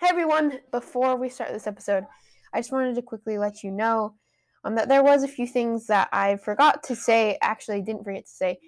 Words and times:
Hey 0.00 0.06
everyone, 0.10 0.60
before 0.70 1.16
we 1.16 1.28
start 1.28 1.52
this 1.52 1.66
episode, 1.66 2.04
I 2.52 2.60
just 2.60 2.70
wanted 2.70 2.94
to 2.94 3.02
quickly 3.02 3.36
let 3.36 3.64
you 3.64 3.72
know 3.72 4.14
um, 4.62 4.76
that 4.76 4.88
there 4.88 5.02
was 5.02 5.24
a 5.24 5.28
few 5.28 5.44
things 5.44 5.88
that 5.88 6.08
I 6.12 6.36
forgot 6.36 6.84
to 6.84 6.94
say, 6.94 7.36
actually 7.42 7.82
didn't 7.82 8.04
forget 8.04 8.24
to 8.26 8.30
say. 8.30 8.60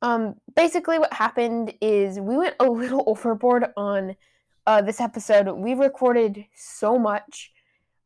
Um, 0.00 0.36
basically 0.54 1.00
what 1.00 1.12
happened 1.12 1.74
is 1.80 2.20
we 2.20 2.36
went 2.36 2.54
a 2.60 2.64
little 2.70 3.02
overboard 3.08 3.66
on 3.76 4.14
uh, 4.64 4.80
this 4.80 5.00
episode. 5.00 5.50
We 5.50 5.74
recorded 5.74 6.44
so 6.54 7.00
much. 7.00 7.50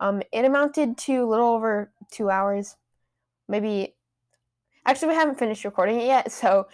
Um, 0.01 0.23
it 0.33 0.47
amounted 0.47 0.97
to 1.01 1.17
a 1.17 1.29
little 1.29 1.49
over 1.49 1.93
two 2.11 2.31
hours. 2.31 2.77
Maybe, 3.47 3.95
actually 4.87 5.09
we 5.09 5.17
haven't 5.17 5.39
finished 5.39 5.67
recording 5.67 6.01
it 6.01 6.07
yet, 6.07 6.33
so 6.33 6.67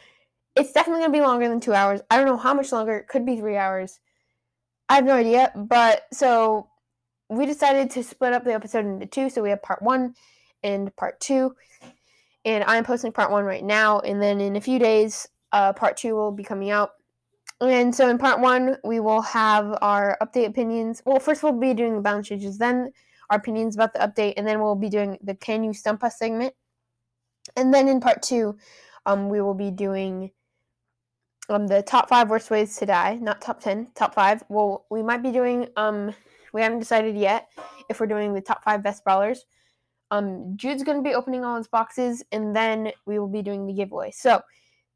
it's 0.54 0.70
definitely 0.70 1.00
going 1.00 1.12
to 1.12 1.18
be 1.18 1.24
longer 1.24 1.48
than 1.48 1.58
two 1.58 1.74
hours. 1.74 2.00
I 2.12 2.16
don't 2.16 2.26
know 2.26 2.36
how 2.36 2.54
much 2.54 2.70
longer. 2.70 2.98
It 2.98 3.08
could 3.08 3.26
be 3.26 3.38
three 3.38 3.56
hours. 3.56 3.98
I 4.94 4.98
have 4.98 5.06
no 5.06 5.16
idea. 5.16 5.50
But 5.56 6.06
so 6.12 6.68
we 7.28 7.46
decided 7.46 7.90
to 7.90 8.04
split 8.04 8.32
up 8.32 8.44
the 8.44 8.54
episode 8.54 8.86
into 8.86 9.06
two. 9.06 9.28
So 9.28 9.42
we 9.42 9.50
have 9.50 9.60
part 9.60 9.82
one 9.82 10.14
and 10.62 10.94
part 10.94 11.18
two. 11.18 11.56
And 12.44 12.62
I'm 12.62 12.84
posting 12.84 13.10
part 13.10 13.32
one 13.32 13.42
right 13.42 13.64
now. 13.64 13.98
And 13.98 14.22
then 14.22 14.40
in 14.40 14.54
a 14.54 14.60
few 14.60 14.78
days, 14.78 15.26
uh, 15.50 15.72
part 15.72 15.96
two 15.96 16.14
will 16.14 16.30
be 16.30 16.44
coming 16.44 16.70
out. 16.70 16.92
And 17.60 17.92
so 17.92 18.08
in 18.08 18.18
part 18.18 18.38
one, 18.38 18.76
we 18.84 19.00
will 19.00 19.22
have 19.22 19.76
our 19.82 20.16
update 20.22 20.46
opinions. 20.46 21.02
Well, 21.04 21.18
first 21.18 21.42
we'll 21.42 21.58
be 21.58 21.74
doing 21.74 21.96
the 21.96 22.00
balance 22.00 22.28
changes, 22.28 22.58
then 22.58 22.92
our 23.30 23.38
opinions 23.38 23.74
about 23.74 23.94
the 23.94 23.98
update, 23.98 24.34
and 24.36 24.46
then 24.46 24.60
we'll 24.60 24.76
be 24.76 24.90
doing 24.90 25.18
the 25.22 25.34
Can 25.34 25.64
You 25.64 25.72
Stump 25.72 26.04
Us 26.04 26.18
segment. 26.18 26.54
And 27.56 27.74
then 27.74 27.88
in 27.88 28.00
part 28.00 28.22
two, 28.22 28.58
um, 29.06 29.28
we 29.28 29.40
will 29.40 29.54
be 29.54 29.72
doing 29.72 30.30
um, 31.48 31.66
the 31.66 31.82
top 31.82 32.08
five 32.08 32.30
worst 32.30 32.50
ways 32.50 32.76
to 32.76 32.86
die, 32.86 33.18
not 33.20 33.40
top 33.40 33.60
10, 33.60 33.88
top 33.94 34.14
five. 34.14 34.42
Well, 34.48 34.86
we 34.90 35.02
might 35.02 35.22
be 35.22 35.30
doing, 35.30 35.68
um, 35.76 36.14
we 36.52 36.62
haven't 36.62 36.78
decided 36.78 37.16
yet 37.16 37.48
if 37.90 38.00
we're 38.00 38.06
doing 38.06 38.32
the 38.32 38.40
top 38.40 38.64
five 38.64 38.82
best 38.82 39.04
brawlers. 39.04 39.44
Um, 40.10 40.54
Jude's 40.56 40.84
going 40.84 40.98
to 40.98 41.08
be 41.08 41.14
opening 41.14 41.44
all 41.44 41.56
his 41.56 41.68
boxes, 41.68 42.22
and 42.32 42.54
then 42.54 42.92
we 43.06 43.18
will 43.18 43.28
be 43.28 43.42
doing 43.42 43.66
the 43.66 43.72
giveaway. 43.72 44.10
So, 44.12 44.40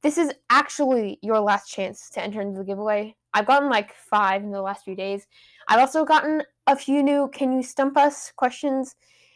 this 0.00 0.16
is 0.16 0.32
actually 0.48 1.18
your 1.22 1.40
last 1.40 1.68
chance 1.68 2.08
to 2.10 2.22
enter 2.22 2.40
into 2.40 2.58
the 2.58 2.64
giveaway. 2.64 3.16
I've 3.34 3.46
gotten 3.46 3.68
like 3.68 3.92
five 3.94 4.44
in 4.44 4.52
the 4.52 4.62
last 4.62 4.84
few 4.84 4.94
days. 4.94 5.26
I've 5.66 5.80
also 5.80 6.04
gotten 6.04 6.44
a 6.68 6.76
few 6.76 7.02
new 7.02 7.28
Can 7.32 7.52
You 7.52 7.64
Stump 7.64 7.96
Us 7.96 8.32
questions 8.36 8.94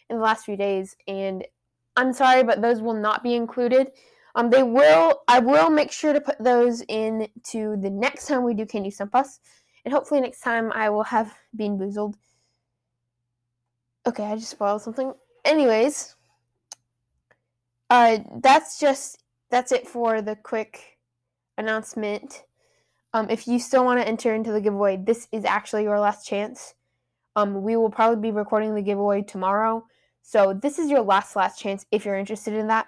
in 0.08 0.16
the 0.16 0.22
last 0.22 0.44
few 0.44 0.56
days, 0.56 0.94
and 1.08 1.44
I'm 1.96 2.12
sorry, 2.12 2.44
but 2.44 2.62
those 2.62 2.80
will 2.80 2.94
not 2.94 3.22
be 3.22 3.34
included. 3.34 3.90
Um, 4.34 4.50
they 4.50 4.62
will. 4.62 5.22
I 5.28 5.40
will 5.40 5.68
make 5.70 5.92
sure 5.92 6.12
to 6.12 6.20
put 6.20 6.42
those 6.42 6.80
into 6.82 7.76
the 7.76 7.90
next 7.90 8.26
time 8.26 8.44
we 8.44 8.54
do 8.54 8.64
Can 8.64 8.84
You 8.84 8.90
Stump 8.90 9.14
Us, 9.14 9.40
and 9.84 9.92
hopefully 9.92 10.20
next 10.20 10.40
time 10.40 10.72
I 10.72 10.88
will 10.90 11.04
have 11.04 11.34
Bean 11.54 11.78
Boozled. 11.78 12.14
Okay, 14.06 14.24
I 14.24 14.36
just 14.36 14.50
spoiled 14.50 14.82
something. 14.82 15.12
Anyways, 15.44 16.16
uh, 17.90 18.18
that's 18.42 18.80
just 18.80 19.22
that's 19.50 19.70
it 19.70 19.86
for 19.86 20.22
the 20.22 20.36
quick 20.36 20.98
announcement. 21.58 22.44
Um, 23.12 23.28
if 23.28 23.46
you 23.46 23.58
still 23.58 23.84
want 23.84 24.00
to 24.00 24.08
enter 24.08 24.34
into 24.34 24.50
the 24.50 24.62
giveaway, 24.62 24.96
this 24.96 25.28
is 25.30 25.44
actually 25.44 25.82
your 25.82 26.00
last 26.00 26.26
chance. 26.26 26.74
Um, 27.36 27.62
we 27.62 27.76
will 27.76 27.90
probably 27.90 28.30
be 28.30 28.34
recording 28.34 28.74
the 28.74 28.82
giveaway 28.82 29.20
tomorrow, 29.20 29.84
so 30.22 30.54
this 30.54 30.78
is 30.78 30.88
your 30.90 31.02
last 31.02 31.36
last 31.36 31.60
chance 31.60 31.84
if 31.90 32.06
you're 32.06 32.16
interested 32.16 32.54
in 32.54 32.68
that. 32.68 32.86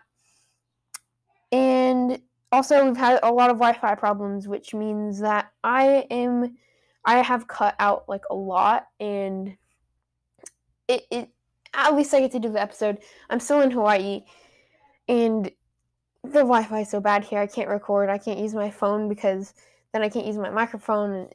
And 1.55 2.21
also, 2.51 2.85
we've 2.85 2.97
had 2.97 3.21
a 3.23 3.33
lot 3.33 3.49
of 3.49 3.59
Wi-Fi 3.59 3.95
problems, 3.95 4.49
which 4.49 4.75
means 4.75 5.21
that 5.21 5.53
I 5.63 6.05
am, 6.11 6.57
I 7.05 7.19
have 7.19 7.47
cut 7.47 7.77
out 7.79 8.09
like 8.09 8.25
a 8.29 8.35
lot, 8.35 8.89
and 8.99 9.57
it, 10.89 11.05
it 11.13 11.29
at 11.73 11.95
least 11.95 12.13
I 12.13 12.19
get 12.19 12.33
to 12.33 12.41
do 12.41 12.49
the 12.49 12.61
episode. 12.61 12.99
I'm 13.31 13.39
still 13.39 13.61
in 13.61 13.71
Hawaii, 13.71 14.25
and 15.07 15.49
the 16.25 16.41
Wi-Fi 16.41 16.81
is 16.81 16.91
so 16.91 16.99
bad 16.99 17.23
here. 17.23 17.39
I 17.39 17.47
can't 17.47 17.69
record. 17.69 18.11
I 18.11 18.19
can't 18.19 18.41
use 18.41 18.53
my 18.53 18.73
phone 18.73 19.09
because 19.09 19.55
then 19.93 20.03
I 20.03 20.09
can't 20.09 20.27
use 20.27 20.37
my 20.37 20.51
microphone. 20.51 21.29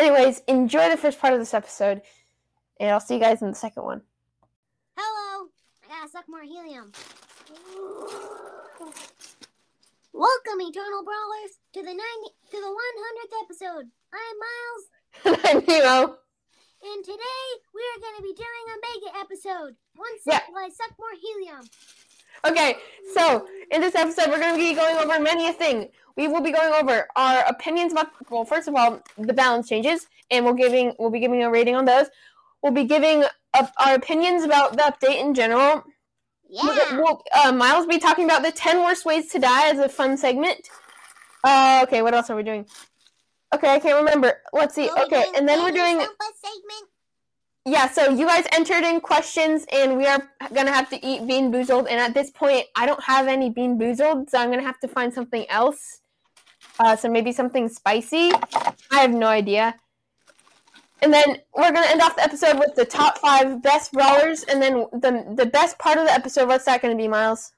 Anyways, 0.00 0.40
enjoy 0.48 0.90
the 0.90 0.96
first 0.96 1.20
part 1.20 1.32
of 1.32 1.38
this 1.38 1.54
episode, 1.54 2.02
and 2.80 2.90
I'll 2.90 2.98
see 2.98 3.14
you 3.14 3.20
guys 3.20 3.40
in 3.40 3.50
the 3.50 3.54
second 3.54 3.84
one. 3.84 4.02
Hello, 4.96 5.46
I 5.84 5.88
gotta 5.88 6.10
suck 6.10 6.24
more 6.28 6.42
helium. 6.42 6.90
Welcome, 10.12 10.60
Eternal 10.62 11.04
Brawlers, 11.04 11.52
to 11.74 11.80
the 11.80 11.94
90, 11.94 12.00
to 12.50 12.56
the 12.56 12.66
100th 12.66 13.34
episode. 13.44 13.86
I'm 14.12 14.36
Miles, 14.42 15.40
I'm 15.44 15.64
Nemo. 15.68 16.16
and 16.82 17.04
today 17.04 17.44
we 17.74 17.82
are 17.82 18.00
going 18.00 18.16
to 18.16 18.22
be 18.22 18.34
doing 18.34 18.64
a 18.72 18.76
mega 18.80 19.18
episode. 19.20 19.76
One 19.96 20.08
Yeah. 20.26 20.40
while 20.50 20.64
I 20.64 20.70
suck 20.70 20.92
more 20.98 21.08
helium. 21.20 21.68
Okay, 22.46 22.76
so 23.14 23.46
in 23.70 23.80
this 23.80 23.94
episode, 23.94 24.30
we're 24.30 24.38
going 24.40 24.54
to 24.54 24.58
be 24.60 24.74
going 24.74 24.96
over 24.96 25.20
many 25.20 25.48
a 25.48 25.52
thing. 25.52 25.88
We 26.16 26.26
will 26.28 26.40
be 26.40 26.52
going 26.52 26.72
over 26.72 27.06
our 27.16 27.44
opinions 27.46 27.92
about, 27.92 28.08
well, 28.30 28.44
first 28.44 28.66
of 28.68 28.74
all, 28.74 29.00
the 29.18 29.32
balance 29.34 29.68
changes, 29.68 30.06
and 30.30 30.44
we'll 30.44 30.54
giving 30.54 30.94
we'll 30.98 31.10
be 31.10 31.20
giving 31.20 31.42
a 31.42 31.50
rating 31.50 31.74
on 31.76 31.84
those. 31.84 32.06
We'll 32.62 32.72
be 32.72 32.84
giving 32.84 33.24
up 33.54 33.72
our 33.78 33.94
opinions 33.94 34.42
about 34.42 34.72
the 34.72 34.82
update 34.82 35.20
in 35.20 35.34
general. 35.34 35.84
Yeah. 36.48 36.62
We'll, 36.64 37.02
we'll- 37.04 37.22
uh, 37.44 37.52
Miles 37.52 37.86
be 37.86 37.98
talking 37.98 38.24
about 38.24 38.42
the 38.42 38.52
ten 38.52 38.78
worst 38.80 39.04
ways 39.04 39.28
to 39.32 39.38
die 39.38 39.68
as 39.70 39.78
a 39.78 39.88
fun 39.88 40.16
segment. 40.16 40.68
Uh, 41.44 41.80
okay, 41.84 42.02
what 42.02 42.14
else 42.14 42.30
are 42.30 42.36
we 42.36 42.42
doing? 42.42 42.66
Okay, 43.54 43.72
I 43.74 43.78
can't 43.78 43.96
remember. 43.96 44.40
Let's 44.52 44.74
see. 44.74 44.88
Are 44.88 45.04
Okay, 45.04 45.24
and 45.36 45.48
then 45.48 45.62
we're 45.62 45.70
doing 45.70 45.98
segment. 45.98 46.84
yeah, 47.64 47.88
so 47.88 48.10
you 48.10 48.26
guys 48.26 48.44
entered 48.52 48.84
in 48.84 49.00
questions, 49.00 49.64
and 49.72 49.96
we 49.96 50.06
are 50.06 50.22
gonna 50.54 50.72
have 50.72 50.90
to 50.90 51.06
eat 51.06 51.26
bean 51.26 51.50
boozled. 51.52 51.86
And 51.90 52.00
at 52.00 52.12
this 52.14 52.30
point, 52.30 52.66
I 52.76 52.86
don't 52.86 53.02
have 53.04 53.26
any 53.26 53.50
bean 53.50 53.78
boozled, 53.78 54.28
so 54.30 54.38
I'm 54.38 54.50
gonna 54.50 54.62
have 54.62 54.80
to 54.80 54.88
find 54.88 55.12
something 55.14 55.46
else. 55.48 56.00
Uh, 56.78 56.94
so 56.96 57.08
maybe 57.08 57.32
something 57.32 57.68
spicy. 57.68 58.32
I 58.90 59.00
have 59.00 59.10
no 59.12 59.26
idea. 59.26 59.74
And 61.00 61.12
then 61.12 61.38
we're 61.56 61.72
gonna 61.72 61.86
end 61.86 62.00
off 62.00 62.16
the 62.16 62.24
episode 62.24 62.58
with 62.58 62.74
the 62.74 62.84
top 62.84 63.18
five 63.18 63.62
best 63.62 63.92
brawlers, 63.92 64.42
and 64.44 64.60
then 64.60 64.86
the 64.92 65.34
the 65.36 65.46
best 65.46 65.78
part 65.78 65.98
of 65.98 66.06
the 66.06 66.12
episode. 66.12 66.48
What's 66.48 66.64
that 66.64 66.82
gonna 66.82 66.96
be, 66.96 67.08
Miles? 67.08 67.52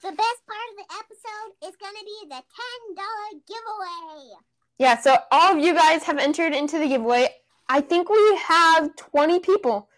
The 0.00 0.12
best 0.12 0.46
part 0.46 0.60
of 0.70 0.76
the 0.76 0.94
episode 0.94 1.68
is 1.68 1.76
going 1.76 1.94
to 1.94 2.04
be 2.04 2.28
the 2.28 2.36
$10 2.36 3.40
giveaway. 3.48 4.36
Yeah, 4.78 4.96
so 5.00 5.16
all 5.32 5.56
of 5.56 5.58
you 5.58 5.74
guys 5.74 6.04
have 6.04 6.18
entered 6.18 6.54
into 6.54 6.78
the 6.78 6.86
giveaway. 6.86 7.30
I 7.68 7.80
think 7.80 8.08
we 8.08 8.36
have 8.36 8.94
20 8.94 9.40
people. 9.40 9.88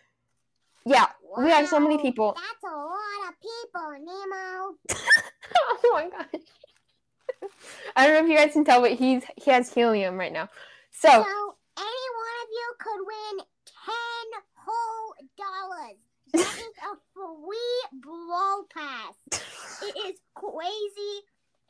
Yeah, 0.86 1.06
we 1.36 1.50
have 1.50 1.68
so 1.68 1.78
many 1.78 1.98
people. 1.98 2.34
That's 2.34 2.72
a 2.72 2.76
lot 2.76 3.28
of 3.28 3.34
people, 3.42 3.90
Nemo. 3.98 4.74
oh 5.84 5.90
my 5.92 6.08
gosh. 6.08 6.40
I 7.94 8.06
don't 8.06 8.14
know 8.14 8.24
if 8.24 8.30
you 8.30 8.38
guys 8.38 8.54
can 8.54 8.64
tell, 8.64 8.80
but 8.80 8.92
he's 8.92 9.22
he 9.36 9.50
has 9.50 9.72
helium 9.72 10.16
right 10.16 10.32
now. 10.32 10.48
So 10.92 11.08
So, 11.08 11.18
any 11.18 11.24
one 11.26 11.28
of 11.28 12.19
you 12.50 12.74
could 12.78 13.00
win 13.06 13.36
10 13.38 13.96
whole 14.54 15.14
dollars. 15.36 15.98
That 16.32 16.58
is 16.58 16.76
a 16.84 16.94
free 17.14 18.00
brawl 18.00 18.64
pass. 18.72 19.14
It 19.82 19.96
is 20.10 20.20
crazy. 20.34 21.16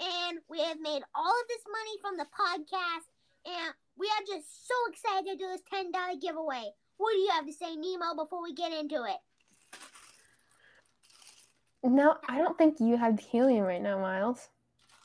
And 0.00 0.38
we 0.48 0.60
have 0.60 0.80
made 0.80 1.02
all 1.14 1.30
of 1.30 1.48
this 1.48 1.64
money 1.68 1.96
from 2.00 2.16
the 2.16 2.26
podcast. 2.32 3.08
And 3.46 3.74
we 3.96 4.06
are 4.06 4.24
just 4.26 4.68
so 4.68 4.74
excited 4.90 5.30
to 5.30 5.36
do 5.36 5.48
this 5.48 5.62
$10 5.72 6.20
giveaway. 6.20 6.70
What 6.96 7.12
do 7.12 7.18
you 7.18 7.30
have 7.32 7.46
to 7.46 7.52
say, 7.52 7.76
Nemo, 7.76 8.14
before 8.14 8.42
we 8.42 8.54
get 8.54 8.72
into 8.72 9.04
it? 9.04 9.16
no, 11.82 12.16
I 12.28 12.38
don't 12.38 12.58
think 12.58 12.78
you 12.78 12.98
have 12.98 13.18
helium 13.18 13.64
right 13.64 13.80
now, 13.80 13.98
Miles. 13.98 14.48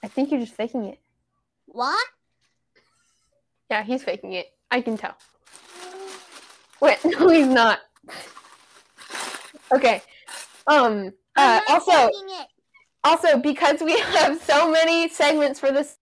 I 0.03 0.07
think 0.07 0.29
you're 0.29 0.41
just 0.41 0.55
faking 0.55 0.85
it. 0.85 0.99
What? 1.67 2.05
Yeah, 3.71 3.83
he's 3.83 4.03
faking 4.03 4.33
it. 4.33 4.47
I 4.69 4.81
can 4.81 4.97
tell. 4.97 5.15
Wait, 6.81 6.97
no, 7.05 7.29
he's 7.29 7.47
not. 7.47 7.79
Okay. 9.71 10.01
Um. 10.67 11.11
Uh, 11.37 11.59
also, 11.67 12.09
also 13.03 13.37
because 13.39 13.81
we 13.81 13.99
have 13.99 14.41
so 14.41 14.71
many 14.71 15.09
segments 15.09 15.59
for 15.59 15.71
this. 15.71 15.97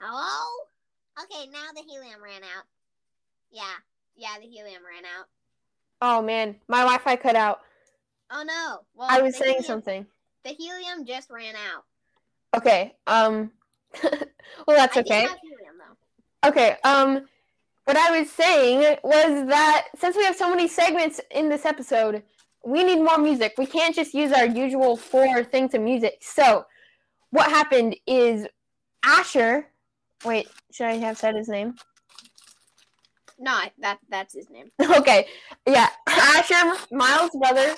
Hello? 0.00 0.64
Okay, 1.22 1.50
now 1.50 1.72
the 1.74 1.82
helium 1.82 2.22
ran 2.22 2.42
out. 2.42 2.64
Yeah, 3.50 3.62
yeah, 4.16 4.36
the 4.40 4.46
helium 4.46 4.82
ran 4.84 5.04
out. 5.04 5.26
Oh 6.00 6.22
man, 6.22 6.56
my 6.68 6.78
Wi-Fi 6.78 7.16
cut 7.16 7.36
out. 7.36 7.60
Oh 8.30 8.42
no. 8.42 8.78
Well, 8.94 9.08
I 9.10 9.20
was 9.20 9.36
saying 9.36 9.56
helium- 9.56 9.64
something. 9.64 10.06
The 10.44 10.50
helium 10.50 11.04
just 11.04 11.28
ran 11.28 11.54
out. 11.56 11.84
Okay. 12.56 12.94
Um. 13.06 13.50
well, 14.02 14.76
that's 14.76 14.96
I 14.96 15.00
okay. 15.00 15.26
Have 16.42 16.54
helium 16.54 16.76
though. 16.76 16.76
Okay. 16.76 16.76
Um, 16.84 17.26
what 17.84 17.96
I 17.96 18.18
was 18.18 18.30
saying 18.30 18.98
was 19.02 19.48
that 19.48 19.88
since 19.98 20.16
we 20.16 20.24
have 20.24 20.36
so 20.36 20.48
many 20.48 20.68
segments 20.68 21.20
in 21.30 21.48
this 21.48 21.64
episode, 21.64 22.22
we 22.64 22.84
need 22.84 23.02
more 23.02 23.18
music. 23.18 23.54
We 23.58 23.66
can't 23.66 23.94
just 23.94 24.14
use 24.14 24.32
our 24.32 24.46
usual 24.46 24.96
four 24.96 25.42
things 25.44 25.74
of 25.74 25.80
music. 25.80 26.18
So, 26.20 26.66
what 27.30 27.50
happened 27.50 27.96
is 28.06 28.46
Asher 29.04 29.66
Wait, 30.24 30.48
should 30.70 30.86
I 30.86 30.96
have 30.96 31.16
said 31.16 31.34
his 31.34 31.48
name? 31.48 31.74
No, 33.38 33.58
that 33.78 33.98
that's 34.10 34.34
his 34.34 34.50
name. 34.50 34.70
Okay, 34.98 35.26
yeah, 35.66 35.88
Asher, 36.06 36.74
Miles' 36.92 37.30
brother, 37.38 37.74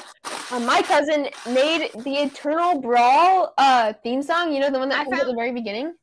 uh, 0.50 0.59
my 0.59 0.82
cousin 0.82 1.29
made 1.47 1.91
the 2.03 2.14
Eternal 2.14 2.81
Brawl 2.81 3.55
uh 3.59 3.93
theme 4.03 4.23
song. 4.23 4.53
You 4.53 4.61
know 4.61 4.70
the 4.70 4.79
one 4.81 4.88
that 4.88 5.00
I 5.00 5.05
comes 5.05 5.20
at 5.20 5.26
the 5.26 5.35
very 5.35 5.53
beginning. 5.53 5.94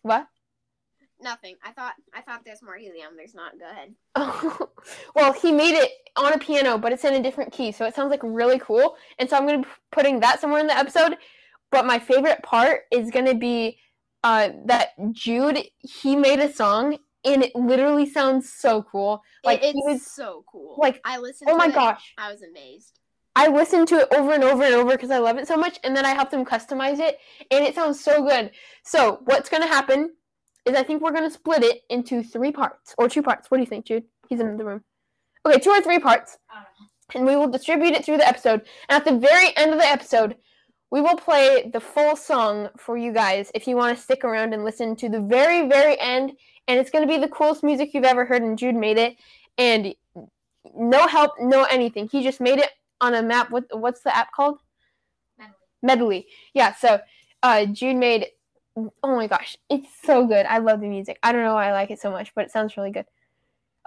What? 0.00 0.26
Nothing. 1.20 1.56
I 1.64 1.72
thought 1.72 1.94
I 2.14 2.20
thought 2.20 2.42
there's 2.44 2.62
more 2.62 2.76
helium. 2.76 3.16
There's 3.16 3.34
not. 3.34 3.52
Go 3.58 3.66
ahead. 3.68 3.94
well, 5.16 5.32
he 5.32 5.50
made 5.50 5.74
it 5.74 5.90
on 6.16 6.32
a 6.32 6.38
piano, 6.38 6.78
but 6.78 6.92
it's 6.92 7.04
in 7.04 7.14
a 7.14 7.22
different 7.22 7.52
key, 7.52 7.72
so 7.72 7.84
it 7.84 7.94
sounds 7.94 8.10
like 8.10 8.20
really 8.22 8.58
cool. 8.58 8.96
And 9.18 9.28
so 9.28 9.36
I'm 9.36 9.46
gonna 9.46 9.62
be 9.62 9.68
putting 9.90 10.20
that 10.20 10.40
somewhere 10.40 10.60
in 10.60 10.68
the 10.68 10.76
episode. 10.76 11.16
But 11.70 11.86
my 11.86 11.98
favorite 11.98 12.42
part 12.42 12.82
is 12.92 13.10
gonna 13.10 13.34
be 13.34 13.78
uh, 14.22 14.50
that 14.66 14.90
Jude 15.12 15.58
he 15.80 16.14
made 16.14 16.38
a 16.38 16.52
song, 16.52 16.98
and 17.24 17.42
it 17.42 17.54
literally 17.56 18.08
sounds 18.08 18.52
so 18.52 18.82
cool. 18.82 19.22
Like 19.44 19.62
it, 19.62 19.74
it's 19.74 19.76
was, 19.76 20.06
so 20.06 20.44
cool. 20.50 20.76
like, 20.78 21.00
I 21.04 21.18
listened. 21.18 21.50
oh 21.50 21.56
my 21.56 21.66
it, 21.66 21.74
gosh, 21.74 22.14
I 22.16 22.30
was 22.30 22.42
amazed. 22.42 23.00
I 23.34 23.48
listened 23.48 23.86
to 23.88 23.96
it 24.00 24.08
over 24.12 24.32
and 24.32 24.42
over 24.42 24.64
and 24.64 24.74
over 24.74 24.92
because 24.92 25.10
I 25.10 25.18
love 25.18 25.38
it 25.38 25.48
so 25.48 25.56
much, 25.56 25.78
and 25.82 25.96
then 25.96 26.06
I 26.06 26.14
helped 26.14 26.32
him 26.32 26.44
customize 26.44 27.00
it, 27.00 27.18
and 27.50 27.64
it 27.64 27.74
sounds 27.74 28.02
so 28.02 28.22
good. 28.22 28.52
So 28.84 29.20
what's 29.24 29.48
gonna 29.48 29.66
happen 29.66 30.12
is 30.68 30.76
I 30.76 30.82
think 30.82 31.02
we're 31.02 31.12
gonna 31.12 31.30
split 31.30 31.62
it 31.62 31.82
into 31.88 32.22
three 32.22 32.52
parts 32.52 32.94
or 32.98 33.08
two 33.08 33.22
parts. 33.22 33.50
What 33.50 33.58
do 33.58 33.62
you 33.62 33.66
think, 33.66 33.86
Jude? 33.86 34.04
He's 34.28 34.40
in 34.40 34.56
the 34.56 34.64
room. 34.64 34.84
Okay, 35.46 35.58
two 35.58 35.70
or 35.70 35.80
three 35.80 35.98
parts, 35.98 36.38
and 37.14 37.24
we 37.24 37.36
will 37.36 37.48
distribute 37.48 37.92
it 37.92 38.04
through 38.04 38.18
the 38.18 38.28
episode. 38.28 38.62
And 38.88 39.00
at 39.00 39.04
the 39.04 39.18
very 39.18 39.56
end 39.56 39.72
of 39.72 39.78
the 39.78 39.86
episode, 39.86 40.36
we 40.90 41.00
will 41.00 41.16
play 41.16 41.70
the 41.72 41.80
full 41.80 42.16
song 42.16 42.68
for 42.76 42.96
you 42.96 43.12
guys 43.12 43.50
if 43.54 43.66
you 43.66 43.76
want 43.76 43.96
to 43.96 44.02
stick 44.02 44.24
around 44.24 44.52
and 44.52 44.64
listen 44.64 44.96
to 44.96 45.08
the 45.08 45.20
very, 45.20 45.68
very 45.68 45.98
end. 46.00 46.32
And 46.66 46.78
it's 46.78 46.90
gonna 46.90 47.06
be 47.06 47.18
the 47.18 47.28
coolest 47.28 47.62
music 47.62 47.94
you've 47.94 48.04
ever 48.04 48.24
heard, 48.24 48.42
and 48.42 48.58
Jude 48.58 48.74
made 48.74 48.98
it, 48.98 49.16
and 49.56 49.94
no 50.74 51.06
help, 51.06 51.32
no 51.40 51.64
anything. 51.64 52.08
He 52.08 52.22
just 52.22 52.40
made 52.40 52.58
it 52.58 52.70
on 53.00 53.14
a 53.14 53.22
map. 53.22 53.50
What 53.50 53.64
what's 53.70 54.02
the 54.02 54.14
app 54.14 54.32
called? 54.32 54.58
Medley. 55.38 55.54
Medley. 55.82 56.26
Yeah. 56.54 56.74
So, 56.74 57.00
uh, 57.42 57.64
Jude 57.66 57.96
made. 57.96 58.26
Oh 59.02 59.16
my 59.16 59.26
gosh, 59.26 59.56
it's 59.68 59.88
so 60.04 60.26
good. 60.26 60.46
I 60.46 60.58
love 60.58 60.80
the 60.80 60.88
music. 60.88 61.18
I 61.22 61.32
don't 61.32 61.42
know 61.42 61.54
why 61.54 61.68
I 61.68 61.72
like 61.72 61.90
it 61.90 62.00
so 62.00 62.10
much, 62.10 62.34
but 62.34 62.44
it 62.44 62.50
sounds 62.50 62.76
really 62.76 62.90
good. 62.90 63.06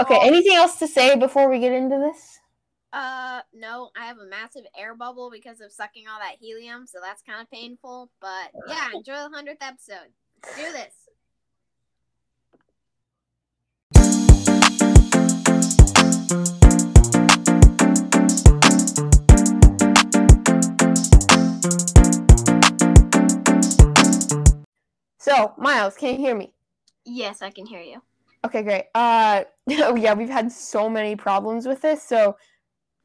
Okay. 0.01 0.17
Oh. 0.19 0.27
Anything 0.27 0.55
else 0.55 0.79
to 0.79 0.87
say 0.87 1.15
before 1.15 1.49
we 1.49 1.59
get 1.59 1.71
into 1.71 1.97
this? 1.97 2.39
Uh, 2.93 3.41
no, 3.53 3.89
I 3.97 4.05
have 4.05 4.17
a 4.17 4.25
massive 4.25 4.65
air 4.77 4.95
bubble 4.95 5.29
because 5.31 5.61
of 5.61 5.71
sucking 5.71 6.05
all 6.07 6.19
that 6.19 6.35
helium, 6.39 6.85
so 6.87 6.99
that's 7.01 7.21
kind 7.21 7.41
of 7.41 7.49
painful. 7.49 8.09
But 8.19 8.51
yeah, 8.67 8.89
enjoy 8.95 9.13
the 9.13 9.29
hundredth 9.33 9.63
episode. 9.63 10.11
Let's 10.43 10.57
do 10.57 10.71
this. 10.73 11.01
So, 25.21 25.53
Miles, 25.55 25.95
can 25.97 26.15
you 26.15 26.17
hear 26.17 26.33
me? 26.33 26.51
Yes, 27.05 27.43
I 27.43 27.51
can 27.51 27.67
hear 27.67 27.79
you. 27.79 28.01
Okay, 28.43 28.63
great. 28.63 28.85
Uh, 28.95 29.43
oh 29.69 29.95
yeah, 29.95 30.15
we've 30.15 30.31
had 30.31 30.51
so 30.51 30.89
many 30.89 31.15
problems 31.15 31.67
with 31.67 31.79
this, 31.79 32.01
so 32.01 32.35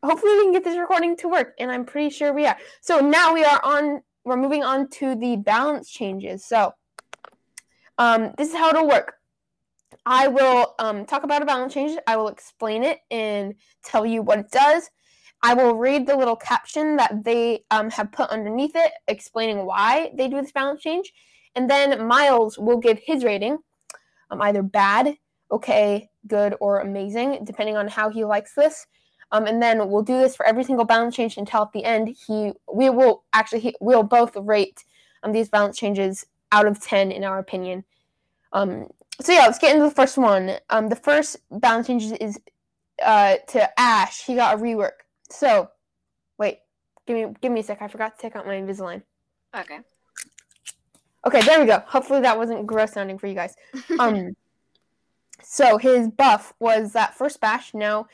hopefully 0.03 0.33
we 0.33 0.45
can 0.45 0.53
get 0.53 0.65
this 0.65 0.79
recording 0.79 1.15
to 1.19 1.29
work, 1.29 1.53
and 1.59 1.71
I'm 1.71 1.85
pretty 1.85 2.09
sure 2.09 2.33
we 2.33 2.47
are. 2.47 2.57
So 2.81 3.01
now 3.01 3.35
we 3.35 3.45
are 3.45 3.61
on. 3.63 4.01
We're 4.25 4.39
moving 4.39 4.65
on 4.65 4.89
to 4.93 5.15
the 5.15 5.37
balance 5.37 5.91
changes. 5.91 6.43
So, 6.43 6.73
um, 7.99 8.33
this 8.39 8.49
is 8.49 8.55
how 8.55 8.71
it'll 8.71 8.89
work. 8.89 9.17
I 10.07 10.29
will 10.29 10.75
um, 10.79 11.05
talk 11.05 11.23
about 11.23 11.43
a 11.43 11.45
balance 11.45 11.75
change. 11.75 11.99
I 12.07 12.17
will 12.17 12.29
explain 12.29 12.83
it 12.83 13.01
and 13.11 13.57
tell 13.85 14.07
you 14.07 14.23
what 14.23 14.39
it 14.39 14.51
does. 14.51 14.89
I 15.43 15.53
will 15.53 15.77
read 15.77 16.07
the 16.07 16.17
little 16.17 16.35
caption 16.35 16.97
that 16.97 17.25
they 17.25 17.65
um, 17.71 17.91
have 17.91 18.11
put 18.11 18.31
underneath 18.31 18.75
it, 18.75 18.93
explaining 19.07 19.67
why 19.67 20.13
they 20.15 20.29
do 20.29 20.41
this 20.41 20.51
balance 20.51 20.81
change, 20.81 21.13
and 21.57 21.69
then 21.69 22.07
Miles 22.07 22.59
will 22.59 22.77
give 22.77 22.99
his 22.99 23.25
rating, 23.25 23.59
um, 24.31 24.43
either 24.43 24.63
bad, 24.63 25.17
okay, 25.51 26.11
good, 26.27 26.55
or 26.61 26.81
amazing, 26.81 27.45
depending 27.45 27.77
on 27.77 27.89
how 27.89 28.11
he 28.11 28.25
likes 28.25 28.55
this. 28.55 28.87
Um, 29.33 29.47
and 29.47 29.61
then 29.61 29.89
we'll 29.89 30.03
do 30.03 30.19
this 30.19 30.37
for 30.37 30.47
every 30.47 30.63
single 30.63 30.85
balance 30.85 31.17
change 31.17 31.37
until 31.37 31.63
at 31.63 31.73
the 31.73 31.85
end 31.85 32.15
he 32.29 32.53
we 32.73 32.91
will 32.91 33.25
actually 33.33 33.59
he, 33.59 33.75
we'll 33.81 34.05
both 34.05 34.37
rate 34.37 34.85
um, 35.25 35.33
these 35.33 35.49
balance 35.49 35.77
changes 35.77 36.27
out 36.53 36.67
of 36.67 36.81
10 36.81 37.11
in 37.11 37.25
our 37.25 37.41
opinion. 37.41 37.85
Um, 38.53 38.87
so 39.21 39.33
yeah, 39.33 39.41
let's 39.41 39.59
get 39.59 39.75
into 39.75 39.89
the 39.89 39.95
first 39.95 40.17
one. 40.17 40.53
Um, 40.71 40.89
the 40.89 40.97
first 40.97 41.39
balance 41.51 41.89
change 41.89 42.05
is 42.21 42.39
uh, 43.03 43.37
to 43.49 43.81
Ash. 43.81 44.25
He 44.25 44.37
got 44.37 44.55
a 44.55 44.59
rework. 44.59 45.03
So, 45.29 45.71
wait, 46.39 46.59
give 47.07 47.17
me 47.17 47.35
give 47.41 47.51
me 47.51 47.61
a 47.61 47.63
sec. 47.63 47.83
I 47.83 47.89
forgot 47.89 48.17
to 48.17 48.23
take 48.23 48.37
out 48.37 48.47
my 48.47 48.55
Invisalign. 48.55 49.03
Okay. 49.59 49.81
Okay, 51.27 51.41
there 51.43 51.59
we 51.59 51.67
go. 51.67 51.83
Hopefully 51.87 52.21
that 52.21 52.39
wasn't 52.39 52.67
gross 52.67 52.93
sounding 52.93 53.19
for 53.19 53.27
you 53.27 53.35
guys. 53.35 53.57
Um, 53.99 54.37
so 55.43 55.77
his 55.77 56.09
buff 56.09 56.55
was 56.61 56.93
that 56.93 57.17
first 57.17 57.41
bash. 57.41 57.75
Now, 57.75 58.07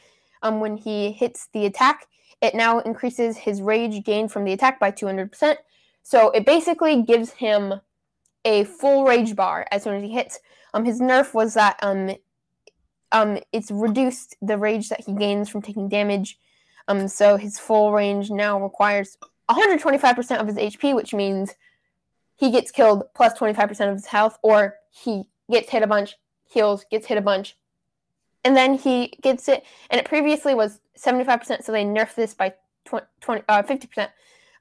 um, 0.43 0.61
when 0.61 0.79
he 0.79 1.13
hits 1.13 1.49
the 1.53 1.67
attack, 1.67 2.07
it 2.41 2.55
now 2.55 2.79
increases 2.81 3.37
his 3.37 3.61
rage 3.61 4.03
gain 4.03 4.29
from 4.29 4.45
the 4.45 4.53
attack 4.53 4.81
by 4.81 4.91
200%. 4.91 5.57
So 6.03 6.31
it 6.31 6.47
basically 6.47 7.03
gives 7.03 7.31
him 7.31 7.75
a 8.47 8.65
full 8.65 9.05
rage 9.05 9.37
bar 9.37 9.67
as 9.71 9.83
soon 9.85 9.97
as 9.97 10.03
he 10.03 10.11
hits. 10.11 10.41
Um, 10.73 10.87
his 10.87 11.01
nerf 11.01 11.35
was 11.35 11.53
that 11.55 11.79
um, 11.83 12.17
um, 13.13 13.39
it's 13.53 13.71
reduced 13.71 14.37
the 14.41 14.57
rage 14.57 14.89
that 14.89 15.05
he 15.05 15.13
gains 15.13 15.51
from 15.51 15.61
taking 15.61 15.89
damage. 15.89 16.39
Um, 16.89 17.07
so 17.09 17.37
his 17.37 17.59
full 17.59 17.93
range 17.93 18.31
now 18.31 18.61
requires 18.61 19.19
125% 19.51 20.41
of 20.41 20.47
his 20.47 20.57
HP, 20.57 20.95
which 20.95 21.13
means 21.13 21.55
he 22.37 22.51
gets 22.51 22.71
killed 22.71 23.05
plus 23.15 23.39
25% 23.39 23.89
of 23.89 23.95
his 23.95 24.07
health, 24.07 24.39
or 24.43 24.77
he 24.91 25.25
gets 25.51 25.71
hit 25.71 25.83
a 25.83 25.87
bunch, 25.87 26.17
heals, 26.49 26.85
gets 26.91 27.07
hit 27.07 27.19
a 27.19 27.23
bunch, 27.23 27.57
and 28.45 28.57
then 28.57 28.75
he 28.75 29.15
gets 29.23 29.49
it. 29.49 29.65
And 29.91 30.01
it 30.01 30.07
previously 30.07 30.55
was 30.55 30.81
75%, 30.99 31.63
so 31.63 31.73
they 31.73 31.85
nerfed 31.85 32.15
this 32.15 32.35
by 32.35 32.55
20, 32.85 33.07
20 33.21 33.43
uh, 33.49 33.63
50%. 33.63 34.09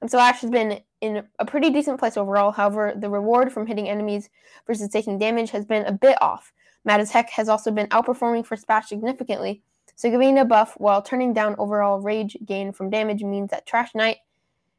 And 0.00 0.10
so 0.10 0.18
Ash 0.18 0.40
has 0.40 0.50
been 0.50 0.80
in 1.00 1.24
a 1.38 1.44
pretty 1.44 1.70
decent 1.70 1.98
place 1.98 2.16
overall. 2.16 2.52
However, 2.52 2.92
the 2.96 3.10
reward 3.10 3.52
from 3.52 3.66
hitting 3.66 3.88
enemies 3.88 4.30
versus 4.66 4.88
taking 4.88 5.18
damage 5.18 5.50
has 5.50 5.64
been 5.64 5.86
a 5.86 5.92
bit 5.92 6.20
off. 6.20 6.52
Mad 6.84 7.00
as 7.00 7.10
Heck 7.12 7.30
has 7.30 7.48
also 7.48 7.70
been 7.70 7.86
outperforming 7.88 8.44
First 8.44 8.66
Bash 8.66 8.88
significantly, 8.88 9.62
so 9.94 10.10
giving 10.10 10.38
a 10.38 10.44
buff 10.44 10.74
while 10.78 11.02
turning 11.02 11.32
down 11.32 11.54
overall 11.58 12.00
rage 12.00 12.36
gain 12.44 12.72
from 12.72 12.90
damage 12.90 13.22
means 13.22 13.50
that 13.50 13.66
Trash 13.66 13.94
Knight, 13.94 14.18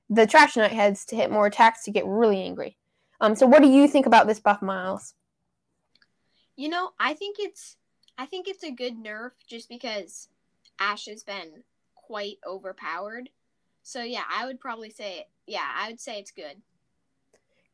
the 0.10 0.28
Trash 0.28 0.58
Knight 0.58 0.74
has 0.74 1.06
to 1.06 1.16
hit 1.16 1.32
more 1.32 1.46
attacks 1.46 1.84
to 1.86 1.92
get 1.92 2.06
really 2.06 2.42
angry. 2.42 2.78
Um, 3.24 3.38
so 3.38 3.48
what 3.48 3.62
do 3.62 3.70
you 3.70 3.88
think 3.88 4.06
about 4.06 4.28
this 4.28 4.42
buff, 4.42 4.62
Miles? 4.62 5.14
You 6.58 6.68
know, 6.68 6.90
I 7.00 7.14
think 7.14 7.38
it's 7.40 7.78
I 8.18 8.26
think 8.26 8.50
it's 8.50 8.66
a 8.66 8.70
good 8.70 9.02
nerf 9.02 9.32
just 9.48 9.70
because 9.70 10.28
Ash 10.78 11.06
has 11.06 11.24
been 11.24 11.64
quite 11.96 12.38
overpowered. 12.46 13.30
So 13.82 14.04
yeah, 14.04 14.24
I 14.30 14.46
would 14.46 14.60
probably 14.60 14.90
say 14.90 15.28
yeah, 15.48 15.66
I 15.74 15.88
would 15.88 16.02
say 16.02 16.20
it's 16.20 16.32
good. 16.32 16.62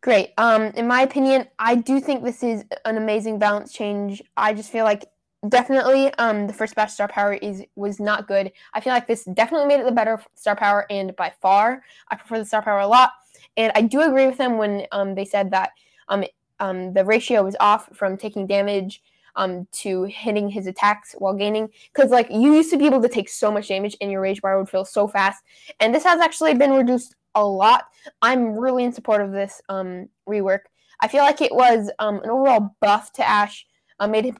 Great. 0.02 0.34
Um, 0.38 0.66
in 0.76 0.88
my 0.88 1.02
opinion, 1.02 1.48
I 1.58 1.74
do 1.74 2.00
think 2.00 2.24
this 2.24 2.44
is 2.44 2.64
an 2.86 2.98
amazing 2.98 3.40
balance 3.40 3.74
change. 3.74 4.22
I 4.38 4.54
just 4.54 4.72
feel 4.72 4.86
like 4.86 5.06
definitely 5.48 6.14
um 6.16 6.48
the 6.48 6.54
first 6.54 6.76
bash 6.76 6.94
star 6.94 7.08
power 7.08 7.34
is 7.34 7.64
was 7.76 8.00
not 8.00 8.28
good. 8.28 8.52
I 8.76 8.82
feel 8.82 8.94
like 8.94 9.08
this 9.08 9.24
definitely 9.24 9.68
made 9.68 9.80
it 9.80 9.86
the 9.88 9.92
better 9.92 10.24
star 10.36 10.56
power, 10.56 10.86
and 10.92 11.16
by 11.16 11.34
far, 11.42 11.82
I 12.08 12.18
prefer 12.18 12.38
the 12.38 12.46
star 12.46 12.62
power 12.62 12.82
a 12.82 12.88
lot. 12.88 13.14
And 13.60 13.74
I 13.76 13.82
do 13.82 14.02
agree 14.02 14.26
with 14.26 14.38
them 14.38 14.58
when 14.58 14.88
um 14.92 15.14
they 15.14 15.26
said 15.26 15.52
that 15.52 15.72
um 16.08 16.24
um 16.60 16.94
the 16.94 17.06
ratio 17.06 17.44
was 17.44 17.56
off 17.60 17.90
from 17.94 18.18
taking 18.18 18.48
damage 18.48 19.04
um 19.36 19.68
to 19.72 20.06
hitting 20.06 20.50
his 20.50 20.66
attacks 20.66 21.14
while 21.20 21.34
gaining. 21.36 21.70
Because 21.94 22.10
like 22.10 22.28
you 22.32 22.56
used 22.56 22.72
to 22.72 22.78
be 22.78 22.86
able 22.86 23.02
to 23.02 23.10
take 23.10 23.30
so 23.30 23.52
much 23.52 23.68
damage 23.68 23.98
and 24.02 24.10
your 24.10 24.22
rage 24.22 24.42
bar 24.42 24.58
would 24.58 24.70
fill 24.70 24.86
so 24.86 25.08
fast. 25.08 25.44
And 25.80 25.94
this 25.94 26.06
has 26.06 26.20
actually 26.22 26.56
been 26.56 26.72
reduced 26.72 27.16
a 27.36 27.46
lot. 27.46 27.84
I'm 28.22 28.58
really 28.58 28.86
in 28.86 28.94
support 28.94 29.22
of 29.22 29.32
this 29.32 29.62
um 29.70 30.08
rework. 30.28 30.62
I 31.02 31.10
feel 31.10 31.24
like 31.24 31.42
it 31.42 31.54
was 31.54 31.92
um 32.00 32.22
an 32.24 32.30
overall 32.30 32.76
buff 32.80 33.12
to 33.14 33.28
ash. 33.28 33.68
Uh, 34.02 34.08
made 34.08 34.24
him, 34.24 34.38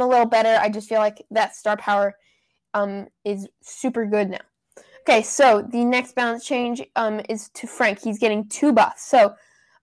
a 0.00 0.06
little 0.06 0.26
better. 0.26 0.58
I 0.60 0.68
just 0.68 0.88
feel 0.88 0.98
like 0.98 1.24
that 1.30 1.54
star 1.54 1.76
power 1.76 2.16
um 2.74 3.06
is 3.24 3.48
super 3.62 4.04
good 4.06 4.30
now 4.30 4.49
okay 5.02 5.22
so 5.22 5.66
the 5.70 5.84
next 5.84 6.14
balance 6.14 6.44
change 6.44 6.82
um 6.96 7.20
is 7.28 7.48
to 7.50 7.66
frank 7.66 7.98
he's 8.00 8.18
getting 8.18 8.48
two 8.48 8.72
buffs 8.72 9.02
so 9.02 9.34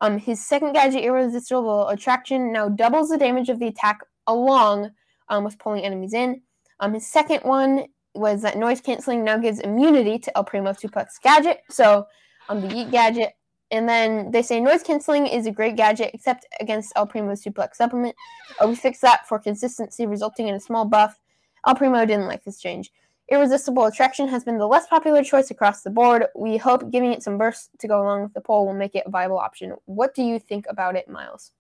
um, 0.02 0.18
his 0.18 0.46
second 0.46 0.74
gadget, 0.74 1.04
Irresistible 1.04 1.88
Attraction, 1.90 2.52
now 2.54 2.70
doubles 2.70 3.10
the 3.10 3.18
damage 3.18 3.50
of 3.50 3.60
the 3.60 3.68
attack 3.68 4.00
along 4.28 4.92
um, 5.30 5.44
with 5.44 5.58
pulling 5.58 5.84
enemies 5.84 6.14
in. 6.14 6.42
Um, 6.80 6.94
his 6.94 7.08
second 7.08 7.42
one 7.42 7.86
was 8.14 8.42
that 8.44 8.58
noise 8.58 8.82
canceling 8.82 9.24
now 9.24 9.38
gives 9.38 9.60
immunity 9.60 10.20
to 10.20 10.38
El 10.38 10.44
Primo 10.44 10.72
Suplex 10.72 11.20
gadget. 11.22 11.62
So 11.70 12.06
um, 12.50 12.62
the 12.62 12.68
Yeet 12.68 12.92
gadget 12.92 13.34
And 13.72 13.90
then 13.90 14.32
they 14.32 14.42
say 14.42 14.60
noise 14.60 14.84
canceling 14.84 15.26
is 15.26 15.48
a 15.48 15.52
great 15.52 15.76
gadget, 15.76 16.12
except 16.14 16.46
against 16.60 16.94
El 16.96 17.08
Primo's 17.08 17.44
suplex 17.44 17.76
supplement. 17.76 18.16
Uh, 18.62 18.68
we 18.68 18.76
fixed 18.76 19.02
that 19.02 19.28
for 19.28 19.40
consistency, 19.40 20.06
resulting 20.06 20.48
in 20.48 20.56
a 20.56 20.60
small 20.60 20.86
buff. 20.86 21.20
El 21.66 21.76
Primo 21.76 22.06
didn't 22.06 22.28
like 22.28 22.44
this 22.44 22.60
change. 22.60 22.92
Irresistible 23.30 23.86
Attraction 23.86 24.28
has 24.30 24.46
been 24.46 24.58
the 24.58 24.68
less 24.68 24.88
popular 24.88 25.22
choice 25.24 25.52
across 25.52 25.82
the 25.82 25.90
board. 25.90 26.28
We 26.34 26.56
hope 26.56 26.92
giving 26.92 27.12
it 27.12 27.22
some 27.22 27.38
bursts 27.38 27.70
to 27.80 27.88
go 27.88 28.02
along 28.02 28.24
with 28.24 28.34
the 28.34 28.42
pull 28.42 28.66
will 28.66 28.74
make 28.74 28.96
it 28.96 29.04
a 29.06 29.10
viable 29.10 29.38
option. 29.38 29.74
What 29.86 30.16
do 30.16 30.24
you 30.24 30.40
think 30.40 30.66
about 30.70 30.96
it, 30.96 31.10
Miles? 31.10 31.52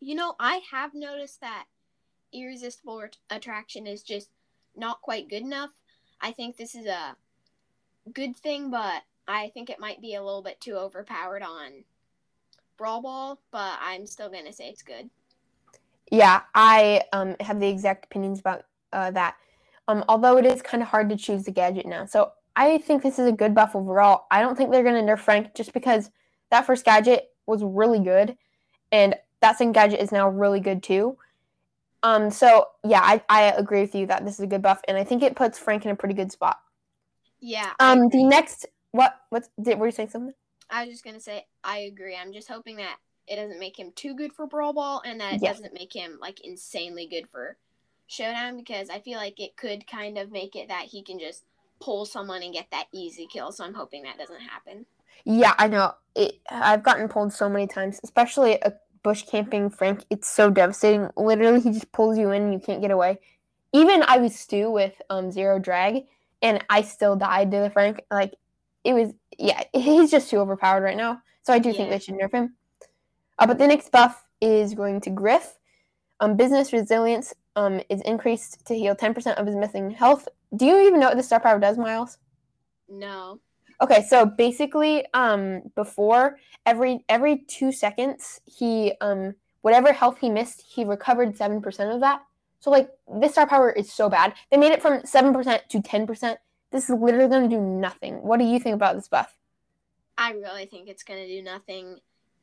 You 0.00 0.14
know, 0.14 0.34
I 0.40 0.62
have 0.70 0.94
noticed 0.94 1.40
that 1.42 1.66
Irresistible 2.32 3.04
Attraction 3.30 3.86
is 3.86 4.02
just 4.02 4.30
not 4.74 5.02
quite 5.02 5.28
good 5.28 5.42
enough. 5.42 5.70
I 6.20 6.32
think 6.32 6.56
this 6.56 6.74
is 6.74 6.86
a 6.86 7.16
good 8.12 8.34
thing, 8.36 8.70
but 8.70 9.02
I 9.28 9.48
think 9.48 9.68
it 9.68 9.80
might 9.80 10.00
be 10.00 10.14
a 10.14 10.22
little 10.22 10.42
bit 10.42 10.60
too 10.60 10.76
overpowered 10.76 11.42
on 11.42 11.84
Brawl 12.78 13.02
Ball, 13.02 13.38
but 13.50 13.78
I'm 13.80 14.06
still 14.06 14.30
going 14.30 14.46
to 14.46 14.52
say 14.52 14.68
it's 14.68 14.82
good. 14.82 15.10
Yeah, 16.10 16.42
I 16.54 17.02
um, 17.12 17.36
have 17.40 17.60
the 17.60 17.68
exact 17.68 18.06
opinions 18.06 18.40
about 18.40 18.64
uh, 18.92 19.10
that. 19.10 19.36
Um, 19.88 20.04
although 20.08 20.36
it 20.36 20.46
is 20.46 20.62
kind 20.62 20.82
of 20.82 20.88
hard 20.88 21.08
to 21.10 21.16
choose 21.16 21.44
the 21.44 21.52
gadget 21.52 21.86
now. 21.86 22.06
So 22.06 22.32
I 22.56 22.78
think 22.78 23.02
this 23.02 23.18
is 23.18 23.26
a 23.26 23.32
good 23.32 23.54
buff 23.54 23.76
overall. 23.76 24.26
I 24.30 24.40
don't 24.40 24.56
think 24.56 24.70
they're 24.72 24.82
going 24.82 25.06
to 25.06 25.12
nerf 25.12 25.20
Frank 25.20 25.54
just 25.54 25.72
because 25.72 26.10
that 26.50 26.66
first 26.66 26.84
gadget 26.84 27.30
was 27.46 27.62
really 27.62 28.00
good, 28.00 28.36
and 28.90 29.14
that 29.40 29.58
second 29.58 29.72
gadget 29.72 30.00
is 30.00 30.10
now 30.10 30.28
really 30.28 30.60
good 30.60 30.82
too. 30.82 31.16
Um, 32.02 32.30
so 32.30 32.68
yeah, 32.84 33.00
I, 33.02 33.22
I 33.28 33.42
agree 33.52 33.80
with 33.80 33.94
you 33.94 34.06
that 34.06 34.24
this 34.24 34.34
is 34.34 34.40
a 34.40 34.46
good 34.46 34.62
buff, 34.62 34.80
and 34.88 34.96
I 34.96 35.04
think 35.04 35.22
it 35.22 35.36
puts 35.36 35.58
Frank 35.58 35.84
in 35.84 35.90
a 35.90 35.96
pretty 35.96 36.14
good 36.14 36.32
spot. 36.32 36.58
Yeah. 37.40 37.72
Um, 37.78 38.08
the 38.08 38.24
next 38.24 38.66
what 38.92 39.14
what 39.30 39.48
did 39.60 39.78
were 39.78 39.86
you 39.86 39.92
saying 39.92 40.10
something? 40.10 40.34
I 40.70 40.84
was 40.84 40.92
just 40.94 41.04
gonna 41.04 41.20
say 41.20 41.46
I 41.62 41.78
agree. 41.78 42.16
I'm 42.16 42.32
just 42.32 42.48
hoping 42.48 42.76
that 42.76 42.96
it 43.26 43.36
doesn't 43.36 43.60
make 43.60 43.78
him 43.78 43.92
too 43.94 44.14
good 44.14 44.32
for 44.32 44.46
Brawl 44.46 44.72
Ball, 44.72 45.02
and 45.04 45.20
that 45.20 45.34
it 45.34 45.42
Yeah. 45.42 45.52
doesn't 45.52 45.74
make 45.74 45.92
him 45.92 46.18
like 46.20 46.40
insanely 46.40 47.06
good 47.06 47.28
for 47.28 47.56
Showdown 48.06 48.56
because 48.56 48.88
I 48.90 49.00
feel 49.00 49.18
like 49.18 49.40
it 49.40 49.56
could 49.56 49.86
kind 49.86 50.18
of 50.18 50.30
make 50.30 50.54
it 50.56 50.68
that 50.68 50.86
he 50.86 51.02
can 51.02 51.18
just 51.18 51.44
pull 51.80 52.06
someone 52.06 52.42
and 52.42 52.52
get 52.52 52.70
that 52.70 52.86
easy 52.92 53.26
kill. 53.26 53.52
So 53.52 53.64
I'm 53.64 53.74
hoping 53.74 54.02
that 54.04 54.18
doesn't 54.18 54.40
happen. 54.40 54.86
Yeah, 55.24 55.54
I 55.58 55.68
know. 55.68 55.94
It, 56.14 56.40
I've 56.50 56.82
gotten 56.82 57.08
pulled 57.08 57.32
so 57.32 57.48
many 57.48 57.66
times, 57.66 58.00
especially 58.04 58.54
a 58.62 58.74
bush 59.02 59.22
camping 59.22 59.70
Frank. 59.70 60.04
It's 60.10 60.30
so 60.30 60.50
devastating. 60.50 61.08
Literally, 61.16 61.60
he 61.60 61.70
just 61.70 61.92
pulls 61.92 62.18
you 62.18 62.30
in 62.30 62.42
and 62.42 62.52
you 62.52 62.60
can't 62.60 62.80
get 62.80 62.90
away. 62.90 63.18
Even 63.72 64.02
I 64.06 64.18
was 64.18 64.38
Stu 64.38 64.70
with 64.70 65.00
um 65.10 65.30
zero 65.30 65.58
drag, 65.58 66.04
and 66.42 66.64
I 66.70 66.82
still 66.82 67.16
died 67.16 67.50
to 67.50 67.58
the 67.58 67.70
Frank. 67.70 68.02
Like 68.10 68.34
it 68.84 68.92
was, 68.94 69.12
yeah, 69.38 69.62
he's 69.72 70.10
just 70.10 70.30
too 70.30 70.38
overpowered 70.38 70.82
right 70.82 70.96
now. 70.96 71.22
So 71.42 71.52
I 71.52 71.58
do 71.58 71.72
think 71.72 71.88
Yeah. 71.88 71.96
they 71.96 71.98
should 71.98 72.14
nerf 72.14 72.32
him. 72.32 72.54
Uh, 73.38 73.46
but 73.46 73.58
the 73.58 73.66
next 73.66 73.90
buff 73.90 74.24
is 74.40 74.74
going 74.74 75.00
to 75.02 75.10
Griff. 75.10 75.58
Um, 76.18 76.36
business 76.36 76.72
resilience 76.72 77.34
um 77.56 77.80
is 77.88 78.00
increased 78.02 78.64
to 78.66 78.74
heal 78.74 78.94
ten 78.94 79.14
percent 79.14 79.38
of 79.38 79.46
his 79.46 79.56
missing 79.56 79.90
health. 79.90 80.28
Do 80.54 80.64
you 80.64 80.78
even 80.86 81.00
know 81.00 81.08
what 81.08 81.16
the 81.16 81.22
star 81.22 81.40
power 81.40 81.58
does, 81.58 81.76
Miles? 81.76 82.18
No. 82.88 83.40
Okay, 83.80 84.06
so 84.08 84.24
basically, 84.24 85.04
um, 85.12 85.62
before 85.74 86.38
every 86.64 87.04
every 87.08 87.38
two 87.48 87.72
seconds, 87.72 88.40
he 88.44 88.94
um 89.00 89.34
whatever 89.62 89.92
health 89.92 90.18
he 90.20 90.30
missed, 90.30 90.62
he 90.62 90.84
recovered 90.84 91.36
seven 91.36 91.60
percent 91.60 91.90
of 91.90 92.00
that. 92.00 92.22
So 92.60 92.70
like 92.70 92.88
this 93.20 93.32
star 93.32 93.46
power 93.46 93.70
is 93.70 93.92
so 93.92 94.08
bad. 94.08 94.34
They 94.50 94.56
made 94.56 94.72
it 94.72 94.80
from 94.80 95.04
seven 95.04 95.32
percent 95.32 95.64
to 95.70 95.82
ten 95.82 96.06
percent. 96.06 96.38
This 96.70 96.88
is 96.88 96.96
literally 96.98 97.28
gonna 97.28 97.48
do 97.48 97.60
nothing. 97.60 98.14
What 98.22 98.38
do 98.38 98.44
you 98.44 98.58
think 98.58 98.74
about 98.74 98.94
this 98.94 99.08
buff? 99.08 99.36
I 100.16 100.32
really 100.32 100.66
think 100.66 100.88
it's 100.88 101.02
gonna 101.02 101.26
do 101.26 101.42
nothing. 101.42 101.98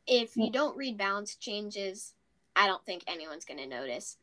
If 0.06 0.36
you 0.36 0.52
don't 0.52 0.78
read 0.78 0.98
balance 0.98 1.36
changes, 1.36 2.14
I 2.56 2.68
don't 2.68 2.86
think 2.86 3.04
anyone's 3.08 3.46
gonna 3.46 3.68
notice. 3.68 4.18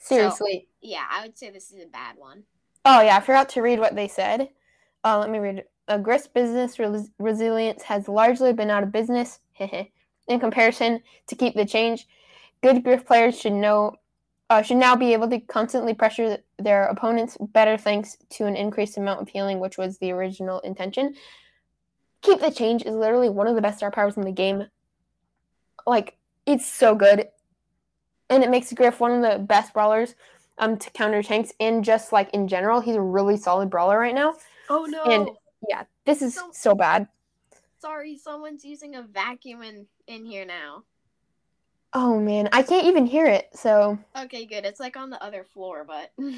Seriously. 0.00 0.66
Yeah, 0.80 1.04
I 1.08 1.22
would 1.22 1.38
say 1.38 1.50
this 1.50 1.70
is 1.70 1.82
a 1.82 1.86
bad 1.86 2.16
one. 2.16 2.44
Oh 2.84 3.00
yeah, 3.00 3.16
I 3.16 3.20
forgot 3.20 3.50
to 3.50 3.62
read 3.62 3.78
what 3.78 3.94
they 3.94 4.08
said. 4.08 4.48
Uh, 5.04 5.18
let 5.18 5.30
me 5.30 5.38
read 5.38 5.58
it. 5.58 5.70
Uh, 5.86 5.98
Griff's 5.98 6.26
business 6.26 6.78
res- 6.78 7.10
resilience 7.18 7.82
has 7.82 8.08
largely 8.08 8.52
been 8.52 8.70
out 8.70 8.82
of 8.82 8.92
business 8.92 9.40
in 9.58 10.40
comparison 10.40 11.02
to 11.26 11.36
keep 11.36 11.54
the 11.54 11.66
change. 11.66 12.06
Good 12.62 12.82
Griff 12.82 13.06
players 13.06 13.38
should 13.38 13.52
know 13.52 13.96
uh, 14.50 14.62
should 14.62 14.78
now 14.78 14.96
be 14.96 15.12
able 15.12 15.30
to 15.30 15.38
constantly 15.38 15.94
pressure 15.94 16.38
their 16.58 16.86
opponents 16.86 17.36
better 17.52 17.76
thanks 17.76 18.16
to 18.30 18.46
an 18.46 18.56
increased 18.56 18.98
amount 18.98 19.20
of 19.20 19.28
healing, 19.28 19.60
which 19.60 19.78
was 19.78 19.96
the 19.98 20.10
original 20.10 20.58
intention. 20.60 21.14
Keep 22.22 22.40
the 22.40 22.50
change 22.50 22.82
is 22.82 22.94
literally 22.94 23.28
one 23.28 23.46
of 23.46 23.54
the 23.54 23.62
best 23.62 23.78
star 23.78 23.92
powers 23.92 24.16
in 24.16 24.24
the 24.24 24.32
game. 24.32 24.66
Like 25.86 26.16
it's 26.46 26.66
so 26.66 26.96
good, 26.96 27.28
and 28.30 28.42
it 28.42 28.50
makes 28.50 28.72
Griff 28.72 29.00
one 29.00 29.12
of 29.12 29.22
the 29.30 29.38
best 29.38 29.74
brawlers 29.74 30.14
um 30.58 30.76
to 30.78 30.90
counter 30.90 31.22
tanks 31.22 31.52
and 31.60 31.84
just 31.84 32.12
like 32.12 32.30
in 32.32 32.48
general. 32.48 32.80
He's 32.80 32.96
a 32.96 33.00
really 33.00 33.36
solid 33.36 33.68
brawler 33.70 33.98
right 33.98 34.14
now. 34.14 34.34
Oh 34.68 34.84
no! 34.88 35.02
And- 35.04 35.28
yeah 35.68 35.84
this 36.06 36.22
is 36.22 36.34
So- 36.36 36.50
so 36.52 36.74
bad. 36.74 37.06
Sorry, 37.80 38.16
someone's 38.16 38.64
using 38.64 38.96
a 38.96 39.02
vacuum 39.02 39.62
in 39.62 39.86
in 40.06 40.24
here 40.24 40.44
now. 40.46 40.84
oh 41.92 42.18
man. 42.20 42.48
I 42.52 42.62
can't 42.62 42.86
even 42.86 43.06
hear 43.06 43.26
it 43.26 43.48
so. 43.52 43.98
Okay, 44.16 44.46
good. 44.46 44.64
It's 44.64 44.80
like 44.80 44.96
on 44.96 45.10
the 45.10 45.22
other 45.22 45.44
floor, 45.44 45.84
but. 45.86 46.12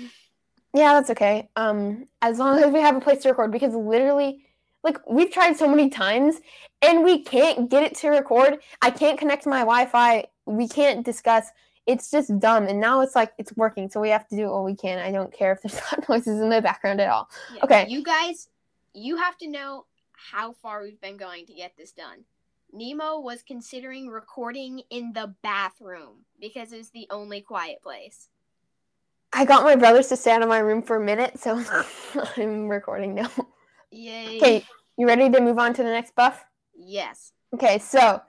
Yeah 0.75 0.95
that's 0.95 1.11
okay. 1.11 1.51
Um 1.55 2.09
as 2.23 2.39
long 2.39 2.59
as 2.59 2.73
we 2.73 2.81
have 2.81 2.97
a 2.97 3.01
place 3.01 3.23
to 3.25 3.29
record 3.29 3.53
because 3.53 3.75
literally 3.75 4.47
like 4.83 4.97
we've 5.07 5.31
tried 5.31 5.55
so 5.59 5.69
many 5.69 5.91
times 5.91 6.41
and 6.81 7.05
we 7.05 7.23
can't 7.23 7.69
get 7.71 7.83
it 7.83 7.95
to 7.97 8.09
record. 8.09 8.59
I 8.81 8.91
can't 8.91 9.19
connect 9.19 9.45
my 9.45 9.59
wi-fi. 9.61 10.25
We 10.47 10.67
can't 10.69 11.05
discuss 11.05 11.51
it's 11.87 12.11
just 12.11 12.39
dumb 12.39 12.67
and 12.69 12.81
now 12.81 13.01
it's 13.01 13.15
like 13.17 13.33
it's 13.39 13.57
working 13.57 13.91
so 13.91 14.01
we 14.01 14.09
have 14.11 14.27
to 14.29 14.37
do 14.37 14.51
what 14.51 14.65
we 14.65 14.75
can 14.75 14.99
i 14.99 15.11
don't 15.11 15.33
care 15.33 15.53
if 15.53 15.63
there's 15.63 15.75
loud 15.93 16.09
noises 16.09 16.41
in 16.41 16.49
the 16.49 16.63
background 16.63 17.01
at 17.01 17.09
all 17.11 17.29
Yeah, 17.55 17.65
Okay. 17.65 17.87
You 17.89 18.03
guys, 18.03 18.49
you 18.95 19.17
have 19.17 19.37
to 19.39 19.49
know 19.49 19.87
how 20.13 20.53
far 20.53 20.83
we've 20.83 21.01
been 21.01 21.17
going 21.17 21.47
to 21.47 21.55
get 21.55 21.77
this 21.77 21.91
done. 21.93 22.25
Nemo 22.73 23.19
was 23.21 23.43
considering 23.43 24.09
recording 24.09 24.83
in 24.91 25.13
the 25.13 25.35
bathroom 25.43 26.25
because 26.41 26.73
it's 26.73 26.91
the 26.91 27.07
only 27.11 27.41
quiet 27.41 27.83
place. 27.83 28.29
i 29.33 29.45
got 29.45 29.65
my 29.65 29.75
brothers 29.77 30.09
to 30.09 30.17
stay 30.17 30.31
out 30.33 30.43
of 30.43 30.49
my 30.49 30.59
room 30.59 30.83
for 30.83 30.97
a 30.97 31.05
minute 31.05 31.39
so 31.39 31.63
i'm 32.37 32.69
recording 32.69 33.15
now 33.15 33.31
Yay. 33.91 34.37
okay 34.37 34.65
you 34.97 35.07
ready 35.07 35.29
to 35.29 35.41
move 35.41 35.59
on 35.59 35.75
to 35.75 35.83
the 35.83 35.91
next 35.91 36.15
buff 36.15 36.45
Yes. 36.75 37.33
Okay, 37.55 37.79
so 37.79 38.21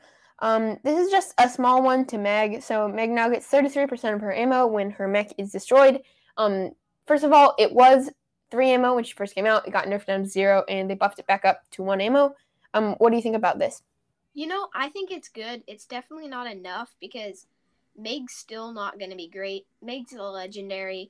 um, 0.44 0.78
this 0.84 1.00
is 1.00 1.10
just 1.10 1.34
a 1.38 1.48
small 1.48 1.82
one 1.82 2.04
to 2.08 2.18
Meg. 2.18 2.62
So 2.62 2.90
Meg 2.90 3.10
now 3.10 3.30
gets 3.30 3.50
33% 3.50 4.14
of 4.14 4.20
her 4.20 4.34
ammo 4.34 4.68
when 4.68 4.92
her 4.92 5.08
mech 5.08 5.32
is 5.38 5.54
destroyed. 5.54 6.02
Um, 6.36 6.72
first 7.08 7.24
of 7.24 7.32
all, 7.32 7.56
it 7.58 7.72
was 7.72 8.10
three 8.52 8.70
ammo 8.72 8.94
when 8.94 9.06
she 9.06 9.14
first 9.14 9.36
came 9.36 9.46
out. 9.46 9.66
It 9.66 9.72
got 9.72 9.86
nerfed 9.86 10.08
down 10.08 10.24
to 10.24 10.30
zero, 10.30 10.66
and 10.68 10.90
they 10.90 10.96
buffed 10.96 11.20
it 11.20 11.28
back 11.28 11.46
up 11.46 11.62
to 11.72 11.84
one 11.84 12.02
ammo. 12.02 12.36
Um, 12.74 12.96
what 12.98 13.12
do 13.12 13.16
you 13.16 13.22
think 13.22 13.38
about 13.38 13.58
this? 13.58 13.84
You 14.34 14.48
know, 14.48 14.68
I 14.76 14.90
think 14.90 15.12
it's 15.12 15.30
good. 15.30 15.64
It's 15.66 15.86
definitely 15.86 16.28
not 16.28 16.52
enough 16.52 16.94
because 17.00 17.48
Meg's 17.98 18.34
still 18.34 18.74
not 18.74 19.00
going 19.00 19.12
to 19.12 19.16
be 19.16 19.30
great. 19.30 19.66
Meg's 19.82 20.12
a 20.12 20.22
legendary 20.22 21.10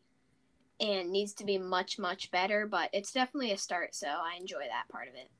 and 0.79 1.09
needs 1.09 1.33
to 1.33 1.43
be 1.43 1.57
much, 1.57 1.97
much 1.97 2.29
better, 2.29 2.67
but 2.67 2.91
it's 2.93 3.11
definitely 3.11 3.51
a 3.51 3.57
start, 3.57 3.95
so 3.95 4.07
I 4.07 4.37
enjoy 4.39 4.65
that 4.69 4.89
part 4.91 5.07
of 5.07 5.15
it. 5.15 5.31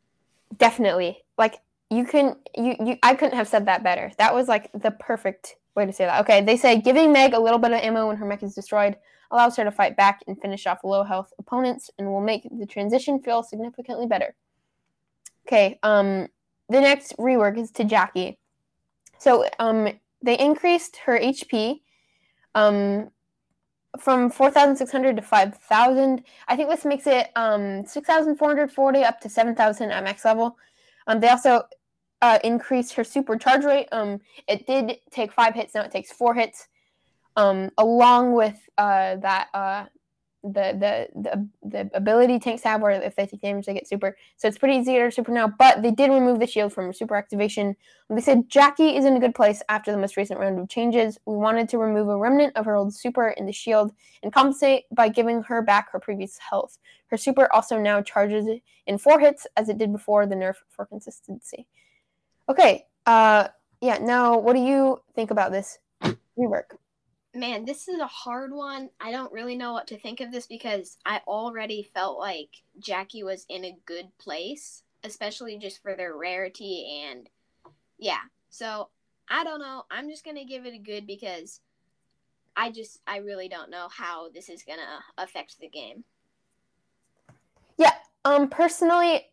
Definitely, 0.58 1.24
like 1.38 1.60
you 1.96 2.06
can, 2.06 2.36
you, 2.56 2.76
you, 2.84 2.98
I 3.04 3.16
couldn't 3.16 3.36
have 3.36 3.48
said 3.48 3.66
that 3.66 3.84
better. 3.84 4.12
That 4.18 4.34
was 4.34 4.48
like 4.48 4.72
the 4.74 4.92
perfect 4.92 5.56
way 5.76 5.86
to 5.86 5.94
say 5.94 6.06
that. 6.06 6.22
Okay, 6.22 6.42
they 6.42 6.58
say 6.58 6.80
giving 6.82 7.12
Meg 7.12 7.34
a 7.34 7.40
little 7.40 7.60
bit 7.60 7.72
of 7.72 7.80
ammo 7.80 8.08
when 8.08 8.18
her 8.18 8.26
mech 8.26 8.44
is 8.44 8.56
destroyed 8.56 8.96
allows 9.32 9.56
her 9.58 9.64
to 9.64 9.72
fight 9.72 9.98
back 9.98 10.22
and 10.28 10.40
finish 10.40 10.68
off 10.68 10.84
low 10.84 11.04
health 11.04 11.34
opponents, 11.40 11.90
and 11.98 12.08
will 12.08 12.22
make 12.22 12.48
the 12.52 12.66
transition 12.66 13.20
feel 13.20 13.42
significantly 13.42 14.06
better. 14.06 14.36
Okay, 15.48 15.80
um, 15.84 16.28
the 16.70 16.80
next 16.80 17.18
rework 17.18 17.58
is 17.58 17.72
to 17.72 17.84
Jackie. 17.84 18.38
So, 19.18 19.48
um, 19.60 19.90
they 20.22 20.38
increased 20.38 20.98
her 20.98 21.20
HP, 21.20 21.82
um, 22.56 23.10
from 24.00 24.30
four 24.30 24.50
thousand 24.50 24.76
six 24.76 24.92
hundred 24.92 25.16
to 25.16 25.22
five 25.22 25.56
thousand. 25.56 26.24
I 26.48 26.56
think 26.56 26.70
this 26.70 26.86
makes 26.86 27.08
it 27.08 27.30
um 27.36 27.86
six 27.86 28.08
thousand 28.08 28.38
four 28.38 28.48
hundred 28.48 28.72
forty 28.72 29.04
up 29.04 29.20
to 29.22 29.30
seven 29.30 29.56
thousand 29.56 29.92
at 29.92 30.04
max 30.04 30.26
level. 30.26 30.58
Um, 31.08 31.20
they 31.20 31.30
also 31.30 31.64
uh, 32.24 32.40
increased 32.46 32.94
her 32.94 33.04
super 33.04 33.38
charge 33.38 33.66
rate. 33.66 33.90
Um, 33.92 34.22
it 34.48 34.66
did 34.66 34.98
take 35.12 35.34
five 35.34 35.54
hits, 35.54 35.76
now 35.76 35.82
it 35.82 35.92
takes 35.92 36.12
four 36.12 36.34
hits. 36.34 36.70
Um, 37.36 37.70
along 37.78 38.34
with 38.34 38.58
uh, 38.78 39.18
that, 39.18 39.50
uh, 39.54 39.86
the, 40.44 41.08
the 41.14 41.22
the 41.22 41.50
the 41.64 41.90
ability 41.94 42.38
tanks 42.38 42.64
have, 42.64 42.82
where 42.82 42.92
if 42.92 43.16
they 43.16 43.26
take 43.26 43.42
damage, 43.42 43.66
they 43.66 43.74
get 43.74 43.88
super. 43.88 44.16
So 44.36 44.48
it's 44.48 44.58
pretty 44.58 44.76
easy 44.76 44.96
to 44.96 45.10
super 45.10 45.32
now. 45.32 45.48
But 45.48 45.82
they 45.82 45.92
did 45.92 46.12
remove 46.12 46.40
the 46.40 46.48
shield 46.48 46.74
from 46.74 46.94
super 46.94 47.16
activation. 47.16 47.76
They 48.10 48.20
said 48.20 48.50
Jackie 48.50 48.96
is 48.98 49.06
in 49.06 49.16
a 49.16 49.22
good 49.22 49.36
place 49.36 49.62
after 49.70 49.92
the 49.92 49.98
most 49.98 50.18
recent 50.18 50.40
round 50.40 50.60
of 50.60 50.68
changes. 50.70 51.18
We 51.26 51.38
wanted 51.38 51.70
to 51.70 51.78
remove 51.78 52.10
a 52.10 52.18
remnant 52.18 52.58
of 52.58 52.66
her 52.66 52.76
old 52.76 52.94
super 52.94 53.30
in 53.30 53.46
the 53.46 53.54
shield 53.54 53.94
and 54.22 54.34
compensate 54.34 54.84
by 54.92 55.08
giving 55.08 55.44
her 55.44 55.62
back 55.62 55.92
her 55.92 56.00
previous 56.00 56.38
health. 56.38 56.78
Her 57.08 57.18
super 57.18 57.52
also 57.54 57.80
now 57.80 58.02
charges 58.02 58.46
in 58.86 58.98
four 58.98 59.20
hits 59.20 59.48
as 59.56 59.70
it 59.70 59.78
did 59.78 59.94
before 59.94 60.26
the 60.26 60.36
nerf 60.36 60.56
for 60.70 60.86
consistency. 60.86 61.68
Okay. 62.50 62.86
Uh, 63.06 63.48
yeah. 63.82 63.98
Now, 64.00 64.38
what 64.38 64.54
do 64.54 64.60
you 64.60 65.02
think 65.16 65.32
about 65.32 65.52
this 65.52 65.80
rework? 66.38 66.78
Man, 67.36 67.66
this 67.66 67.88
is 67.88 68.00
a 68.00 68.08
hard 68.08 68.54
one. 68.54 68.90
I 69.02 69.12
don't 69.12 69.34
really 69.34 69.56
know 69.56 69.74
what 69.74 69.88
to 69.88 70.00
think 70.00 70.22
of 70.22 70.32
this 70.32 70.46
because 70.46 70.98
I 71.06 71.22
already 71.26 71.90
felt 71.94 72.20
like 72.20 72.50
Jackie 72.80 73.24
was 73.24 73.46
in 73.50 73.66
a 73.66 73.78
good 73.86 74.10
place, 74.20 74.84
especially 75.04 75.58
just 75.58 75.82
for 75.82 75.96
their 75.96 76.16
rarity 76.16 77.04
and 77.06 77.28
yeah. 77.98 78.20
So 78.50 78.90
I 79.30 79.44
don't 79.44 79.60
know. 79.60 79.84
I'm 79.90 80.10
just 80.10 80.24
gonna 80.24 80.46
give 80.46 80.66
it 80.66 80.76
a 80.76 80.78
good 80.78 81.08
because 81.08 81.62
I 82.56 82.70
just 82.70 83.00
I 83.08 83.18
really 83.18 83.48
don't 83.48 83.72
know 83.72 83.88
how 83.90 84.30
this 84.30 84.48
is 84.48 84.64
gonna 84.64 85.00
affect 85.18 85.60
the 85.60 85.70
game. 85.70 86.04
Yeah. 87.78 87.94
Um. 88.26 88.48
Personally, 88.48 89.26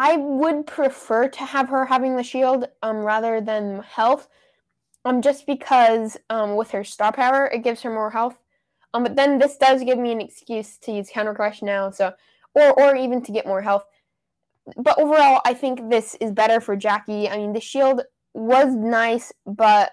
I 0.00 0.16
would 0.16 0.64
prefer 0.64 1.26
to 1.28 1.44
have 1.44 1.70
her 1.70 1.84
having 1.86 2.14
the 2.14 2.22
shield 2.22 2.68
um 2.84 2.98
rather 2.98 3.40
than 3.40 3.82
health. 3.82 4.28
Um, 5.04 5.22
just 5.22 5.44
because 5.44 6.16
um 6.30 6.54
with 6.54 6.70
her 6.70 6.84
star 6.84 7.12
power 7.12 7.46
it 7.46 7.64
gives 7.64 7.82
her 7.82 7.90
more 7.90 8.10
health. 8.10 8.38
Um, 8.94 9.02
but 9.02 9.16
then 9.16 9.38
this 9.38 9.56
does 9.56 9.82
give 9.82 9.98
me 9.98 10.12
an 10.12 10.20
excuse 10.20 10.78
to 10.78 10.92
use 10.92 11.10
counter 11.10 11.34
crush 11.34 11.62
now, 11.62 11.90
so 11.90 12.12
or 12.54 12.80
or 12.80 12.94
even 12.94 13.22
to 13.22 13.32
get 13.32 13.46
more 13.46 13.60
health. 13.60 13.84
But 14.76 15.00
overall, 15.00 15.40
I 15.44 15.54
think 15.54 15.90
this 15.90 16.14
is 16.20 16.30
better 16.30 16.60
for 16.60 16.76
Jackie. 16.76 17.28
I 17.28 17.36
mean, 17.36 17.52
the 17.52 17.60
shield 17.60 18.02
was 18.34 18.72
nice, 18.74 19.32
but 19.46 19.90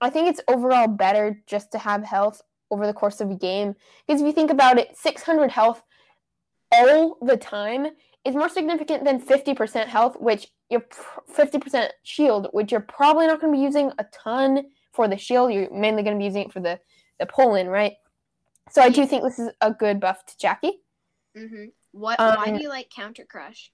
I 0.00 0.10
think 0.10 0.28
it's 0.28 0.40
overall 0.48 0.88
better 0.88 1.40
just 1.46 1.70
to 1.72 1.78
have 1.78 2.02
health 2.02 2.42
over 2.72 2.84
the 2.86 2.92
course 2.92 3.20
of 3.20 3.30
a 3.30 3.36
game. 3.36 3.76
Because 4.06 4.20
if 4.20 4.26
you 4.26 4.32
think 4.32 4.50
about 4.50 4.78
it, 4.78 4.96
600 4.96 5.52
health 5.52 5.82
all 6.72 7.16
the 7.22 7.36
time 7.36 7.88
is 8.24 8.34
more 8.34 8.48
significant 8.48 9.04
than 9.04 9.20
50% 9.20 9.86
health, 9.86 10.16
which 10.18 10.48
you're 10.70 10.84
50% 11.36 11.88
shield, 12.02 12.48
which 12.52 12.72
you're 12.72 12.80
probably 12.80 13.26
not 13.26 13.40
going 13.40 13.52
to 13.52 13.58
be 13.58 13.62
using 13.62 13.92
a 13.98 14.04
ton 14.04 14.64
for 14.92 15.08
the 15.08 15.16
shield. 15.16 15.52
You're 15.52 15.70
mainly 15.70 16.02
going 16.02 16.16
to 16.16 16.18
be 16.18 16.24
using 16.24 16.44
it 16.44 16.52
for 16.52 16.60
the 16.60 16.80
the 17.20 17.26
pull 17.26 17.54
in, 17.54 17.68
right? 17.68 17.94
So 18.70 18.82
I 18.82 18.88
do 18.88 19.06
think 19.06 19.22
this 19.22 19.38
is 19.38 19.50
a 19.60 19.72
good 19.72 20.00
buff 20.00 20.24
to 20.26 20.38
Jackie. 20.38 20.80
Mm-hmm. 21.36 21.66
What? 21.92 22.18
Um, 22.18 22.36
why 22.36 22.50
do 22.50 22.62
you 22.62 22.68
like 22.68 22.90
counter 22.90 23.24
crush? 23.24 23.70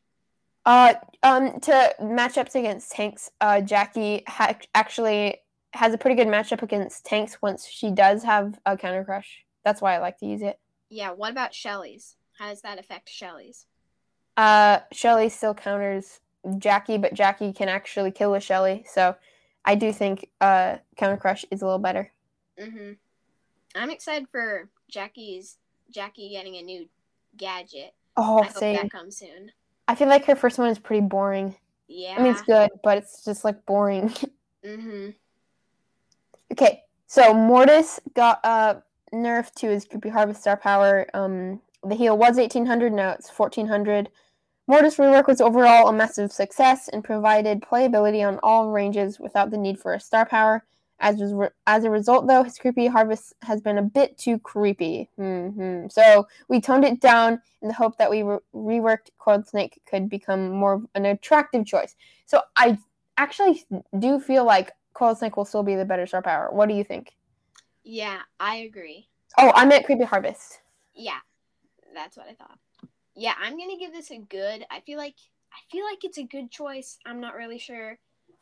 Uh, 0.67 0.95
um, 1.23 1.59
to 1.61 1.95
matchups 2.01 2.55
against 2.55 2.93
tanks, 2.93 3.31
uh, 3.41 3.61
Jackie 3.61 4.23
ha- 4.29 4.59
actually 4.75 5.39
has 5.73 5.95
a 5.95 5.99
pretty 5.99 6.17
good 6.17 6.29
matchup 6.29 6.63
against 6.63 7.07
tanks 7.07 7.41
once 7.41 7.67
she 7.67 7.91
does 7.91 8.23
have 8.25 8.59
a 8.67 8.77
counter 8.77 9.05
crush. 9.05 9.45
That's 9.65 9.81
why 9.81 9.95
I 9.95 9.99
like 9.99 10.19
to 10.19 10.27
use 10.27 10.43
it. 10.43 10.59
Yeah. 10.91 11.13
What 11.13 11.31
about 11.31 11.55
Shelly's? 11.55 12.17
How 12.39 12.49
does 12.49 12.63
that 12.63 12.79
affect 12.79 13.09
Shelly's? 13.09 13.67
Uh, 14.41 14.81
Shelly 14.91 15.29
still 15.29 15.53
counters 15.53 16.21
Jackie, 16.57 16.97
but 16.97 17.13
Jackie 17.13 17.53
can 17.53 17.69
actually 17.69 18.11
kill 18.11 18.35
a 18.35 18.41
Shelly. 18.41 18.87
So 18.91 19.15
I 19.67 19.75
do 19.75 19.93
think 19.93 20.31
uh, 20.41 20.77
counter 20.97 21.19
crush 21.19 21.45
is 21.51 21.61
a 21.61 21.67
little 21.67 21.79
better. 21.79 22.11
Mm-hmm. 22.59 22.93
I'm 23.75 23.91
excited 23.91 24.29
for 24.33 24.71
Jackie's 24.89 25.59
Jackie 25.91 26.31
getting 26.31 26.57
a 26.57 26.63
new 26.63 26.89
gadget. 27.37 27.93
Oh, 28.17 28.39
I 28.39 28.45
hope 28.45 28.57
same. 28.57 28.77
that 28.77 28.91
comes 28.91 29.19
soon. 29.19 29.53
I 29.87 29.95
feel 29.95 30.09
like 30.09 30.25
her 30.25 30.35
first 30.35 30.59
one 30.59 30.71
is 30.71 30.79
pretty 30.79 31.07
boring. 31.07 31.55
Yeah. 31.87 32.15
I 32.19 32.23
mean, 32.23 32.33
it's 32.33 32.41
good, 32.41 32.71
but 32.83 32.97
it's 32.97 33.23
just 33.23 33.45
like 33.45 33.67
boring. 33.67 34.09
mm-hmm. 34.65 35.11
okay, 36.53 36.85
so 37.07 37.35
Mortis 37.35 38.01
got 38.15 38.41
uh 38.43 38.77
nerfed 39.13 39.53
to 39.57 39.69
his 39.69 39.85
creepy 39.85 40.09
harvest 40.09 40.41
star 40.41 40.57
power. 40.57 41.07
Um, 41.13 41.61
the 41.85 41.95
heal 41.95 42.17
was 42.17 42.39
1800, 42.39 42.91
now 42.91 43.11
it's 43.11 43.29
1400. 43.29 44.09
Mortis 44.71 44.99
rework 44.99 45.27
was 45.27 45.41
overall 45.41 45.89
a 45.89 45.93
massive 45.93 46.31
success 46.31 46.87
and 46.87 47.03
provided 47.03 47.61
playability 47.61 48.25
on 48.25 48.39
all 48.41 48.71
ranges 48.71 49.19
without 49.19 49.51
the 49.51 49.59
need 49.59 49.81
for 49.81 49.95
a 49.95 49.99
star 50.01 50.25
power. 50.25 50.65
As, 51.01 51.17
was 51.17 51.35
re- 51.35 51.49
as 51.67 51.83
a 51.83 51.91
result, 51.91 52.29
though, 52.29 52.45
his 52.45 52.57
creepy 52.57 52.87
harvest 52.87 53.35
has 53.43 53.61
been 53.61 53.79
a 53.79 53.83
bit 53.83 54.17
too 54.17 54.39
creepy. 54.39 55.09
hmm 55.17 55.89
So 55.89 56.29
we 56.47 56.61
toned 56.61 56.85
it 56.85 57.01
down 57.01 57.43
in 57.63 57.67
the 57.67 57.75
hope 57.75 57.99
that 57.99 58.09
we 58.13 58.23
re- 58.23 58.39
reworked 58.55 59.11
Coiled 59.19 59.49
Snake 59.49 59.81
could 59.87 60.09
become 60.09 60.51
more 60.51 60.75
of 60.75 60.87
an 60.95 61.05
attractive 61.05 61.67
choice. 61.67 61.97
So 62.27 62.41
I 62.55 62.79
actually 63.19 63.65
do 63.99 64.21
feel 64.21 64.45
like 64.45 64.71
Coiled 64.95 65.19
Snake 65.19 65.37
will 65.37 65.45
still 65.47 65.65
be 65.65 65.75
the 65.75 65.85
better 65.85 66.07
star 66.07 66.23
power. 66.23 66.49
What 66.53 66.69
do 66.69 66.77
you 66.77 66.85
think? 66.85 67.17
Yeah, 67.83 68.21
I 68.39 68.59
agree. 68.59 69.09
Oh, 69.37 69.51
I 69.53 69.65
meant 69.65 69.85
Creepy 69.85 70.05
Harvest. 70.05 70.61
Yeah, 70.95 71.19
that's 71.93 72.17
what 72.17 72.29
I 72.29 72.35
thought. 72.35 72.61
Yeah, 73.17 73.35
I'm 73.41 73.59
gonna 73.59 73.79
give 73.79 73.93
this 73.93 74.11
a 74.11 74.19
good. 74.19 74.65
I 74.71 74.81
feel 74.81 74.99
like 74.99 75.17
I 75.53 75.59
feel 75.71 75.85
like 75.85 76.05
it's 76.05 76.19
a 76.19 76.25
good 76.25 76.51
choice. 76.51 76.99
I'm 77.05 77.21
not 77.21 77.35
really 77.35 77.59
sure, 77.59 77.99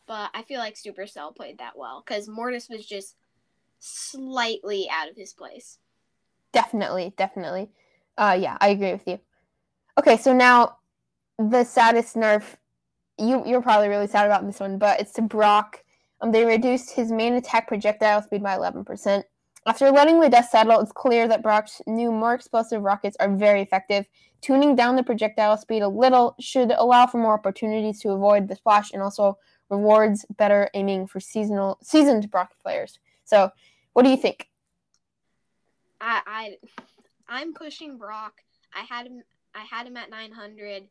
but 0.06 0.30
I 0.34 0.42
feel 0.42 0.58
like 0.58 0.74
Supercell 0.74 1.34
played 1.34 1.58
that 1.58 1.76
well 1.76 2.02
because 2.04 2.28
Mortis 2.28 2.68
was 2.68 2.84
just 2.84 3.16
slightly 3.78 4.88
out 4.90 5.10
of 5.10 5.16
his 5.16 5.32
place. 5.32 5.78
Definitely, 6.52 7.14
definitely. 7.16 7.70
Uh, 8.16 8.36
yeah, 8.38 8.56
I 8.60 8.68
agree 8.68 8.92
with 8.92 9.06
you. 9.06 9.20
Okay, 9.98 10.16
so 10.16 10.32
now 10.32 10.78
the 11.38 11.64
saddest 11.64 12.16
nerf. 12.16 12.56
You 13.18 13.42
you're 13.44 13.62
probably 13.62 13.88
really 13.88 14.06
sad 14.06 14.26
about 14.26 14.46
this 14.46 14.60
one, 14.60 14.78
but 14.78 15.00
it's 15.00 15.12
to 15.14 15.22
Brock. 15.22 15.82
Um, 16.20 16.32
they 16.32 16.44
reduced 16.44 16.90
his 16.90 17.10
main 17.10 17.34
attack 17.34 17.68
projectile 17.68 18.22
speed 18.22 18.42
by 18.42 18.56
11%. 18.56 19.24
After 19.66 19.90
letting 19.90 20.20
the 20.20 20.28
dust 20.28 20.50
settle, 20.50 20.80
it's 20.80 20.92
clear 20.92 21.28
that 21.28 21.42
Brock's 21.42 21.82
new, 21.86 22.10
more 22.10 22.34
explosive 22.34 22.82
rockets 22.82 23.16
are 23.20 23.34
very 23.34 23.60
effective. 23.60 24.06
Tuning 24.40 24.76
down 24.76 24.96
the 24.96 25.02
projectile 25.02 25.56
speed 25.56 25.82
a 25.82 25.88
little 25.88 26.34
should 26.40 26.70
allow 26.70 27.06
for 27.06 27.18
more 27.18 27.34
opportunities 27.34 28.00
to 28.00 28.10
avoid 28.10 28.48
the 28.48 28.56
splash 28.56 28.92
and 28.92 29.02
also 29.02 29.36
rewards 29.68 30.24
better 30.36 30.70
aiming 30.74 31.06
for 31.06 31.20
seasonal 31.20 31.78
seasoned 31.82 32.30
Brock 32.30 32.52
players. 32.62 32.98
So, 33.24 33.50
what 33.92 34.04
do 34.04 34.10
you 34.10 34.16
think? 34.16 34.48
I 36.00 36.22
I 36.26 36.56
I'm 37.28 37.52
pushing 37.52 37.98
Brock. 37.98 38.40
I 38.74 38.84
had 38.84 39.06
him 39.06 39.22
I 39.54 39.64
had 39.70 39.86
him 39.86 39.96
at 39.96 40.10
900 40.10 40.84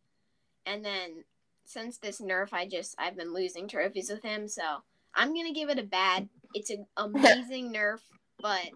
and 0.66 0.84
then 0.84 1.24
since 1.66 1.98
this 1.98 2.22
nerf 2.22 2.50
I 2.52 2.68
just 2.68 2.96
I've 3.00 3.16
been 3.16 3.34
losing 3.34 3.68
trophies 3.68 4.10
with 4.10 4.24
him, 4.24 4.48
so 4.48 4.84
I'm 5.16 5.34
going 5.34 5.48
to 5.48 5.60
give 5.60 5.70
it 5.70 5.80
a 5.80 5.84
bad. 5.84 6.30
It's 6.54 6.70
an 6.70 6.86
amazing 6.98 7.74
nerf, 7.74 8.00
but 8.42 8.70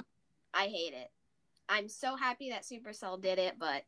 I 0.54 0.65
hate 0.65 0.93
it. 0.93 1.10
I'm 1.69 1.88
so 1.88 2.15
happy 2.15 2.50
that 2.50 2.63
Supercell 2.63 3.21
did 3.21 3.39
it, 3.39 3.56
but 3.60 3.84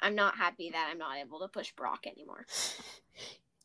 I'm 0.00 0.14
not 0.14 0.36
happy 0.36 0.70
that 0.70 0.88
I'm 0.90 0.98
not 0.98 1.18
able 1.18 1.40
to 1.40 1.48
push 1.48 1.72
Brock 1.72 2.06
anymore. 2.06 2.46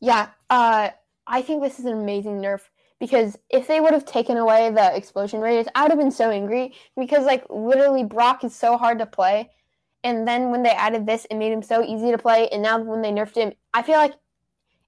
Yeah, 0.04 0.30
uh, 0.50 0.90
I 1.28 1.42
think 1.42 1.62
this 1.62 1.78
is 1.78 1.84
an 1.84 1.92
amazing 1.92 2.40
nerf 2.40 2.62
because 2.98 3.38
if 3.50 3.68
they 3.68 3.78
would 3.80 3.92
have 3.92 4.04
taken 4.04 4.36
away 4.36 4.68
the 4.68 4.96
explosion 4.96 5.40
radius, 5.40 5.68
I 5.76 5.82
would 5.82 5.92
have 5.92 5.98
been 6.00 6.10
so 6.10 6.30
angry 6.30 6.74
because 6.96 7.24
like 7.24 7.44
literally 7.48 8.02
Brock 8.02 8.42
is 8.42 8.52
so 8.52 8.76
hard 8.76 8.98
to 8.98 9.06
play, 9.06 9.50
and 10.02 10.26
then 10.26 10.50
when 10.50 10.64
they 10.64 10.70
added 10.70 11.06
this, 11.06 11.24
it 11.30 11.36
made 11.36 11.52
him 11.52 11.62
so 11.62 11.84
easy 11.84 12.10
to 12.10 12.18
play, 12.18 12.48
and 12.48 12.64
now 12.64 12.80
when 12.80 13.00
they 13.00 13.12
nerfed 13.12 13.36
him, 13.36 13.52
I 13.72 13.82
feel 13.82 13.94
like 13.94 14.14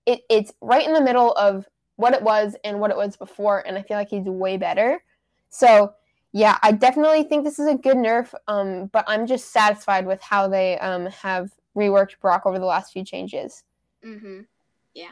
it, 0.04 0.22
it's 0.28 0.52
right 0.60 0.84
in 0.84 0.94
the 0.94 1.00
middle 1.00 1.30
of 1.34 1.68
what 1.94 2.12
it 2.12 2.22
was 2.22 2.56
and 2.64 2.80
what 2.80 2.90
it 2.90 2.96
was 2.96 3.16
before, 3.16 3.64
and 3.64 3.78
I 3.78 3.82
feel 3.82 3.96
like 3.96 4.10
he's 4.10 4.24
way 4.24 4.56
better. 4.56 5.00
So 5.48 5.92
yeah, 6.34 6.58
I 6.64 6.72
definitely 6.72 7.22
think 7.22 7.44
this 7.44 7.60
is 7.60 7.68
a 7.68 7.76
good 7.76 7.96
nerf, 7.96 8.34
um, 8.48 8.86
but 8.86 9.04
I'm 9.06 9.24
just 9.24 9.52
satisfied 9.52 10.04
with 10.04 10.20
how 10.20 10.48
they 10.48 10.76
um, 10.80 11.06
have 11.06 11.52
reworked 11.76 12.18
Brock 12.20 12.42
over 12.44 12.58
the 12.58 12.64
last 12.64 12.92
few 12.92 13.04
changes. 13.04 13.62
Mm-hmm. 14.04 14.40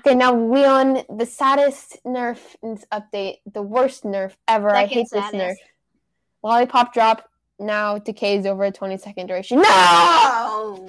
Okay, 0.01 0.17
now 0.17 0.35
Leon, 0.35 1.05
the 1.17 1.25
saddest 1.25 1.97
nerf 2.05 2.41
in 2.61 2.75
this 2.75 2.85
update, 2.93 3.37
the 3.53 3.63
worst 3.63 4.03
nerf 4.03 4.33
ever. 4.49 4.71
I 4.71 4.83
Second 4.83 4.99
hate 4.99 5.07
this 5.13 5.25
nerf. 5.27 5.55
Lollipop 6.43 6.93
drop 6.93 7.31
now 7.61 7.99
decays 7.99 8.45
over 8.45 8.65
a 8.65 8.73
20 8.73 8.97
second 8.97 9.29
duration. 9.29 9.59
No! 9.59 9.65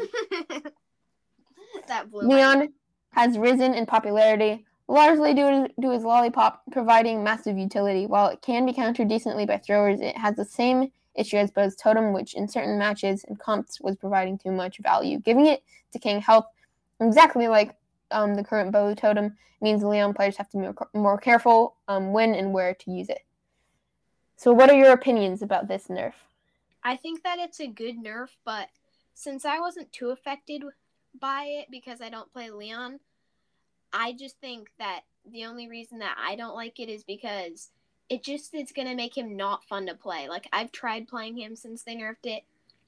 that 1.88 2.10
blew 2.10 2.28
Leon 2.28 2.70
has 3.12 3.38
risen 3.38 3.76
in 3.76 3.86
popularity, 3.86 4.66
largely 4.88 5.34
due 5.34 5.68
to 5.82 5.90
his 5.92 6.04
lollipop 6.04 6.62
providing 6.72 7.24
massive 7.24 7.58
utility. 7.58 8.06
While 8.06 8.28
it 8.28 8.42
can 8.42 8.66
be 8.66 8.74
countered 8.74 9.08
decently 9.08 9.46
by 9.46 9.58
throwers, 9.58 10.02
it 10.02 10.18
has 10.18 10.36
the 10.36 10.46
same 10.46 10.92
issue 11.16 11.38
as 11.38 11.52
Bo's 11.52 11.76
totem, 11.76 12.14
which 12.14 12.34
in 12.34 12.48
certain 12.48 12.78
matches 12.78 13.24
and 13.28 13.40
comps 13.40 13.80
was 13.80 13.96
providing 13.96 14.38
too 14.38 14.52
much 14.52 14.80
value. 14.80 15.20
Giving 15.20 15.46
it 15.48 15.64
decaying 15.92 16.22
health, 16.22 16.46
exactly 17.00 17.48
like 17.48 17.76
um, 18.12 18.36
the 18.36 18.44
current 18.44 18.72
Bo 18.72 18.94
totem, 18.94 19.38
means 19.62 19.84
Leon 19.84 20.14
players 20.14 20.38
have 20.38 20.50
to 20.50 20.58
be 20.58 21.00
more 21.00 21.18
careful 21.18 21.76
um, 21.88 22.12
when 22.12 22.36
and 22.36 22.54
where 22.54 22.74
to 22.74 22.92
use 22.92 23.10
it. 23.10 23.22
So, 24.36 24.52
what 24.52 24.70
are 24.70 24.78
your 24.78 24.92
opinions 24.92 25.42
about 25.42 25.68
this 25.68 25.88
nerf? 25.88 26.14
I 26.84 26.98
think 26.98 27.24
that 27.24 27.40
it's 27.40 27.62
a 27.62 27.68
good 27.68 27.96
nerf, 27.98 28.30
but 28.44 28.68
since 29.14 29.46
I 29.46 29.60
wasn't 29.60 29.94
too 29.94 30.10
affected 30.10 30.64
by 31.18 31.46
it 31.46 31.68
because 31.72 32.02
I 32.02 32.10
don't 32.10 32.34
play 32.34 32.50
Leon, 32.50 33.00
I 33.94 34.14
just 34.14 34.40
think 34.42 34.70
that 34.80 35.02
the 35.32 35.46
only 35.46 35.70
reason 35.70 36.00
that 36.00 36.18
I 36.20 36.36
don't 36.36 36.56
like 36.56 36.80
it 36.80 36.90
is 36.90 37.04
because 37.04 37.70
it 38.10 38.24
just 38.24 38.54
is 38.54 38.72
going 38.72 38.88
to 38.88 38.96
make 38.96 39.18
him 39.18 39.38
not 39.38 39.64
fun 39.64 39.86
to 39.88 39.94
play. 39.96 40.28
Like 40.28 40.48
I've 40.52 40.72
tried 40.72 41.08
playing 41.08 41.38
him 41.38 41.56
since 41.56 41.84
they 41.84 41.96
nerfed 41.96 42.26
it. 42.26 42.44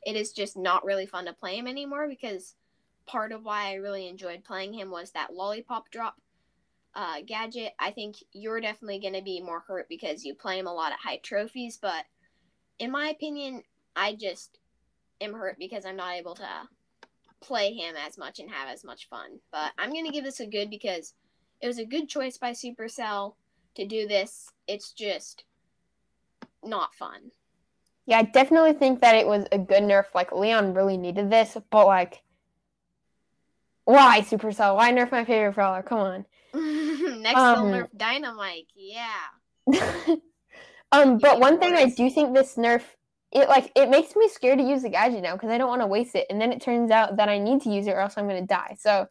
It 0.06 0.16
is 0.16 0.34
just 0.34 0.58
not 0.58 0.84
really 0.84 1.06
fun 1.06 1.26
to 1.26 1.34
play 1.34 1.58
him 1.58 1.68
anymore 1.68 2.08
because 2.08 2.56
part 3.06 3.32
of 3.32 3.46
why 3.46 3.68
I 3.70 3.76
really 3.76 4.08
enjoyed 4.08 4.44
playing 4.44 4.74
him 4.74 4.92
was 4.92 5.12
that 5.12 5.34
lollipop 5.34 5.90
drop. 5.92 6.16
uh, 6.96 7.22
Gadget, 7.26 7.74
I 7.80 7.92
think 7.92 8.18
you're 8.32 8.62
definitely 8.62 9.00
going 9.00 9.14
to 9.14 9.22
be 9.22 9.42
more 9.42 9.62
hurt 9.68 9.88
because 9.90 10.26
you 10.26 10.34
play 10.34 10.60
him 10.60 10.68
a 10.68 10.74
lot 10.74 10.92
at 10.92 11.00
high 11.00 11.18
trophies. 11.18 11.78
But 11.82 12.06
in 12.80 12.92
my 12.92 13.10
opinion, 13.10 13.64
I 13.96 14.16
just 14.16 14.60
am 15.22 15.34
hurt 15.34 15.58
because 15.60 15.86
I'm 15.86 15.98
not 15.98 16.16
able 16.16 16.36
to 16.36 16.48
play 17.46 17.74
him 17.74 17.96
as 17.96 18.18
much 18.18 18.40
and 18.40 18.50
have 18.50 18.70
as 18.70 18.84
much 18.84 19.08
fun. 19.10 19.40
But 19.52 19.72
I'm 19.78 19.92
going 19.92 20.06
to 20.06 20.12
give 20.12 20.24
this 20.24 20.40
a 20.40 20.46
good 20.46 20.70
because 20.70 21.14
it 21.62 21.68
was 21.68 21.78
a 21.78 21.86
good 21.86 22.10
choice 22.10 22.38
by 22.38 22.52
Supercell 22.52 23.36
to 23.76 23.86
do 23.86 24.08
this. 24.08 24.50
It's 24.68 24.92
just 24.92 25.44
not 26.64 26.94
fun. 26.96 27.32
Yeah, 28.08 28.20
I 28.20 28.24
definitely 28.24 28.74
think 28.74 29.02
that 29.02 29.16
it 29.16 29.28
was 29.28 29.46
a 29.52 29.58
good 29.58 29.84
nerf. 29.84 30.06
Like 30.14 30.32
Leon 30.32 30.74
really 30.74 30.98
needed 30.98 31.30
this, 31.30 31.58
but 31.70 31.88
like, 31.88 32.24
why 33.86 34.22
Supercell? 34.22 34.76
Why 34.76 34.92
nerf 34.92 35.12
my 35.12 35.26
favorite 35.26 35.54
brawler? 35.54 35.84
Come 35.84 36.00
on. 36.00 36.26
Next, 37.22 37.38
Um, 37.38 37.72
they'll 37.72 37.82
nerf 37.82 37.90
Dynamite. 37.96 38.68
Yeah. 38.76 39.66
um, 40.92 41.18
but 41.18 41.40
one 41.40 41.60
thing 41.60 41.74
I 41.76 41.86
do 41.86 42.10
think 42.10 42.34
this 42.34 42.56
nerf 42.56 42.84
it 43.32 43.50
like 43.50 43.72
it 43.76 43.90
makes 43.90 44.16
me 44.16 44.30
scared 44.30 44.60
to 44.60 44.64
use 44.64 44.84
the 44.84 44.90
gadget 44.90 45.24
now 45.24 45.34
because 45.34 45.50
I 45.50 45.58
don't 45.58 45.70
want 45.70 45.82
to 45.82 45.88
waste 45.88 46.16
it, 46.16 46.28
and 46.30 46.40
then 46.40 46.52
it 46.52 46.62
turns 46.62 46.92
out 46.92 47.18
that 47.18 47.30
I 47.30 47.38
need 47.38 47.62
to 47.64 47.70
use 47.70 47.88
it 47.88 47.92
or 47.92 48.00
else 48.00 48.18
I'm 48.18 48.28
gonna 48.28 48.46
die. 48.46 48.78
So 48.80 49.08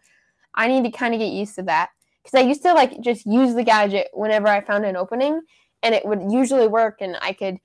I 0.55 0.69
need 0.69 0.85
to 0.85 0.91
kind 0.91 1.15
of 1.15 1.21
get 1.21 1.33
used 1.33 1.55
to 1.57 1.63
that 1.65 1.91
because 2.23 2.39
I 2.39 2.47
used 2.47 2.63
to 2.63 2.73
like 2.73 3.01
just 3.01 3.27
use 3.27 3.55
the 3.55 3.65
gadget 3.65 4.09
whenever 4.13 4.49
I 4.49 4.61
found 4.61 4.85
an 4.85 4.97
opening, 4.97 5.41
and 5.83 5.95
it 5.95 6.05
would 6.05 6.31
usually 6.31 6.69
work, 6.69 6.99
and 7.01 7.17
I 7.21 7.33
could 7.33 7.59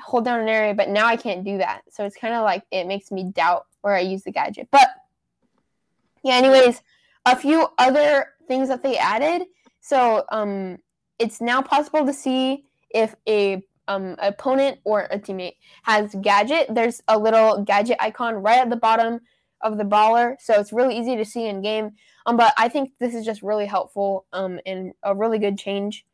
hold 0.00 0.24
down 0.24 0.40
an 0.40 0.48
area, 0.48 0.74
but 0.74 0.88
now 0.88 1.06
I 1.06 1.16
can't 1.16 1.44
do 1.44 1.58
that. 1.58 1.82
So 1.90 2.04
it's 2.04 2.16
kind 2.16 2.34
of 2.34 2.44
like 2.44 2.64
it 2.70 2.86
makes 2.86 3.10
me 3.10 3.30
doubt 3.32 3.66
where 3.82 3.94
I 3.94 4.00
use 4.00 4.22
the 4.22 4.32
gadget. 4.32 4.68
But 4.70 4.88
yeah, 6.22 6.34
anyways, 6.34 6.82
a 7.26 7.36
few 7.36 7.68
other 7.78 8.28
things 8.46 8.68
that 8.68 8.82
they 8.82 8.96
added. 8.96 9.46
So 9.80 10.24
um, 10.30 10.78
it's 11.18 11.40
now 11.40 11.62
possible 11.62 12.06
to 12.06 12.12
see 12.12 12.64
if 12.90 13.14
a 13.28 13.62
um, 13.88 14.14
opponent 14.20 14.78
or 14.84 15.08
a 15.10 15.18
teammate 15.18 15.56
has 15.82 16.14
gadget. 16.20 16.72
There's 16.72 17.02
a 17.08 17.18
little 17.18 17.64
gadget 17.64 17.96
icon 17.98 18.36
right 18.36 18.60
at 18.60 18.70
the 18.70 18.76
bottom 18.76 19.20
of 19.60 19.76
the 19.76 19.84
baller, 19.84 20.36
so 20.38 20.60
it's 20.60 20.72
really 20.72 20.96
easy 20.96 21.16
to 21.16 21.24
see 21.24 21.46
in 21.46 21.62
game. 21.62 21.90
Um, 22.26 22.36
but 22.36 22.54
I 22.56 22.68
think 22.68 22.92
this 23.00 23.14
is 23.14 23.24
just 23.24 23.42
really 23.42 23.66
helpful 23.66 24.26
um, 24.32 24.60
and 24.64 24.92
a 25.02 25.16
really 25.16 25.38
good 25.40 25.58
change. 25.58 26.04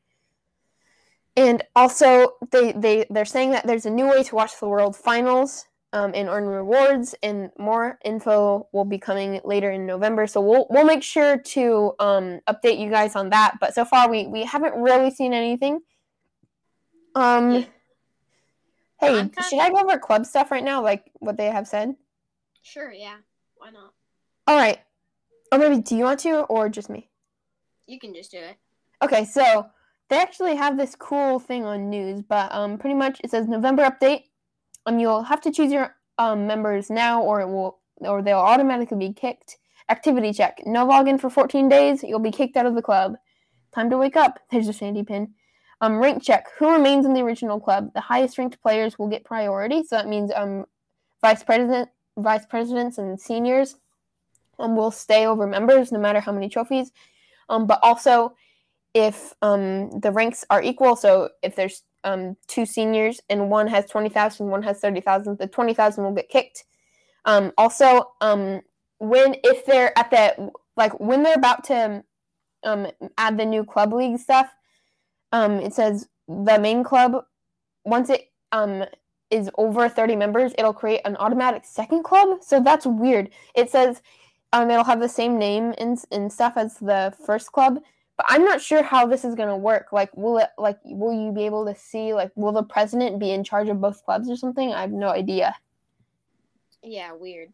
And 1.37 1.62
also, 1.74 2.34
they, 2.52 2.72
they, 2.72 3.06
they're 3.10 3.24
saying 3.24 3.50
that 3.50 3.66
there's 3.66 3.87
a 3.87 3.90
new 3.90 4.08
way 4.08 4.22
to 4.22 4.34
watch 4.34 4.58
the 4.60 4.68
World 4.68 4.96
Finals 4.96 5.66
um, 5.92 6.12
and 6.14 6.28
earn 6.28 6.46
rewards, 6.46 7.14
and 7.22 7.50
more 7.58 7.98
info 8.04 8.68
will 8.72 8.84
be 8.84 8.98
coming 8.98 9.40
later 9.44 9.72
in 9.72 9.84
November. 9.84 10.26
So 10.26 10.40
we'll, 10.40 10.66
we'll 10.70 10.84
make 10.84 11.02
sure 11.02 11.38
to 11.38 11.92
um, 11.98 12.40
update 12.48 12.78
you 12.78 12.88
guys 12.88 13.16
on 13.16 13.30
that. 13.30 13.56
But 13.60 13.74
so 13.74 13.84
far, 13.84 14.08
we, 14.08 14.26
we 14.28 14.44
haven't 14.44 14.74
really 14.74 15.10
seen 15.10 15.32
anything. 15.32 15.80
Um, 17.14 17.50
Yeah. 17.53 17.64
Hey, 19.00 19.18
I'm 19.18 19.31
kind 19.31 19.46
should 19.46 19.59
I 19.61 19.70
go 19.70 19.81
over 19.81 19.98
club 19.98 20.24
stuff 20.24 20.50
right 20.50 20.64
now, 20.64 20.83
like 20.83 21.11
what 21.18 21.37
they 21.37 21.46
have 21.46 21.66
said? 21.66 21.94
Sure, 22.62 22.92
yeah. 22.92 23.16
Why 23.57 23.70
not? 23.70 23.92
All 24.46 24.57
right. 24.57 24.79
Or 25.53 25.59
maybe 25.59 25.81
do 25.81 25.96
you 25.96 26.05
want 26.05 26.20
to, 26.20 26.40
or 26.42 26.68
just 26.68 26.88
me? 26.88 27.11
You 27.87 27.98
can 27.98 28.14
just 28.14 28.31
do 28.31 28.38
it. 28.38 28.57
Okay, 29.03 29.24
so 29.24 29.66
they 30.09 30.18
actually 30.18 30.57
have 30.57 30.77
this 30.77 30.94
cool 30.94 31.38
thing 31.38 31.64
on 31.64 31.90
news, 31.90 32.22
but 32.22 32.53
um, 32.55 32.79
pretty 32.79 32.94
much 32.94 33.20
it 33.22 33.31
says 33.31 33.46
November 33.46 33.85
update. 33.85 34.24
Um, 34.87 34.98
you'll 34.98 35.22
have 35.22 35.40
to 35.42 35.50
choose 35.50 35.72
your 35.72 35.94
um 36.18 36.46
members 36.46 36.90
now, 36.90 37.22
or 37.22 37.40
it 37.40 37.48
will, 37.48 37.81
or 38.00 38.22
they'll 38.22 38.38
automatically 38.38 38.96
be 38.96 39.12
kicked. 39.12 39.59
Activity 39.90 40.33
check: 40.33 40.62
no 40.64 40.87
login 40.87 41.20
for 41.20 41.29
14 41.29 41.68
days. 41.68 42.03
You'll 42.03 42.18
be 42.20 42.31
kicked 42.31 42.57
out 42.57 42.66
of 42.66 42.74
the 42.74 42.83
club. 42.83 43.16
Time 43.74 43.90
to 43.90 43.98
wake 43.98 44.16
up. 44.16 44.40
There's 44.50 44.68
a 44.68 44.72
sandy 44.72 45.03
pin. 45.03 45.35
Um, 45.85 45.99
rank 45.99 46.23
check: 46.23 46.47
who 46.59 46.73
remains 46.73 47.05
in 47.05 47.12
the 47.12 47.20
original 47.20 47.61
club? 47.61 47.92
The 47.92 48.01
highest 48.01 48.38
ranked 48.38 48.59
players 48.62 48.99
will 48.99 49.09
get 49.09 49.23
priority. 49.23 49.83
So 49.83 49.97
that 49.97 50.09
means 50.09 50.33
um, 50.35 50.64
vice 51.20 51.42
president, 51.42 51.90
vice 52.16 52.47
presidents, 52.47 52.97
and 52.97 53.20
seniors 53.20 53.77
um 54.59 54.77
will 54.77 54.90
stay 54.90 55.27
over 55.27 55.47
members 55.47 55.92
no 55.92 55.99
matter 55.99 56.20
how 56.20 56.33
many 56.33 56.49
trophies. 56.49 56.90
Um, 57.51 57.66
but 57.66 57.81
also 57.83 58.35
if 58.94 59.35
um, 59.42 59.90
the 60.01 60.11
ranks 60.11 60.42
are 60.49 60.62
equal. 60.62 60.97
So 60.97 61.29
if 61.42 61.55
there's 61.55 61.83
um, 62.03 62.38
two 62.47 62.64
seniors 62.64 63.20
and 63.29 63.51
one 63.51 63.66
has 63.66 63.85
20,000, 63.90 64.47
one 64.47 64.62
has 64.62 64.79
30,000, 64.79 65.37
the 65.37 65.49
20,000 65.49 66.03
will 66.03 66.12
get 66.12 66.31
kicked. 66.31 66.64
Um, 67.27 67.53
also, 67.59 68.12
um, 68.23 68.62
when 69.01 69.37
if 69.44 69.66
they're 69.66 69.97
at 69.99 70.11
the 70.11 70.51
like 70.79 70.99
when 70.99 71.23
they're 71.23 71.35
about 71.35 71.64
to 71.64 72.03
um, 72.62 72.87
add 73.18 73.37
the 73.37 73.44
new 73.44 73.64
club 73.64 73.92
league 73.92 74.18
stuff, 74.18 74.49
um, 75.35 75.55
it 75.59 75.75
says 75.75 76.09
the 76.29 76.59
main 76.59 76.85
club 76.85 77.25
once 77.85 78.09
it 78.09 78.31
um, 78.53 78.85
is 79.31 79.51
over 79.59 79.88
30 79.88 80.14
members, 80.14 80.53
it'll 80.57 80.73
create 80.73 81.01
an 81.05 81.16
automatic 81.16 81.64
second 81.64 82.05
club. 82.05 82.38
So 82.40 82.61
that's 82.61 82.87
weird. 82.87 83.31
It 83.57 83.68
says 83.68 84.01
um, 84.53 84.70
it'll 84.70 84.85
have 84.85 85.01
the 85.01 85.09
same 85.09 85.37
name 85.37 85.75
and, 85.77 85.99
and 86.12 86.33
stuff 86.33 86.55
as 86.57 86.79
the 86.79 87.12
first 87.27 87.51
club, 87.51 87.81
but 88.16 88.27
I'm 88.29 88.44
not 88.44 88.62
sure 88.62 88.85
how 88.85 89.07
this 89.07 89.25
is 89.25 89.35
gonna 89.35 89.57
work. 89.57 89.88
Like, 89.92 90.16
will 90.16 90.38
it 90.38 90.51
like 90.57 90.79
will 90.85 91.12
you 91.12 91.33
be 91.33 91.47
able 91.47 91.66
to 91.66 91.75
see 91.75 92.14
like 92.14 92.31
will 92.37 92.53
the 92.53 92.62
president 92.62 93.18
be 93.18 93.33
in 93.33 93.42
charge 93.42 93.68
of 93.68 93.81
both 93.81 94.05
clubs 94.05 94.31
or 94.31 94.37
something? 94.37 94.73
I 94.73 94.83
have 94.83 94.92
no 94.92 95.09
idea. 95.09 95.57
Yeah, 96.81 97.12
weird. 97.12 97.53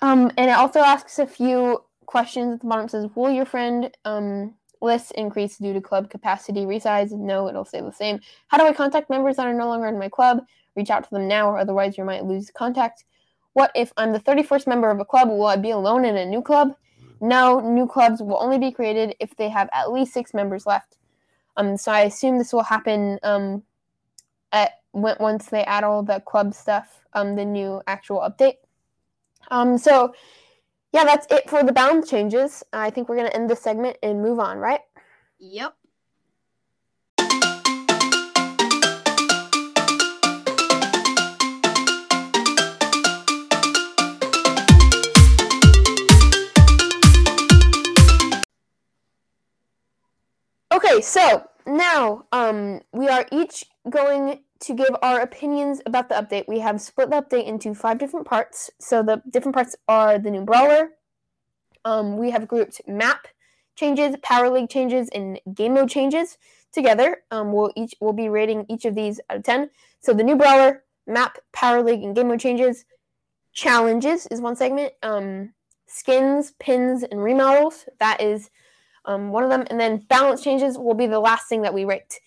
Um, 0.00 0.32
and 0.36 0.50
it 0.50 0.56
also 0.56 0.80
asks 0.80 1.20
a 1.20 1.26
few 1.26 1.84
questions 2.06 2.54
at 2.54 2.60
the 2.60 2.66
bottom. 2.66 2.86
It 2.86 2.90
says, 2.90 3.08
will 3.14 3.30
your 3.30 3.46
friend 3.46 3.96
um 4.04 4.54
list 4.80 5.12
increase 5.12 5.58
due 5.58 5.72
to 5.72 5.80
club 5.80 6.10
capacity 6.10 6.64
resize? 6.66 7.10
No, 7.12 7.48
it'll 7.48 7.64
stay 7.64 7.80
the 7.80 7.92
same. 7.92 8.20
How 8.48 8.58
do 8.58 8.64
I 8.64 8.72
contact 8.72 9.10
members 9.10 9.36
that 9.36 9.46
are 9.46 9.54
no 9.54 9.68
longer 9.68 9.86
in 9.86 9.98
my 9.98 10.08
club? 10.08 10.40
Reach 10.76 10.90
out 10.90 11.04
to 11.04 11.10
them 11.10 11.28
now, 11.28 11.48
or 11.48 11.58
otherwise 11.58 11.96
you 11.96 12.04
might 12.04 12.24
lose 12.24 12.50
contact. 12.50 13.04
What 13.52 13.70
if 13.74 13.92
I'm 13.96 14.12
the 14.12 14.20
31st 14.20 14.66
member 14.66 14.90
of 14.90 15.00
a 15.00 15.04
club? 15.04 15.28
Will 15.28 15.46
I 15.46 15.56
be 15.56 15.70
alone 15.70 16.04
in 16.04 16.16
a 16.16 16.26
new 16.26 16.42
club? 16.42 16.74
No, 17.20 17.60
new 17.60 17.86
clubs 17.86 18.20
will 18.20 18.42
only 18.42 18.58
be 18.58 18.72
created 18.72 19.14
if 19.20 19.36
they 19.36 19.48
have 19.48 19.68
at 19.72 19.92
least 19.92 20.12
six 20.12 20.34
members 20.34 20.66
left. 20.66 20.98
Um, 21.56 21.76
so 21.76 21.92
I 21.92 22.00
assume 22.02 22.36
this 22.38 22.52
will 22.52 22.64
happen 22.64 23.18
um, 23.22 23.62
at 24.52 24.72
once 24.92 25.46
they 25.46 25.64
add 25.64 25.84
all 25.84 26.02
the 26.02 26.20
club 26.20 26.54
stuff, 26.54 27.04
um, 27.12 27.36
the 27.36 27.44
new 27.44 27.80
actual 27.86 28.20
update. 28.20 28.56
Um, 29.50 29.78
so 29.78 30.14
yeah, 30.94 31.02
that's 31.02 31.26
it 31.28 31.50
for 31.50 31.64
the 31.64 31.72
bound 31.72 32.06
changes. 32.06 32.62
I 32.72 32.88
think 32.88 33.08
we're 33.08 33.16
gonna 33.16 33.30
end 33.30 33.50
this 33.50 33.60
segment 33.60 33.96
and 34.00 34.22
move 34.22 34.38
on, 34.38 34.58
right? 34.58 34.78
Yep. 35.40 35.74
Okay, 50.72 51.00
so 51.00 51.44
now 51.66 52.24
um, 52.30 52.82
we 52.92 53.08
are 53.08 53.26
each 53.32 53.64
going 53.88 54.40
to 54.60 54.74
give 54.74 54.90
our 55.02 55.20
opinions 55.20 55.80
about 55.86 56.08
the 56.08 56.14
update. 56.14 56.48
We 56.48 56.60
have 56.60 56.80
split 56.80 57.10
the 57.10 57.22
update 57.22 57.46
into 57.46 57.74
five 57.74 57.98
different 57.98 58.26
parts. 58.26 58.70
So 58.80 59.02
the 59.02 59.22
different 59.30 59.54
parts 59.54 59.76
are 59.88 60.18
the 60.18 60.30
new 60.30 60.42
brawler. 60.42 60.90
Um, 61.84 62.16
we 62.16 62.30
have 62.30 62.48
grouped 62.48 62.80
map 62.86 63.28
changes, 63.76 64.16
power 64.22 64.48
league 64.48 64.70
changes, 64.70 65.08
and 65.12 65.38
game 65.54 65.74
mode 65.74 65.90
changes 65.90 66.38
together. 66.72 67.18
Um, 67.30 67.52
we'll 67.52 67.72
each 67.76 67.94
we'll 68.00 68.12
be 68.12 68.28
rating 68.28 68.64
each 68.68 68.84
of 68.84 68.94
these 68.94 69.20
out 69.28 69.38
of 69.38 69.42
ten. 69.42 69.70
So 70.00 70.14
the 70.14 70.24
new 70.24 70.36
brawler, 70.36 70.84
map, 71.06 71.38
power 71.52 71.82
league, 71.82 72.02
and 72.02 72.14
game 72.14 72.28
mode 72.28 72.40
changes. 72.40 72.84
Challenges 73.52 74.26
is 74.28 74.40
one 74.40 74.56
segment. 74.56 74.94
Um, 75.02 75.52
skins, 75.86 76.52
pins, 76.58 77.02
and 77.02 77.22
remodels. 77.22 77.84
That 78.00 78.20
is 78.20 78.50
um, 79.04 79.30
one 79.30 79.44
of 79.44 79.50
them, 79.50 79.64
and 79.68 79.78
then 79.78 79.98
balance 80.08 80.42
changes 80.42 80.78
will 80.78 80.94
be 80.94 81.06
the 81.06 81.20
last 81.20 81.48
thing 81.48 81.62
that 81.62 81.74
we 81.74 81.84
rate. 81.84 82.18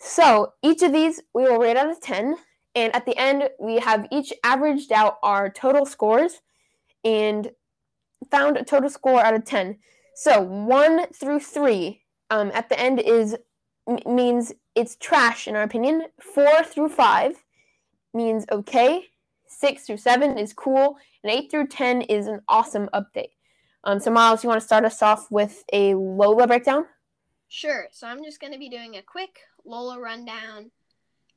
So 0.00 0.54
each 0.62 0.82
of 0.82 0.92
these 0.92 1.20
we 1.34 1.42
will 1.42 1.58
rate 1.58 1.76
out 1.76 1.90
of 1.90 2.00
10, 2.00 2.34
and 2.74 2.96
at 2.96 3.04
the 3.04 3.16
end 3.16 3.50
we 3.60 3.78
have 3.78 4.08
each 4.10 4.32
averaged 4.42 4.90
out 4.92 5.18
our 5.22 5.50
total 5.50 5.84
scores 5.84 6.40
and 7.04 7.50
found 8.30 8.56
a 8.56 8.64
total 8.64 8.88
score 8.88 9.22
out 9.22 9.34
of 9.34 9.44
10. 9.44 9.78
So 10.14 10.40
1 10.40 11.12
through 11.12 11.40
3 11.40 12.02
um, 12.30 12.50
at 12.54 12.70
the 12.70 12.80
end 12.80 12.98
is 13.00 13.36
m- 13.86 13.98
means 14.06 14.52
it's 14.74 14.96
trash 14.96 15.46
in 15.46 15.54
our 15.54 15.62
opinion. 15.62 16.06
4 16.20 16.64
through 16.64 16.88
5 16.88 17.44
means 18.14 18.46
okay. 18.50 19.04
6 19.46 19.82
through 19.82 19.96
7 19.98 20.38
is 20.38 20.54
cool, 20.54 20.96
and 21.22 21.30
8 21.30 21.50
through 21.50 21.66
10 21.66 22.02
is 22.02 22.26
an 22.26 22.40
awesome 22.48 22.88
update. 22.94 23.32
Um, 23.84 24.00
so 24.00 24.10
Miles, 24.10 24.42
you 24.42 24.48
want 24.48 24.60
to 24.60 24.66
start 24.66 24.84
us 24.84 25.02
off 25.02 25.30
with 25.30 25.64
a 25.72 25.94
Lola 25.94 26.46
breakdown? 26.46 26.86
Sure. 27.48 27.88
So 27.90 28.06
I'm 28.06 28.22
just 28.22 28.40
going 28.40 28.52
to 28.52 28.58
be 28.58 28.68
doing 28.68 28.94
a 28.94 29.02
quick 29.02 29.40
Lola 29.64 30.00
rundown 30.00 30.70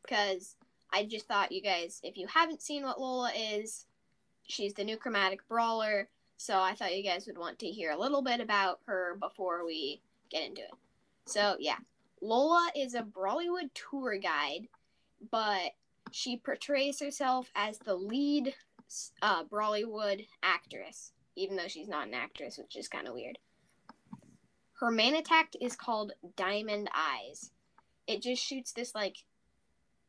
because 0.01 0.55
I 0.91 1.05
just 1.05 1.27
thought 1.27 1.51
you 1.51 1.61
guys, 1.61 1.99
if 2.03 2.17
you 2.17 2.27
haven't 2.27 2.61
seen 2.61 2.83
what 2.83 2.99
Lola 2.99 3.31
is, 3.31 3.85
she's 4.47 4.73
the 4.73 4.83
new 4.83 4.97
chromatic 4.97 5.47
brawler. 5.47 6.09
So 6.37 6.59
I 6.59 6.73
thought 6.75 6.95
you 6.95 7.03
guys 7.03 7.25
would 7.27 7.37
want 7.37 7.59
to 7.59 7.67
hear 7.67 7.91
a 7.91 7.99
little 7.99 8.21
bit 8.21 8.39
about 8.41 8.79
her 8.85 9.15
before 9.19 9.65
we 9.65 10.01
get 10.29 10.45
into 10.47 10.61
it. 10.61 10.73
So 11.25 11.55
yeah, 11.59 11.77
Lola 12.21 12.69
is 12.75 12.95
a 12.95 13.01
Bollywood 13.01 13.69
tour 13.73 14.17
guide, 14.17 14.67
but 15.31 15.71
she 16.11 16.37
portrays 16.37 16.99
herself 16.99 17.49
as 17.55 17.77
the 17.79 17.95
lead 17.95 18.53
uh, 19.21 19.45
Bollywood 19.45 20.25
actress, 20.43 21.13
even 21.35 21.55
though 21.55 21.67
she's 21.67 21.87
not 21.87 22.07
an 22.07 22.13
actress, 22.13 22.57
which 22.57 22.75
is 22.75 22.87
kind 22.87 23.07
of 23.07 23.13
weird. 23.13 23.37
Her 24.79 24.91
main 24.91 25.15
attack 25.15 25.53
is 25.61 25.75
called 25.75 26.11
Diamond 26.35 26.89
Eyes. 26.93 27.51
It 28.07 28.21
just 28.21 28.43
shoots 28.43 28.71
this 28.71 28.93
like 28.93 29.17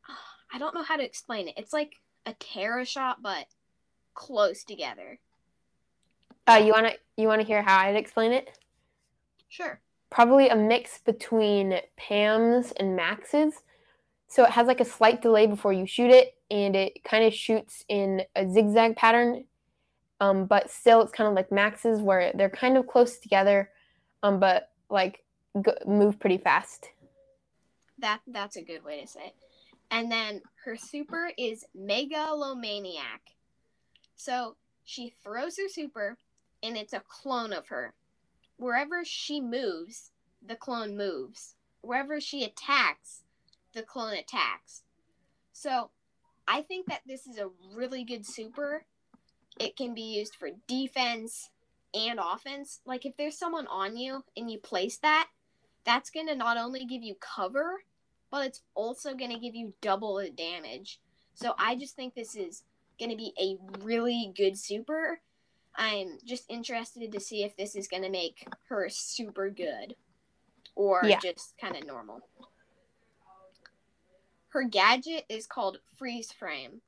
I 0.53 0.59
don't 0.59 0.75
know 0.75 0.83
how 0.83 0.97
to 0.97 1.03
explain 1.03 1.47
it. 1.47 1.55
It's 1.57 1.73
like 1.73 1.93
a 2.25 2.33
Tara 2.33 2.85
shot, 2.85 3.21
but 3.21 3.45
close 4.13 4.63
together. 4.63 5.19
Uh, 6.47 6.61
you 6.63 6.71
wanna 6.71 6.93
you 7.17 7.27
wanna 7.27 7.43
hear 7.43 7.61
how 7.61 7.79
I'd 7.79 7.95
explain 7.95 8.31
it? 8.31 8.57
Sure. 9.49 9.79
Probably 10.09 10.49
a 10.49 10.55
mix 10.55 10.99
between 10.99 11.79
Pam's 11.97 12.71
and 12.73 12.95
Max's. 12.95 13.53
So 14.27 14.43
it 14.43 14.51
has 14.51 14.67
like 14.67 14.79
a 14.79 14.85
slight 14.85 15.21
delay 15.21 15.47
before 15.47 15.73
you 15.73 15.85
shoot 15.85 16.11
it, 16.11 16.35
and 16.49 16.75
it 16.75 17.03
kind 17.03 17.23
of 17.23 17.33
shoots 17.33 17.85
in 17.87 18.23
a 18.35 18.49
zigzag 18.49 18.95
pattern. 18.95 19.45
Um, 20.19 20.45
but 20.45 20.69
still, 20.69 21.01
it's 21.01 21.11
kind 21.11 21.27
of 21.27 21.35
like 21.35 21.51
Max's, 21.51 22.01
where 22.01 22.31
they're 22.35 22.49
kind 22.49 22.77
of 22.77 22.87
close 22.87 23.17
together, 23.17 23.69
um, 24.23 24.39
but 24.39 24.71
like 24.89 25.23
go- 25.61 25.77
move 25.85 26.19
pretty 26.19 26.37
fast. 26.37 26.89
That 27.99 28.21
that's 28.27 28.55
a 28.55 28.61
good 28.61 28.83
way 28.83 29.01
to 29.01 29.07
say 29.07 29.27
it. 29.27 29.35
And 29.91 30.11
then 30.11 30.41
her 30.65 30.75
super 30.75 31.31
is 31.37 31.65
Megalomaniac. 31.73 33.21
So 34.15 34.55
she 34.83 35.13
throws 35.23 35.57
her 35.57 35.69
super, 35.69 36.17
and 36.63 36.77
it's 36.77 36.93
a 36.93 37.03
clone 37.07 37.53
of 37.53 37.67
her. 37.67 37.93
Wherever 38.57 39.03
she 39.03 39.41
moves, 39.41 40.11
the 40.45 40.55
clone 40.55 40.97
moves. 40.97 41.55
Wherever 41.81 42.19
she 42.19 42.43
attacks, 42.43 43.23
the 43.73 43.83
clone 43.83 44.13
attacks. 44.13 44.83
So 45.53 45.91
I 46.47 46.61
think 46.61 46.87
that 46.87 47.01
this 47.05 47.27
is 47.27 47.37
a 47.37 47.49
really 47.73 48.03
good 48.03 48.25
super. 48.25 48.85
It 49.59 49.75
can 49.75 49.93
be 49.93 50.01
used 50.01 50.35
for 50.35 50.49
defense 50.67 51.49
and 51.93 52.19
offense. 52.19 52.81
Like 52.85 53.05
if 53.05 53.15
there's 53.17 53.37
someone 53.37 53.67
on 53.67 53.97
you 53.97 54.23
and 54.35 54.49
you 54.49 54.59
place 54.59 54.97
that, 54.97 55.27
that's 55.85 56.09
going 56.09 56.27
to 56.27 56.35
not 56.35 56.57
only 56.57 56.85
give 56.85 57.03
you 57.03 57.15
cover, 57.19 57.83
but 58.31 58.45
it's 58.45 58.61
also 58.73 59.13
going 59.13 59.31
to 59.31 59.39
give 59.39 59.55
you 59.55 59.73
double 59.81 60.15
the 60.15 60.29
damage. 60.29 60.99
So 61.35 61.53
I 61.57 61.75
just 61.75 61.95
think 61.95 62.15
this 62.15 62.35
is 62.35 62.63
going 62.99 63.11
to 63.11 63.17
be 63.17 63.33
a 63.39 63.57
really 63.83 64.33
good 64.35 64.57
super. 64.57 65.19
I'm 65.75 66.17
just 66.25 66.45
interested 66.49 67.11
to 67.11 67.19
see 67.19 67.43
if 67.43 67.55
this 67.57 67.75
is 67.75 67.87
going 67.87 68.03
to 68.03 68.09
make 68.09 68.47
her 68.69 68.87
super 68.89 69.49
good 69.49 69.95
or 70.75 71.05
Yeah. 71.05 71.19
just 71.19 71.57
kind 71.57 71.75
of 71.75 71.85
normal. 71.85 72.21
Her 74.49 74.63
gadget 74.63 75.25
is 75.27 75.45
called 75.45 75.79
Freeze 75.97 76.31
Frame. 76.31 76.81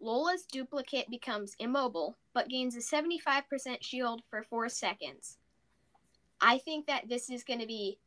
Lola's 0.00 0.44
duplicate 0.44 1.10
becomes 1.10 1.54
immobile, 1.58 2.16
but 2.32 2.48
gains 2.48 2.74
a 2.74 2.78
75% 2.78 3.82
shield 3.82 4.22
for 4.30 4.42
4 4.42 4.70
seconds. 4.70 5.36
I 6.40 6.56
think 6.56 6.86
that 6.86 7.10
this 7.10 7.28
is 7.28 7.44
going 7.44 7.60
to 7.60 7.66
be 7.66 7.98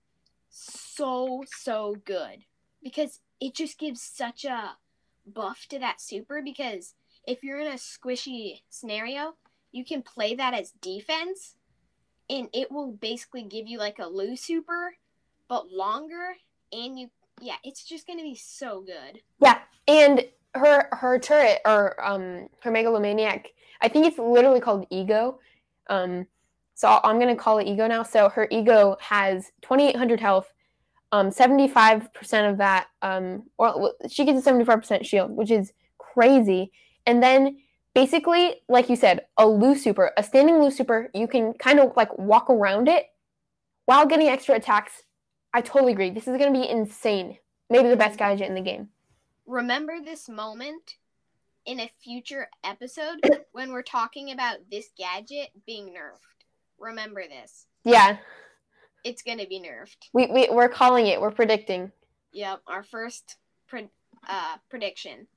so, 0.54 1.44
so 1.48 1.96
good 2.06 2.46
because 2.84 3.20
it 3.42 3.56
just 3.56 3.80
gives 3.80 4.02
such 4.02 4.46
a 4.46 4.78
buff 5.26 5.66
to 5.70 5.80
that 5.80 6.00
super. 6.00 6.42
Because 6.44 6.94
if 7.28 7.44
you're 7.44 7.60
in 7.60 7.68
a 7.68 7.76
squishy 7.76 8.62
scenario, 8.70 9.34
you 9.72 9.84
can 9.84 10.04
play 10.04 10.36
that 10.36 10.54
as 10.54 10.72
defense, 10.82 11.56
and 12.30 12.48
it 12.54 12.72
will 12.72 12.92
basically 12.92 13.44
give 13.44 13.68
you 13.68 13.80
like 13.80 14.00
a 14.00 14.08
Lou 14.08 14.36
super, 14.36 14.96
but 15.48 15.72
longer. 15.72 16.36
And 16.72 17.00
you, 17.00 17.10
yeah, 17.42 17.56
it's 17.63 17.84
just 17.84 18.06
going 18.06 18.20
to 18.20 18.24
be 18.24 18.36
so 18.36 18.82
good. 18.82 19.22
Yeah, 19.42 19.60
and 19.88 20.26
her 20.56 20.88
her 20.92 21.18
turret 21.18 21.62
or 21.66 22.04
um 22.04 22.48
her 22.62 22.70
megalomaniac, 22.70 23.50
I 23.82 23.88
think 23.88 24.06
it's 24.06 24.20
literally 24.20 24.62
called 24.62 24.86
ego. 24.92 25.39
Um, 25.89 26.28
so 26.74 27.00
I'm 27.04 27.20
gonna 27.20 27.36
call 27.36 27.60
it 27.60 27.68
ego 27.68 27.88
now. 27.88 28.04
So 28.04 28.30
her 28.30 28.48
ego 28.52 28.98
has 29.00 29.52
2,800 29.62 30.20
health. 30.20 30.52
Um, 31.12 31.30
75% 31.30 32.50
of 32.50 32.58
that, 32.58 32.88
um, 33.04 33.44
or 33.60 33.94
she 34.10 34.26
gets 34.26 34.46
a 34.46 34.52
75% 34.52 35.06
shield, 35.06 35.30
which 35.32 35.52
is 35.52 35.72
crazy. 36.00 36.72
And 37.06 37.22
then 37.22 37.60
basically, 37.94 38.62
like 38.68 38.90
you 38.90 38.96
said, 38.96 39.22
a 39.38 39.48
Lou's 39.48 39.84
super, 39.84 40.12
a 40.18 40.24
standing 40.24 40.60
Lou's 40.60 40.76
super, 40.76 41.12
you 41.14 41.28
can 41.28 41.54
kind 41.54 41.80
of 41.80 41.96
like 41.96 42.18
walk 42.18 42.50
around 42.50 42.88
it 42.88 43.06
while 43.86 44.08
getting 44.08 44.28
extra 44.28 44.56
attacks. 44.56 45.04
I 45.54 45.62
totally 45.62 45.94
agree. 45.94 46.10
This 46.10 46.28
is 46.28 46.36
gonna 46.38 46.52
be 46.52 46.68
insane. 46.68 47.38
Maybe 47.70 47.90
the 47.90 47.96
best 47.96 48.18
gadget 48.18 48.48
in 48.48 48.56
the 48.56 48.62
game. 48.62 48.90
remember 49.46 49.98
this 50.04 50.28
moment 50.28 50.96
in 51.66 51.80
a 51.80 51.92
future 52.04 52.50
episode 52.64 53.20
when 53.52 53.72
we're 53.72 53.84
talking 53.84 54.32
about 54.32 54.58
this 54.72 54.90
gadget 54.98 55.50
being 55.66 55.88
nerfed. 55.88 56.33
Remember 56.80 57.24
this. 57.28 57.66
Yeah, 57.84 58.18
It's 59.04 59.22
going 59.22 59.40
to 59.40 59.48
be 59.48 59.60
nerfed. 59.60 60.10
we, 60.14 60.28
we 60.28 60.48
we're 60.50 60.70
calling 60.70 61.08
it. 61.08 61.20
We're 61.20 61.32
predicting. 61.32 61.92
Yep, 62.32 62.62
our 62.68 62.84
first 62.84 63.38
pre- 63.68 63.90
uh, 64.28 64.58
prediction. 64.70 65.28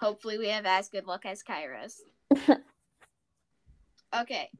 Hopefully, 0.00 0.38
we 0.38 0.48
have 0.48 0.66
as 0.66 0.88
good 0.88 1.06
luck 1.06 1.24
as 1.24 1.42
Kairos. 1.42 2.00
okay, 4.20 4.50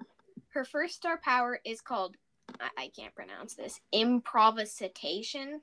her 0.51 0.65
first 0.65 0.95
star 0.95 1.19
power 1.23 1.61
is 1.65 1.81
called. 1.81 2.17
I, 2.61 2.85
I 2.85 2.91
can't 2.97 3.15
pronounce 3.15 3.55
this. 3.55 3.81
Improvisation. 3.93 5.61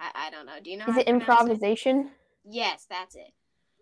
I, 0.00 0.10
I 0.14 0.30
don't 0.30 0.46
know. 0.46 0.58
Do 0.62 0.70
you 0.70 0.76
know? 0.76 0.86
Is 0.86 0.94
how 0.94 1.00
it 1.00 1.08
improvisation? 1.08 2.10
Yes, 2.44 2.86
that's 2.88 3.16
it. 3.16 3.32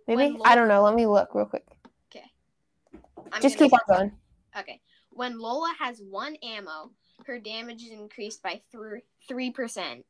Maybe 0.07 0.39
I 0.45 0.55
don't 0.55 0.69
know. 0.69 0.83
Let 0.83 0.95
me 0.95 1.07
look 1.07 1.35
real 1.35 1.47
quick. 1.47 1.65
Okay. 2.11 2.25
I'm 3.33 3.41
Just 3.43 3.59
keep 3.59 3.73
on 3.73 3.81
going. 3.89 4.13
Okay. 4.59 4.81
When 5.15 5.39
Lola 5.39 5.73
has 5.79 6.01
one 6.01 6.37
ammo, 6.43 6.91
her 7.27 7.39
damage 7.39 7.83
is 7.83 7.91
increased 7.91 8.43
by 8.43 8.63
thr- 8.71 8.99
3%. 9.31 10.03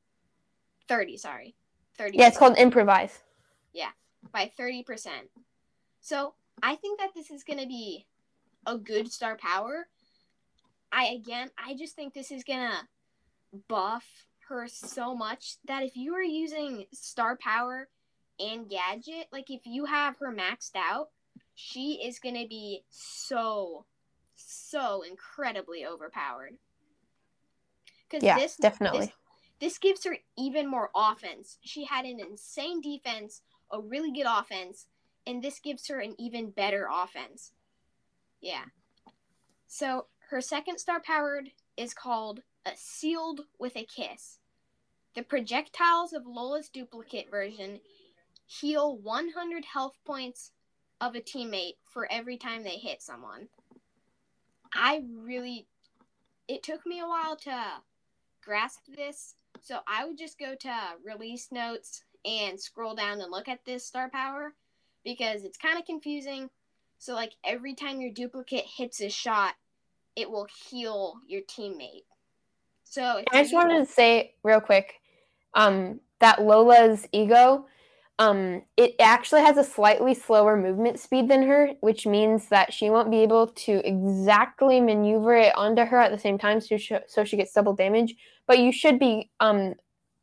30, 0.89 1.17
sorry. 1.17 1.55
30. 1.99 2.19
Yeah, 2.19 2.29
it's 2.29 2.39
called 2.39 2.57
improvise. 2.57 3.21
Yeah, 3.73 3.91
by 4.33 4.51
30%. 4.59 5.09
So 6.01 6.35
I 6.63 6.77
think 6.77 7.01
that 7.01 7.11
this 7.15 7.31
is 7.31 7.45
going 7.45 7.61
to 7.61 7.67
be 7.67 8.07
a 8.67 8.77
good 8.77 9.11
star 9.11 9.37
power. 9.37 9.89
I, 10.91 11.07
again, 11.07 11.51
I 11.59 11.75
just 11.75 11.97
think 11.97 12.13
this 12.13 12.31
is 12.31 12.45
going 12.45 12.61
to 12.61 13.59
buff 13.69 14.05
her 14.49 14.67
so 14.69 15.15
much 15.15 15.57
that 15.67 15.83
if 15.83 15.97
you 15.97 16.15
are 16.15 16.23
using 16.23 16.85
star 16.93 17.37
power 17.37 17.89
and 18.39 18.69
gadget, 18.69 19.27
like 19.33 19.51
if 19.51 19.63
you 19.65 19.85
have 19.87 20.17
her 20.19 20.35
maxed 20.35 20.77
out, 20.77 21.09
she 21.55 22.01
is 22.05 22.19
going 22.19 22.35
to 22.35 22.47
be 22.49 22.83
so, 22.91 23.85
so 24.37 25.03
incredibly 25.03 25.87
overpowered. 25.87 26.57
Because 28.09 28.25
Yeah, 28.25 28.39
this, 28.39 28.57
definitely. 28.57 29.07
This, 29.07 29.11
this 29.61 29.79
gives 29.79 30.05
her 30.05 30.17
even 30.37 30.69
more 30.69 30.91
offense. 30.95 31.59
She 31.63 31.85
had 31.85 32.05
an 32.05 32.21
insane 32.21 32.81
defense, 32.81 33.43
a 33.71 33.81
really 33.81 34.13
good 34.13 34.27
offense, 34.29 34.87
and 35.27 35.43
this 35.43 35.61
gives 35.61 35.89
her 35.89 36.01
an 36.01 36.15
even 36.19 36.51
better 36.51 36.89
offense. 36.93 37.53
Yeah. 38.41 38.65
So 39.67 40.07
her 40.31 40.41
second 40.41 40.79
star 40.79 41.01
powered 41.01 41.51
is 41.77 41.95
called 41.95 42.41
a 42.67 42.73
sealed 42.75 43.43
with 43.59 43.77
a 43.77 43.85
kiss. 43.85 44.39
The 45.15 45.23
projectiles 45.23 46.13
of 46.13 46.27
Lola's 46.27 46.69
duplicate 46.69 47.31
version 47.31 47.81
heal 48.47 48.97
100 48.97 49.65
health 49.65 49.99
points 50.05 50.53
of 51.01 51.15
a 51.15 51.21
teammate 51.21 51.77
for 51.85 52.11
every 52.11 52.37
time 52.37 52.63
they 52.63 52.77
hit 52.77 53.03
someone. 53.03 53.49
I 54.75 55.03
really 55.23 55.67
it 56.49 56.63
took 56.63 56.85
me 56.87 57.01
a 57.01 57.07
while 57.07 57.37
to 57.37 57.63
grasp 58.45 58.81
this, 58.95 59.37
so 59.63 59.79
I 59.87 60.05
would 60.05 60.19
just 60.19 60.39
go 60.39 60.55
to 60.55 60.75
release 61.05 61.49
notes 61.53 62.03
and 62.25 62.61
scroll 62.61 62.95
down 62.95 63.21
and 63.21 63.31
look 63.31 63.49
at 63.49 63.65
this 63.65 63.87
star 63.87 64.11
power 64.11 64.55
because 65.05 65.45
it's 65.45 65.59
kind 65.59 65.79
of 65.79 65.85
confusing. 65.85 66.51
So 66.99 67.15
like 67.15 67.33
every 67.45 67.75
time 67.75 68.01
your 68.01 68.13
duplicate 68.13 68.65
hits 68.77 69.01
a 69.01 69.09
shot, 69.09 69.55
it 70.17 70.31
will 70.31 70.47
heal 70.69 71.15
your 71.27 71.43
teammate. 71.43 72.05
So 72.85 73.23
I 73.33 73.43
just 73.43 73.55
wanted 73.55 73.87
to 73.87 73.93
say 73.93 74.35
real 74.43 74.61
quick 74.61 74.95
um, 75.55 76.01
that 76.21 76.43
Lola's 76.43 77.09
ego, 77.13 77.67
um, 78.19 78.63
it 78.77 78.95
actually 79.01 79.41
has 79.41 79.57
a 79.57 79.65
slightly 79.65 80.15
slower 80.15 80.57
movement 80.57 80.99
speed 80.99 81.29
than 81.29 81.43
her, 81.45 81.71
which 81.81 82.07
means 82.07 82.49
that 82.49 82.73
she 82.73 82.91
won't 82.91 83.11
be 83.11 83.23
able 83.23 83.49
to 83.49 83.87
exactly 83.87 84.81
maneuver 84.81 85.35
it 85.35 85.57
onto 85.57 85.85
her 85.85 85.99
at 85.99 86.13
the 86.13 86.19
same 86.19 86.39
time, 86.39 86.61
so 86.61 86.77
she, 86.77 86.97
so 87.07 87.25
she 87.25 87.37
gets 87.37 87.53
double 87.53 87.75
damage. 87.75 88.15
But 88.47 88.59
you 88.59 88.71
should 88.73 88.99
be 88.99 89.31
um, 89.41 89.75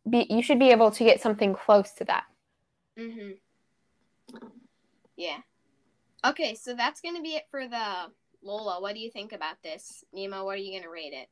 be 0.10 0.28
you 0.30 0.42
should 0.44 0.60
be 0.60 0.72
able 0.72 0.92
to 0.92 1.04
get 1.04 1.22
something 1.22 1.54
close 1.54 1.92
to 1.94 2.06
that. 2.06 2.26
Mhm. 2.98 3.38
Yeah. 5.16 5.38
Okay, 6.26 6.56
so 6.56 6.76
that's 6.76 7.02
gonna 7.02 7.22
be 7.22 7.36
it 7.36 7.48
for 7.50 7.68
the 7.68 8.12
Lola. 8.42 8.82
What 8.82 8.94
do 8.94 9.02
you 9.02 9.12
think 9.12 9.34
about 9.34 9.62
this, 9.64 10.04
Nemo? 10.14 10.46
What 10.46 10.56
are 10.56 10.62
you 10.62 10.80
gonna 10.80 10.92
rate 10.92 11.14
it? 11.14 11.28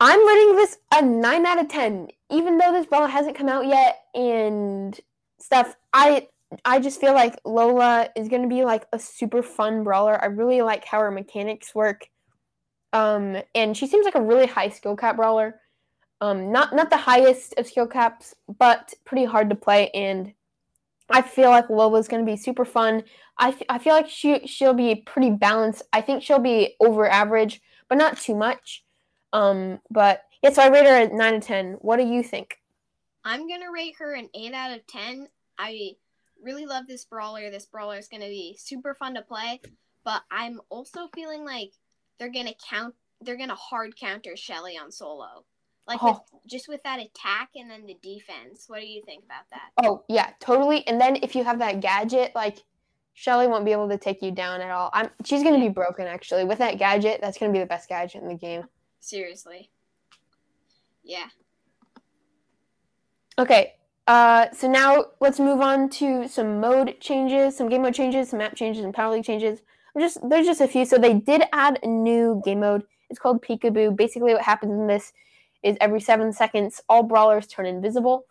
I'm 0.00 0.26
rating 0.26 0.56
this 0.56 0.78
a 0.92 1.02
nine 1.02 1.46
out 1.46 1.60
of 1.60 1.68
ten, 1.68 2.08
even 2.30 2.58
though 2.58 2.72
this 2.72 2.86
ball 2.86 3.06
hasn't 3.06 3.36
come 3.36 3.48
out 3.48 3.66
yet 3.66 4.04
and 4.14 4.98
stuff. 5.42 5.76
I 5.92 6.28
I 6.64 6.80
just 6.80 7.00
feel 7.00 7.14
like 7.14 7.38
Lola 7.44 8.08
is 8.16 8.28
gonna 8.28 8.48
be 8.48 8.64
like 8.64 8.86
a 8.92 8.98
super 8.98 9.42
fun 9.42 9.84
brawler. 9.84 10.22
I 10.22 10.26
really 10.26 10.62
like 10.62 10.84
how 10.84 11.00
her 11.00 11.10
mechanics 11.10 11.74
work. 11.74 12.08
Um, 12.92 13.38
and 13.54 13.76
she 13.76 13.86
seems 13.86 14.04
like 14.04 14.14
a 14.14 14.22
really 14.22 14.46
high 14.46 14.68
skill 14.68 14.96
cap 14.96 15.16
brawler. 15.16 15.60
Um, 16.20 16.52
not 16.52 16.74
not 16.74 16.90
the 16.90 16.96
highest 16.96 17.54
of 17.58 17.66
skill 17.66 17.86
caps, 17.86 18.34
but 18.58 18.94
pretty 19.04 19.24
hard 19.24 19.50
to 19.50 19.56
play. 19.56 19.90
And 19.90 20.32
I 21.10 21.22
feel 21.22 21.50
like 21.50 21.70
Lola's 21.70 22.08
gonna 22.08 22.24
be 22.24 22.36
super 22.36 22.64
fun. 22.64 23.04
I, 23.38 23.48
f- 23.50 23.62
I 23.68 23.78
feel 23.78 23.94
like 23.94 24.08
she 24.08 24.46
she'll 24.46 24.74
be 24.74 24.96
pretty 24.96 25.30
balanced. 25.30 25.82
I 25.92 26.00
think 26.00 26.22
she'll 26.22 26.38
be 26.38 26.76
over 26.80 27.08
average, 27.08 27.60
but 27.88 27.98
not 27.98 28.18
too 28.18 28.34
much. 28.36 28.84
Um, 29.32 29.80
but 29.90 30.22
yeah, 30.42 30.50
so 30.50 30.62
I 30.62 30.68
rate 30.68 30.86
her 30.86 30.94
at 30.94 31.12
nine 31.12 31.34
to 31.34 31.40
ten. 31.40 31.72
What 31.80 31.96
do 31.96 32.04
you 32.04 32.22
think? 32.22 32.58
I'm 33.24 33.48
gonna 33.48 33.70
rate 33.72 33.94
her 33.98 34.14
an 34.14 34.28
eight 34.34 34.52
out 34.54 34.72
of 34.76 34.86
ten. 34.86 35.28
I 35.58 35.92
really 36.42 36.66
love 36.66 36.86
this 36.86 37.04
brawler. 37.04 37.50
This 37.50 37.66
brawler 37.66 37.98
is 37.98 38.08
gonna 38.08 38.28
be 38.28 38.56
super 38.58 38.94
fun 38.94 39.14
to 39.14 39.22
play, 39.22 39.60
but 40.04 40.22
I'm 40.30 40.60
also 40.68 41.08
feeling 41.14 41.44
like 41.44 41.72
they're 42.18 42.32
gonna 42.32 42.54
count. 42.68 42.94
They're 43.20 43.36
gonna 43.36 43.54
hard 43.54 43.96
counter 43.96 44.36
Shelly 44.36 44.76
on 44.76 44.90
solo, 44.90 45.44
like 45.86 46.02
with, 46.02 46.16
Oh. 46.16 46.40
just 46.46 46.66
with 46.68 46.82
that 46.82 46.98
attack 46.98 47.50
and 47.54 47.70
then 47.70 47.86
the 47.86 47.96
defense. 48.02 48.68
What 48.68 48.80
do 48.80 48.86
you 48.86 49.02
think 49.04 49.24
about 49.24 49.48
that? 49.50 49.70
Oh 49.84 50.04
yeah, 50.08 50.32
totally. 50.40 50.86
And 50.88 51.00
then 51.00 51.16
if 51.22 51.36
you 51.36 51.44
have 51.44 51.60
that 51.60 51.80
gadget, 51.80 52.34
like 52.34 52.64
Shelly 53.14 53.46
won't 53.46 53.64
be 53.64 53.72
able 53.72 53.88
to 53.90 53.98
take 53.98 54.22
you 54.22 54.32
down 54.32 54.60
at 54.60 54.70
all. 54.70 54.90
I'm 54.92 55.10
she's 55.24 55.44
gonna 55.44 55.60
be 55.60 55.68
broken 55.68 56.06
actually. 56.08 56.44
With 56.44 56.58
that 56.58 56.78
gadget, 56.78 57.20
that's 57.20 57.38
gonna 57.38 57.52
be 57.52 57.60
the 57.60 57.66
best 57.66 57.88
gadget 57.88 58.22
in 58.22 58.28
the 58.28 58.34
game. 58.34 58.64
Seriously. 58.98 59.70
Yeah. 61.04 61.26
Okay. 63.38 63.74
Uh, 64.06 64.46
so 64.52 64.68
now 64.68 65.04
let's 65.20 65.38
move 65.38 65.60
on 65.60 65.88
to 65.88 66.28
some 66.28 66.60
mode 66.60 66.98
changes, 67.00 67.56
some 67.56 67.68
game 67.68 67.82
mode 67.82 67.94
changes, 67.94 68.30
some 68.30 68.38
map 68.38 68.56
changes, 68.56 68.84
and 68.84 68.92
power 68.92 69.12
league 69.12 69.24
changes. 69.24 69.60
Just 69.98 70.18
there's 70.28 70.46
just 70.46 70.60
a 70.60 70.68
few. 70.68 70.84
So 70.84 70.98
they 70.98 71.14
did 71.14 71.42
add 71.52 71.78
a 71.82 71.86
new 71.86 72.42
game 72.44 72.60
mode. 72.60 72.82
It's 73.10 73.18
called 73.18 73.42
Peekaboo. 73.42 73.96
Basically, 73.96 74.32
what 74.32 74.42
happens 74.42 74.72
in 74.72 74.86
this 74.86 75.12
is 75.62 75.76
every 75.80 76.00
seven 76.00 76.32
seconds, 76.32 76.80
all 76.88 77.04
brawlers 77.04 77.46
turn 77.46 77.66
invisible, 77.66 78.24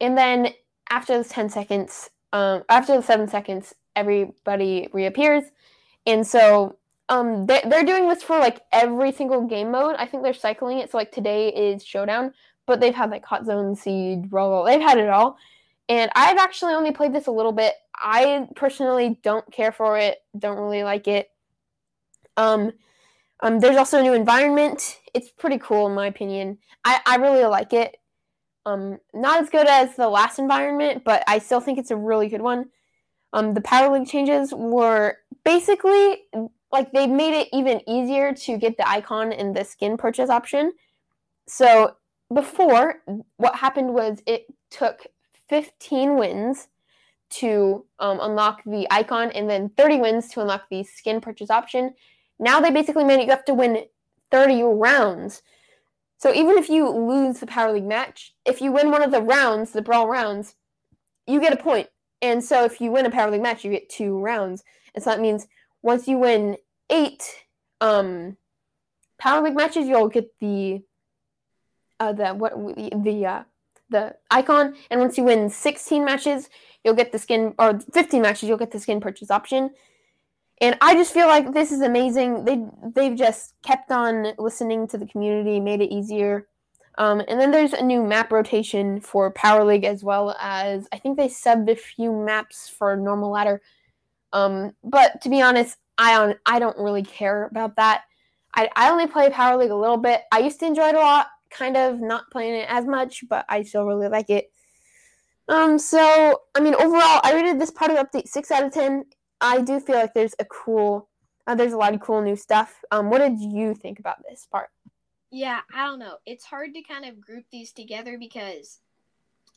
and 0.00 0.16
then 0.16 0.52
after 0.90 1.20
the 1.20 1.28
ten 1.28 1.48
seconds, 1.48 2.10
um, 2.32 2.62
after 2.68 2.96
the 2.96 3.02
seven 3.02 3.26
seconds, 3.26 3.74
everybody 3.96 4.88
reappears. 4.92 5.44
And 6.06 6.26
so 6.26 6.76
um, 7.08 7.46
they, 7.46 7.62
they're 7.66 7.84
doing 7.84 8.08
this 8.08 8.22
for 8.22 8.38
like 8.38 8.60
every 8.72 9.10
single 9.12 9.46
game 9.46 9.72
mode. 9.72 9.96
I 9.98 10.06
think 10.06 10.22
they're 10.22 10.32
cycling 10.34 10.78
it. 10.78 10.90
So 10.90 10.98
like 10.98 11.10
today 11.10 11.48
is 11.48 11.84
Showdown 11.84 12.32
but 12.68 12.80
they've 12.80 12.94
had 12.94 13.10
like 13.10 13.24
Hot 13.24 13.44
Zone, 13.46 13.74
Siege, 13.74 14.26
Roll. 14.30 14.62
They've 14.62 14.80
had 14.80 14.98
it 14.98 15.08
all. 15.08 15.38
And 15.88 16.10
I've 16.14 16.36
actually 16.36 16.74
only 16.74 16.92
played 16.92 17.14
this 17.14 17.26
a 17.26 17.32
little 17.32 17.50
bit. 17.50 17.72
I 17.96 18.46
personally 18.54 19.18
don't 19.22 19.50
care 19.50 19.72
for 19.72 19.98
it. 19.98 20.18
Don't 20.38 20.58
really 20.58 20.84
like 20.84 21.08
it. 21.08 21.30
Um, 22.36 22.72
um, 23.40 23.58
there's 23.58 23.76
also 23.76 23.98
a 23.98 24.02
new 24.02 24.12
environment. 24.12 24.98
It's 25.14 25.30
pretty 25.30 25.58
cool 25.58 25.86
in 25.86 25.94
my 25.94 26.06
opinion. 26.06 26.58
I, 26.84 27.00
I 27.06 27.16
really 27.16 27.44
like 27.44 27.72
it. 27.72 27.96
Um, 28.66 28.98
not 29.14 29.40
as 29.40 29.48
good 29.48 29.66
as 29.66 29.96
the 29.96 30.08
last 30.08 30.38
environment, 30.38 31.04
but 31.04 31.24
I 31.26 31.38
still 31.38 31.60
think 31.60 31.78
it's 31.78 31.90
a 31.90 31.96
really 31.96 32.28
good 32.28 32.42
one. 32.42 32.66
Um, 33.32 33.54
the 33.54 33.62
Power 33.62 33.98
League 33.98 34.08
changes 34.08 34.52
were 34.52 35.16
basically 35.42 36.18
like 36.70 36.92
they 36.92 37.06
made 37.06 37.34
it 37.34 37.48
even 37.52 37.80
easier 37.88 38.34
to 38.34 38.58
get 38.58 38.76
the 38.76 38.86
icon 38.86 39.32
in 39.32 39.54
the 39.54 39.64
skin 39.64 39.96
purchase 39.96 40.28
option. 40.28 40.72
So 41.46 41.94
before 42.32 42.96
what 43.36 43.56
happened 43.56 43.94
was 43.94 44.22
it 44.26 44.46
took 44.70 45.06
15 45.48 46.16
wins 46.18 46.68
to 47.30 47.84
um, 47.98 48.18
unlock 48.20 48.62
the 48.64 48.86
icon 48.90 49.30
and 49.32 49.48
then 49.48 49.70
30 49.76 49.98
wins 49.98 50.28
to 50.30 50.40
unlock 50.40 50.64
the 50.70 50.82
skin 50.82 51.20
purchase 51.20 51.50
option. 51.50 51.94
Now 52.38 52.60
they 52.60 52.70
basically 52.70 53.04
made 53.04 53.20
it 53.20 53.24
you 53.24 53.30
have 53.30 53.44
to 53.46 53.54
win 53.54 53.84
30 54.30 54.62
rounds. 54.62 55.42
So 56.18 56.34
even 56.34 56.58
if 56.58 56.68
you 56.68 56.88
lose 56.88 57.40
the 57.40 57.46
power 57.46 57.72
league 57.72 57.84
match 57.84 58.34
if 58.44 58.60
you 58.60 58.72
win 58.72 58.90
one 58.90 59.02
of 59.02 59.10
the 59.10 59.22
rounds 59.22 59.72
the 59.72 59.82
brawl 59.82 60.08
rounds 60.08 60.54
you 61.26 61.40
get 61.40 61.52
a 61.52 61.62
point. 61.62 61.88
And 62.20 62.42
so 62.42 62.64
if 62.64 62.80
you 62.80 62.90
win 62.90 63.06
a 63.06 63.10
power 63.10 63.30
league 63.30 63.42
match 63.42 63.64
you 63.64 63.70
get 63.70 63.88
two 63.88 64.18
rounds. 64.18 64.64
And 64.94 65.02
so 65.02 65.10
that 65.10 65.20
means 65.20 65.46
once 65.82 66.08
you 66.08 66.18
win 66.18 66.56
eight 66.90 67.22
um, 67.80 68.36
power 69.18 69.42
league 69.42 69.56
matches 69.56 69.86
you'll 69.86 70.08
get 70.08 70.30
the 70.40 70.82
uh, 72.00 72.12
the 72.12 72.30
what 72.30 72.52
the 72.74 73.26
uh, 73.26 73.42
the 73.90 74.14
icon, 74.30 74.74
and 74.90 75.00
once 75.00 75.16
you 75.16 75.24
win 75.24 75.48
16 75.48 76.04
matches, 76.04 76.48
you'll 76.84 76.94
get 76.94 77.12
the 77.12 77.18
skin, 77.18 77.54
or 77.58 77.80
15 77.92 78.20
matches, 78.20 78.48
you'll 78.48 78.58
get 78.58 78.70
the 78.70 78.80
skin 78.80 79.00
purchase 79.00 79.30
option. 79.30 79.70
And 80.60 80.76
I 80.80 80.94
just 80.94 81.14
feel 81.14 81.26
like 81.26 81.52
this 81.52 81.70
is 81.70 81.80
amazing. 81.80 82.44
They 82.44 82.64
they've 82.94 83.16
just 83.16 83.54
kept 83.62 83.90
on 83.92 84.32
listening 84.38 84.88
to 84.88 84.98
the 84.98 85.06
community, 85.06 85.60
made 85.60 85.80
it 85.80 85.92
easier. 85.92 86.48
Um, 86.98 87.22
and 87.28 87.40
then 87.40 87.52
there's 87.52 87.74
a 87.74 87.82
new 87.82 88.02
map 88.02 88.32
rotation 88.32 89.00
for 89.00 89.30
Power 89.30 89.64
League 89.64 89.84
as 89.84 90.02
well 90.02 90.36
as 90.40 90.88
I 90.92 90.98
think 90.98 91.16
they 91.16 91.28
subbed 91.28 91.70
a 91.70 91.76
few 91.76 92.12
maps 92.12 92.68
for 92.68 92.96
normal 92.96 93.30
ladder. 93.30 93.62
Um, 94.32 94.72
but 94.82 95.20
to 95.22 95.28
be 95.28 95.40
honest, 95.40 95.78
I 95.96 96.16
on 96.16 96.34
I 96.44 96.58
don't 96.58 96.76
really 96.76 97.04
care 97.04 97.46
about 97.46 97.76
that. 97.76 98.02
I, 98.54 98.68
I 98.74 98.90
only 98.90 99.06
play 99.06 99.30
Power 99.30 99.56
League 99.56 99.70
a 99.70 99.76
little 99.76 99.96
bit. 99.96 100.22
I 100.32 100.40
used 100.40 100.58
to 100.60 100.66
enjoy 100.66 100.88
it 100.88 100.96
a 100.96 100.98
lot 100.98 101.28
kind 101.50 101.76
of 101.76 102.00
not 102.00 102.30
playing 102.30 102.54
it 102.54 102.68
as 102.68 102.84
much, 102.86 103.24
but 103.28 103.44
I 103.48 103.62
still 103.62 103.84
really 103.84 104.08
like 104.08 104.30
it. 104.30 104.50
Um, 105.48 105.78
so 105.78 106.42
I 106.54 106.60
mean, 106.60 106.74
overall, 106.74 107.20
I 107.22 107.32
rated 107.34 107.60
this 107.60 107.70
part 107.70 107.90
of 107.90 107.96
the 107.96 108.04
update 108.04 108.28
six 108.28 108.50
out 108.50 108.64
of 108.64 108.72
ten. 108.72 109.04
I 109.40 109.60
do 109.60 109.80
feel 109.80 109.96
like 109.96 110.14
there's 110.14 110.34
a 110.38 110.44
cool, 110.44 111.08
uh, 111.46 111.54
there's 111.54 111.72
a 111.72 111.78
lot 111.78 111.94
of 111.94 112.00
cool 112.00 112.20
new 112.20 112.36
stuff. 112.36 112.74
Um, 112.90 113.08
what 113.08 113.18
did 113.18 113.38
you 113.40 113.74
think 113.74 113.98
about 113.98 114.16
this 114.28 114.46
part? 114.50 114.68
Yeah, 115.30 115.60
I 115.74 115.86
don't 115.86 115.98
know. 115.98 116.16
It's 116.26 116.44
hard 116.44 116.74
to 116.74 116.82
kind 116.82 117.04
of 117.04 117.20
group 117.20 117.44
these 117.52 117.72
together 117.72 118.18
because 118.18 118.80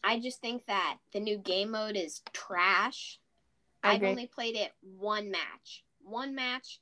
I 0.03 0.19
just 0.19 0.41
think 0.41 0.65
that 0.67 0.97
the 1.13 1.19
new 1.19 1.37
game 1.37 1.71
mode 1.71 1.95
is 1.95 2.21
trash. 2.33 3.19
I 3.83 3.93
I've 3.93 4.03
only 4.03 4.27
played 4.27 4.55
it 4.55 4.71
one 4.81 5.31
match. 5.31 5.83
One 6.03 6.35
match 6.35 6.79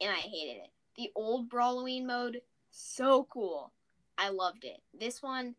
and 0.00 0.10
I 0.10 0.20
hated 0.20 0.62
it. 0.62 0.70
The 0.96 1.10
old 1.14 1.48
Brawloween 1.48 2.06
mode, 2.06 2.40
so 2.70 3.26
cool. 3.30 3.72
I 4.18 4.30
loved 4.30 4.64
it. 4.64 4.82
This 4.92 5.22
one, 5.22 5.54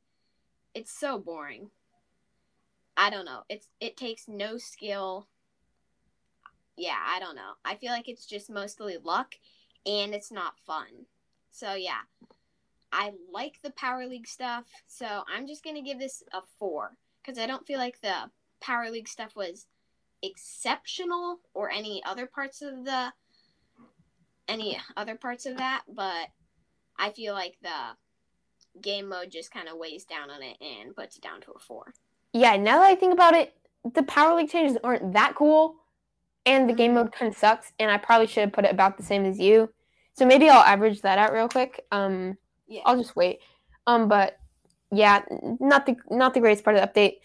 it's 0.76 0.92
so 0.92 1.18
boring. 1.18 1.72
I 2.98 3.10
don't 3.10 3.26
know. 3.26 3.44
It's 3.48 3.68
it 3.80 3.96
takes 3.96 4.28
no 4.28 4.58
skill. 4.58 5.28
Yeah, 6.76 6.98
I 7.08 7.20
don't 7.20 7.36
know. 7.36 7.54
I 7.64 7.76
feel 7.76 7.92
like 7.92 8.10
it's 8.10 8.26
just 8.26 8.50
mostly 8.50 8.98
luck 9.02 9.36
and 9.86 10.14
it's 10.14 10.32
not 10.32 10.60
fun. 10.68 11.06
So 11.52 11.74
yeah. 11.74 12.02
I 12.92 13.14
like 13.32 13.60
the 13.62 13.72
Power 13.72 14.08
League 14.08 14.28
stuff, 14.28 14.66
so 14.88 15.24
I'm 15.32 15.46
just 15.48 15.64
gonna 15.64 15.84
give 15.84 16.00
this 16.00 16.24
a 16.34 16.42
four 16.58 16.98
because 17.22 17.38
I 17.38 17.46
don't 17.46 17.66
feel 17.68 17.78
like 17.78 18.02
the 18.02 18.32
Power 18.60 18.90
League 18.90 19.08
stuff 19.08 19.36
was 19.36 19.68
exceptional 20.22 21.40
or 21.54 21.70
any 21.70 22.04
other 22.04 22.26
parts 22.26 22.62
of 22.62 22.86
the 22.86 23.14
any 24.48 24.80
other 24.98 25.16
parts 25.16 25.46
of 25.46 25.58
that, 25.58 25.84
but 25.88 26.30
I 26.98 27.12
feel 27.12 27.34
like 27.34 27.58
the 27.62 27.96
game 28.82 29.10
mode 29.10 29.32
just 29.32 29.52
kind 29.52 29.68
of 29.68 29.78
weighs 29.78 30.06
down 30.06 30.30
on 30.30 30.42
it 30.42 30.58
and 30.62 30.96
puts 30.96 31.18
it 31.18 31.22
down 31.22 31.42
to 31.42 31.52
a 31.52 31.60
four. 31.60 31.94
Yeah, 32.34 32.56
now 32.58 32.80
that 32.80 32.86
I 32.86 32.96
think 32.96 33.14
about 33.14 33.34
it, 33.34 33.56
the 33.94 34.04
Power 34.04 34.36
League 34.36 34.50
changes 34.50 34.78
aren't 34.84 35.14
that 35.14 35.36
cool, 35.36 35.76
and 36.46 36.70
the 36.70 36.74
game 36.74 36.94
mode 36.94 37.12
kind 37.12 37.32
of 37.32 37.38
sucks. 37.38 37.72
And 37.80 37.90
I 37.90 37.98
probably 37.98 38.28
should 38.28 38.42
have 38.42 38.54
put 38.54 38.66
it 38.66 38.72
about 38.72 38.98
the 38.98 39.04
same 39.04 39.26
as 39.26 39.40
you. 39.40 39.70
So 40.14 40.26
maybe 40.26 40.50
I'll 40.50 40.64
average 40.64 41.02
that 41.02 41.18
out 41.18 41.34
real 41.34 41.48
quick. 41.48 41.86
Um, 41.92 42.38
Yeah. 42.68 42.82
I'll 42.86 42.98
just 42.98 43.16
wait. 43.16 43.40
Um, 43.88 44.08
but 44.08 44.38
yeah, 44.92 45.24
not 45.60 45.86
the 45.86 45.96
not 46.10 46.34
the 46.34 46.40
greatest 46.40 46.64
part 46.64 46.76
of 46.76 46.82
the 46.82 46.88
update. 46.88 47.18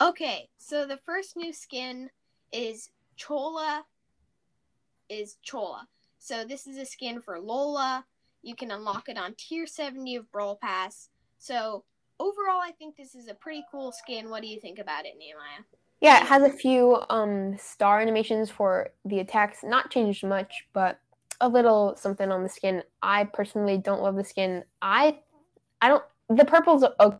Okay, 0.00 0.48
so 0.58 0.86
the 0.86 0.98
first 0.98 1.36
new 1.36 1.52
skin 1.52 2.10
is 2.52 2.90
Chola. 3.16 3.84
Is 5.08 5.36
Chola. 5.42 5.88
So 6.18 6.44
this 6.44 6.66
is 6.66 6.76
a 6.76 6.84
skin 6.84 7.20
for 7.20 7.40
Lola. 7.40 8.04
You 8.46 8.54
can 8.54 8.70
unlock 8.70 9.08
it 9.08 9.18
on 9.18 9.34
tier 9.36 9.66
70 9.66 10.14
of 10.14 10.30
Brawl 10.30 10.54
Pass. 10.54 11.08
So 11.38 11.82
overall, 12.20 12.60
I 12.62 12.70
think 12.78 12.96
this 12.96 13.16
is 13.16 13.26
a 13.26 13.34
pretty 13.34 13.64
cool 13.72 13.90
skin. 13.90 14.30
What 14.30 14.40
do 14.40 14.46
you 14.46 14.60
think 14.60 14.78
about 14.78 15.04
it, 15.04 15.14
Nehemiah? 15.18 15.64
Yeah, 16.00 16.20
it 16.20 16.28
has 16.28 16.44
a 16.44 16.50
few 16.50 17.02
um 17.10 17.58
star 17.58 18.00
animations 18.00 18.48
for 18.48 18.90
the 19.04 19.18
attacks. 19.18 19.64
Not 19.64 19.90
changed 19.90 20.24
much, 20.24 20.64
but 20.72 21.00
a 21.40 21.48
little 21.48 21.96
something 21.96 22.30
on 22.30 22.44
the 22.44 22.48
skin. 22.48 22.84
I 23.02 23.24
personally 23.24 23.78
don't 23.78 24.00
love 24.00 24.14
the 24.14 24.24
skin. 24.24 24.62
I 24.80 25.18
I 25.82 25.88
don't. 25.88 26.04
The 26.28 26.44
purple's 26.44 26.84
okay. 27.00 27.16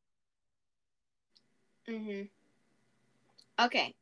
Mm-hmm. 1.91 2.23
Okay, 3.65 3.97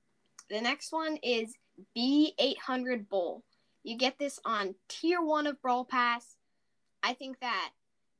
the 0.51 0.61
next 0.61 0.93
one 0.93 1.17
is 1.23 1.55
B800 1.97 3.09
Bull. 3.09 3.43
You 3.83 3.97
get 3.97 4.19
this 4.19 4.41
on 4.45 4.75
tier 4.89 5.23
1 5.23 5.47
of 5.47 5.63
Brawl 5.63 5.85
Pass. 5.87 6.37
I 7.05 7.13
think 7.13 7.39
that 7.41 7.73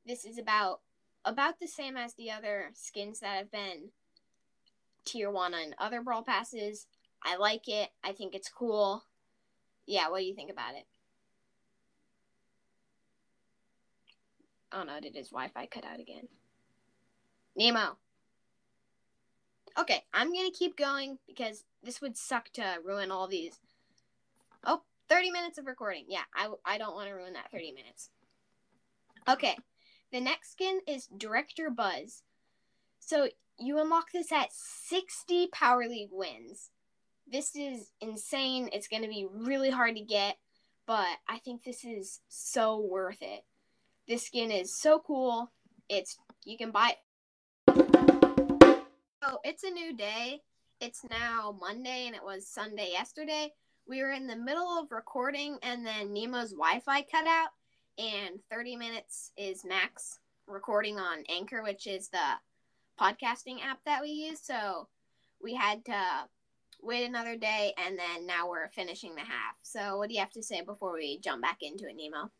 this 0.05 0.25
is 0.25 0.37
about 0.37 0.81
about 1.25 1.59
the 1.59 1.67
same 1.67 1.97
as 1.97 2.13
the 2.13 2.29
other 2.29 2.69
skins 2.75 3.19
that 3.19 3.35
have 3.35 3.51
been 3.51 3.89
tier 5.05 5.31
one 5.31 5.55
on 5.55 5.73
other 5.79 6.03
brawl 6.03 6.21
passes. 6.21 6.85
I 7.23 7.35
like 7.37 7.67
it. 7.67 7.89
I 8.03 8.11
think 8.11 8.35
it's 8.35 8.47
cool. 8.47 9.03
Yeah, 9.87 10.09
what 10.09 10.19
do 10.19 10.25
you 10.25 10.35
think 10.35 10.51
about 10.51 10.75
it? 10.75 10.85
Oh 14.71 14.83
no, 14.83 14.99
did 14.99 15.15
his 15.15 15.29
Wi-Fi 15.29 15.65
cut 15.65 15.83
out 15.83 15.99
again? 15.99 16.27
Nemo. 17.55 17.97
Okay, 19.79 20.03
I'm 20.13 20.31
gonna 20.31 20.51
keep 20.51 20.77
going 20.77 21.17
because 21.25 21.63
this 21.81 22.01
would 22.01 22.17
suck 22.17 22.51
to 22.53 22.75
ruin 22.83 23.09
all 23.09 23.27
these. 23.27 23.59
Oh, 24.63 24.83
30 25.09 25.31
minutes 25.31 25.57
of 25.57 25.65
recording. 25.65 26.05
Yeah, 26.07 26.23
I, 26.35 26.49
I 26.63 26.77
don't 26.77 26.93
want 26.93 27.09
to 27.09 27.15
ruin 27.15 27.33
that 27.33 27.51
30 27.51 27.71
minutes. 27.71 28.11
Okay, 29.27 29.57
the 30.11 30.21
next 30.21 30.51
skin 30.51 30.81
is 30.87 31.07
Director 31.07 31.71
Buzz. 31.71 32.21
So 32.99 33.27
you 33.57 33.79
unlock 33.79 34.11
this 34.11 34.31
at 34.31 34.53
60 34.53 35.47
Power 35.51 35.87
League 35.87 36.11
wins. 36.11 36.69
This 37.31 37.55
is 37.55 37.91
insane. 38.01 38.69
It's 38.71 38.87
going 38.87 39.01
to 39.01 39.09
be 39.09 39.25
really 39.31 39.71
hard 39.71 39.95
to 39.95 40.01
get, 40.01 40.37
but 40.85 41.07
I 41.27 41.39
think 41.39 41.63
this 41.63 41.83
is 41.83 42.19
so 42.27 42.79
worth 42.79 43.17
it. 43.21 43.43
This 44.07 44.27
skin 44.27 44.51
is 44.51 44.75
so 44.75 44.99
cool. 44.99 45.51
It's 45.89 46.19
you 46.43 46.55
can 46.55 46.69
buy 46.69 46.91
it. 46.91 46.97
Oh, 49.23 49.39
it's 49.43 49.63
a 49.63 49.71
new 49.71 49.97
day. 49.97 50.41
It's 50.79 51.03
now 51.09 51.57
Monday 51.59 52.05
and 52.05 52.15
it 52.15 52.23
was 52.23 52.47
Sunday 52.47 52.91
yesterday. 52.91 53.51
We 53.87 54.03
were 54.03 54.11
in 54.11 54.27
the 54.27 54.35
middle 54.35 54.77
of 54.79 54.91
recording 54.91 55.57
and 55.63 55.83
then 55.83 56.13
Nemo's 56.13 56.51
Wi-Fi 56.51 57.01
cut 57.11 57.25
out 57.25 57.49
and 57.97 58.39
30 58.51 58.75
minutes 58.75 59.31
is 59.37 59.63
max 59.65 60.19
recording 60.47 60.99
on 60.99 61.23
Anchor, 61.29 61.63
which 61.63 61.87
is 61.87 62.09
the 62.09 62.17
podcasting 62.99 63.61
app 63.63 63.79
that 63.85 64.01
we 64.01 64.09
use. 64.09 64.39
So 64.41 64.87
we 65.41 65.53
had 65.53 65.83
to 65.85 66.01
wait 66.81 67.05
another 67.05 67.35
day, 67.35 67.73
and 67.77 67.97
then 67.97 68.25
now 68.25 68.49
we're 68.49 68.69
finishing 68.69 69.15
the 69.15 69.21
half. 69.21 69.55
So 69.63 69.97
what 69.97 70.09
do 70.09 70.15
you 70.15 70.19
have 70.19 70.31
to 70.31 70.43
say 70.43 70.61
before 70.61 70.93
we 70.93 71.19
jump 71.19 71.41
back 71.41 71.57
into 71.61 71.87
it, 71.87 71.95
Nemo? 71.97 72.31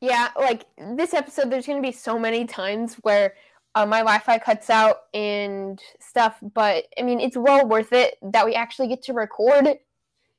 Yeah, 0.00 0.28
like 0.36 0.64
this 0.96 1.14
episode, 1.14 1.50
there's 1.50 1.66
going 1.66 1.80
to 1.82 1.86
be 1.86 1.92
so 1.92 2.18
many 2.18 2.44
times 2.44 2.96
where 3.02 3.34
uh, 3.74 3.86
my 3.86 3.98
Wi-Fi 3.98 4.38
cuts 4.38 4.68
out 4.68 5.02
and 5.14 5.80
stuff, 6.00 6.36
but 6.54 6.84
I 6.98 7.02
mean, 7.02 7.20
it's 7.20 7.36
well 7.36 7.66
worth 7.66 7.92
it 7.92 8.16
that 8.22 8.44
we 8.44 8.54
actually 8.54 8.88
get 8.88 9.02
to 9.04 9.12
record 9.12 9.78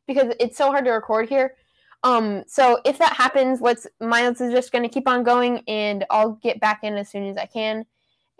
because 0.08 0.34
it's 0.40 0.58
so 0.58 0.68
hard 0.70 0.86
to 0.86 0.92
record 0.92 1.30
here. 1.30 1.56
Um, 2.04 2.44
so 2.48 2.80
if 2.86 2.98
that 2.98 3.14
happens, 3.14 3.62
let's 3.62 3.88
Miles 4.02 4.42
is 4.42 4.52
just 4.52 4.72
going 4.72 4.84
to 4.84 4.90
keep 4.90 5.08
on 5.08 5.24
going, 5.24 5.64
and 5.68 6.06
I'll 6.10 6.34
get 6.34 6.60
back 6.60 6.84
in 6.84 6.96
as 6.96 7.10
soon 7.10 7.28
as 7.30 7.38
I 7.38 7.46
can. 7.46 7.86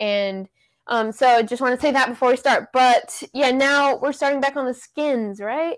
And 0.00 0.48
um, 0.86 1.12
so 1.12 1.42
just 1.42 1.62
want 1.62 1.74
to 1.74 1.80
say 1.80 1.92
that 1.92 2.08
before 2.08 2.30
we 2.30 2.36
start. 2.36 2.68
But 2.72 3.22
yeah, 3.32 3.50
now 3.50 3.96
we're 3.96 4.12
starting 4.12 4.40
back 4.40 4.56
on 4.56 4.66
the 4.66 4.74
skins, 4.74 5.40
right? 5.40 5.76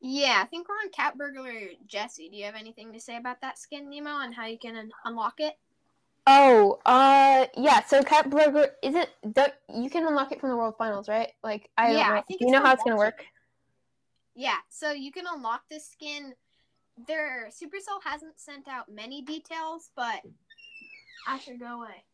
Yeah, 0.00 0.40
I 0.42 0.46
think 0.46 0.68
we're 0.68 0.74
on 0.74 0.90
Cat 0.90 1.16
Burglar 1.16 1.70
Jesse. 1.86 2.28
Do 2.28 2.36
you 2.36 2.44
have 2.44 2.56
anything 2.56 2.92
to 2.92 3.00
say 3.00 3.16
about 3.16 3.40
that 3.40 3.58
skin, 3.58 3.88
Nemo, 3.88 4.20
and 4.20 4.34
how 4.34 4.44
you 4.44 4.58
can 4.58 4.76
un- 4.76 4.90
unlock 5.06 5.36
it? 5.38 5.54
Oh, 6.26 6.78
uh, 6.84 7.46
yeah. 7.56 7.82
So 7.84 8.02
Cat 8.02 8.28
Burglar 8.28 8.68
isn't 8.82 9.08
you 9.74 9.88
can 9.88 10.06
unlock 10.06 10.32
it 10.32 10.40
from 10.40 10.50
the 10.50 10.56
World 10.56 10.74
Finals, 10.76 11.08
right? 11.08 11.32
Like 11.42 11.70
I 11.78 11.92
yeah. 11.92 12.12
I 12.12 12.20
think 12.22 12.42
you 12.42 12.50
know 12.50 12.60
how 12.60 12.72
it's 12.74 12.82
gonna 12.82 12.96
work. 12.96 13.24
Yeah, 14.34 14.56
so 14.68 14.90
you 14.92 15.10
can 15.10 15.24
unlock 15.26 15.62
this 15.70 15.88
skin. 15.88 16.34
Their 17.06 17.48
Supercell 17.50 18.02
hasn't 18.04 18.38
sent 18.38 18.68
out 18.68 18.92
many 18.92 19.22
details, 19.22 19.90
but 19.96 20.20
Asher, 21.26 21.54
go 21.58 21.82
away. 21.82 22.04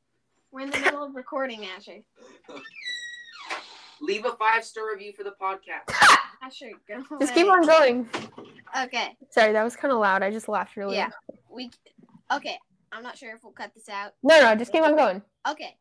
We're 0.50 0.62
in 0.62 0.70
the 0.70 0.80
middle 0.80 1.04
of 1.04 1.14
recording, 1.14 1.64
Asher. 1.66 1.98
Leave 4.00 4.24
a 4.24 4.32
five 4.32 4.64
star 4.64 4.90
review 4.90 5.12
for 5.12 5.22
the 5.24 5.34
podcast. 5.40 5.94
Asher, 6.42 6.70
go 6.88 6.94
away. 6.94 7.20
Just 7.20 7.34
keep 7.34 7.46
on 7.46 7.66
going. 7.66 8.08
Okay, 8.82 9.16
Sorry, 9.30 9.52
that 9.52 9.62
was 9.62 9.76
kind 9.76 9.92
of 9.92 9.98
loud. 9.98 10.22
I 10.22 10.30
just 10.30 10.48
laughed 10.48 10.76
really. 10.76 10.96
yeah, 10.96 11.04
loud. 11.04 11.38
we. 11.50 11.70
Okay, 12.32 12.56
I'm 12.92 13.02
not 13.02 13.18
sure 13.18 13.34
if 13.34 13.42
we'll 13.42 13.52
cut 13.52 13.74
this 13.74 13.88
out. 13.88 14.12
No, 14.22 14.40
no, 14.40 14.54
just 14.54 14.72
keep 14.72 14.82
on 14.82 14.96
going. 14.96 15.22
Okay. 15.48 15.76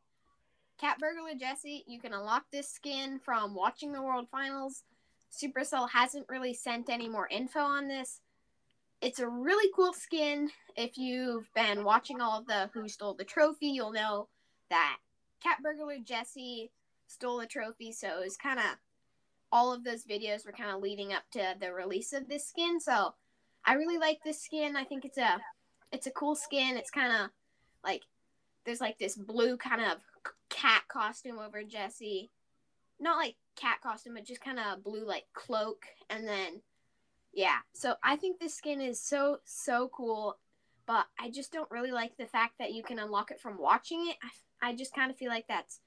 Cat 0.79 0.97
Burglar 0.97 1.35
Jesse, 1.37 1.83
you 1.87 1.99
can 1.99 2.13
unlock 2.13 2.45
this 2.51 2.69
skin 2.69 3.19
from 3.19 3.53
watching 3.53 3.91
the 3.91 4.01
World 4.01 4.27
Finals. 4.31 4.83
Supercell 5.31 5.89
hasn't 5.89 6.25
really 6.29 6.53
sent 6.53 6.89
any 6.89 7.09
more 7.09 7.27
info 7.27 7.59
on 7.59 7.87
this. 7.87 8.21
It's 9.01 9.19
a 9.19 9.27
really 9.27 9.71
cool 9.75 9.93
skin. 9.93 10.49
If 10.75 10.97
you've 10.97 11.49
been 11.53 11.83
watching 11.83 12.21
all 12.21 12.39
of 12.39 12.47
the 12.47 12.69
Who 12.73 12.87
Stole 12.89 13.13
the 13.13 13.23
Trophy, 13.23 13.67
you'll 13.67 13.91
know 13.91 14.27
that 14.69 14.97
Cat 15.41 15.57
Burglar 15.63 15.99
Jesse 16.03 16.71
stole 17.07 17.39
the 17.39 17.47
trophy. 17.47 17.91
So 17.91 18.21
it's 18.21 18.37
kind 18.37 18.59
of 18.59 18.65
all 19.51 19.73
of 19.73 19.83
those 19.83 20.03
videos 20.03 20.45
were 20.45 20.51
kind 20.51 20.69
of 20.69 20.81
leading 20.81 21.13
up 21.13 21.23
to 21.31 21.55
the 21.59 21.73
release 21.73 22.13
of 22.13 22.27
this 22.27 22.47
skin. 22.47 22.79
So 22.79 23.15
I 23.65 23.73
really 23.73 23.97
like 23.97 24.19
this 24.23 24.41
skin. 24.41 24.75
I 24.75 24.83
think 24.83 25.05
it's 25.05 25.17
a 25.17 25.39
it's 25.91 26.07
a 26.07 26.11
cool 26.11 26.35
skin. 26.35 26.77
It's 26.77 26.91
kind 26.91 27.11
of 27.11 27.29
like 27.83 28.03
there's 28.65 28.81
like 28.81 28.99
this 28.99 29.15
blue 29.15 29.57
kind 29.57 29.81
of 29.81 29.97
cat 30.49 30.83
costume 30.87 31.39
over 31.39 31.63
Jesse. 31.63 32.29
Not 32.99 33.17
like 33.17 33.35
cat 33.55 33.79
costume, 33.81 34.15
but 34.15 34.25
just 34.25 34.41
kind 34.41 34.59
of 34.59 34.83
blue 34.83 35.05
like 35.05 35.25
cloak. 35.33 35.85
And 36.09 36.27
then, 36.27 36.61
yeah. 37.33 37.57
So 37.73 37.95
I 38.03 38.15
think 38.15 38.39
this 38.39 38.55
skin 38.55 38.81
is 38.81 39.01
so, 39.01 39.39
so 39.45 39.89
cool. 39.93 40.37
But 40.85 41.05
I 41.19 41.29
just 41.29 41.51
don't 41.51 41.69
really 41.69 41.91
like 41.91 42.17
the 42.17 42.25
fact 42.25 42.53
that 42.57 42.73
you 42.73 42.81
can 42.81 42.97
unlock 42.97 43.29
it 43.29 43.39
from 43.39 43.59
watching 43.59 44.07
it. 44.07 44.15
I, 44.61 44.69
I 44.69 44.75
just 44.75 44.95
kind 44.95 45.11
of 45.11 45.17
feel 45.17 45.29
like 45.29 45.45
that's 45.47 45.81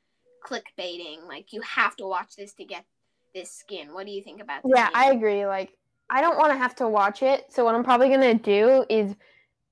clickbaiting. 0.46 1.26
Like 1.26 1.52
you 1.52 1.60
have 1.62 1.96
to 1.96 2.06
watch 2.06 2.36
this 2.36 2.52
to 2.54 2.64
get 2.64 2.84
this 3.34 3.50
skin. 3.50 3.92
What 3.92 4.06
do 4.06 4.12
you 4.12 4.22
think 4.22 4.40
about 4.40 4.62
this? 4.62 4.72
Yeah, 4.76 4.90
I 4.94 5.10
agree. 5.10 5.44
Like, 5.46 5.76
I 6.08 6.20
don't 6.20 6.38
want 6.38 6.52
to 6.52 6.58
have 6.58 6.76
to 6.76 6.88
watch 6.88 7.22
it. 7.22 7.46
So 7.48 7.64
what 7.64 7.74
I'm 7.74 7.82
probably 7.82 8.10
gonna 8.10 8.34
do 8.34 8.84
is 8.88 9.16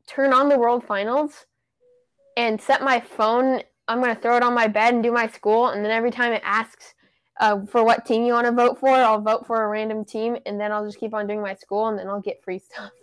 turn 0.07 0.33
on 0.33 0.49
the 0.49 0.59
World 0.59 0.85
Finals 0.85 1.47
and 2.37 2.61
set 2.61 2.83
my 2.83 2.99
phone. 2.99 3.63
I'm 3.87 4.01
gonna 4.01 4.15
throw 4.15 4.37
it 4.37 4.43
on 4.43 4.55
my 4.55 4.67
bed 4.67 4.95
and 4.95 5.03
do 5.03 5.13
my 5.13 5.29
school, 5.29 5.69
and 5.69 5.85
then 5.85 5.93
every 5.93 6.11
time 6.11 6.33
it 6.33 6.43
asks 6.45 6.95
uh, 7.41 7.65
for 7.67 7.83
what 7.83 8.07
team 8.07 8.25
you 8.25 8.35
want 8.35 8.47
to 8.47 8.53
vote 8.53 8.79
for, 8.79 8.91
I'll 8.91 9.21
vote 9.21 9.47
for 9.47 9.65
a 9.65 9.69
random 9.69 10.05
team, 10.05 10.37
and 10.47 10.61
then 10.61 10.71
I'll 10.71 10.85
just 10.85 11.01
keep 11.01 11.15
on 11.15 11.27
doing 11.27 11.41
my 11.41 11.55
school, 11.55 11.89
and 11.89 11.99
then 11.99 12.09
I'll 12.09 12.21
get 12.21 12.43
free 12.45 12.59
stuff. 12.59 12.91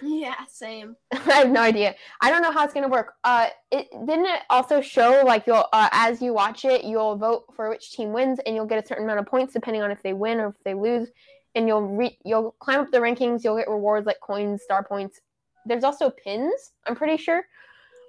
Yeah, 0.00 0.36
same. 0.48 0.94
I 1.10 1.32
have 1.32 1.50
no 1.50 1.60
idea. 1.60 1.96
I 2.20 2.30
don't 2.30 2.42
know 2.42 2.52
how 2.52 2.62
it's 2.62 2.72
gonna 2.72 2.86
work. 2.86 3.14
Uh, 3.24 3.48
it 3.72 3.88
didn't 3.90 4.26
it 4.26 4.42
also 4.48 4.80
show 4.80 5.24
like 5.26 5.48
you'll 5.48 5.66
uh, 5.72 5.88
as 5.90 6.22
you 6.22 6.32
watch 6.32 6.64
it, 6.64 6.84
you'll 6.84 7.16
vote 7.16 7.46
for 7.56 7.68
which 7.68 7.90
team 7.90 8.12
wins, 8.12 8.38
and 8.46 8.54
you'll 8.54 8.66
get 8.66 8.80
a 8.80 8.86
certain 8.86 9.02
amount 9.02 9.18
of 9.18 9.26
points 9.26 9.52
depending 9.52 9.82
on 9.82 9.90
if 9.90 10.00
they 10.00 10.12
win 10.12 10.38
or 10.38 10.50
if 10.50 10.62
they 10.64 10.74
lose, 10.74 11.08
and 11.56 11.66
you'll 11.66 11.82
re- 11.82 12.16
you'll 12.24 12.54
climb 12.60 12.78
up 12.78 12.92
the 12.92 12.98
rankings. 12.98 13.42
You'll 13.42 13.56
get 13.56 13.68
rewards 13.68 14.06
like 14.06 14.20
coins, 14.20 14.62
star 14.62 14.84
points. 14.84 15.20
There's 15.66 15.82
also 15.82 16.08
pins. 16.08 16.70
I'm 16.86 16.94
pretty 16.94 17.16
sure. 17.16 17.42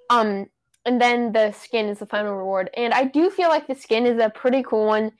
Um, 0.08 0.46
and 0.84 1.00
then 1.00 1.32
the 1.32 1.52
skin 1.52 1.86
is 1.86 1.98
the 1.98 2.06
final 2.06 2.34
reward. 2.34 2.70
And 2.76 2.92
I 2.92 3.04
do 3.04 3.30
feel 3.30 3.48
like 3.48 3.66
the 3.66 3.74
skin 3.74 4.06
is 4.06 4.20
a 4.20 4.30
pretty 4.30 4.62
cool 4.62 4.86
one. 4.86 5.12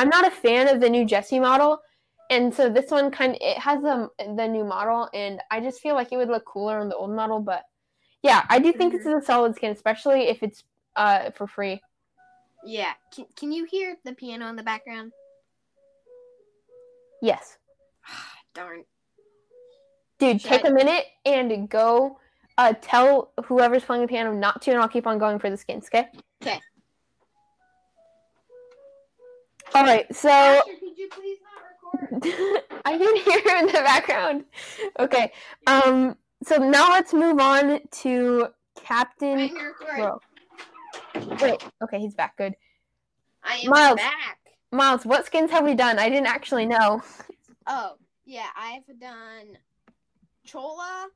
I'm 0.00 0.08
not 0.08 0.26
a 0.26 0.30
fan 0.30 0.66
of 0.68 0.80
the 0.80 0.88
new 0.88 1.04
Jesse 1.04 1.38
model, 1.38 1.78
and 2.30 2.54
so 2.54 2.70
this 2.70 2.90
one 2.90 3.10
kind 3.10 3.32
of 3.32 3.38
it 3.42 3.58
has 3.58 3.82
the 3.82 4.08
the 4.34 4.48
new 4.48 4.64
model, 4.64 5.08
and 5.12 5.40
I 5.50 5.60
just 5.60 5.80
feel 5.80 5.94
like 5.94 6.10
it 6.10 6.16
would 6.16 6.28
look 6.28 6.46
cooler 6.46 6.78
on 6.80 6.88
the 6.88 6.96
old 6.96 7.14
model. 7.14 7.38
But 7.40 7.64
yeah, 8.22 8.44
I 8.48 8.58
do 8.60 8.72
think 8.72 8.92
this 8.92 9.02
is 9.06 9.14
a 9.14 9.20
solid 9.22 9.54
skin, 9.56 9.72
especially 9.72 10.22
if 10.28 10.42
it's 10.42 10.64
uh 10.96 11.30
for 11.32 11.46
free. 11.46 11.82
Yeah. 12.64 12.92
Can, 13.14 13.26
can 13.36 13.52
you 13.52 13.64
hear 13.64 13.96
the 14.04 14.14
piano 14.14 14.46
in 14.48 14.56
the 14.56 14.62
background? 14.62 15.12
Yes, 17.22 17.58
Darn. 18.54 18.84
dude, 20.18 20.40
Should 20.40 20.48
take 20.48 20.64
I- 20.64 20.68
a 20.68 20.72
minute 20.72 21.04
and 21.26 21.68
go. 21.68 22.18
Uh, 22.58 22.74
tell 22.82 23.32
whoever's 23.46 23.82
playing 23.84 24.02
the 24.02 24.08
piano 24.08 24.32
not 24.34 24.60
to, 24.62 24.70
and 24.70 24.80
I'll 24.80 24.88
keep 24.88 25.06
on 25.06 25.18
going 25.18 25.38
for 25.38 25.48
the 25.48 25.56
skins. 25.56 25.86
Okay. 25.86 26.08
'Kay. 26.42 26.60
All 29.74 29.84
right. 29.84 30.14
So 30.14 30.28
Asher, 30.28 30.62
could 30.78 30.98
you 30.98 31.08
please 31.08 31.38
not 31.42 32.12
record? 32.12 32.62
I 32.84 32.98
can 32.98 33.16
hear 33.16 33.56
in 33.58 33.66
the 33.66 33.72
background. 33.72 34.44
Okay. 34.98 35.32
Um. 35.66 36.16
So 36.42 36.56
now 36.56 36.90
let's 36.90 37.12
move 37.12 37.38
on 37.38 37.80
to 37.90 38.48
Captain. 38.82 39.50
Crow. 39.74 40.20
Wait. 41.40 41.64
Okay, 41.82 41.98
he's 42.00 42.14
back. 42.14 42.36
Good. 42.36 42.54
I 43.42 43.56
am 43.64 43.70
Miles. 43.70 43.96
back. 43.96 44.38
Miles, 44.72 45.04
what 45.04 45.26
skins 45.26 45.50
have 45.50 45.64
we 45.64 45.74
done? 45.74 45.98
I 45.98 46.08
didn't 46.08 46.26
actually 46.26 46.66
know. 46.66 47.02
Oh, 47.66 47.94
yeah, 48.24 48.46
I've 48.56 48.86
done 49.00 49.58
Chola. 50.44 51.08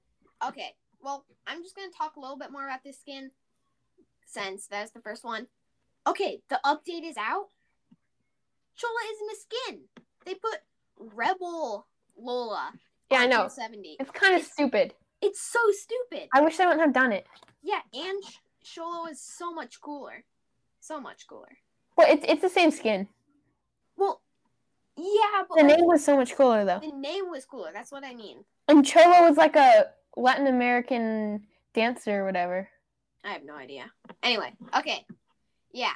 Okay, 0.46 0.74
well, 1.00 1.24
I'm 1.46 1.62
just 1.62 1.76
gonna 1.76 1.92
talk 1.96 2.16
a 2.16 2.20
little 2.20 2.36
bit 2.36 2.50
more 2.50 2.64
about 2.64 2.82
this 2.82 2.98
skin 2.98 3.30
since 4.26 4.66
that's 4.66 4.90
the 4.90 5.00
first 5.00 5.24
one. 5.24 5.46
Okay, 6.06 6.40
the 6.50 6.60
update 6.64 7.08
is 7.08 7.16
out. 7.16 7.48
Chola 8.76 9.00
isn't 9.12 9.30
a 9.30 9.36
skin. 9.40 9.80
They 10.24 10.34
put 10.34 10.58
Rebel 10.98 11.86
Lola. 12.16 12.72
Yeah, 13.10 13.18
I 13.18 13.26
know. 13.26 13.48
70. 13.48 13.96
It's 14.00 14.10
kind 14.10 14.34
of 14.34 14.40
It's- 14.40 14.52
stupid. 14.52 14.94
It's 15.20 15.40
so 15.40 15.58
stupid. 15.70 16.28
I 16.34 16.40
wish 16.42 16.56
they 16.58 16.66
wouldn't 16.66 16.82
have 16.82 16.92
done 16.92 17.12
it. 17.12 17.26
Yeah, 17.62 17.80
and 17.94 18.22
Sholo 18.64 19.10
is 19.10 19.20
so 19.22 19.52
much 19.54 19.80
cooler. 19.80 20.24
So 20.80 21.00
much 21.00 21.26
cooler. 21.26 21.56
Well, 21.96 22.10
it's 22.12 22.24
it's 22.28 22.42
the 22.42 22.48
same 22.50 22.70
skin. 22.70 23.08
Well, 23.96 24.20
yeah, 24.96 25.44
but 25.48 25.56
The 25.56 25.64
like, 25.64 25.76
name 25.78 25.86
was 25.86 26.04
so 26.04 26.16
much 26.16 26.34
cooler 26.36 26.64
though. 26.66 26.80
the 26.80 26.92
name 26.92 27.30
was 27.30 27.46
cooler. 27.46 27.70
That's 27.72 27.90
what 27.90 28.04
I 28.04 28.14
mean. 28.14 28.44
And 28.68 28.84
Cholo 28.84 29.26
was 29.28 29.36
like 29.38 29.56
a 29.56 29.92
Latin 30.16 30.46
American 30.46 31.46
dancer 31.72 32.20
or 32.22 32.24
whatever. 32.26 32.68
I 33.24 33.32
have 33.32 33.44
no 33.44 33.54
idea. 33.54 33.90
Anyway, 34.22 34.52
okay. 34.76 35.06
Yeah, 35.72 35.92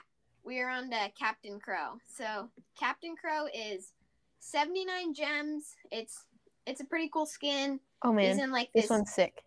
we 0.49 0.61
are 0.61 0.71
on 0.71 0.91
to 0.91 0.97
Captain 1.17 1.61
Crow. 1.61 1.99
So 2.17 2.49
Captain 2.81 3.15
Crow 3.15 3.47
is 3.55 3.93
79 4.41 5.13
gems. 5.15 5.75
It's 5.93 6.25
it's 6.67 6.81
a 6.81 6.85
pretty 6.85 7.11
cool 7.13 7.27
skin. 7.27 7.79
Oh 8.03 8.17
He's 8.17 8.37
man, 8.37 8.45
in 8.47 8.51
like 8.51 8.71
this 8.73 8.85
this 8.85 8.91
one's 8.91 9.13
sick. 9.13 9.43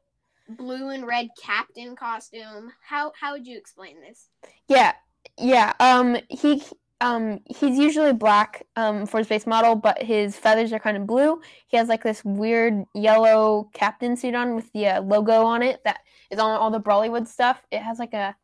blue 0.48 0.90
and 0.90 1.08
red 1.08 1.30
captain 1.42 1.96
costume. 1.96 2.72
How 2.88 3.12
how 3.20 3.34
would 3.34 3.48
you 3.48 3.58
explain 3.58 4.00
this? 4.00 4.30
Yeah, 4.68 4.94
yeah. 5.38 5.74
Um, 5.80 6.18
he 6.30 6.64
um 7.02 7.40
he's 7.48 7.80
usually 7.80 8.14
black 8.14 8.68
um 8.76 9.08
for 9.08 9.18
his 9.18 9.28
base 9.28 9.48
model, 9.48 9.76
but 9.76 10.04
his 10.04 10.38
feathers 10.38 10.72
are 10.72 10.80
kind 10.80 10.98
of 10.98 11.08
blue. 11.08 11.42
He 11.68 11.78
has 11.78 11.88
like 11.88 12.04
this 12.04 12.24
weird 12.24 12.84
yellow 12.94 13.70
captain 13.74 14.16
suit 14.16 14.36
on 14.36 14.56
with 14.56 14.72
the 14.74 14.88
uh, 14.88 15.02
logo 15.02 15.46
on 15.46 15.64
it 15.64 15.82
that 15.84 16.02
is 16.30 16.38
on 16.38 16.52
all 16.52 16.70
the 16.70 16.80
Brawlywood 16.80 17.28
stuff. 17.28 17.66
It 17.72 17.82
has 17.82 17.98
like 17.98 18.14
a, 18.14 18.36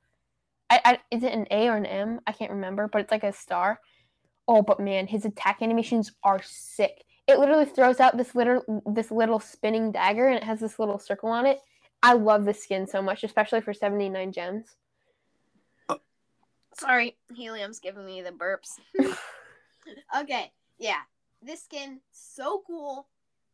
I, 0.69 0.81
I 0.83 0.99
is 1.11 1.23
it 1.23 1.33
an 1.33 1.47
A 1.51 1.67
or 1.67 1.77
an 1.77 1.85
M? 1.85 2.19
I 2.27 2.31
can't 2.31 2.51
remember, 2.51 2.87
but 2.87 3.01
it's 3.01 3.11
like 3.11 3.23
a 3.23 3.33
star. 3.33 3.79
Oh, 4.47 4.61
but 4.61 4.79
man, 4.79 5.07
his 5.07 5.25
attack 5.25 5.61
animations 5.61 6.11
are 6.23 6.41
sick. 6.43 7.03
It 7.27 7.39
literally 7.39 7.65
throws 7.65 7.99
out 7.99 8.17
this 8.17 8.35
little 8.35 8.63
this 8.85 9.11
little 9.11 9.39
spinning 9.39 9.91
dagger, 9.91 10.27
and 10.27 10.37
it 10.37 10.43
has 10.43 10.59
this 10.59 10.79
little 10.79 10.99
circle 10.99 11.29
on 11.29 11.45
it. 11.45 11.59
I 12.01 12.13
love 12.13 12.45
this 12.45 12.63
skin 12.63 12.87
so 12.87 13.01
much, 13.01 13.23
especially 13.23 13.61
for 13.61 13.73
seventy 13.73 14.09
nine 14.09 14.31
gems. 14.31 14.75
Oh, 15.89 15.99
sorry, 16.73 17.17
helium's 17.35 17.79
giving 17.79 18.05
me 18.05 18.21
the 18.21 18.31
burps. 18.31 18.79
okay, 20.17 20.51
yeah, 20.77 21.01
this 21.41 21.63
skin 21.63 21.99
so 22.11 22.63
cool. 22.65 23.07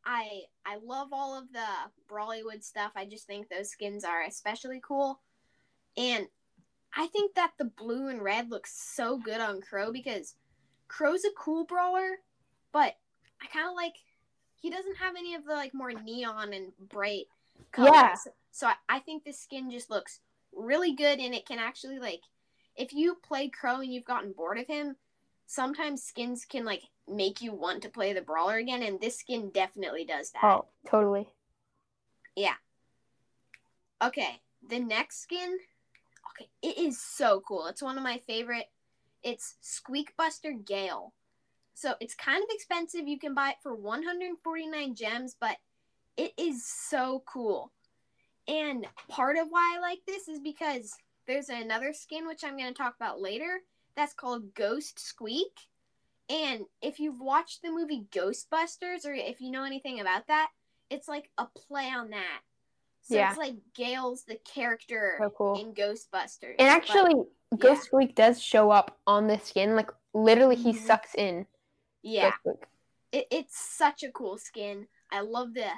I 0.06 0.42
I 0.66 0.78
love 0.84 1.10
all 1.12 1.38
of 1.38 1.52
the 1.52 1.66
Brawlywood 2.12 2.64
stuff. 2.64 2.92
I 2.96 3.06
just 3.06 3.26
think 3.26 3.50
those 3.50 3.70
skins 3.72 4.04
are 4.04 4.24
especially 4.24 4.82
cool, 4.84 5.20
and 5.98 6.28
I 6.96 7.08
think 7.08 7.36
that 7.36 7.54
the 7.58 7.66
blue 7.66 8.08
and 8.08 8.22
red 8.22 8.52
looks 8.52 8.74
so 8.74 9.18
good 9.18 9.42
on 9.42 9.62
Crow 9.62 9.92
because 9.92 10.36
Crow's 10.88 11.26
a 11.26 11.30
cool 11.38 11.66
brawler, 11.66 12.20
but 12.72 12.96
I 13.42 13.48
kind 13.52 13.68
of 13.68 13.76
like 13.76 13.96
he 14.56 14.70
doesn't 14.70 14.98
have 14.98 15.16
any 15.18 15.36
of 15.36 15.46
the 15.46 15.54
like 15.54 15.74
more 15.74 15.92
neon 15.92 16.54
and 16.54 16.72
bright 16.80 17.26
colors. 17.72 17.92
Yeah. 17.94 18.16
So 18.52 18.68
I, 18.68 18.76
I 18.88 19.00
think 19.00 19.24
this 19.24 19.40
skin 19.40 19.72
just 19.72 19.90
looks 19.90 20.20
really 20.54 20.94
good, 20.94 21.20
and 21.20 21.34
it 21.34 21.46
can 21.46 21.60
actually 21.60 22.00
like 22.00 22.22
if 22.76 22.94
you 22.94 23.16
play 23.16 23.50
Crow 23.50 23.82
and 23.82 23.94
you've 23.94 24.06
gotten 24.06 24.32
bored 24.32 24.60
of 24.60 24.68
him, 24.68 24.96
sometimes 25.48 26.04
skins 26.04 26.46
can 26.46 26.66
like 26.66 26.84
make 27.08 27.42
you 27.42 27.54
want 27.54 27.82
to 27.84 27.90
play 27.90 28.14
the 28.14 28.22
brawler 28.22 28.58
again, 28.58 28.84
and 28.84 29.02
this 29.02 29.20
skin 29.20 29.50
definitely 29.50 30.06
does 30.06 30.32
that. 30.32 30.44
Oh, 30.44 30.66
totally. 30.88 31.28
Yeah. 32.36 32.56
Okay, 34.04 34.42
the 34.68 34.80
next 34.80 35.22
skin, 35.22 35.58
it 36.62 36.78
is 36.78 37.02
so 37.02 37.42
cool. 37.48 37.68
It's 37.68 37.82
one 37.82 37.98
of 37.98 38.04
my 38.04 38.20
favorite. 38.28 38.70
It's 39.24 39.56
Squeak 39.62 40.16
Buster 40.18 40.52
Gale. 40.52 41.14
So 41.74 41.96
it's 42.00 42.16
kind 42.16 42.44
of 42.44 42.50
expensive. 42.52 43.08
You 43.08 43.20
can 43.20 43.34
buy 43.34 43.50
it 43.50 43.56
for 43.64 43.74
149 43.74 44.96
gems, 44.96 45.36
but 45.40 45.58
it 46.18 46.34
is 46.38 46.66
so 46.66 47.24
cool. 47.26 47.72
And 48.48 48.86
part 49.08 49.38
of 49.38 49.48
why 49.50 49.76
I 49.76 49.80
like 49.80 50.00
this 50.06 50.28
is 50.28 50.40
because 50.40 50.94
there's 51.28 51.50
another 51.50 51.94
skin 51.94 52.28
which 52.28 52.44
I'm 52.44 52.58
going 52.58 52.72
to 52.72 52.78
talk 52.78 52.96
about 52.96 53.22
later 53.22 53.62
that's 53.96 54.14
called 54.14 54.54
Ghost 54.54 55.00
Squeak. 55.00 55.58
And 56.30 56.66
if 56.82 57.00
you've 57.00 57.20
watched 57.20 57.62
the 57.62 57.72
movie 57.72 58.06
Ghostbusters 58.12 59.06
or 59.06 59.14
if 59.14 59.42
you 59.42 59.52
know 59.52 59.64
anything 59.64 60.00
about 60.00 60.28
that, 60.28 60.50
it's 60.90 61.08
like 61.08 61.30
a 61.38 61.46
play 61.46 61.90
on 61.90 62.10
that. 62.12 62.42
So 63.04 63.16
Yeah. 63.16 63.30
it's 63.30 63.38
like 63.38 63.56
Gale's 63.74 64.24
the 64.24 64.38
character 64.46 65.18
So 65.22 65.30
cool. 65.30 65.60
in 65.60 65.74
Ghostbusters. 65.74 66.56
And 66.58 66.68
but- 66.70 66.70
actually, 66.70 67.14
Ghost 67.60 67.84
Squeak 67.84 68.16
does 68.16 68.42
show 68.42 68.72
up 68.72 68.98
on 69.06 69.28
the 69.28 69.38
skin. 69.40 69.76
Like 69.76 69.92
literally, 70.14 70.56
he 70.56 70.72
Mhm. 70.74 70.78
sucks 70.78 71.14
in. 71.16 71.46
yeah, 72.02 72.32
it, 73.12 73.28
it's 73.32 73.58
such 73.58 74.04
a 74.04 74.12
cool 74.12 74.38
skin. 74.38 74.88
I 75.12 75.20
love 75.22 75.54
the 75.54 75.70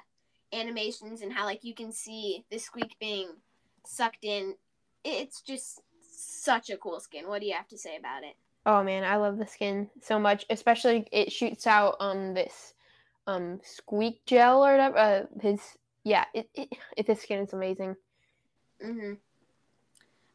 animations 0.54 1.22
and 1.22 1.34
how 1.34 1.46
like 1.46 1.64
you 1.64 1.74
can 1.76 1.92
see 1.92 2.46
the 2.50 2.58
squeak 2.58 2.98
being 3.00 3.42
sucked 3.86 4.24
in. 4.24 4.56
It's 5.04 5.42
just 5.42 5.82
such 6.02 6.70
a 6.70 6.78
cool 6.78 7.00
skin. 7.00 7.28
What 7.28 7.42
do 7.42 7.48
you 7.48 7.54
have 7.54 7.68
to 7.70 7.78
say 7.78 7.98
about 7.98 8.24
it? 8.24 8.36
Oh 8.66 8.82
man, 8.84 9.04
I 9.04 9.18
love 9.18 9.38
the 9.38 9.46
skin 9.46 9.90
so 10.02 10.18
much. 10.20 10.46
Especially 10.50 11.08
it 11.12 11.32
shoots 11.32 11.68
out 11.68 11.98
um 12.00 12.34
this 12.34 12.74
um 13.28 13.60
squeak 13.64 14.26
gel 14.26 14.66
or 14.66 14.72
whatever. 14.72 14.98
Uh, 14.98 15.26
his 15.42 15.78
yeah, 16.06 16.26
it, 16.34 16.50
it, 16.54 16.70
it 16.96 17.08
this 17.08 17.24
skin 17.24 17.40
is 17.40 17.52
amazing. 17.52 17.96
hmm 18.82 19.14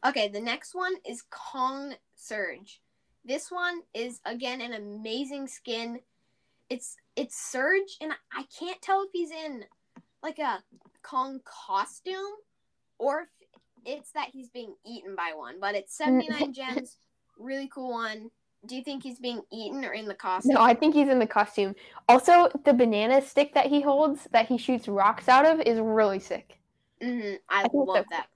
Okay, 0.05 0.27
the 0.27 0.41
next 0.41 0.73
one 0.73 0.93
is 1.07 1.23
Kong 1.29 1.93
Surge. 2.15 2.81
This 3.23 3.51
one 3.51 3.81
is 3.93 4.19
again 4.25 4.59
an 4.61 4.73
amazing 4.73 5.47
skin. 5.47 5.99
It's 6.69 6.97
it's 7.15 7.35
Surge, 7.35 7.97
and 8.01 8.11
I 8.33 8.45
can't 8.59 8.81
tell 8.81 9.03
if 9.03 9.09
he's 9.13 9.31
in 9.31 9.63
like 10.21 10.39
a 10.39 10.63
Kong 11.03 11.39
costume 11.45 12.33
or 12.97 13.21
if 13.21 13.27
it's 13.85 14.11
that 14.11 14.29
he's 14.33 14.49
being 14.49 14.75
eaten 14.85 15.15
by 15.15 15.33
one. 15.35 15.59
But 15.61 15.75
it's 15.75 15.95
seventy 15.95 16.27
nine 16.29 16.51
gems, 16.51 16.97
really 17.37 17.69
cool 17.73 17.91
one. 17.91 18.31
Do 18.65 18.75
you 18.75 18.83
think 18.83 19.03
he's 19.03 19.19
being 19.19 19.41
eaten 19.51 19.83
or 19.83 19.93
in 19.93 20.07
the 20.07 20.13
costume? 20.13 20.53
No, 20.53 20.61
I 20.61 20.73
think 20.73 20.93
he's 20.93 21.09
in 21.09 21.19
the 21.19 21.27
costume. 21.27 21.75
Also, 22.07 22.49
the 22.63 22.73
banana 22.73 23.21
stick 23.21 23.53
that 23.55 23.67
he 23.67 23.81
holds 23.81 24.27
that 24.31 24.47
he 24.47 24.57
shoots 24.57 24.87
rocks 24.87 25.27
out 25.27 25.45
of 25.45 25.61
is 25.61 25.79
really 25.79 26.19
sick. 26.19 26.59
hmm 27.01 27.33
I, 27.49 27.63
so. 27.63 27.69
love 27.73 28.05
that. 28.11 28.27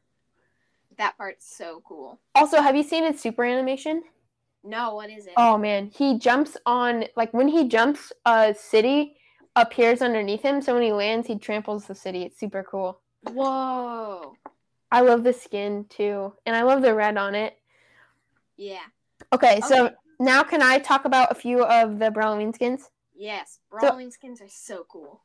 That 0.97 1.17
part's 1.17 1.45
so 1.55 1.84
cool. 1.86 2.19
Also, 2.34 2.61
have 2.61 2.76
you 2.76 2.84
seen 2.84 3.03
his 3.03 3.19
super 3.21 3.43
animation? 3.43 4.03
No, 4.63 4.95
what 4.95 5.11
is 5.11 5.28
it? 5.28 5.34
Oh 5.38 5.57
man, 5.57 5.91
he 5.93 6.17
jumps 6.17 6.57
on 6.65 7.05
like 7.15 7.32
when 7.34 7.47
he 7.47 7.67
jumps, 7.67 8.11
a 8.26 8.55
city 8.57 9.17
appears 9.55 10.01
underneath 10.01 10.41
him. 10.41 10.61
So 10.61 10.73
when 10.73 10.84
he 10.84 10.91
lands, 10.91 11.28
he 11.28 11.38
tramples 11.38 11.86
the 11.86 11.95
city. 11.95 12.23
It's 12.23 12.39
super 12.39 12.63
cool. 12.63 12.99
Whoa. 13.21 14.34
I 14.91 15.01
love 15.01 15.23
the 15.23 15.34
skin 15.34 15.86
too, 15.89 16.34
and 16.45 16.55
I 16.55 16.63
love 16.63 16.82
the 16.82 16.95
red 16.95 17.17
on 17.17 17.36
it. 17.36 17.57
Yeah. 18.57 18.80
Okay, 19.34 19.61
so 19.61 19.86
Okay. 19.86 19.95
Now 20.20 20.43
can 20.43 20.61
I 20.61 20.80
talk 20.80 21.05
about 21.05 21.32
a 21.32 21.36
few 21.36 21.63
of 21.63 21.99
the 21.99 22.09
Brawloween 22.09 22.53
skins? 22.53 22.89
Yes, 23.16 23.59
Brawloween 23.72 24.11
skins 24.11 24.41
are 24.41 24.49
so 24.49 24.86
cool. 24.89 25.22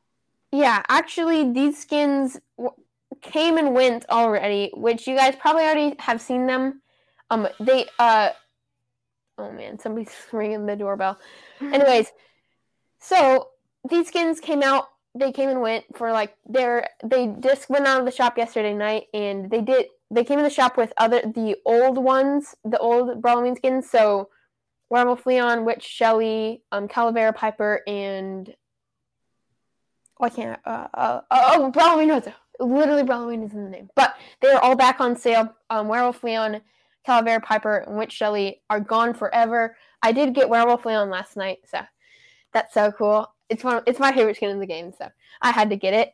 Yeah, 0.51 0.83
actually, 0.89 1.51
these 1.51 1.77
skins 1.77 2.39
w- 2.57 2.75
came 3.21 3.57
and 3.57 3.73
went 3.73 4.05
already, 4.09 4.71
which 4.73 5.07
you 5.07 5.15
guys 5.15 5.35
probably 5.35 5.63
already 5.63 5.95
have 5.99 6.21
seen 6.21 6.45
them. 6.45 6.81
Um, 7.29 7.47
they 7.59 7.85
uh, 7.99 8.29
oh 9.37 9.51
man, 9.51 9.79
somebody's 9.79 10.13
ringing 10.31 10.65
the 10.65 10.75
doorbell. 10.75 11.19
Anyways, 11.61 12.11
so 12.99 13.49
these 13.89 14.07
skins 14.07 14.39
came 14.39 14.63
out. 14.63 14.89
They 15.13 15.31
came 15.31 15.49
and 15.49 15.61
went 15.61 15.85
for 15.97 16.11
like 16.11 16.35
they're 16.45 16.87
they 17.03 17.33
just 17.39 17.69
went 17.69 17.87
out 17.87 17.99
of 17.99 18.05
the 18.05 18.11
shop 18.11 18.37
yesterday 18.37 18.73
night, 18.73 19.07
and 19.13 19.49
they 19.49 19.61
did 19.61 19.87
they 20.09 20.23
came 20.23 20.39
in 20.39 20.43
the 20.43 20.49
shop 20.49 20.77
with 20.77 20.93
other 20.97 21.21
the 21.21 21.57
old 21.65 21.97
ones, 21.97 22.55
the 22.63 22.79
old 22.79 23.21
Brawloween 23.21 23.57
skins. 23.57 23.89
So 23.89 24.29
Werewolf 24.91 25.25
Leon, 25.25 25.63
Witch 25.63 25.83
Shelly, 25.83 26.63
um, 26.73 26.89
Calavera 26.89 27.33
Piper, 27.33 27.81
and 27.87 28.53
why 30.17 30.29
can't 30.29 30.59
uh, 30.65 30.87
uh, 30.93 31.21
oh 31.31 31.71
Brawling 31.71 32.09
knows 32.09 32.25
literally 32.59 33.03
Brawling 33.03 33.41
is 33.43 33.53
in 33.53 33.63
the 33.63 33.69
name, 33.69 33.89
but 33.95 34.15
they're 34.41 34.61
all 34.61 34.75
back 34.75 34.99
on 34.99 35.15
sale. 35.15 35.55
Um, 35.69 35.87
Werewolf 35.87 36.21
Leon, 36.25 36.61
Calavera 37.07 37.41
Piper, 37.41 37.77
and 37.87 37.97
Witch 37.97 38.11
Shelly 38.11 38.61
are 38.69 38.81
gone 38.81 39.13
forever. 39.13 39.77
I 40.03 40.11
did 40.11 40.35
get 40.35 40.49
Werewolf 40.49 40.85
Leon 40.85 41.09
last 41.09 41.37
night, 41.37 41.59
so 41.65 41.79
that's 42.53 42.73
so 42.73 42.91
cool. 42.91 43.33
It's 43.47 43.63
one. 43.63 43.83
It's 43.87 43.99
my 43.99 44.11
favorite 44.11 44.35
skin 44.35 44.49
in 44.49 44.59
the 44.59 44.67
game, 44.67 44.91
so 44.91 45.07
I 45.41 45.51
had 45.51 45.69
to 45.69 45.77
get 45.77 45.93
it. 45.93 46.13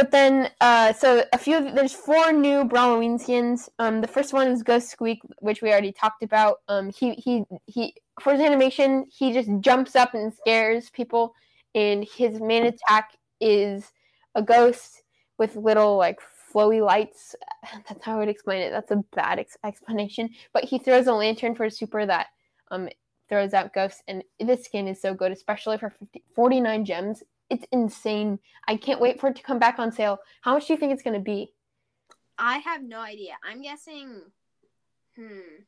But 0.00 0.12
then, 0.12 0.48
uh, 0.62 0.94
so 0.94 1.24
a 1.34 1.36
few. 1.36 1.74
There's 1.74 1.92
four 1.92 2.32
new 2.32 2.64
Brawloween 2.64 3.20
skins. 3.20 3.68
Um, 3.78 4.00
the 4.00 4.08
first 4.08 4.32
one 4.32 4.48
is 4.48 4.62
Ghost 4.62 4.88
Squeak, 4.88 5.20
which 5.40 5.60
we 5.60 5.70
already 5.70 5.92
talked 5.92 6.22
about. 6.22 6.60
Um, 6.68 6.88
he 6.88 7.12
he 7.16 7.44
he. 7.66 7.94
For 8.18 8.32
his 8.32 8.40
animation, 8.40 9.04
he 9.12 9.34
just 9.34 9.50
jumps 9.60 9.96
up 9.96 10.14
and 10.14 10.32
scares 10.32 10.88
people, 10.88 11.34
and 11.74 12.02
his 12.16 12.40
main 12.40 12.64
attack 12.64 13.10
is 13.42 13.92
a 14.34 14.40
ghost 14.40 15.02
with 15.36 15.54
little 15.54 15.98
like 15.98 16.18
flowy 16.50 16.82
lights. 16.82 17.36
That's 17.86 18.02
how 18.02 18.16
I 18.16 18.20
would 18.20 18.30
explain 18.30 18.62
it. 18.62 18.70
That's 18.70 18.92
a 18.92 19.04
bad 19.14 19.38
ex- 19.38 19.58
explanation. 19.66 20.30
But 20.54 20.64
he 20.64 20.78
throws 20.78 21.08
a 21.08 21.12
lantern 21.12 21.54
for 21.54 21.64
a 21.64 21.70
super 21.70 22.06
that 22.06 22.28
um 22.70 22.88
throws 23.28 23.52
out 23.52 23.74
ghosts, 23.74 24.02
and 24.08 24.24
this 24.40 24.64
skin 24.64 24.88
is 24.88 24.98
so 24.98 25.12
good, 25.12 25.30
especially 25.30 25.76
for 25.76 25.90
50, 25.90 26.24
49 26.34 26.86
gems. 26.86 27.22
It's 27.50 27.66
insane. 27.72 28.38
I 28.68 28.76
can't 28.76 29.00
wait 29.00 29.20
for 29.20 29.28
it 29.28 29.36
to 29.36 29.42
come 29.42 29.58
back 29.58 29.78
on 29.78 29.92
sale. 29.92 30.18
How 30.42 30.54
much 30.54 30.66
do 30.66 30.72
you 30.72 30.78
think 30.78 30.92
it's 30.92 31.02
going 31.02 31.14
to 31.14 31.20
be? 31.20 31.52
I 32.38 32.58
have 32.58 32.82
no 32.82 33.00
idea. 33.00 33.32
I'm 33.44 33.60
guessing 33.60 34.22
Hmm. 35.16 35.62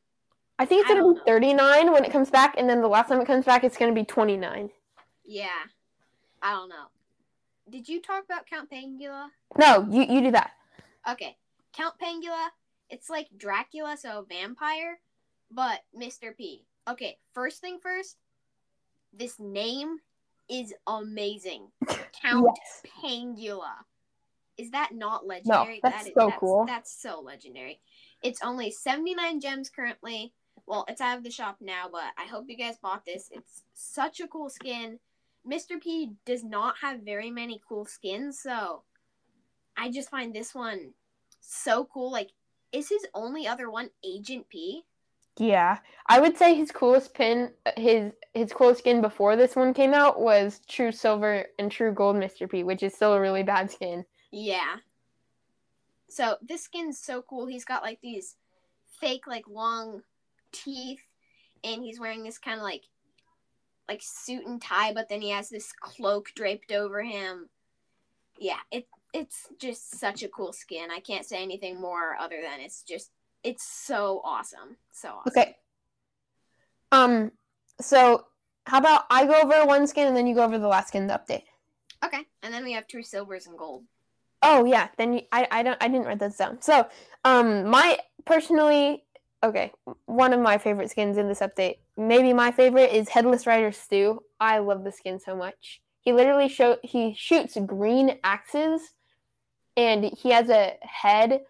I 0.57 0.65
think 0.65 0.81
it's 0.81 0.91
I 0.91 0.95
gonna 0.95 1.13
be 1.13 1.19
know. 1.19 1.25
39 1.25 1.91
when 1.91 2.05
it 2.05 2.11
comes 2.11 2.29
back, 2.29 2.55
and 2.57 2.69
then 2.69 2.81
the 2.81 2.87
last 2.87 3.09
time 3.09 3.19
it 3.19 3.27
comes 3.27 3.45
back, 3.45 3.63
it's 3.63 3.77
gonna 3.77 3.93
be 3.93 4.03
29. 4.05 4.69
Yeah. 5.25 5.47
I 6.41 6.53
don't 6.53 6.69
know. 6.69 6.85
Did 7.69 7.87
you 7.89 8.01
talk 8.01 8.23
about 8.25 8.45
Count 8.45 8.69
Pangula? 8.71 9.29
No, 9.57 9.87
you 9.89 10.03
you 10.03 10.21
do 10.21 10.31
that. 10.31 10.51
Okay. 11.09 11.37
Count 11.73 11.95
Pangula, 11.99 12.49
it's 12.89 13.09
like 13.09 13.27
Dracula, 13.35 13.97
so 13.97 14.25
vampire, 14.29 14.99
but 15.51 15.81
Mr. 15.97 16.35
P. 16.37 16.65
Okay, 16.87 17.17
first 17.33 17.61
thing 17.61 17.79
first, 17.81 18.17
this 19.11 19.39
name 19.39 19.97
is 20.49 20.73
amazing. 20.87 21.67
Count 22.21 22.47
Yes. 22.57 22.81
Pangula. 23.03 23.71
Is 24.57 24.71
that 24.71 24.91
not 24.93 25.25
legendary? 25.25 25.79
that's 25.81 26.03
That 26.03 26.07
is- 26.07 26.13
so 26.17 26.27
that's, 26.27 26.39
cool. 26.39 26.65
That's 26.65 26.91
so 27.01 27.21
legendary. 27.21 27.79
It's 28.21 28.41
only 28.43 28.71
79 28.71 29.39
gems 29.39 29.69
currently. 29.69 30.33
Well, 30.65 30.85
it's 30.87 31.01
out 31.01 31.17
of 31.17 31.23
the 31.23 31.31
shop 31.31 31.57
now, 31.59 31.89
but 31.91 32.03
I 32.17 32.25
hope 32.25 32.45
you 32.47 32.55
guys 32.55 32.77
bought 32.77 33.03
this. 33.05 33.29
It's 33.31 33.63
such 33.73 34.19
a 34.19 34.27
cool 34.27 34.49
skin. 34.49 34.99
Mr. 35.49 35.81
P 35.81 36.11
does 36.25 36.43
not 36.43 36.75
have 36.81 37.01
very 37.01 37.29
many 37.31 37.61
cool 37.67 37.83
skins, 37.85 38.39
so 38.39 38.83
I 39.75 39.91
just 39.91 40.09
find 40.09 40.33
this 40.33 40.55
one 40.55 40.93
so 41.41 41.83
cool. 41.91 42.11
Like, 42.11 42.29
is 42.71 42.87
his 42.87 43.05
only 43.13 43.45
other 43.45 43.69
one 43.69 43.89
Agent 44.05 44.47
P? 44.47 44.85
Yeah, 45.37 45.79
I 46.07 46.19
would 46.19 46.37
say 46.37 46.53
his 46.53 46.71
coolest 46.71 47.13
pin, 47.13 47.51
his 47.75 48.11
his 48.33 48.53
coolest 48.53 48.79
skin 48.79 49.01
before 49.01 49.35
this 49.35 49.55
one 49.55 49.73
came 49.73 49.93
out 49.93 50.19
was 50.19 50.61
True 50.67 50.91
Silver 50.91 51.45
and 51.57 51.71
True 51.71 51.91
Gold 51.91 52.17
Mr. 52.17 52.49
P, 52.49 52.63
which 52.63 52.83
is 52.83 52.93
still 52.93 53.13
a 53.13 53.21
really 53.21 53.43
bad 53.43 53.71
skin. 53.71 54.05
Yeah. 54.31 54.77
So 56.07 56.37
this 56.41 56.63
skin's 56.63 56.99
so 56.99 57.23
cool. 57.23 57.47
He's 57.47 57.65
got 57.65 57.81
like 57.81 57.99
these 58.01 58.35
fake 58.99 59.25
like 59.25 59.47
long 59.47 60.03
teeth 60.51 61.01
and 61.63 61.83
he's 61.83 61.99
wearing 61.99 62.23
this 62.23 62.37
kind 62.37 62.57
of 62.57 62.63
like 62.63 62.83
like 63.89 64.01
suit 64.01 64.45
and 64.45 64.61
tie 64.61 64.93
but 64.93 65.09
then 65.09 65.21
he 65.21 65.31
has 65.31 65.49
this 65.49 65.71
cloak 65.71 66.31
draped 66.35 66.71
over 66.71 67.01
him. 67.01 67.49
Yeah, 68.37 68.59
it 68.71 68.87
it's 69.13 69.47
just 69.59 69.99
such 69.99 70.23
a 70.23 70.27
cool 70.27 70.53
skin. 70.53 70.89
I 70.91 70.99
can't 70.99 71.25
say 71.25 71.41
anything 71.41 71.79
more 71.79 72.15
other 72.19 72.39
than 72.41 72.59
it's 72.59 72.83
just 72.83 73.11
it's 73.43 73.63
so 73.63 74.21
awesome. 74.23 74.77
So 74.91 75.09
awesome. 75.09 75.33
Okay. 75.35 75.55
Um. 76.91 77.31
So 77.81 78.25
how 78.65 78.79
about 78.79 79.03
I 79.09 79.25
go 79.25 79.41
over 79.41 79.65
one 79.65 79.87
skin 79.87 80.07
and 80.07 80.15
then 80.15 80.27
you 80.27 80.35
go 80.35 80.43
over 80.43 80.57
the 80.57 80.67
last 80.67 80.89
skin 80.89 81.07
to 81.07 81.13
update. 81.13 81.43
Okay. 82.03 82.25
And 82.41 82.53
then 82.53 82.63
we 82.63 82.73
have 82.73 82.87
two 82.87 83.03
silvers 83.03 83.47
and 83.47 83.57
gold. 83.57 83.83
Oh 84.41 84.65
yeah, 84.65 84.89
then 84.97 85.13
you, 85.13 85.21
I 85.31 85.47
I 85.51 85.63
don't 85.63 85.81
I 85.81 85.87
didn't 85.87 86.05
write 86.05 86.19
this 86.19 86.37
down. 86.37 86.61
So 86.61 86.87
um 87.25 87.65
my 87.67 87.97
personally 88.25 89.03
okay 89.43 89.71
one 90.05 90.33
of 90.33 90.39
my 90.39 90.57
favorite 90.57 90.89
skins 90.89 91.17
in 91.17 91.27
this 91.27 91.39
update 91.39 91.77
maybe 91.97 92.33
my 92.33 92.51
favorite 92.51 92.91
is 92.91 93.09
Headless 93.09 93.47
Rider 93.47 93.71
Stu. 93.71 94.23
I 94.39 94.59
love 94.59 94.83
the 94.83 94.91
skin 94.91 95.19
so 95.19 95.35
much. 95.35 95.81
He 96.01 96.11
literally 96.11 96.49
show 96.49 96.77
he 96.83 97.13
shoots 97.13 97.57
green 97.65 98.19
axes, 98.23 98.93
and 99.77 100.03
he 100.03 100.31
has 100.31 100.49
a 100.49 100.73
head, 100.81 101.41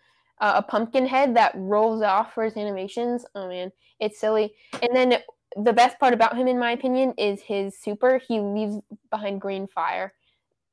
uh, 0.44 0.56
a 0.58 0.62
pumpkin 0.62 1.06
head 1.08 1.38
that 1.38 1.54
rolls 1.56 2.02
off 2.02 2.34
for 2.34 2.44
his 2.44 2.58
animations. 2.58 3.26
Oh 3.34 3.48
man, 3.48 3.72
it's 4.02 4.20
silly. 4.20 4.54
And 4.82 4.94
then 4.94 5.20
the 5.56 5.72
best 5.72 5.98
part 6.00 6.14
about 6.14 6.36
him, 6.36 6.48
in 6.48 6.60
my 6.60 6.72
opinion, 6.72 7.14
is 7.18 7.42
his 7.42 7.80
super. 7.80 8.20
He 8.28 8.42
leaves 8.42 8.76
behind 9.10 9.40
green 9.40 9.68
fire, 9.68 10.14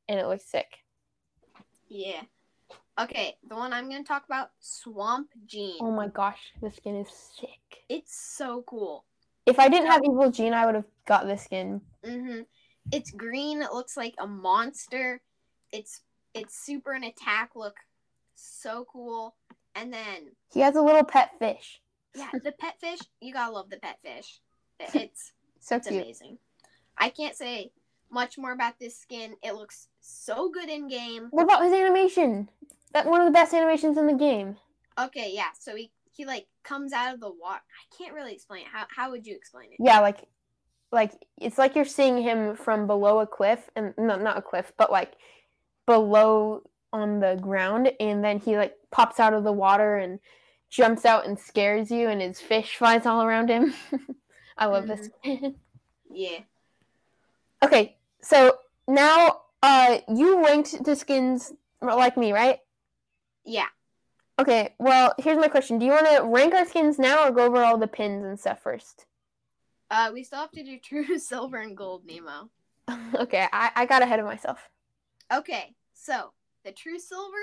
and 0.08 0.18
it 0.18 0.26
looks 0.26 0.44
sick. 0.44 0.66
Yeah. 1.88 2.22
Okay, 3.00 3.36
the 3.48 3.54
one 3.54 3.72
I'm 3.72 3.88
going 3.88 4.02
to 4.02 4.08
talk 4.08 4.24
about 4.24 4.50
Swamp 4.58 5.28
Gene. 5.46 5.78
Oh 5.80 5.92
my 5.92 6.08
gosh, 6.08 6.52
the 6.60 6.72
skin 6.72 6.96
is 6.96 7.08
sick. 7.08 7.84
It's 7.88 8.14
so 8.14 8.64
cool. 8.66 9.04
If 9.46 9.60
I 9.60 9.68
didn't 9.68 9.86
have 9.86 10.02
Evil 10.04 10.32
Gene, 10.32 10.52
I 10.52 10.66
would 10.66 10.74
have 10.74 10.84
got 11.06 11.28
this 11.28 11.44
skin. 11.44 11.80
hmm 12.04 12.40
It's 12.90 13.12
green. 13.12 13.62
It 13.62 13.72
looks 13.72 13.96
like 13.96 14.14
a 14.18 14.26
monster. 14.26 15.22
It's 15.72 16.00
it's 16.34 16.58
super 16.58 16.90
an 16.92 17.04
attack 17.04 17.50
look 17.54 17.76
so 18.34 18.86
cool. 18.90 19.36
And 19.74 19.92
then 19.92 20.32
He 20.52 20.60
has 20.60 20.76
a 20.76 20.82
little 20.82 21.04
pet 21.04 21.30
fish. 21.38 21.80
yeah, 22.14 22.28
the 22.44 22.52
pet 22.52 22.74
fish. 22.80 22.98
You 23.20 23.32
gotta 23.32 23.52
love 23.52 23.70
the 23.70 23.78
pet 23.78 23.98
fish. 24.02 24.40
It's 24.94 25.32
So 25.60 25.76
it's 25.76 25.88
cute. 25.88 26.02
amazing. 26.02 26.38
I 26.96 27.10
can't 27.10 27.36
say 27.36 27.70
much 28.10 28.38
more 28.38 28.52
about 28.52 28.78
this 28.80 28.98
skin. 28.98 29.34
It 29.42 29.52
looks 29.54 29.88
so 30.00 30.50
good 30.50 30.68
in 30.68 30.88
game. 30.88 31.28
What 31.30 31.44
about 31.44 31.62
his 31.62 31.72
animation? 31.72 32.48
That 32.92 33.06
one 33.06 33.20
of 33.20 33.26
the 33.26 33.32
best 33.32 33.54
animations 33.54 33.96
in 33.98 34.06
the 34.06 34.14
game. 34.14 34.56
Okay, 34.98 35.30
yeah. 35.32 35.50
So 35.58 35.76
he 35.76 35.92
he 36.10 36.24
like 36.24 36.46
comes 36.64 36.92
out 36.92 37.14
of 37.14 37.20
the 37.20 37.28
water. 37.30 37.60
I 37.62 37.96
can't 37.96 38.14
really 38.14 38.32
explain 38.32 38.62
it. 38.62 38.68
How 38.72 38.86
how 38.94 39.10
would 39.12 39.26
you 39.26 39.36
explain 39.36 39.70
it? 39.70 39.76
Yeah, 39.78 40.00
like, 40.00 40.24
like 40.90 41.12
it's 41.38 41.56
like 41.58 41.76
you're 41.76 41.84
seeing 41.84 42.20
him 42.20 42.56
from 42.56 42.86
below 42.86 43.20
a 43.20 43.26
cliff, 43.26 43.70
and 43.76 43.94
no, 43.96 44.16
not 44.16 44.36
a 44.38 44.42
cliff, 44.42 44.72
but 44.76 44.90
like 44.90 45.12
below 45.86 46.62
on 46.92 47.20
the 47.20 47.38
ground, 47.40 47.92
and 48.00 48.24
then 48.24 48.38
he 48.38 48.56
like 48.56 48.76
pops 48.90 49.20
out 49.20 49.34
of 49.34 49.44
the 49.44 49.52
water 49.52 49.96
and 49.96 50.18
jumps 50.68 51.04
out 51.04 51.26
and 51.26 51.38
scares 51.38 51.90
you, 51.90 52.08
and 52.08 52.20
his 52.20 52.40
fish 52.40 52.76
flies 52.76 53.06
all 53.06 53.22
around 53.22 53.48
him. 53.48 53.74
I 54.58 54.66
love 54.66 54.86
this. 54.86 55.08
Yeah. 56.12 56.40
okay, 57.62 57.96
so 58.20 58.58
now 58.88 59.42
uh, 59.62 59.98
you 60.08 60.44
ranked 60.44 60.84
the 60.84 60.96
skins 60.96 61.52
like 61.80 62.16
me, 62.16 62.32
right? 62.32 62.58
Yeah. 63.44 63.66
Okay, 64.38 64.74
well, 64.78 65.14
here's 65.18 65.38
my 65.38 65.48
question. 65.48 65.78
Do 65.78 65.86
you 65.86 65.92
want 65.92 66.06
to 66.06 66.24
rank 66.24 66.54
our 66.54 66.66
skins 66.66 66.98
now 66.98 67.26
or 67.28 67.30
go 67.30 67.44
over 67.44 67.62
all 67.62 67.76
the 67.76 67.86
pins 67.86 68.24
and 68.24 68.40
stuff 68.40 68.62
first? 68.62 69.06
Uh, 69.90 70.10
we 70.12 70.22
still 70.22 70.38
have 70.38 70.52
to 70.52 70.64
do 70.64 70.78
true 70.78 71.18
silver 71.18 71.58
and 71.58 71.76
gold, 71.76 72.04
Nemo. 72.06 72.48
okay, 73.14 73.46
I, 73.52 73.70
I 73.76 73.86
got 73.86 74.02
ahead 74.02 74.18
of 74.18 74.26
myself. 74.26 74.58
Okay, 75.32 75.74
so 75.92 76.32
the 76.64 76.72
true 76.72 76.98
silver 76.98 77.36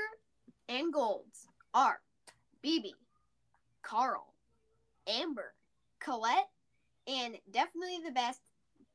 and 0.70 0.94
golds 0.94 1.48
are 1.74 2.00
BB, 2.66 2.92
Carl, 3.82 4.34
Amber, 5.08 5.54
Colette, 6.00 6.50
and 7.08 7.38
definitely 7.52 8.00
the 8.06 8.12
best, 8.12 8.42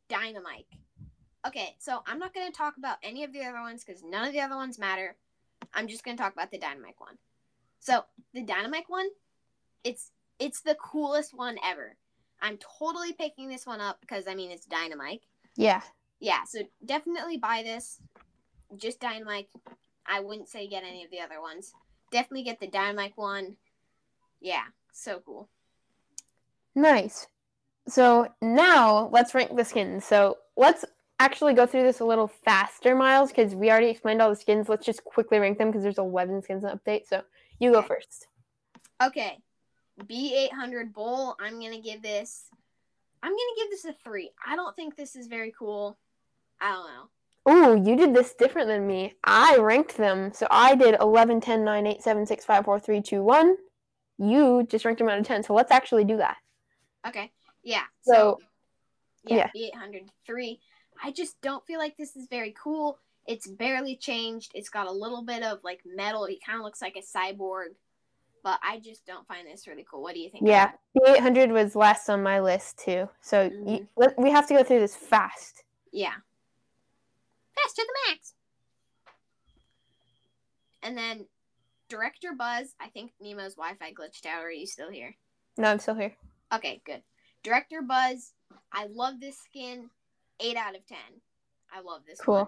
Dynamite. 0.09 0.67
Okay, 1.47 1.75
so 1.79 2.03
I'm 2.07 2.19
not 2.19 2.35
going 2.35 2.47
to 2.51 2.57
talk 2.57 2.77
about 2.77 2.99
any 3.03 3.25
of 3.25 3.33
the 3.33 3.43
other 3.43 3.61
ones 3.61 3.83
because 3.85 4.03
none 4.05 4.27
of 4.27 4.33
the 4.33 4.41
other 4.41 4.57
ones 4.57 4.79
matter. 4.79 5.17
I'm 5.75 5.89
just 5.89 6.05
going 6.05 6.17
to 6.17 6.23
talk 6.23 6.33
about 6.33 6.51
the 6.51 6.59
Dynamite 6.59 6.95
one. 6.99 7.17
So 7.81 8.05
the 8.35 8.43
Dynamite 8.43 8.85
one, 8.89 9.09
it's 9.83 10.13
it's 10.39 10.61
the 10.61 10.77
coolest 10.77 11.37
one 11.37 11.57
ever. 11.65 11.97
I'm 12.41 12.59
totally 12.59 13.13
picking 13.13 13.49
this 13.49 13.67
one 13.67 13.81
up 13.81 14.01
because 14.01 14.27
I 14.29 14.35
mean 14.35 14.51
it's 14.51 14.67
Dynamite 14.67 15.23
Yeah. 15.57 15.83
yeah, 16.21 16.45
so 16.45 16.61
definitely 16.85 17.39
buy 17.39 17.63
this. 17.65 18.01
Just 18.77 19.01
Dynamite. 19.01 19.49
I 20.07 20.21
wouldn't 20.21 20.49
say 20.49 20.67
get 20.69 20.85
any 20.85 21.05
of 21.05 21.11
the 21.11 21.21
other 21.21 21.41
ones. 21.41 21.73
Definitely 22.11 22.45
get 22.45 22.61
the 22.61 22.67
Dynamite 22.67 23.13
one. 23.17 23.57
Yeah, 24.41 24.65
so 24.93 25.23
cool. 25.25 25.49
Nice. 26.75 27.27
So 27.89 28.29
now 28.41 29.09
let's 29.13 29.35
rank 29.35 29.57
the 29.57 29.65
skins. 29.65 30.05
So 30.05 30.39
let's 30.57 30.85
actually 31.19 31.55
go 31.55 31.67
through 31.67 31.85
this 31.85 32.01
a 32.01 32.05
little 32.05 32.29
faster, 32.29 32.95
Miles, 32.95 33.31
because 33.31 33.55
we 33.55 33.71
already 33.71 33.89
explained 33.89 34.21
all 34.21 34.31
the 34.31 34.37
skins. 34.37 34.69
Let's 34.69 34.87
just 34.87 35.05
quickly 35.05 35.39
rank 35.39 35.59
them 35.59 35.69
because 35.69 35.83
there's 35.83 35.99
11 35.99 36.43
skins 36.43 36.65
in 36.65 36.71
update. 36.71 37.07
So 37.07 37.23
you 37.59 37.73
go 37.73 37.83
first. 37.83 38.27
Okay, 39.03 39.39
B800 40.01 40.93
Bull. 40.93 41.37
I'm 41.41 41.61
gonna 41.61 41.81
give 41.81 42.03
this. 42.03 42.49
I'm 43.23 43.31
gonna 43.31 43.57
give 43.57 43.71
this 43.71 43.85
a 43.85 43.93
three. 44.05 44.31
I 44.45 44.57
don't 44.57 44.75
think 44.75 44.97
this 44.97 45.17
is 45.17 45.27
very 45.27 45.53
cool. 45.57 45.99
I 46.61 46.73
don't 46.73 46.87
know. 46.87 47.09
Ooh, 47.49 47.83
you 47.85 47.97
did 47.97 48.15
this 48.15 48.35
different 48.35 48.69
than 48.69 48.87
me. 48.87 49.15
I 49.25 49.57
ranked 49.59 49.97
them. 49.97 50.33
So 50.33 50.47
I 50.51 50.75
did 50.77 50.97
11, 51.01 51.41
10, 51.41 51.65
9, 51.65 51.87
8, 51.87 52.03
7, 52.03 52.27
6, 52.27 52.45
5, 52.45 52.65
4, 52.65 52.81
3, 52.81 53.03
2, 53.03 53.23
1. 53.23 53.57
You 54.19 54.67
just 54.69 54.85
ranked 54.85 55.01
them 55.01 55.09
out 55.09 55.19
of 55.19 55.27
10. 55.27 55.43
So 55.43 55.55
let's 55.55 55.73
actually 55.73 56.05
do 56.05 56.19
that. 56.19 56.37
Okay, 57.07 57.33
yeah. 57.65 57.83
So, 58.03 58.39
So, 58.39 58.39
yeah, 59.25 59.51
yeah. 59.55 59.71
B800. 59.75 60.59
I 61.03 61.11
just 61.11 61.41
don't 61.41 61.67
feel 61.67 61.81
like 61.81 61.97
this 61.97 62.15
is 62.15 62.29
very 62.29 62.55
cool. 62.63 62.99
It's 63.27 63.49
barely 63.49 63.97
changed. 63.97 64.53
It's 64.55 64.69
got 64.69 64.87
a 64.87 64.93
little 64.93 65.23
bit 65.23 65.43
of 65.43 65.59
like 65.65 65.81
metal. 65.85 66.25
It 66.27 66.39
kind 66.45 66.59
of 66.59 66.65
looks 66.65 66.81
like 66.81 66.97
a 66.97 67.01
cyborg, 67.03 67.75
but 68.45 68.61
I 68.63 68.79
just 68.79 69.05
don't 69.05 69.27
find 69.27 69.49
this 69.49 69.67
really 69.67 69.85
cool. 69.91 70.03
What 70.03 70.15
do 70.15 70.21
you 70.21 70.31
think? 70.31 70.47
Yeah, 70.47 70.71
the 70.95 71.15
800 71.17 71.51
was 71.51 71.75
last 71.75 72.09
on 72.09 72.23
my 72.23 72.41
list 72.41 72.79
too. 72.79 73.09
So 73.21 73.45
you, 73.45 73.51
Mhm. 73.81 73.89
let, 73.97 74.19
we 74.19 74.31
have 74.31 74.47
to 74.49 74.55
go 74.55 74.63
through 74.63 74.81
this 74.81 74.95
fast. 74.95 75.65
Yeah. 75.91 76.15
Fast 77.55 77.77
to 77.77 77.87
the 77.87 78.11
max. 78.13 78.35
And 80.83 80.97
then 80.97 81.27
Director 81.89 82.33
Buzz, 82.37 82.75
I 82.81 82.89
think 82.89 83.13
Nemo's 83.23 83.55
Wi 83.55 83.75
Fi 83.79 83.93
glitched 83.93 84.27
out. 84.27 84.43
Are 84.43 84.51
you 84.51 84.67
still 84.67 84.91
here? 84.91 85.15
No, 85.59 85.69
I'm 85.71 85.79
still 85.79 85.95
here. 85.95 86.13
Okay, 86.53 86.81
good. 86.85 87.03
Director 87.43 87.83
Buzz, 87.83 88.33
I 88.73 88.87
love 88.87 89.21
this 89.21 89.37
skin. 89.39 89.91
8 90.41 90.57
out 90.57 90.75
of 90.75 90.85
10. 90.87 90.99
I 91.73 91.81
love 91.81 92.01
this 92.07 92.19
Cool. 92.21 92.35
one. 92.35 92.47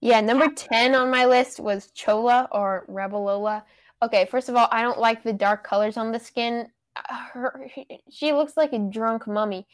Yeah, 0.00 0.20
number 0.20 0.48
10 0.48 0.94
on 0.94 1.10
my 1.10 1.26
list 1.26 1.60
was 1.60 1.90
Chola 1.90 2.48
or 2.52 2.84
Rebel 2.88 3.24
Lola. 3.24 3.64
Okay, 4.02 4.26
first 4.30 4.48
of 4.48 4.54
all, 4.56 4.68
I 4.70 4.80
don't 4.82 5.00
like 5.00 5.22
the 5.22 5.32
dark 5.32 5.64
colors 5.64 5.96
on 5.96 6.12
the 6.12 6.20
skin. 6.20 6.68
uh, 6.96 7.14
her, 7.32 7.68
she 8.10 8.32
looks 8.32 8.56
like 8.56 8.72
a 8.72 8.78
drunk 8.78 9.26
mummy 9.26 9.66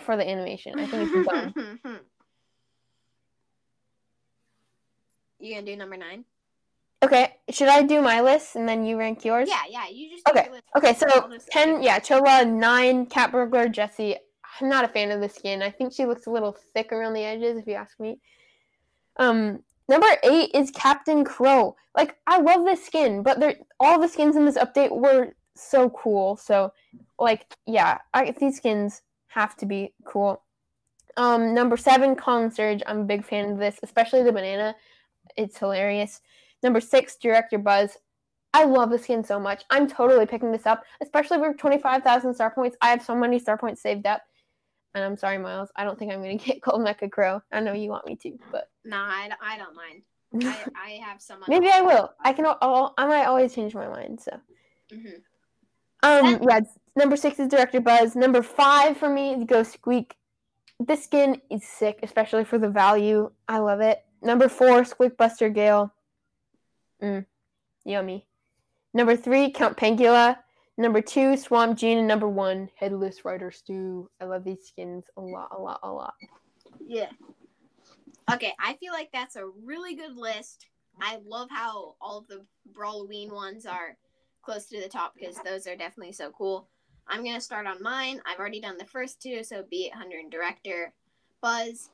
for 0.00 0.16
the 0.16 0.28
animation. 0.28 0.78
I 0.80 0.86
think 0.86 1.10
it's 1.14 1.28
dumb. 1.28 1.80
you 5.38 5.54
gonna 5.54 5.66
do 5.66 5.76
number 5.76 5.96
nine? 5.96 6.24
Okay, 7.02 7.34
should 7.50 7.68
I 7.68 7.82
do 7.82 8.00
my 8.00 8.20
list 8.20 8.56
and 8.56 8.68
then 8.68 8.84
you 8.84 8.98
rank 8.98 9.24
yours? 9.24 9.48
Yeah, 9.48 9.62
yeah. 9.68 9.86
You 9.88 10.10
just 10.10 10.28
Okay, 10.28 10.48
your 10.50 10.60
Okay, 10.76 10.94
so 10.94 11.30
10, 11.50 11.82
yeah, 11.82 11.98
Chola, 11.98 12.44
9, 12.44 13.06
Cat 13.06 13.30
Burglar, 13.32 13.68
Jesse. 13.68 14.16
I'm 14.60 14.68
not 14.68 14.84
a 14.84 14.88
fan 14.88 15.10
of 15.10 15.20
the 15.20 15.28
skin. 15.28 15.62
I 15.62 15.70
think 15.70 15.92
she 15.92 16.06
looks 16.06 16.26
a 16.26 16.30
little 16.30 16.56
thick 16.74 16.92
around 16.92 17.12
the 17.12 17.22
edges, 17.22 17.58
if 17.58 17.66
you 17.66 17.74
ask 17.74 18.00
me. 18.00 18.18
Um, 19.18 19.62
number 19.88 20.06
8 20.22 20.50
is 20.54 20.70
Captain 20.70 21.22
Crow. 21.22 21.76
Like, 21.94 22.16
I 22.26 22.40
love 22.40 22.64
this 22.64 22.84
skin, 22.84 23.22
but 23.22 23.40
they're, 23.40 23.56
all 23.78 24.00
the 24.00 24.08
skins 24.08 24.34
in 24.34 24.46
this 24.46 24.56
update 24.56 24.90
were 24.90 25.34
so 25.54 25.90
cool. 25.90 26.36
So, 26.36 26.72
like, 27.18 27.44
yeah, 27.66 27.98
I, 28.14 28.30
these 28.30 28.56
skins 28.56 29.02
have 29.28 29.54
to 29.58 29.66
be 29.66 29.92
cool. 30.04 30.42
Um, 31.18 31.54
number 31.54 31.76
7, 31.76 32.16
Kong 32.16 32.50
Surge. 32.50 32.82
I'm 32.86 33.00
a 33.00 33.04
big 33.04 33.24
fan 33.24 33.52
of 33.52 33.58
this, 33.58 33.78
especially 33.82 34.22
the 34.22 34.32
banana. 34.32 34.74
It's 35.36 35.58
hilarious. 35.58 36.20
Number 36.62 36.80
6, 36.80 37.16
Director 37.16 37.58
Buzz. 37.58 37.96
I 38.54 38.64
love 38.64 38.90
the 38.90 38.98
skin 38.98 39.22
so 39.22 39.38
much. 39.38 39.64
I'm 39.70 39.86
totally 39.86 40.24
picking 40.26 40.50
this 40.50 40.66
up, 40.66 40.82
especially 41.02 41.38
for 41.38 41.52
25,000 41.52 42.32
star 42.34 42.50
points. 42.50 42.76
I 42.80 42.88
have 42.88 43.02
so 43.04 43.14
many 43.14 43.38
star 43.38 43.58
points 43.58 43.82
saved 43.82 44.06
up. 44.06 44.22
And 44.94 45.04
I'm 45.04 45.16
sorry, 45.18 45.36
Miles. 45.36 45.68
I 45.76 45.84
don't 45.84 45.98
think 45.98 46.10
I'm 46.12 46.22
going 46.22 46.38
to 46.38 46.44
get 46.44 46.62
Gold 46.62 46.80
Mecha 46.80 47.10
Crow. 47.10 47.42
I 47.52 47.60
know 47.60 47.74
you 47.74 47.90
want 47.90 48.06
me 48.06 48.16
to, 48.16 48.38
but 48.50 48.70
Nah, 48.84 49.06
I, 49.08 49.28
don't- 49.28 49.40
I 49.42 49.58
don't 49.58 49.76
mind. 49.76 50.02
I, 50.42 50.70
I 50.86 50.90
have 51.06 51.20
some. 51.20 51.40
maybe 51.48 51.68
I 51.72 51.82
will. 51.82 52.10
I 52.24 52.32
can. 52.32 52.46
I'll, 52.46 52.94
I 52.96 53.06
might 53.06 53.26
always 53.26 53.54
change 53.54 53.74
my 53.74 53.88
mind. 53.88 54.20
So, 54.20 54.40
Mhm. 54.92 55.20
um, 56.02 56.42
yeah. 56.48 56.60
Number 56.96 57.16
six 57.16 57.38
is 57.38 57.48
Director 57.48 57.80
Buzz. 57.80 58.16
Number 58.16 58.42
five 58.42 58.96
for 58.96 59.08
me 59.10 59.34
is 59.34 59.44
Ghost 59.44 59.74
Squeak. 59.74 60.16
This 60.80 61.04
skin 61.04 61.40
is 61.50 61.62
sick, 61.62 62.00
especially 62.02 62.44
for 62.44 62.58
the 62.58 62.68
value. 62.70 63.30
I 63.48 63.58
love 63.58 63.80
it. 63.82 64.02
Number 64.22 64.48
four, 64.48 64.84
Squeak 64.84 65.16
Buster 65.16 65.48
Gale. 65.48 65.92
Mm, 67.02 67.26
yummy. 67.84 68.26
Number 68.94 69.16
three, 69.16 69.50
Count 69.50 69.76
Pangula. 69.76 70.38
Number 70.78 71.00
two, 71.00 71.36
Swamp 71.36 71.78
Gene. 71.78 71.98
And 71.98 72.08
number 72.08 72.28
one, 72.28 72.70
Headless 72.76 73.24
Rider 73.24 73.50
Stu. 73.50 74.10
I 74.20 74.24
love 74.24 74.44
these 74.44 74.66
skins 74.66 75.04
a 75.16 75.20
lot, 75.20 75.48
a 75.56 75.60
lot, 75.60 75.80
a 75.82 75.90
lot. 75.90 76.14
Yeah. 76.86 77.10
Okay, 78.32 78.52
I 78.58 78.74
feel 78.74 78.92
like 78.92 79.10
that's 79.12 79.36
a 79.36 79.46
really 79.64 79.94
good 79.94 80.16
list. 80.16 80.66
I 81.00 81.18
love 81.24 81.48
how 81.50 81.94
all 82.00 82.18
of 82.18 82.26
the 82.26 82.44
Brawloween 82.72 83.32
ones 83.32 83.66
are 83.66 83.96
close 84.42 84.66
to 84.66 84.80
the 84.80 84.88
top 84.88 85.14
because 85.14 85.36
those 85.44 85.66
are 85.66 85.76
definitely 85.76 86.12
so 86.12 86.30
cool. 86.30 86.68
I'm 87.08 87.24
gonna 87.24 87.40
start 87.40 87.66
on 87.66 87.82
mine. 87.82 88.20
I've 88.26 88.38
already 88.38 88.60
done 88.60 88.78
the 88.78 88.84
first 88.84 89.20
two, 89.20 89.44
so 89.44 89.62
Be 89.70 89.86
800 89.86 90.18
and 90.20 90.30
Director, 90.30 90.92
Buzz. 91.40 91.90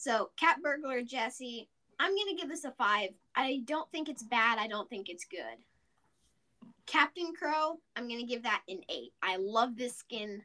So 0.00 0.30
Cat 0.38 0.56
Burglar, 0.62 1.02
Jesse. 1.02 1.68
I'm 1.98 2.16
gonna 2.16 2.34
give 2.34 2.48
this 2.48 2.64
a 2.64 2.70
five. 2.70 3.10
I 3.36 3.60
don't 3.66 3.90
think 3.92 4.08
it's 4.08 4.22
bad. 4.22 4.58
I 4.58 4.66
don't 4.66 4.88
think 4.88 5.10
it's 5.10 5.26
good. 5.26 5.58
Captain 6.86 7.34
Crow. 7.38 7.78
I'm 7.96 8.08
gonna 8.08 8.24
give 8.24 8.42
that 8.44 8.62
an 8.66 8.80
eight. 8.88 9.12
I 9.22 9.36
love 9.36 9.76
this 9.76 9.98
skin. 9.98 10.40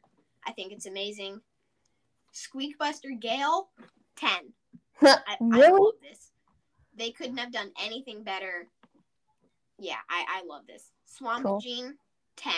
I 0.46 0.52
think 0.52 0.72
it's 0.72 0.84
amazing. 0.84 1.40
Squeak 2.32 2.76
Buster 2.76 3.08
Gale, 3.18 3.70
10. 4.16 4.30
I, 5.02 5.16
I 5.26 5.36
really? 5.40 5.70
love 5.70 5.94
this. 6.02 6.32
They 6.94 7.10
couldn't 7.10 7.38
have 7.38 7.50
done 7.50 7.72
anything 7.82 8.24
better. 8.24 8.68
Yeah, 9.78 9.96
I, 10.10 10.26
I 10.28 10.42
love 10.46 10.66
this. 10.66 10.90
Swamp 11.06 11.46
Cool. 11.46 11.60
Gene, 11.60 11.94
10. 12.36 12.52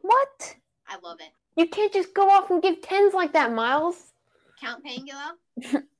What? 0.00 0.56
I 0.88 0.96
love 1.02 1.18
it. 1.20 1.30
You 1.56 1.68
can't 1.68 1.92
just 1.92 2.14
go 2.14 2.30
off 2.30 2.48
and 2.48 2.62
give 2.62 2.80
tens 2.80 3.12
like 3.12 3.34
that, 3.34 3.52
Miles. 3.52 4.14
Count 4.58 4.82
Pangula, 4.82 5.82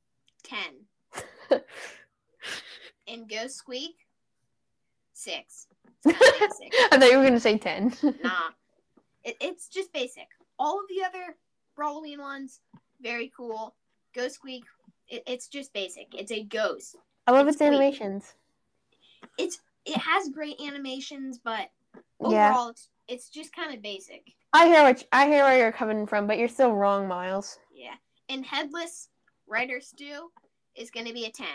10. 0.46 1.60
And 3.08 3.28
Ghost 3.28 3.56
Squeak, 3.56 3.94
6. 5.12 5.66
Kinda 6.04 6.18
basic. 6.40 6.72
I 6.92 6.98
thought 6.98 7.10
you 7.10 7.18
were 7.18 7.24
gonna 7.24 7.40
say 7.40 7.58
ten. 7.58 7.92
nah. 8.02 8.50
It, 9.24 9.36
it's 9.40 9.68
just 9.68 9.92
basic. 9.92 10.26
All 10.58 10.78
of 10.80 10.86
the 10.88 11.04
other 11.04 11.36
Brawloween 11.78 12.18
ones, 12.18 12.60
very 13.00 13.32
cool. 13.36 13.74
Ghost 14.14 14.36
Squeak, 14.36 14.64
it, 15.08 15.22
it's 15.26 15.48
just 15.48 15.72
basic. 15.72 16.08
It's 16.14 16.32
a 16.32 16.44
ghost. 16.44 16.96
I 17.26 17.32
love 17.32 17.46
It's 17.48 17.56
its 17.56 17.62
animations. 17.62 18.34
It's 19.38 19.60
it 19.84 19.96
has 19.96 20.28
great 20.28 20.60
animations, 20.60 21.38
but 21.42 21.70
Yeah, 22.28 22.50
overall 22.50 22.68
it's, 22.70 22.88
it's 23.08 23.28
just 23.28 23.54
kind 23.54 23.74
of 23.74 23.82
basic. 23.82 24.22
I 24.52 24.66
hear 24.66 24.82
what 24.82 25.00
you, 25.00 25.06
I 25.12 25.26
hear 25.26 25.44
where 25.44 25.58
you're 25.58 25.72
coming 25.72 26.06
from, 26.06 26.26
but 26.26 26.38
you're 26.38 26.48
still 26.48 26.72
wrong, 26.72 27.06
Miles. 27.08 27.58
Yeah. 27.74 27.94
And 28.28 28.44
Headless 28.44 29.08
Rider 29.48 29.80
Stu 29.80 30.30
is 30.74 30.90
going 30.90 31.06
to 31.06 31.12
be 31.12 31.24
a 31.24 31.30
10. 31.30 31.46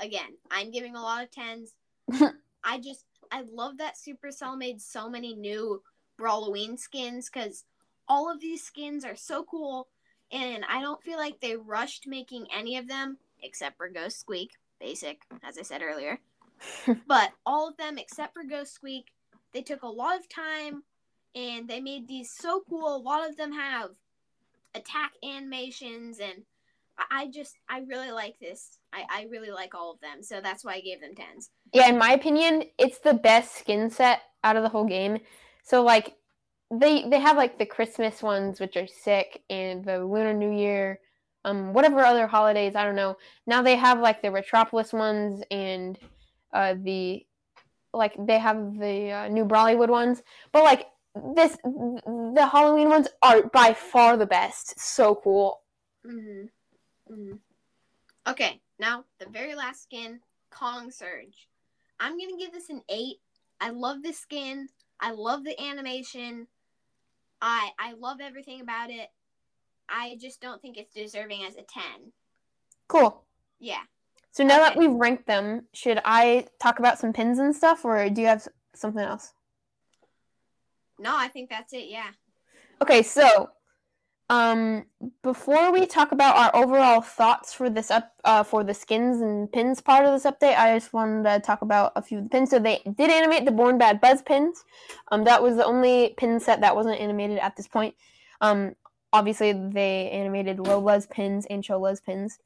Again, 0.00 0.36
I'm 0.50 0.70
giving 0.70 0.94
a 0.94 1.02
lot 1.02 1.24
of 1.24 1.30
10s. 1.30 2.32
I 2.64 2.78
just, 2.78 3.04
I 3.30 3.42
love 3.52 3.78
that 3.78 3.94
Supercell 3.96 4.58
made 4.58 4.80
so 4.80 5.08
many 5.08 5.34
new 5.34 5.82
Brawloween 6.18 6.78
skins 6.78 7.30
because 7.30 7.64
all 8.08 8.30
of 8.30 8.40
these 8.40 8.62
skins 8.62 9.04
are 9.04 9.16
so 9.16 9.44
cool. 9.44 9.88
And 10.32 10.64
I 10.68 10.80
don't 10.80 11.02
feel 11.02 11.18
like 11.18 11.40
they 11.40 11.56
rushed 11.56 12.06
making 12.06 12.46
any 12.54 12.76
of 12.76 12.88
them 12.88 13.18
except 13.42 13.76
for 13.76 13.88
Ghost 13.88 14.18
Squeak, 14.20 14.50
basic, 14.80 15.22
as 15.44 15.58
I 15.58 15.62
said 15.62 15.82
earlier. 15.82 16.18
but 17.06 17.32
all 17.44 17.68
of 17.68 17.76
them 17.76 17.98
except 17.98 18.34
for 18.34 18.44
Ghost 18.44 18.74
Squeak, 18.74 19.06
they 19.52 19.62
took 19.62 19.82
a 19.82 19.88
lot 19.88 20.18
of 20.18 20.28
time 20.28 20.82
and 21.34 21.68
they 21.68 21.80
made 21.80 22.08
these 22.08 22.30
so 22.30 22.62
cool. 22.68 22.96
A 22.96 22.98
lot 22.98 23.28
of 23.28 23.36
them 23.36 23.52
have 23.52 23.90
attack 24.74 25.12
animations 25.22 26.18
and 26.18 26.42
I- 27.10 27.30
just 27.32 27.54
I 27.68 27.80
really 27.80 28.10
like 28.10 28.38
this. 28.40 28.78
I, 28.92 29.04
I 29.10 29.26
really 29.30 29.50
like 29.50 29.74
all 29.74 29.92
of 29.92 30.00
them, 30.00 30.22
so 30.22 30.40
that's 30.40 30.64
why 30.64 30.74
I 30.74 30.80
gave 30.80 31.00
them 31.00 31.14
tens. 31.14 31.50
Yeah, 31.72 31.88
in 31.88 31.98
my 31.98 32.12
opinion, 32.12 32.64
it's 32.78 32.98
the 32.98 33.14
best 33.14 33.56
skin 33.56 33.90
set 33.90 34.20
out 34.44 34.56
of 34.56 34.62
the 34.62 34.68
whole 34.68 34.84
game. 34.86 35.18
So 35.64 35.82
like 35.82 36.14
they 36.70 37.08
they 37.08 37.20
have 37.20 37.36
like 37.36 37.58
the 37.58 37.66
Christmas 37.66 38.22
ones 38.22 38.60
which 38.60 38.76
are 38.76 38.86
sick 38.86 39.42
and 39.50 39.84
the 39.84 40.04
Lunar 40.04 40.32
New 40.32 40.52
Year, 40.56 41.00
um 41.44 41.72
whatever 41.72 42.00
other 42.04 42.26
holidays, 42.26 42.74
I 42.74 42.84
don't 42.84 42.96
know. 42.96 43.16
Now 43.46 43.62
they 43.62 43.76
have 43.76 44.00
like 44.00 44.22
the 44.22 44.30
Retropolis 44.30 44.92
ones 44.92 45.42
and 45.50 45.98
uh 46.52 46.74
the 46.82 47.26
like 47.92 48.14
they 48.18 48.38
have 48.38 48.78
the 48.78 49.10
uh, 49.10 49.28
new 49.28 49.44
Brawlywood 49.44 49.88
ones. 49.88 50.22
But 50.52 50.64
like 50.64 50.86
this 51.34 51.56
the 51.64 52.48
Halloween 52.50 52.88
ones 52.88 53.08
are 53.22 53.42
by 53.42 53.74
far 53.74 54.16
the 54.16 54.26
best. 54.26 54.78
So 54.78 55.14
cool. 55.14 55.60
Mm-hmm. 56.06 56.46
Hmm 57.08 57.34
Okay, 58.28 58.60
now 58.80 59.04
the 59.20 59.28
very 59.28 59.54
last 59.54 59.84
skin, 59.84 60.20
Kong 60.50 60.90
Surge. 60.90 61.48
I'm 62.00 62.18
gonna 62.18 62.36
give 62.38 62.52
this 62.52 62.70
an 62.70 62.82
eight. 62.88 63.18
I 63.60 63.70
love 63.70 64.02
this 64.02 64.18
skin. 64.18 64.68
I 65.00 65.12
love 65.12 65.44
the 65.44 65.60
animation. 65.60 66.48
I 67.40 67.70
I 67.78 67.92
love 67.92 68.18
everything 68.20 68.60
about 68.60 68.90
it. 68.90 69.08
I 69.88 70.16
just 70.20 70.40
don't 70.40 70.60
think 70.60 70.76
it's 70.76 70.92
deserving 70.92 71.44
as 71.44 71.54
a 71.54 71.62
ten. 71.62 72.12
Cool. 72.88 73.24
Yeah. 73.60 73.82
So 74.32 74.44
now 74.44 74.58
that 74.58 74.76
we've 74.76 74.90
ranked 74.90 75.26
them, 75.26 75.66
should 75.72 76.00
I 76.04 76.46
talk 76.60 76.78
about 76.78 76.98
some 76.98 77.12
pins 77.12 77.38
and 77.38 77.54
stuff, 77.54 77.84
or 77.84 78.10
do 78.10 78.20
you 78.20 78.26
have 78.26 78.46
something 78.74 79.02
else? 79.02 79.32
No, 80.98 81.16
I 81.16 81.28
think 81.28 81.48
that's 81.48 81.72
it. 81.72 81.86
Yeah. 81.88 82.10
Okay, 82.82 83.02
so 83.02 83.50
um, 84.28 84.84
before 85.22 85.72
we 85.72 85.86
talk 85.86 86.10
about 86.10 86.36
our 86.36 86.62
overall 86.62 87.00
thoughts 87.00 87.52
for 87.52 87.70
this 87.70 87.90
up 87.90 88.12
uh, 88.24 88.42
for 88.42 88.64
the 88.64 88.74
skins 88.74 89.20
and 89.20 89.50
pins 89.52 89.80
part 89.80 90.04
of 90.04 90.12
this 90.12 90.30
update, 90.30 90.56
I 90.56 90.76
just 90.76 90.92
wanted 90.92 91.22
to 91.24 91.40
talk 91.40 91.62
about 91.62 91.92
a 91.94 92.02
few 92.02 92.18
of 92.18 92.24
the 92.24 92.30
pins. 92.30 92.50
So 92.50 92.58
they 92.58 92.82
did 92.96 93.10
animate 93.10 93.44
the 93.44 93.52
Born 93.52 93.78
Bad 93.78 94.00
Buzz 94.00 94.22
pins. 94.22 94.64
Um, 95.12 95.22
that 95.24 95.42
was 95.42 95.56
the 95.56 95.64
only 95.64 96.14
pin 96.16 96.40
set 96.40 96.60
that 96.60 96.74
wasn't 96.74 97.00
animated 97.00 97.38
at 97.38 97.56
this 97.56 97.68
point. 97.68 97.94
Um, 98.40 98.74
obviously 99.12 99.52
they 99.52 100.10
animated 100.10 100.58
Lola's 100.58 101.06
pins 101.06 101.46
and 101.48 101.62
Chola's 101.62 102.00
pins. 102.00 102.38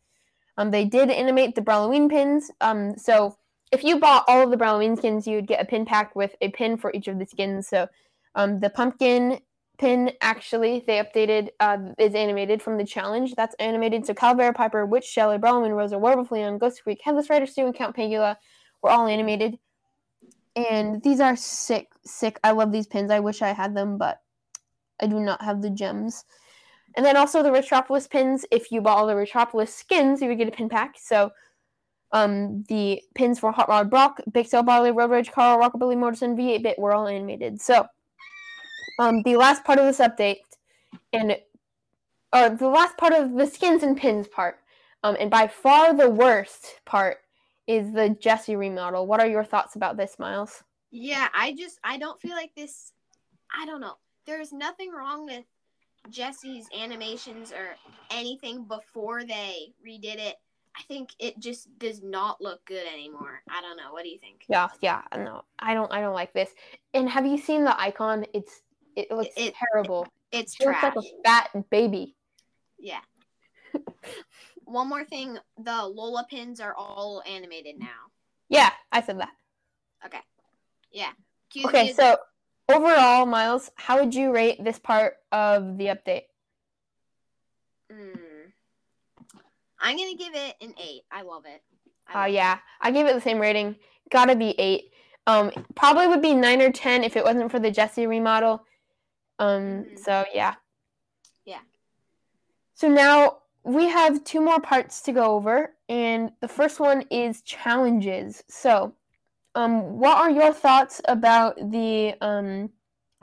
Um, 0.59 0.71
they 0.71 0.85
did 0.85 1.09
animate 1.09 1.55
the 1.55 1.63
Brawloween 1.63 2.11
pins. 2.11 2.51
Um, 2.61 2.99
so 2.99 3.39
if 3.73 3.83
you 3.83 3.99
bought 3.99 4.25
all 4.29 4.43
of 4.43 4.51
the 4.51 4.57
Brawloween 4.59 4.99
skins, 4.99 5.27
you'd 5.27 5.47
get 5.47 5.63
a 5.63 5.65
pin 5.65 5.87
pack 5.87 6.15
with 6.15 6.35
a 6.43 6.51
pin 6.51 6.77
for 6.77 6.93
each 6.93 7.09
of 7.09 7.19
the 7.19 7.25
skins. 7.25 7.69
So 7.69 7.89
um, 8.35 8.61
the 8.61 8.69
pumpkin 8.69 9.41
pin 9.81 10.13
actually 10.21 10.85
they 10.87 10.99
updated 10.99 11.49
uh, 11.59 11.79
is 11.99 12.15
animated 12.15 12.63
from 12.63 12.77
the 12.77 12.85
challenge. 12.85 13.35
That's 13.35 13.57
animated. 13.59 14.07
So 14.07 14.13
Calavera, 14.13 14.55
Piper, 14.55 14.85
Witch, 14.85 15.07
Shelly, 15.07 15.39
Brawlman, 15.39 15.75
Rosa, 15.75 15.99
Werewolf, 15.99 16.29
Ghost 16.61 16.77
Squeak, 16.77 17.01
Headless 17.03 17.31
Rider, 17.31 17.47
Stu, 17.47 17.65
and 17.65 17.75
Count 17.75 17.97
Pangula 17.97 18.37
were 18.83 18.91
all 18.91 19.07
animated. 19.07 19.59
And 20.55 21.03
these 21.03 21.21
are 21.21 21.35
sick, 21.35 21.89
sick. 22.05 22.39
I 22.45 22.51
love 22.51 22.73
these 22.73 22.87
pins. 22.87 23.11
I 23.11 23.21
wish 23.21 23.41
I 23.41 23.53
had 23.53 23.75
them, 23.75 23.97
but 23.97 24.21
I 25.01 25.07
do 25.07 25.19
not 25.19 25.43
have 25.43 25.63
the 25.63 25.71
gems. 25.71 26.25
And 26.97 27.07
then 27.07 27.17
also 27.17 27.43
the 27.43 27.53
Retropolis 27.53 28.07
pins. 28.07 28.45
If 28.51 28.71
you 28.71 28.83
bought 28.83 28.99
all 28.99 29.07
the 29.07 29.17
Retropolis 29.17 29.75
skins, 29.75 30.21
you 30.21 30.29
would 30.29 30.39
get 30.39 30.49
a 30.49 30.53
pin 30.53 30.69
pack. 30.69 30.97
So 30.99 31.31
um, 32.13 32.65
the 32.69 33.01
pins 33.15 33.39
for 33.39 33.51
Hot 33.53 33.69
Rod 33.69 33.89
Brock, 33.89 34.21
Big 34.31 34.47
Cell 34.47 34.63
Barley, 34.63 34.91
Road 34.91 35.11
Rage 35.11 35.31
Carl, 35.31 35.59
Rockabilly 35.59 35.97
Mortison, 35.97 36.37
V8 36.37 36.63
Bit 36.63 36.79
were 36.79 36.93
all 36.93 37.07
animated. 37.07 37.61
So 37.63 37.87
um, 38.99 39.23
the 39.23 39.37
last 39.37 39.65
part 39.65 39.79
of 39.79 39.87
this 39.87 39.99
update, 39.99 40.39
and 41.13 41.37
or 42.33 42.51
the 42.51 42.69
last 42.69 42.97
part 42.97 43.13
of 43.13 43.33
the 43.33 43.47
skins 43.47 43.83
and 43.83 43.97
pins 43.97 44.29
part, 44.29 44.59
um, 45.03 45.17
and 45.19 45.31
by 45.31 45.47
far 45.47 45.95
the 45.95 46.09
worst 46.09 46.81
part 46.85 47.19
is 47.67 47.93
the 47.93 48.17
Jesse 48.21 48.57
remodel. 48.57 49.07
What 49.07 49.21
are 49.21 49.27
your 49.27 49.45
thoughts 49.45 49.77
about 49.77 49.97
this, 49.97 50.19
Miles? 50.19 50.63
Yeah, 50.91 51.29
I 51.35 51.53
just 51.53 51.79
I 51.85 51.99
don't 51.99 52.21
feel 52.21 52.33
like 52.33 52.55
this. 52.55 52.93
I 53.57 53.67
don't 53.67 53.81
know. 53.81 53.97
There's 54.27 54.53
nothing 54.53 54.91
wrong 54.93 55.25
with 55.25 55.45
Jesse's 56.09 56.67
animations 56.79 57.53
or 57.53 57.77
anything 58.11 58.65
before 58.65 59.25
they 59.25 59.73
redid 59.87 60.19
it. 60.19 60.37
I 60.77 60.83
think 60.85 61.11
it 61.19 61.39
just 61.41 61.79
does 61.79 62.03
not 62.03 62.41
look 62.41 62.65
good 62.65 62.87
anymore. 62.93 63.43
I 63.51 63.61
don't 63.61 63.77
know. 63.77 63.93
What 63.93 64.05
do 64.05 64.09
you 64.09 64.19
think? 64.19 64.45
Yeah, 64.49 64.69
yeah, 64.81 65.03
no, 65.17 65.43
I 65.59 65.75
don't, 65.75 65.93
I 65.93 66.01
don't 66.01 66.15
like 66.15 66.33
this. 66.33 66.51
And 66.95 67.09
have 67.09 67.27
you 67.27 67.39
seen 67.39 67.65
the 67.65 67.79
icon? 67.79 68.25
It's, 68.33 68.63
it 68.97 69.11
looks 69.11 69.31
It- 69.37 69.55
terrible. 69.55 70.07
It's 70.33 70.55
She 70.55 70.65
looks 70.65 70.83
like 70.83 70.95
a 70.97 71.03
fat 71.25 71.71
baby. 71.71 72.15
Yeah. 72.79 73.01
One 74.65 74.89
more 74.89 75.05
thing, 75.05 75.39
the 75.59 75.85
Lola 75.85 76.25
pins 76.31 76.61
are 76.61 76.75
all 76.75 77.23
animated 77.27 77.79
now. 77.79 78.11
Yeah, 78.49 78.71
I 78.93 79.03
said 79.03 79.19
that. 79.19 79.31
Okay. 80.07 80.21
Yeah. 80.93 81.11
Okay, 81.65 81.93
so 81.93 82.17
overall, 82.69 83.27
Miles, 83.27 83.71
how 83.75 83.99
would 83.99 84.15
you 84.15 84.33
rate 84.33 84.63
this 84.63 84.79
part 84.79 85.17
of 85.33 85.77
the 85.79 85.87
update? 85.87 86.23
Mm. 87.93 88.53
I'm 89.81 89.97
gonna 89.97 90.15
give 90.15 90.35
it 90.35 90.55
an 90.61 90.75
eight. 90.81 91.03
I 91.11 91.23
love 91.23 91.45
it. 91.47 91.63
Oh 92.15 92.23
it. 92.23 92.33
yeah, 92.33 92.59
I 92.81 92.91
gave 92.91 93.07
it 93.07 93.15
the 93.15 93.21
same 93.21 93.41
rating. 93.41 93.77
Gotta 94.11 94.37
be 94.37 94.51
eight. 94.59 94.93
Um, 95.27 95.51
probably 95.75 96.07
would 96.07 96.23
be 96.23 96.35
nine 96.35 96.63
or 96.63 96.71
ten 96.71 97.03
if 97.03 97.17
it 97.17 97.25
wasn't 97.25 97.51
for 97.51 97.59
the 97.59 97.71
Jesse 97.71 98.07
remodel. 98.07 98.65
Um, 99.41 99.85
Mhm. 99.85 99.99
so 99.99 100.25
yeah. 100.35 100.55
Yeah. 101.45 101.63
So 102.75 102.89
now 102.89 103.39
we 103.65 103.89
have 103.89 104.23
two 104.25 104.41
more 104.41 104.61
parts 104.61 105.01
to 105.03 105.13
go 105.13 105.35
over, 105.35 105.75
and 105.89 106.33
the 106.41 106.49
first 106.49 106.79
one 106.79 107.03
is 107.11 107.43
challenges. 107.43 108.45
So, 108.49 108.95
um, 109.55 109.99
what 109.99 110.17
are 110.19 110.31
your 110.31 110.53
thoughts 110.53 111.01
about 111.07 111.57
the 111.57 112.15
um, 112.21 112.71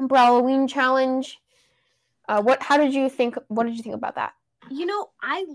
Halloween 0.09 0.68
challenge? 0.68 1.39
Uh, 2.28 2.41
what? 2.41 2.61
How 2.61 2.78
did 2.78 2.93
you 2.93 3.09
think? 3.09 3.36
What 3.47 3.65
did 3.65 3.78
you 3.78 3.84
think 3.84 3.95
about 3.95 4.15
that? 4.15 4.34
You 4.70 4.86
know, 4.86 5.11
I 5.22 5.45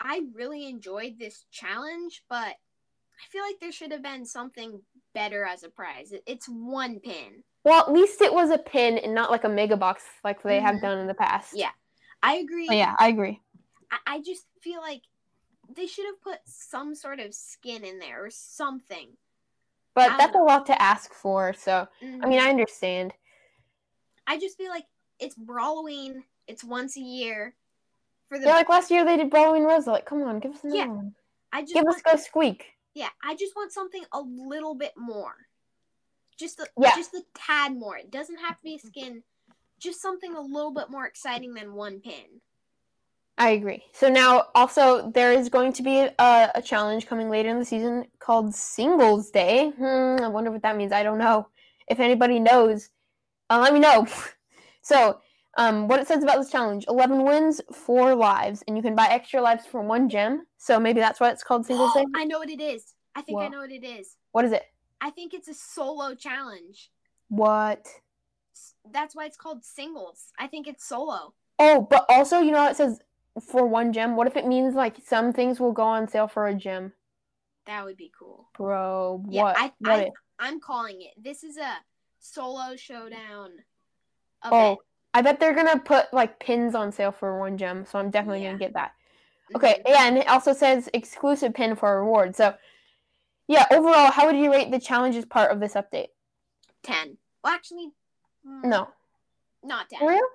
I 0.00 0.22
really 0.34 0.66
enjoyed 0.68 1.18
this 1.18 1.44
challenge, 1.50 2.24
but 2.28 2.56
I 2.56 3.24
feel 3.30 3.42
like 3.42 3.60
there 3.60 3.72
should 3.72 3.92
have 3.92 4.02
been 4.02 4.24
something 4.24 4.82
better 5.14 5.44
as 5.44 5.62
a 5.62 5.68
prize. 5.68 6.12
It's 6.26 6.46
one 6.46 7.00
pin. 7.00 7.44
Well, 7.64 7.80
at 7.80 7.92
least 7.92 8.20
it 8.20 8.32
was 8.32 8.50
a 8.50 8.58
pin 8.58 8.98
and 8.98 9.14
not 9.14 9.30
like 9.30 9.44
a 9.44 9.48
mega 9.48 9.76
box 9.76 10.02
like 10.24 10.42
they 10.42 10.60
have 10.60 10.76
Mhm. 10.76 10.80
done 10.82 10.98
in 10.98 11.06
the 11.06 11.14
past. 11.14 11.54
Yeah. 11.54 11.70
I 12.22 12.36
agree. 12.36 12.68
Oh, 12.70 12.72
yeah, 12.74 12.96
I 12.98 13.08
agree. 13.08 13.40
I, 13.90 13.98
I 14.06 14.20
just 14.20 14.46
feel 14.60 14.80
like 14.80 15.02
they 15.68 15.86
should 15.86 16.06
have 16.06 16.20
put 16.20 16.38
some 16.44 16.94
sort 16.94 17.20
of 17.20 17.34
skin 17.34 17.84
in 17.84 17.98
there 17.98 18.24
or 18.24 18.30
something. 18.30 19.16
But 19.94 20.12
I 20.12 20.16
that's 20.16 20.36
a 20.36 20.40
lot 20.40 20.66
to 20.66 20.82
ask 20.82 21.12
for. 21.12 21.52
So, 21.52 21.88
I 22.00 22.04
Mhm. 22.04 22.28
mean, 22.28 22.40
I 22.40 22.50
understand. 22.50 23.14
I 24.26 24.38
just 24.38 24.56
feel 24.56 24.70
like 24.70 24.86
it's 25.18 25.36
Halloween. 25.36 26.24
It's 26.46 26.64
once 26.64 26.96
a 26.96 27.00
year. 27.00 27.54
For 28.28 28.38
the 28.38 28.46
Yeah, 28.46 28.54
like 28.54 28.68
last 28.68 28.90
year 28.90 29.04
they 29.04 29.16
did 29.16 29.32
Halloween 29.32 29.64
Rosa. 29.64 29.90
Like, 29.90 30.06
come 30.06 30.22
on, 30.22 30.40
give 30.40 30.52
us 30.54 30.64
another 30.64 30.78
Yeah. 30.78 30.86
one. 30.86 31.14
I 31.52 31.62
just 31.62 31.74
Give 31.74 31.84
want, 31.84 31.96
us 31.96 32.02
Go 32.02 32.16
Squeak. 32.16 32.72
yeah, 32.94 33.10
I 33.22 33.34
just 33.34 33.54
want 33.54 33.72
something 33.72 34.04
a 34.12 34.20
little 34.20 34.74
bit 34.74 34.92
more. 34.96 35.34
Just 36.38 36.60
a, 36.60 36.66
Yeah. 36.78 36.94
just 36.96 37.14
a 37.14 37.22
tad 37.34 37.76
more. 37.76 37.96
It 37.96 38.10
doesn't 38.10 38.38
have 38.38 38.58
to 38.58 38.62
be 38.62 38.76
a 38.76 38.78
skin. 38.78 39.22
Just 39.78 40.00
something 40.00 40.34
a 40.34 40.40
little 40.40 40.72
bit 40.72 40.90
more 40.90 41.06
exciting 41.06 41.54
than 41.54 41.74
one 41.74 42.00
pin. 42.00 42.40
I 43.38 43.50
agree. 43.50 43.82
So 43.92 44.08
now, 44.08 44.48
also, 44.54 45.10
there 45.10 45.32
is 45.32 45.48
going 45.48 45.72
to 45.74 45.82
be 45.82 45.98
a, 45.98 46.50
a 46.54 46.62
challenge 46.62 47.06
coming 47.06 47.30
later 47.30 47.48
in 47.48 47.58
the 47.58 47.64
season 47.64 48.06
called 48.18 48.54
Singles 48.54 49.30
Day. 49.30 49.70
Hmm, 49.70 50.22
I 50.22 50.28
wonder 50.28 50.50
what 50.50 50.62
that 50.62 50.76
means. 50.76 50.92
I 50.92 51.02
don't 51.02 51.18
know. 51.18 51.48
If 51.88 51.98
anybody 51.98 52.38
knows, 52.38 52.90
uh, 53.50 53.58
let 53.58 53.72
me 53.72 53.80
know. 53.80 54.06
so, 54.82 55.20
um, 55.58 55.88
what 55.88 56.00
it 56.00 56.06
says 56.06 56.22
about 56.22 56.38
this 56.38 56.50
challenge 56.50 56.84
11 56.88 57.24
wins, 57.24 57.60
4 57.72 58.14
lives, 58.14 58.62
and 58.66 58.76
you 58.76 58.82
can 58.82 58.94
buy 58.94 59.08
extra 59.10 59.40
lives 59.40 59.66
for 59.66 59.82
one 59.82 60.08
gem. 60.08 60.46
So 60.56 60.78
maybe 60.78 61.00
that's 61.00 61.20
why 61.20 61.30
it's 61.30 61.42
called 61.42 61.66
Singles 61.66 61.92
Day. 61.94 62.04
I 62.14 62.24
know 62.24 62.38
what 62.38 62.50
it 62.50 62.60
is. 62.60 62.94
I 63.14 63.22
think 63.22 63.40
I 63.40 63.48
know 63.48 63.60
what 63.60 63.70
it 63.70 63.84
is. 63.84 64.16
What 64.32 64.44
is 64.44 64.52
it? 64.52 64.62
I 65.02 65.10
think 65.10 65.34
it's 65.34 65.48
a 65.48 65.54
solo 65.54 66.14
challenge. 66.14 66.90
What? 67.28 67.86
That's 68.92 69.16
why 69.16 69.26
it's 69.26 69.36
called 69.36 69.64
singles. 69.64 70.32
I 70.38 70.46
think 70.46 70.68
it's 70.68 70.86
solo. 70.86 71.34
Oh, 71.58 71.86
but 71.90 72.06
also, 72.08 72.38
you 72.38 72.52
know 72.52 72.66
it 72.68 72.76
says 72.76 73.00
for 73.40 73.66
one 73.66 73.92
gem? 73.92 74.14
What 74.14 74.28
if 74.28 74.36
it 74.36 74.46
means 74.46 74.74
like 74.74 74.96
some 75.04 75.32
things 75.32 75.58
will 75.58 75.72
go 75.72 75.82
on 75.82 76.08
sale 76.08 76.28
for 76.28 76.46
a 76.46 76.54
gem? 76.54 76.92
That 77.66 77.84
would 77.84 77.96
be 77.96 78.12
cool. 78.16 78.48
Bro, 78.56 79.24
Yeah, 79.28 79.42
what? 79.42 79.56
I, 79.58 79.72
what 79.80 79.92
I, 79.92 80.02
if? 80.04 80.12
I'm 80.38 80.60
calling 80.60 81.02
it. 81.02 81.12
This 81.22 81.42
is 81.42 81.56
a 81.56 81.78
solo 82.20 82.76
showdown 82.76 83.50
Oh. 84.44 84.82
I 85.14 85.20
bet 85.20 85.38
they're 85.40 85.54
gonna 85.54 85.78
put 85.78 86.12
like 86.14 86.38
pins 86.40 86.74
on 86.74 86.90
sale 86.90 87.12
for 87.12 87.38
one 87.38 87.58
gem, 87.58 87.84
so 87.84 87.98
I'm 87.98 88.10
definitely 88.10 88.42
Yeah. 88.42 88.48
gonna 88.52 88.58
get 88.58 88.72
that. 88.74 88.92
Okay, 89.54 89.82
Mhm. 89.84 89.88
yeah, 89.90 90.06
and 90.06 90.16
it 90.16 90.28
also 90.28 90.54
says 90.54 90.88
exclusive 90.94 91.52
pin 91.52 91.76
for 91.76 91.92
a 91.92 91.98
reward. 92.02 92.34
So, 92.34 92.54
yeah, 93.52 93.66
overall, 93.70 94.10
how 94.10 94.26
would 94.26 94.36
you 94.36 94.50
rate 94.50 94.70
the 94.70 94.80
challenges 94.80 95.26
part 95.26 95.50
of 95.52 95.60
this 95.60 95.74
update? 95.74 96.08
10. 96.82 97.18
Well, 97.44 97.52
actually, 97.52 97.90
mm, 98.46 98.64
No, 98.64 98.88
not 99.62 99.90
10. 99.90 99.98
for 99.98 100.08
real? 100.08 100.26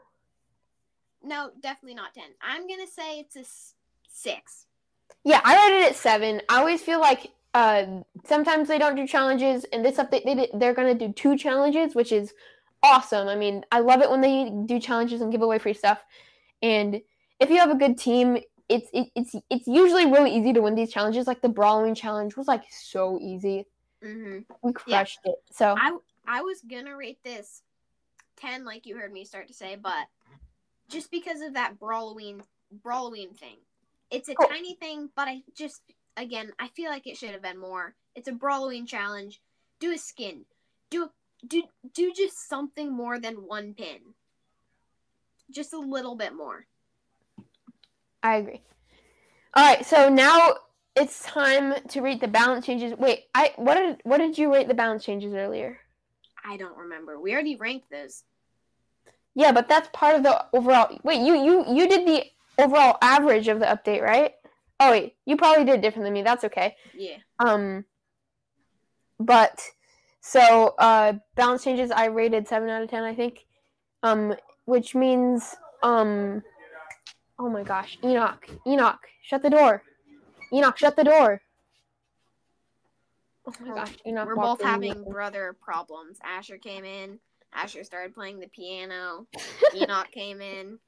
No, 1.23 1.49
definitely 1.59 1.95
not 1.95 2.13
10. 2.13 2.25
I'm 2.41 2.67
going 2.67 2.85
to 2.85 2.91
say 2.91 3.19
it's 3.19 3.35
a 3.35 3.39
s- 3.39 3.73
6. 4.07 4.65
Yeah, 5.23 5.41
I 5.43 5.55
rated 5.67 5.91
it 5.91 5.95
seven. 5.95 6.41
I 6.47 6.59
always 6.59 6.81
feel 6.81 6.99
like 7.01 7.31
uh, 7.53 7.85
sometimes 8.25 8.67
they 8.67 8.77
don't 8.77 8.95
do 8.95 9.07
challenges, 9.07 9.65
and 9.73 9.83
this 9.83 9.97
update 9.97 10.23
they 10.23 10.49
they're 10.53 10.73
gonna 10.75 10.93
do 10.93 11.11
two 11.11 11.35
challenges, 11.37 11.95
which 11.95 12.11
is 12.13 12.33
awesome. 12.83 13.27
I 13.27 13.35
mean, 13.35 13.65
I 13.71 13.79
love 13.79 14.01
it 14.01 14.09
when 14.09 14.21
they 14.21 14.49
do 14.65 14.79
challenges 14.79 15.19
and 15.21 15.31
give 15.31 15.41
away 15.41 15.59
free 15.59 15.73
stuff. 15.73 16.05
And 16.61 17.01
if 17.41 17.49
you 17.49 17.57
have 17.57 17.71
a 17.71 17.75
good 17.75 17.97
team, 17.97 18.37
it's 18.69 18.89
it, 18.93 19.07
it's 19.15 19.35
it's 19.49 19.67
usually 19.67 20.05
really 20.05 20.35
easy 20.35 20.53
to 20.53 20.61
win 20.61 20.75
these 20.75 20.91
challenges. 20.91 21.27
Like 21.27 21.41
the 21.41 21.49
brawling 21.49 21.95
challenge 21.95 22.35
was 22.35 22.47
like 22.47 22.63
so 22.69 23.17
easy. 23.21 23.65
hmm 24.03 24.39
We 24.61 24.73
crushed 24.73 25.19
it. 25.25 25.35
So 25.51 25.75
I, 25.77 25.97
I 26.27 26.41
was 26.41 26.61
going 26.61 26.85
to 26.85 26.93
rate 26.93 27.19
this 27.23 27.63
10, 28.41 28.65
like 28.65 28.85
you 28.85 28.97
heard 28.97 29.11
me 29.11 29.25
start 29.25 29.47
to 29.47 29.53
say, 29.53 29.75
but 29.75 30.07
just 30.89 31.11
because 31.11 31.41
of 31.41 31.53
that 31.53 31.79
brawling 31.79 32.41
brawling 32.83 33.33
thing. 33.33 33.57
It's 34.09 34.29
a 34.29 34.35
Cool. 34.35 34.47
tiny 34.47 34.75
thing, 34.75 35.09
but 35.15 35.27
I 35.27 35.41
just, 35.53 35.81
again, 36.15 36.51
I 36.59 36.69
feel 36.69 36.89
like 36.89 37.07
it 37.07 37.17
should 37.17 37.31
have 37.31 37.41
been 37.41 37.59
more. 37.59 37.93
It's 38.15 38.29
a 38.29 38.33
brawling 38.33 38.85
challenge. 38.85 39.41
Do 39.79 39.91
a 39.93 39.97
skin. 39.97 40.45
Do 40.89 41.03
a, 41.03 41.09
do 41.45 41.63
do 41.93 42.13
just 42.13 42.47
something 42.47 42.91
more 42.91 43.19
than 43.19 43.35
one 43.35 43.73
pin. 43.73 43.99
Just 45.51 45.73
a 45.73 45.79
little 45.79 46.15
bit 46.15 46.33
more. 46.33 46.65
I 48.27 48.35
agree. 48.35 48.61
All 49.53 49.63
right, 49.63 49.85
so 49.85 50.09
now 50.09 50.55
it's 50.97 51.23
time 51.23 51.75
to 51.87 52.01
rate 52.01 52.19
the 52.19 52.27
balance 52.27 52.65
changes. 52.65 52.93
Wait, 52.97 53.23
I 53.33 53.53
what 53.55 53.75
did 53.75 54.01
what 54.03 54.17
did 54.17 54.37
you 54.37 54.53
rate 54.53 54.67
the 54.67 54.73
balance 54.73 55.05
changes 55.05 55.33
earlier? 55.33 55.79
I 56.43 56.57
don't 56.57 56.77
remember. 56.77 57.21
We 57.21 57.31
already 57.31 57.55
ranked 57.55 57.89
those. 57.89 58.23
Yeah, 59.33 59.53
but 59.53 59.69
that's 59.69 59.89
part 59.93 60.17
of 60.17 60.23
the 60.23 60.45
overall. 60.51 60.99
Wait, 61.03 61.21
you 61.21 61.35
you 61.35 61.63
you 61.73 61.87
did 61.87 62.05
the 62.05 62.25
overall 62.61 62.97
average 63.01 63.47
of 63.47 63.61
the 63.61 63.65
update, 63.65 64.01
right? 64.01 64.33
Oh 64.81 64.91
wait, 64.91 65.15
you 65.25 65.37
probably 65.37 65.63
did 65.63 65.79
different 65.79 66.03
than 66.05 66.13
me. 66.13 66.21
That's 66.21 66.43
okay. 66.43 66.75
Yeah. 66.93 67.17
Um, 67.39 67.85
but 69.21 69.61
so 70.19 70.75
uh, 70.79 71.13
balance 71.35 71.63
changes, 71.63 71.91
I 71.91 72.07
rated 72.07 72.45
seven 72.45 72.67
out 72.67 72.83
of 72.83 72.89
ten, 72.89 73.03
I 73.03 73.15
think. 73.15 73.45
Um, 74.03 74.35
which 74.65 74.95
means 74.95 75.55
um, 75.81 76.43
oh 77.39 77.49
my 77.49 77.63
gosh, 77.63 77.97
Enoch, 78.03 78.47
Enoch, 78.65 78.99
shut 79.21 79.41
the 79.41 79.49
door. 79.49 79.83
Enoch, 80.53 80.77
shut 80.77 80.95
the 80.95 81.03
door. 81.03 81.41
Oh 83.45 83.53
my 83.61 83.75
gosh, 83.75 83.93
Enoch. 84.05 84.27
We're 84.27 84.35
both 84.35 84.61
in. 84.61 84.67
having 84.67 85.03
brother 85.03 85.55
problems. 85.61 86.17
Asher 86.23 86.57
came 86.57 86.83
in. 86.83 87.19
Asher 87.53 87.83
started 87.83 88.13
playing 88.13 88.39
the 88.39 88.47
piano. 88.47 89.25
Enoch 89.75 90.11
came 90.11 90.41
in. 90.41 90.79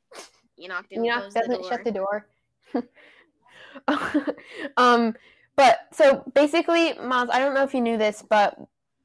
Enoch 0.60 0.86
didn't 0.90 1.06
Enoch 1.06 1.20
close 1.20 1.34
the 1.34 1.40
doesn't 1.40 1.62
door. 1.62 1.70
shut 1.70 1.84
the 1.84 1.92
door. 1.92 2.26
um, 4.78 5.16
but 5.56 5.88
so 5.92 6.24
basically, 6.34 6.94
Miles, 6.94 7.30
I 7.32 7.40
don't 7.40 7.54
know 7.54 7.64
if 7.64 7.74
you 7.74 7.82
knew 7.82 7.98
this, 7.98 8.24
but 8.28 8.60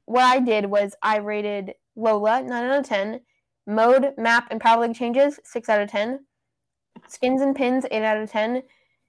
what 0.05 0.23
I 0.23 0.39
did 0.39 0.65
was 0.65 0.95
I 1.01 1.17
rated 1.17 1.73
Lola 1.95 2.41
nine 2.41 2.65
out 2.65 2.79
of 2.79 2.85
ten, 2.85 3.21
mode, 3.65 4.13
map, 4.17 4.47
and 4.51 4.59
power 4.59 4.85
league 4.85 4.95
changes 4.95 5.39
six 5.43 5.69
out 5.69 5.81
of 5.81 5.89
ten, 5.89 6.25
skins 7.07 7.41
and 7.41 7.55
pins 7.55 7.85
eight 7.91 8.03
out 8.03 8.17
of 8.17 8.31
ten, 8.31 8.63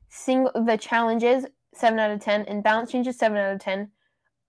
single 0.09 0.53
the 0.65 0.77
challenges 0.77 1.47
seven 1.75 1.99
out 1.99 2.11
of 2.11 2.21
ten, 2.21 2.43
and 2.43 2.63
balance 2.63 2.93
changes 2.93 3.19
seven 3.19 3.39
out 3.39 3.53
of 3.53 3.61
ten. 3.61 3.91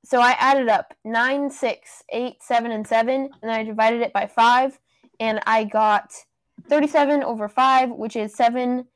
So 0.06 0.22
I 0.22 0.36
added 0.40 0.70
up 0.70 0.94
nine, 1.04 1.50
six, 1.50 2.04
eight, 2.10 2.42
seven, 2.42 2.72
and 2.72 2.88
seven, 2.88 3.30
and 3.42 3.44
then 3.44 3.52
I 3.52 3.64
divided 3.64 4.02
it 4.02 4.14
by 4.14 4.28
five, 4.28 4.80
and 5.20 5.40
I 5.46 5.66
got 5.66 6.14
37 6.70 7.24
over 7.24 7.48
5, 7.48 7.92
which 7.92 8.16
is 8.16 8.36
7.4 8.36 8.88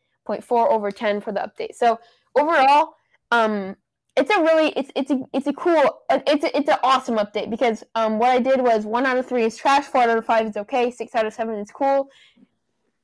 over 0.69 0.91
10 0.91 1.21
for 1.21 1.31
the 1.31 1.39
update. 1.39 1.75
So 1.75 1.99
overall, 2.35 2.95
um, 3.31 3.75
it's 4.17 4.29
a 4.29 4.41
really 4.41 4.69
it's 4.75 4.91
it's 4.93 5.09
a 5.09 5.21
it's 5.31 5.47
a 5.47 5.53
cool 5.53 6.01
it's 6.11 6.43
a, 6.43 6.57
it's 6.57 6.69
an 6.69 6.77
awesome 6.83 7.15
update 7.15 7.49
because 7.49 7.81
um 7.95 8.19
what 8.19 8.29
I 8.29 8.39
did 8.39 8.59
was 8.59 8.85
one 8.85 9.05
out 9.05 9.17
of 9.17 9.25
three 9.25 9.45
is 9.45 9.55
trash, 9.55 9.85
four 9.85 10.01
out 10.01 10.17
of 10.17 10.25
five 10.25 10.47
is 10.47 10.57
okay, 10.57 10.91
six 10.91 11.15
out 11.15 11.25
of 11.25 11.33
seven 11.33 11.55
is 11.55 11.71
cool, 11.71 12.09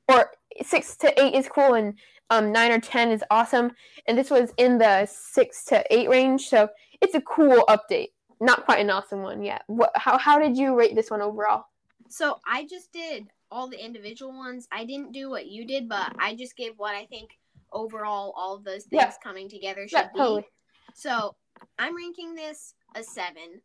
or 0.09 0.29
six 0.63 0.95
to 0.97 1.21
eight 1.21 1.33
is 1.33 1.47
cool, 1.47 1.73
and 1.75 1.97
um 2.29 2.51
nine 2.51 2.71
or 2.71 2.79
ten 2.79 3.11
is 3.11 3.23
awesome. 3.31 3.71
And 4.07 4.17
this 4.17 4.29
was 4.29 4.53
in 4.57 4.77
the 4.77 5.05
six 5.05 5.65
to 5.65 5.83
eight 5.93 6.09
range, 6.09 6.47
so 6.49 6.69
it's 7.01 7.15
a 7.15 7.21
cool 7.21 7.63
update. 7.69 8.09
Not 8.39 8.65
quite 8.65 8.79
an 8.79 8.89
awesome 8.89 9.21
one 9.23 9.41
yet. 9.43 9.63
What 9.67 9.91
how 9.95 10.17
how 10.17 10.39
did 10.39 10.57
you 10.57 10.75
rate 10.77 10.95
this 10.95 11.09
one 11.09 11.21
overall? 11.21 11.65
So 12.09 12.39
I 12.47 12.65
just 12.65 12.91
did 12.93 13.27
all 13.51 13.69
the 13.69 13.83
individual 13.83 14.31
ones. 14.33 14.67
I 14.71 14.85
didn't 14.85 15.11
do 15.11 15.29
what 15.29 15.47
you 15.47 15.65
did, 15.65 15.89
but 15.89 16.13
I 16.19 16.35
just 16.35 16.55
gave 16.55 16.73
what 16.77 16.95
I 16.95 17.05
think 17.05 17.31
overall 17.71 18.33
all 18.37 18.55
of 18.55 18.63
those 18.63 18.83
things 18.83 19.01
Yeah. 19.01 19.13
coming 19.23 19.49
together 19.49 19.87
should 19.87 19.97
Yeah, 19.97 20.09
be. 20.13 20.19
totally. 20.19 20.45
So 20.93 21.35
I'm 21.79 21.95
ranking 21.95 22.35
this 22.35 22.75
a 22.95 23.03
seven. 23.03 23.61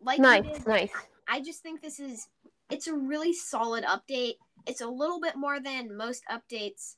Like 0.00 0.18
Nice, 0.20 0.42
did, 0.44 0.66
nice. 0.66 0.90
I 1.28 1.40
just 1.40 1.62
think 1.62 1.80
this 1.80 2.00
is 2.00 2.28
it's 2.70 2.86
a 2.86 2.94
really 2.94 3.32
solid 3.32 3.84
update. 3.84 4.34
It's 4.66 4.80
a 4.80 4.86
little 4.86 5.20
bit 5.20 5.36
more 5.36 5.60
than 5.60 5.96
most 5.96 6.22
updates, 6.30 6.96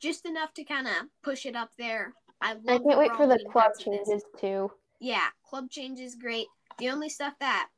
just 0.00 0.26
enough 0.26 0.54
to 0.54 0.64
kind 0.64 0.86
of 0.86 0.94
push 1.22 1.46
it 1.46 1.56
up 1.56 1.70
there. 1.78 2.14
I 2.40 2.54
love. 2.54 2.62
I 2.68 2.78
can't 2.78 2.98
wait 2.98 3.16
for 3.16 3.26
the 3.26 3.38
club 3.50 3.52
parts 3.52 3.86
of 3.86 3.92
this. 3.92 4.08
changes 4.08 4.24
too. 4.38 4.70
Yeah, 5.00 5.26
club 5.48 5.70
change 5.70 6.00
is 6.00 6.14
great. 6.14 6.46
The 6.78 6.90
only 6.90 7.08
stuff 7.08 7.34
that 7.40 7.68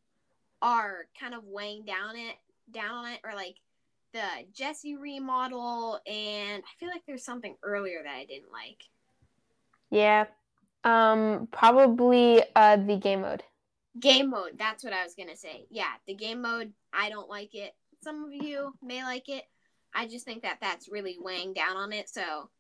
are 0.63 1.07
kind 1.19 1.35
of 1.35 1.45
weighing 1.45 1.85
down 1.85 2.17
it 2.17 2.37
down 2.73 2.91
on 2.91 3.13
it 3.13 3.21
are 3.25 3.35
like 3.35 3.57
the 4.13 4.25
Jessie 4.53 4.97
remodel 4.97 6.01
and 6.07 6.63
I 6.63 6.71
feel 6.81 6.89
like 6.89 7.03
there's 7.07 7.25
something 7.25 7.57
earlier 7.63 8.03
that 8.03 8.15
I 8.15 8.25
didn't 8.25 8.53
like. 8.53 8.83
Yeah. 9.91 10.27
Um 10.85 11.49
probably 11.51 12.43
uh 12.57 12.77
the 12.77 12.97
game 12.97 13.23
mode. 13.23 13.43
Game 14.01 14.31
mode, 14.31 14.53
that's 14.57 14.85
what 14.85 14.93
I 14.93 15.05
was 15.05 15.15
gonna 15.15 15.37
say. 15.37 15.67
Yeah, 15.71 15.93
the 16.07 16.15
game 16.15 16.43
mode, 16.43 16.73
I 16.93 17.09
don't 17.11 17.29
like 17.29 17.55
it. 17.55 17.75
Some 18.03 18.25
of 18.25 18.33
you 18.33 18.75
may 18.83 19.03
like 19.03 19.29
it. 19.29 19.45
I 19.95 20.07
just 20.07 20.25
think 20.25 20.43
that 20.43 20.59
that's 20.61 20.89
really 20.89 21.17
weighing 21.21 21.53
down 21.53 21.77
on 21.77 21.93
it. 21.93 22.09
So, 22.09 22.51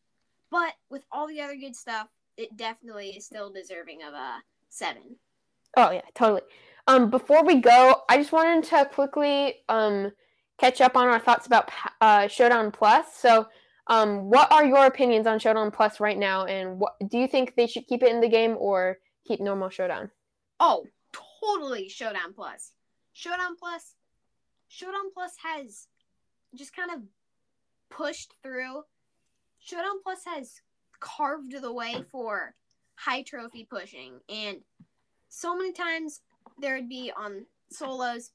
but 0.50 0.72
with 0.90 1.04
all 1.12 1.28
the 1.28 1.40
other 1.40 1.56
good 1.56 1.76
stuff, 1.76 2.08
it 2.36 2.56
definitely 2.56 3.10
is 3.10 3.26
still 3.26 3.52
deserving 3.52 4.02
of 4.02 4.14
a 4.14 4.42
seven. 4.68 5.16
Oh 5.76 5.90
yeah, 5.90 6.02
totally. 6.14 6.42
Um, 6.86 7.10
before 7.10 7.44
we 7.44 7.56
go, 7.56 8.02
I 8.08 8.16
just 8.16 8.32
wanted 8.32 8.64
to 8.64 8.86
quickly 8.86 9.56
um 9.68 10.12
catch 10.58 10.80
up 10.80 10.96
on 10.96 11.08
our 11.08 11.18
thoughts 11.18 11.46
about 11.46 11.70
uh, 12.00 12.28
Showdown 12.28 12.70
Plus. 12.70 13.06
So, 13.14 13.46
um, 13.86 14.28
what 14.28 14.50
are 14.52 14.64
your 14.64 14.86
opinions 14.86 15.26
on 15.26 15.38
Showdown 15.38 15.70
Plus 15.70 16.00
right 16.00 16.18
now, 16.18 16.44
and 16.44 16.78
what 16.78 16.94
do 17.08 17.18
you 17.18 17.28
think 17.28 17.54
they 17.54 17.66
should 17.66 17.86
keep 17.86 18.02
it 18.02 18.10
in 18.10 18.20
the 18.20 18.28
game 18.28 18.56
or 18.58 18.98
keep 19.26 19.40
normal 19.40 19.70
Showdown? 19.70 20.10
Oh, 20.60 20.84
totally 21.40 21.88
Showdown 21.88 22.34
Plus. 22.34 22.72
Showdown 23.12 23.56
Plus 23.58 23.94
Showdown 24.68 25.10
Plus 25.12 25.32
has 25.42 25.88
just 26.54 26.74
kind 26.74 26.90
of 26.90 27.02
pushed 27.90 28.34
through. 28.42 28.82
Showdown 29.58 30.02
Plus 30.02 30.20
has 30.26 30.60
carved 31.00 31.60
the 31.60 31.72
way 31.72 32.04
for 32.10 32.54
high 32.94 33.22
trophy 33.22 33.64
pushing 33.70 34.18
and 34.28 34.58
so 35.28 35.56
many 35.56 35.72
times 35.72 36.20
there 36.60 36.74
would 36.74 36.88
be 36.88 37.12
on 37.16 37.46
solos 37.70 38.32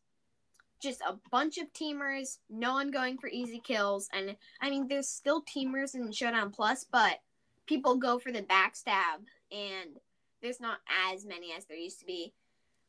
just 0.81 1.01
a 1.01 1.15
bunch 1.31 1.57
of 1.57 1.71
teamers, 1.73 2.39
no 2.49 2.73
one 2.73 2.91
going 2.91 3.17
for 3.17 3.27
easy 3.27 3.59
kills 3.59 4.09
and 4.13 4.35
I 4.61 4.69
mean 4.69 4.87
there's 4.87 5.09
still 5.09 5.43
teamers 5.43 5.95
in 5.95 6.11
Showdown 6.11 6.51
Plus, 6.51 6.85
but 6.89 7.19
people 7.65 7.95
go 7.95 8.19
for 8.19 8.31
the 8.31 8.41
backstab 8.41 9.23
and 9.51 9.97
there's 10.41 10.59
not 10.59 10.79
as 11.11 11.25
many 11.25 11.53
as 11.53 11.65
there 11.65 11.77
used 11.77 11.99
to 12.01 12.05
be. 12.05 12.33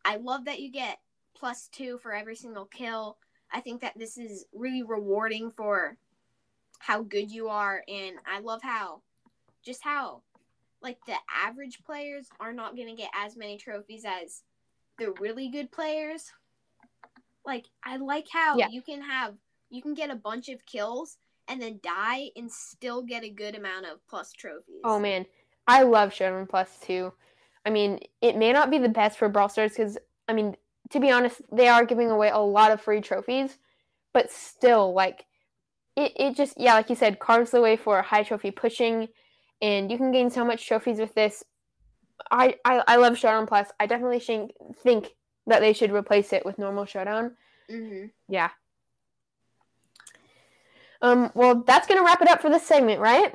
I 0.04 0.16
love 0.16 0.44
that 0.46 0.60
you 0.60 0.70
get 0.70 0.98
plus 1.36 1.68
two 1.68 1.98
for 1.98 2.12
every 2.12 2.36
single 2.36 2.66
kill. 2.66 3.16
I 3.54 3.60
think 3.60 3.80
that 3.82 3.96
this 3.96 4.18
is 4.18 4.44
really 4.52 4.82
rewarding 4.82 5.50
for 5.50 5.96
how 6.80 7.02
good 7.02 7.30
you 7.30 7.48
are, 7.48 7.82
and 7.88 8.16
I 8.26 8.40
love 8.40 8.60
how 8.62 9.00
just 9.64 9.82
how 9.82 10.20
like 10.82 10.98
the 11.06 11.14
average 11.32 11.82
players 11.86 12.26
are 12.40 12.52
not 12.52 12.76
going 12.76 12.88
to 12.88 12.94
get 13.00 13.10
as 13.16 13.36
many 13.36 13.56
trophies 13.56 14.04
as 14.04 14.42
the 14.98 15.12
really 15.18 15.48
good 15.48 15.70
players. 15.72 16.30
Like 17.46 17.66
I 17.82 17.96
like 17.96 18.26
how 18.30 18.58
Yeah. 18.58 18.68
you 18.70 18.82
can 18.82 19.00
have 19.00 19.34
you 19.70 19.80
can 19.80 19.94
get 19.94 20.10
a 20.10 20.14
bunch 20.14 20.48
of 20.50 20.66
kills 20.66 21.16
and 21.48 21.60
then 21.62 21.80
die 21.82 22.30
and 22.36 22.50
still 22.50 23.02
get 23.02 23.24
a 23.24 23.30
good 23.30 23.54
amount 23.54 23.86
of 23.86 24.06
plus 24.08 24.32
trophies. 24.32 24.80
Oh 24.84 24.98
man, 24.98 25.26
I 25.66 25.82
love 25.82 26.12
Showdown 26.12 26.46
Plus 26.46 26.78
too. 26.80 27.12
I 27.64 27.70
mean, 27.70 28.00
it 28.20 28.36
may 28.36 28.52
not 28.52 28.70
be 28.70 28.78
the 28.78 28.88
best 28.88 29.18
for 29.18 29.28
Brawl 29.28 29.48
Stars 29.48 29.72
because 29.72 29.96
I 30.28 30.32
mean, 30.34 30.56
to 30.90 31.00
be 31.00 31.10
honest, 31.10 31.40
they 31.52 31.68
are 31.68 31.84
giving 31.84 32.10
away 32.10 32.30
a 32.30 32.38
lot 32.38 32.70
of 32.70 32.80
free 32.80 33.00
trophies, 33.00 33.58
but 34.12 34.30
still, 34.30 34.92
like, 34.94 35.24
it, 35.96 36.12
it 36.16 36.36
just 36.36 36.54
yeah, 36.58 36.74
like 36.74 36.90
you 36.90 36.96
said, 36.96 37.18
carves 37.18 37.50
the 37.50 37.60
way 37.60 37.76
for 37.76 38.02
high 38.02 38.22
trophy 38.22 38.50
pushing, 38.50 39.08
and 39.62 39.90
you 39.90 39.96
can 39.96 40.12
gain 40.12 40.30
so 40.30 40.44
much 40.44 40.66
trophies 40.66 40.98
with 40.98 41.14
this. 41.14 41.44
I 42.30 42.56
I, 42.64 42.82
I 42.86 42.96
love 42.96 43.16
Showdown 43.18 43.46
Plus. 43.46 43.68
I 43.78 43.86
definitely 43.86 44.20
think 44.20 44.52
think 44.82 45.10
that 45.46 45.60
they 45.60 45.72
should 45.72 45.92
replace 45.92 46.32
it 46.32 46.44
with 46.44 46.58
normal 46.58 46.84
Showdown. 46.84 47.36
Mhm. 47.70 48.10
Yeah. 48.28 48.50
Um. 51.00 51.30
Well, 51.34 51.62
that's 51.62 51.86
gonna 51.86 52.02
wrap 52.04 52.22
it 52.22 52.28
up 52.28 52.40
for 52.40 52.50
this 52.50 52.66
segment, 52.66 53.00
right? 53.00 53.32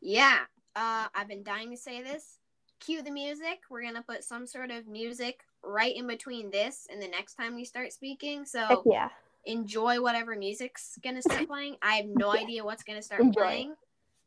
Yeah. 0.00 0.38
Uh, 0.74 1.06
I've 1.14 1.28
been 1.28 1.42
dying 1.42 1.70
to 1.70 1.76
say 1.76 2.02
this. 2.02 2.38
Cue 2.80 3.02
the 3.02 3.10
music. 3.10 3.60
We're 3.70 3.82
gonna 3.82 4.02
put 4.02 4.24
some 4.24 4.46
sort 4.46 4.70
of 4.70 4.86
music 4.86 5.40
right 5.64 5.94
in 5.94 6.06
between 6.06 6.50
this 6.50 6.86
and 6.90 7.00
the 7.02 7.08
next 7.08 7.34
time 7.34 7.54
we 7.54 7.64
start 7.64 7.92
speaking. 7.92 8.40
Heck 8.40 8.48
So 8.48 8.82
yeah. 8.86 9.08
enjoy 9.44 10.00
whatever 10.00 10.36
music's 10.36 10.98
gonna 11.02 11.22
start 11.22 11.46
playing. 11.48 11.76
I 11.82 11.96
have 11.96 12.06
no 12.06 12.32
idea 12.32 12.64
what's 12.64 12.82
gonna 12.82 13.02
start 13.02 13.20
Enjoy. 13.22 13.40
playing. 13.40 13.74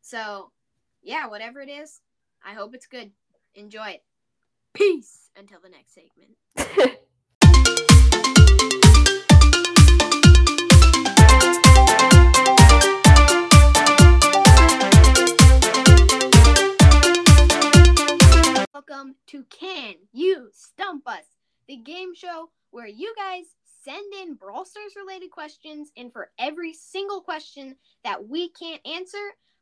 So 0.01 0.51
yeah, 1.01 1.27
whatever 1.27 1.61
it 1.61 1.69
is, 1.69 2.01
I 2.45 2.53
hope 2.53 2.73
it's 2.75 2.87
good. 2.87 3.11
Enjoy 3.55 3.87
it. 3.89 4.03
Peace 4.73 5.29
until 5.35 5.59
the 5.59 5.69
next 5.69 5.93
segment. 5.93 6.97
Welcome 18.87 19.15
to 19.27 19.43
Can 19.43 19.93
You 20.11 20.49
Stump 20.53 21.07
Us, 21.07 21.25
the 21.67 21.75
game 21.77 22.15
show 22.15 22.49
where 22.71 22.87
you 22.87 23.13
guys 23.15 23.45
send 23.83 24.11
in 24.13 24.33
Brawl 24.33 24.65
Stars 24.65 24.93
related 24.95 25.29
questions, 25.29 25.91
and 25.97 26.11
for 26.11 26.31
every 26.39 26.73
single 26.73 27.21
question 27.21 27.75
that 28.03 28.27
we 28.27 28.49
can't 28.49 28.81
answer, 28.87 29.19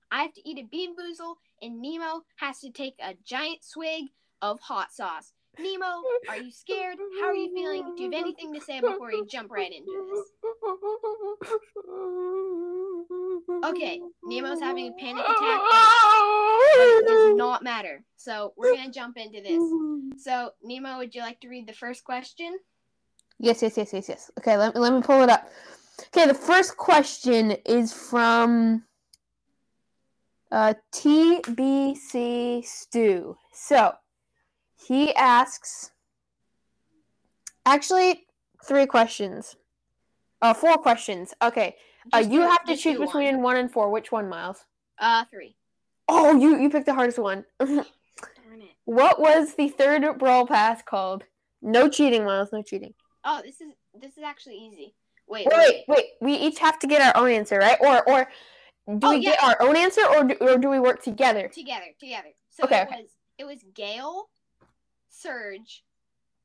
I 0.09 0.21
have 0.21 0.33
to 0.35 0.49
eat 0.49 0.57
a 0.59 0.63
bean 0.63 0.95
boozle, 0.95 1.35
and 1.61 1.81
Nemo 1.81 2.21
has 2.37 2.59
to 2.59 2.69
take 2.69 2.95
a 3.03 3.15
giant 3.25 3.65
swig 3.65 4.05
of 4.41 4.61
hot 4.61 4.93
sauce. 4.93 5.33
Nemo, 5.61 6.01
are 6.29 6.37
you 6.37 6.51
scared? 6.51 6.97
How 7.19 7.27
are 7.27 7.35
you 7.35 7.53
feeling? 7.53 7.93
Do 7.95 8.03
you 8.03 8.11
have 8.11 8.21
anything 8.21 8.53
to 8.53 8.61
say 8.61 8.79
before 8.79 9.11
you 9.11 9.25
jump 9.25 9.51
right 9.51 9.71
into 9.71 9.91
this? 10.11 10.25
Okay, 13.65 14.01
Nemo's 14.23 14.59
having 14.59 14.87
a 14.87 14.91
panic 14.99 15.23
attack, 15.23 15.61
it 16.71 17.07
does 17.07 17.35
not 17.35 17.63
matter. 17.63 18.03
So 18.15 18.53
we're 18.55 18.75
gonna 18.75 18.91
jump 18.91 19.17
into 19.17 19.41
this. 19.41 20.23
So 20.23 20.51
Nemo, 20.63 20.97
would 20.97 21.13
you 21.13 21.21
like 21.21 21.39
to 21.41 21.49
read 21.49 21.67
the 21.67 21.73
first 21.73 22.03
question? 22.03 22.57
Yes, 23.39 23.61
yes, 23.61 23.77
yes, 23.77 23.93
yes, 23.93 24.09
yes. 24.09 24.31
Okay, 24.37 24.57
let, 24.57 24.75
let 24.75 24.93
me 24.93 25.01
pull 25.01 25.23
it 25.23 25.29
up. 25.29 25.49
Okay, 26.07 26.27
the 26.27 26.33
first 26.33 26.77
question 26.77 27.51
is 27.65 27.93
from 27.93 28.83
uh, 30.51 30.73
TBC 30.91 32.65
Stu. 32.65 33.37
So 33.53 33.93
he 34.87 35.13
asks, 35.15 35.91
actually, 37.65 38.25
three 38.65 38.85
questions. 38.85 39.55
Uh, 40.41 40.53
four 40.53 40.77
questions. 40.77 41.33
Okay, 41.41 41.75
uh, 42.13 42.19
you 42.19 42.41
have 42.41 42.63
to 42.65 42.75
choose 42.77 42.97
between 42.97 43.41
one. 43.41 43.57
and 43.57 43.71
four. 43.71 43.89
Which 43.89 44.11
one, 44.11 44.29
Miles? 44.29 44.63
Uh, 44.97 45.25
three. 45.29 45.55
Oh, 46.07 46.35
you 46.37 46.57
you 46.57 46.69
picked 46.69 46.85
the 46.85 46.93
hardest 46.93 47.19
one. 47.19 47.43
Darn 47.59 47.79
it. 48.61 48.69
what 48.85 49.19
was 49.19 49.55
the 49.55 49.67
third 49.69 50.17
brawl 50.17 50.47
pass 50.47 50.81
called? 50.81 51.23
No 51.61 51.89
cheating, 51.89 52.23
Miles. 52.23 52.49
No 52.53 52.61
cheating. 52.61 52.93
Oh, 53.25 53.41
this 53.43 53.59
is 53.59 53.73
this 53.99 54.17
is 54.17 54.23
actually 54.23 54.55
easy. 54.55 54.95
Wait, 55.27 55.45
Wait, 55.45 55.57
wait, 55.57 55.83
wait. 55.87 56.05
We 56.21 56.33
each 56.33 56.57
have 56.59 56.79
to 56.79 56.87
get 56.87 57.01
our 57.01 57.21
own 57.21 57.29
answer, 57.29 57.59
right? 57.59 57.77
Or, 57.81 58.09
or 58.09 58.27
do 58.97 59.07
Oh, 59.07 59.09
we 59.11 59.19
get 59.23 59.43
our 59.43 59.61
own 59.61 59.75
answer, 59.75 60.01
or 60.07 60.23
do, 60.23 60.33
or 60.41 60.57
do 60.57 60.69
we 60.69 60.79
work 60.79 61.03
together? 61.03 61.47
Together, 61.49 61.85
together. 61.99 62.29
So 62.49 62.63
Okay, 62.63 62.79
it 62.79 62.87
okay. 62.87 63.01
was 63.01 63.09
it 63.37 63.43
was 63.45 63.59
Gale, 63.75 64.29
Surge, 65.21 65.83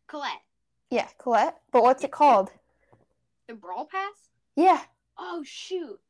Colette. 0.09 0.43
Yeah, 0.91 1.09
Colette. 1.19 1.57
But 1.73 1.83
what's 1.83 2.05
it 2.05 2.11
called? 2.11 2.51
The 3.47 3.55
Brawl 3.55 3.87
Pass? 3.87 4.15
Yeah. 4.57 4.81
Oh 5.19 5.43
shoot. 5.45 6.01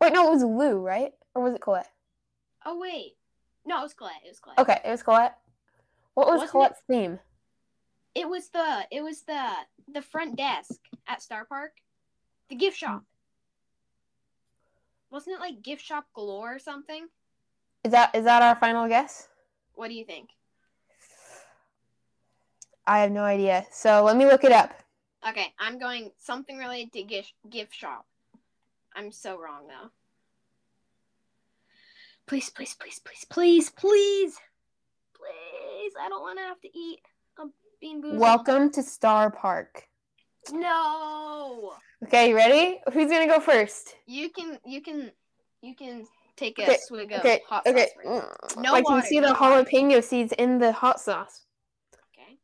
Wait, 0.00 0.12
no, 0.12 0.28
it 0.28 0.34
was 0.34 0.42
Lou, 0.44 0.78
right? 0.78 1.12
Or 1.34 1.42
was 1.42 1.54
it 1.54 1.60
Colette? 1.60 1.90
Oh 2.64 2.78
wait. 2.78 3.16
No, 3.64 3.80
it 3.80 3.82
was 3.82 3.94
Colette. 3.94 4.14
It 4.24 4.28
was 4.28 4.40
Colette. 4.40 4.58
Okay, 4.58 4.80
it 4.84 4.90
was 4.90 5.02
Colette. 5.02 5.38
What 6.14 6.26
was 6.26 6.34
Wasn't 6.34 6.48
it- 6.48 6.52
Colette's 6.52 6.82
theme? 6.88 7.18
It 8.14 8.28
was 8.28 8.48
the 8.50 8.86
it 8.90 9.02
was 9.02 9.22
the 9.22 9.48
the 9.92 10.02
front 10.02 10.36
desk 10.36 10.78
at 11.08 11.22
Star 11.22 11.44
Park. 11.46 11.72
The 12.48 12.56
gift 12.56 12.76
shop. 12.76 13.00
Hmm. 13.00 13.04
Wasn't 15.10 15.34
it 15.34 15.40
like 15.40 15.62
gift 15.62 15.82
shop 15.84 16.06
galore 16.14 16.54
or 16.54 16.58
something? 16.58 17.08
Is 17.84 17.92
that 17.92 18.14
is 18.14 18.24
that 18.24 18.42
our 18.42 18.54
final 18.56 18.86
guess? 18.88 19.28
What 19.74 19.88
do 19.88 19.94
you 19.94 20.04
think? 20.04 20.28
I 22.86 22.98
have 23.00 23.10
no 23.12 23.22
idea. 23.24 23.66
So 23.70 24.02
let 24.04 24.16
me 24.16 24.26
look 24.26 24.44
it 24.44 24.52
up. 24.52 24.72
Okay, 25.28 25.52
I'm 25.58 25.78
going 25.78 26.10
something 26.18 26.58
related 26.58 26.92
to 26.94 27.02
gift 27.04 27.32
gift 27.48 27.74
shop. 27.74 28.06
I'm 28.94 29.12
so 29.12 29.38
wrong 29.38 29.68
though. 29.68 29.90
Please, 32.26 32.50
please, 32.50 32.74
please, 32.74 33.00
please, 33.04 33.24
please, 33.28 33.70
please, 33.70 34.36
please. 35.14 35.92
I 36.00 36.08
don't 36.08 36.22
want 36.22 36.38
to 36.38 36.44
have 36.44 36.60
to 36.60 36.68
eat 36.76 37.00
a 37.38 37.44
bean 37.80 38.02
boozled. 38.02 38.18
Welcome 38.18 38.70
to 38.72 38.82
Star 38.82 39.30
Park. 39.30 39.84
No. 40.52 41.74
Okay, 42.04 42.30
you 42.30 42.36
ready? 42.36 42.80
Who's 42.92 43.10
gonna 43.10 43.26
go 43.28 43.38
first? 43.38 43.94
You 44.06 44.28
can, 44.30 44.58
you 44.66 44.80
can, 44.82 45.12
you 45.60 45.76
can 45.76 46.04
take 46.36 46.58
a 46.58 46.62
Okay, 46.64 46.78
swig 46.86 47.12
of 47.12 47.20
Okay, 47.20 47.40
hot 47.48 47.64
okay. 47.66 47.86
sauce. 47.86 48.22
First. 48.42 48.56
Mm, 48.56 48.62
No 48.62 48.74
I 48.74 48.82
can 48.82 49.02
see 49.02 49.20
no 49.20 49.28
the 49.28 49.34
water. 49.40 49.64
jalapeno 49.64 50.02
seeds 50.02 50.32
in 50.32 50.58
the 50.58 50.72
hot 50.72 51.00
sauce. 51.00 51.42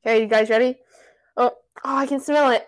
Okay. 0.05 0.23
You 0.23 0.27
guys 0.27 0.51
ready? 0.51 0.77
Oh, 1.37 1.53
oh, 1.85 1.97
I 1.97 2.07
can 2.07 2.21
smell 2.21 2.51
it. 2.51 2.67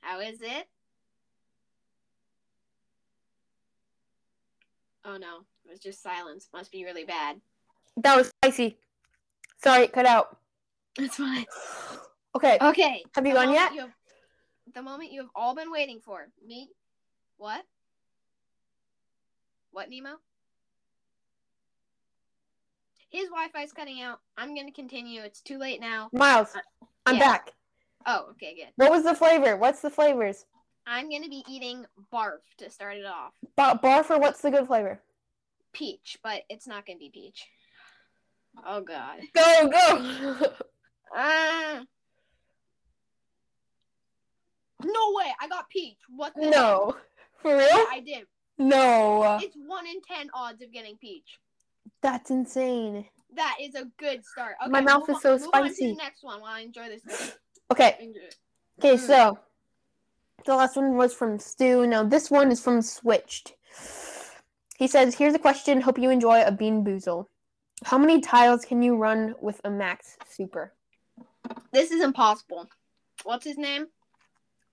How 0.00 0.20
is 0.20 0.40
it? 0.42 0.66
Oh 5.04 5.16
no, 5.16 5.38
it 5.64 5.70
was 5.70 5.80
just 5.80 6.02
silence. 6.02 6.48
Must 6.52 6.70
be 6.70 6.84
really 6.84 7.04
bad. 7.04 7.40
That 7.96 8.16
was 8.16 8.28
spicy. 8.42 8.76
Sorry, 9.62 9.84
it 9.84 9.92
cut 9.92 10.06
out. 10.06 10.36
That's 10.96 11.16
fine. 11.16 11.46
Okay, 12.32 12.58
Okay. 12.62 13.02
Have 13.16 13.26
you 13.26 13.32
the 13.34 13.40
gone 13.40 13.52
yet? 13.52 13.74
you 13.74 13.80
have- 13.80 13.90
the 14.72 14.82
moment 14.82 15.10
you 15.10 15.20
have 15.20 15.30
all 15.34 15.52
been 15.56 15.72
waiting 15.72 15.98
for. 15.98 16.28
Me? 16.46 16.68
What? 17.38 17.64
What, 19.72 19.90
Nemo? 19.90 20.18
His 23.10 23.28
Wi-Fi's 23.28 23.72
cutting 23.72 24.00
out. 24.00 24.20
I'm 24.38 24.54
gonna 24.54 24.72
continue. 24.72 25.22
It's 25.22 25.40
too 25.40 25.58
late 25.58 25.80
now. 25.80 26.08
Miles, 26.12 26.54
I'm 27.06 27.16
yeah. 27.16 27.20
back. 27.20 27.52
Oh, 28.06 28.28
okay, 28.30 28.54
good. 28.54 28.68
What 28.76 28.90
was 28.90 29.02
the 29.04 29.14
flavor? 29.14 29.56
What's 29.56 29.80
the 29.80 29.90
flavors? 29.90 30.46
I'm 30.86 31.10
gonna 31.10 31.28
be 31.28 31.44
eating 31.48 31.84
barf 32.12 32.38
to 32.58 32.70
start 32.70 32.96
it 32.96 33.04
off. 33.06 33.32
Ba- 33.56 33.78
barf 33.82 34.10
or 34.10 34.18
what's 34.18 34.40
the 34.40 34.50
good 34.50 34.66
flavor? 34.66 35.00
Peach, 35.72 36.18
but 36.22 36.42
it's 36.48 36.66
not 36.66 36.86
gonna 36.86 36.98
be 36.98 37.10
peach. 37.10 37.46
Oh 38.64 38.80
god. 38.80 39.18
Go, 39.34 39.68
go. 39.68 40.52
Ah. 41.14 41.82
No 44.82 45.12
way! 45.14 45.26
I 45.38 45.46
got 45.46 45.68
peach. 45.68 45.98
What? 46.08 46.32
The 46.34 46.48
no. 46.48 46.96
For 47.42 47.50
Yeah, 47.50 47.58
real? 47.58 47.86
I 47.90 48.00
did. 48.00 48.26
No. 48.56 49.38
It's 49.42 49.54
one 49.66 49.86
in 49.86 50.00
ten 50.00 50.30
odds 50.32 50.62
of 50.62 50.72
getting 50.72 50.96
peach. 50.96 51.38
That's 52.02 52.30
insane. 52.30 53.06
That 53.34 53.56
is 53.60 53.74
a 53.74 53.84
good 53.98 54.24
start. 54.24 54.56
Okay, 54.62 54.70
My 54.70 54.80
mouth 54.80 55.08
is 55.08 55.20
so 55.20 55.34
on- 55.34 55.40
move 55.40 55.50
on 55.52 55.62
to 55.64 55.68
spicy. 55.68 55.90
the 55.92 55.96
next 55.96 56.22
one 56.24 56.40
while 56.40 56.52
I 56.54 56.60
enjoy 56.60 56.88
this. 56.88 57.36
Okay, 57.70 58.12
okay, 58.78 58.94
Mm. 58.96 59.06
so 59.06 59.38
the 60.44 60.56
last 60.56 60.76
one 60.76 60.96
was 60.96 61.14
from 61.14 61.38
Stu. 61.38 61.86
Now 61.86 62.02
this 62.02 62.30
one 62.30 62.50
is 62.50 62.60
from 62.60 62.82
Switched. 62.82 63.54
He 64.76 64.88
says, 64.88 65.14
"Here's 65.16 65.34
a 65.34 65.38
question. 65.38 65.80
Hope 65.82 65.98
you 65.98 66.10
enjoy 66.10 66.42
a 66.42 66.50
bean 66.50 66.82
boozle. 66.84 67.28
How 67.84 67.98
many 67.98 68.20
tiles 68.20 68.64
can 68.64 68.82
you 68.82 68.96
run 68.96 69.34
with 69.40 69.60
a 69.64 69.70
max 69.70 70.16
super?" 70.26 70.74
This 71.70 71.90
is 71.92 72.02
impossible. 72.02 72.68
What's 73.22 73.44
his 73.44 73.58
name? 73.58 73.88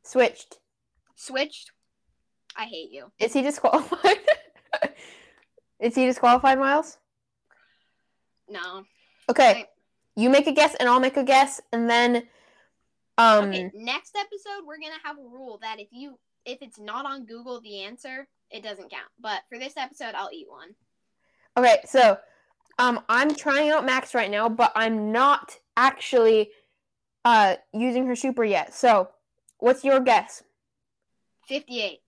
Switched. 0.04 0.60
Switched. 1.16 1.72
I 2.56 2.66
hate 2.66 2.90
you. 2.92 3.12
Is 3.20 3.34
he 3.34 3.42
disqualified? 3.44 4.18
is 5.80 5.94
he 5.96 6.06
disqualified, 6.06 6.58
Miles? 6.58 6.98
No. 8.50 8.86
Okay, 9.30 9.52
Okay. 9.52 9.66
you 10.16 10.30
make 10.30 10.48
a 10.48 10.52
guess 10.52 10.76
and 10.76 10.88
I'll 10.88 11.00
make 11.00 11.18
a 11.18 11.24
guess, 11.24 11.60
and 11.72 11.90
then 11.90 12.28
um. 13.18 13.50
Okay. 13.50 13.72
Next 13.74 14.16
episode, 14.16 14.66
we're 14.66 14.78
gonna 14.78 15.02
have 15.04 15.18
a 15.18 15.22
rule 15.22 15.60
that 15.62 15.80
if 15.80 15.88
you 15.92 16.18
if 16.46 16.60
it's 16.62 16.80
not 16.80 17.06
on 17.06 17.26
Google, 17.26 17.60
the 17.62 17.84
answer 17.84 18.28
it 18.50 18.64
doesn't 18.64 18.90
count. 18.90 19.10
But 19.20 19.42
for 19.50 19.58
this 19.60 19.76
episode, 19.76 20.14
I'll 20.16 20.30
eat 20.32 20.48
one. 20.50 20.70
Okay, 21.58 21.80
so 21.86 22.18
um 22.80 23.02
I'm 23.10 23.34
trying 23.36 23.70
out 23.72 23.86
Max 23.86 24.14
right 24.16 24.32
now, 24.32 24.48
but 24.48 24.72
I'm 24.76 25.12
not 25.12 25.58
actually 25.76 26.52
uh 27.26 27.56
using 27.74 28.06
her 28.08 28.16
super 28.16 28.46
yet. 28.46 28.74
So, 28.74 29.10
what's 29.58 29.84
your 29.84 30.00
guess? 30.00 30.44
Fifty-eight. 31.48 32.00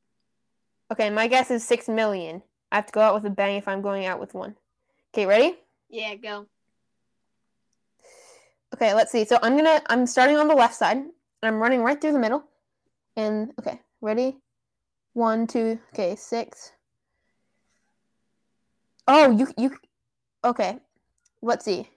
Okay, 0.92 1.10
my 1.10 1.28
guess 1.28 1.52
is 1.52 1.64
6 1.68 1.88
million. 1.88 2.42
I 2.72 2.78
have 2.78 2.88
to 2.88 2.92
go 2.92 3.00
out 3.02 3.14
with 3.14 3.24
a 3.26 3.30
bang 3.30 3.58
if 3.58 3.68
I'm 3.68 3.82
going 3.84 4.06
out 4.08 4.20
with 4.20 4.34
one. 4.34 4.56
Okay, 5.14 5.26
ready? 5.28 5.56
Yeah, 5.90 6.16
go. 6.16 6.46
Okay, 8.74 8.94
let's 8.94 9.12
see. 9.12 9.26
So, 9.26 9.40
I'm 9.42 9.58
to 9.58 9.82
I'm 9.88 10.06
starting 10.06 10.38
on 10.38 10.48
the 10.48 10.56
left 10.56 10.76
side. 10.76 10.98
And 11.42 11.56
I'm 11.56 11.62
running 11.62 11.82
right 11.82 12.00
through 12.00 12.12
the 12.12 12.20
middle. 12.20 12.44
And 13.16 13.52
okay, 13.60 13.80
ready? 14.02 14.38
One, 15.14 15.48
two, 15.48 15.80
okay, 15.94 16.16
six. 16.16 16.72
Oh, 19.08 19.32
you 19.32 19.48
you 19.58 19.76
okay. 20.44 20.78
Let's 21.42 21.66
see. 21.66 21.90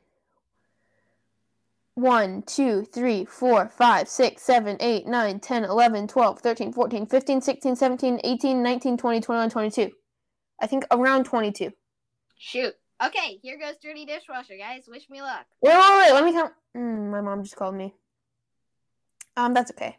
One, 1.95 2.43
two, 2.43 2.85
three, 2.85 3.27
four, 3.27 3.69
five, 3.69 4.09
six, 4.09 4.43
seven, 4.43 4.79
eight, 4.81 5.07
nine, 5.07 5.41
10, 5.41 5.65
11, 5.65 6.09
12, 6.09 6.39
13, 6.41 6.73
14, 6.73 7.07
15, 7.07 7.41
16, 7.43 7.77
17, 7.77 8.21
18, 8.25 8.63
19, 8.63 8.97
20, 8.97 9.21
21, 9.21 9.51
22. 9.51 9.91
I 10.59 10.67
think 10.67 10.87
around 10.91 11.25
22. 11.25 11.71
Shoot. 12.39 12.75
Okay, 13.05 13.41
here 13.43 13.59
goes 13.59 13.75
dirty 13.83 14.05
dishwasher, 14.05 14.57
guys. 14.57 14.85
Wish 14.87 15.11
me 15.11 15.23
luck. 15.23 15.45
Wait, 15.61 15.75
wait, 15.75 15.99
wait. 15.99 16.13
Let 16.13 16.25
me 16.25 16.33
count. 16.33 16.53
Mm, 16.77 17.11
my 17.11 17.21
mom 17.21 17.43
just 17.43 17.57
called 17.57 17.75
me. 17.75 17.95
Um, 19.37 19.55
that's 19.55 19.73
okay. 19.73 19.99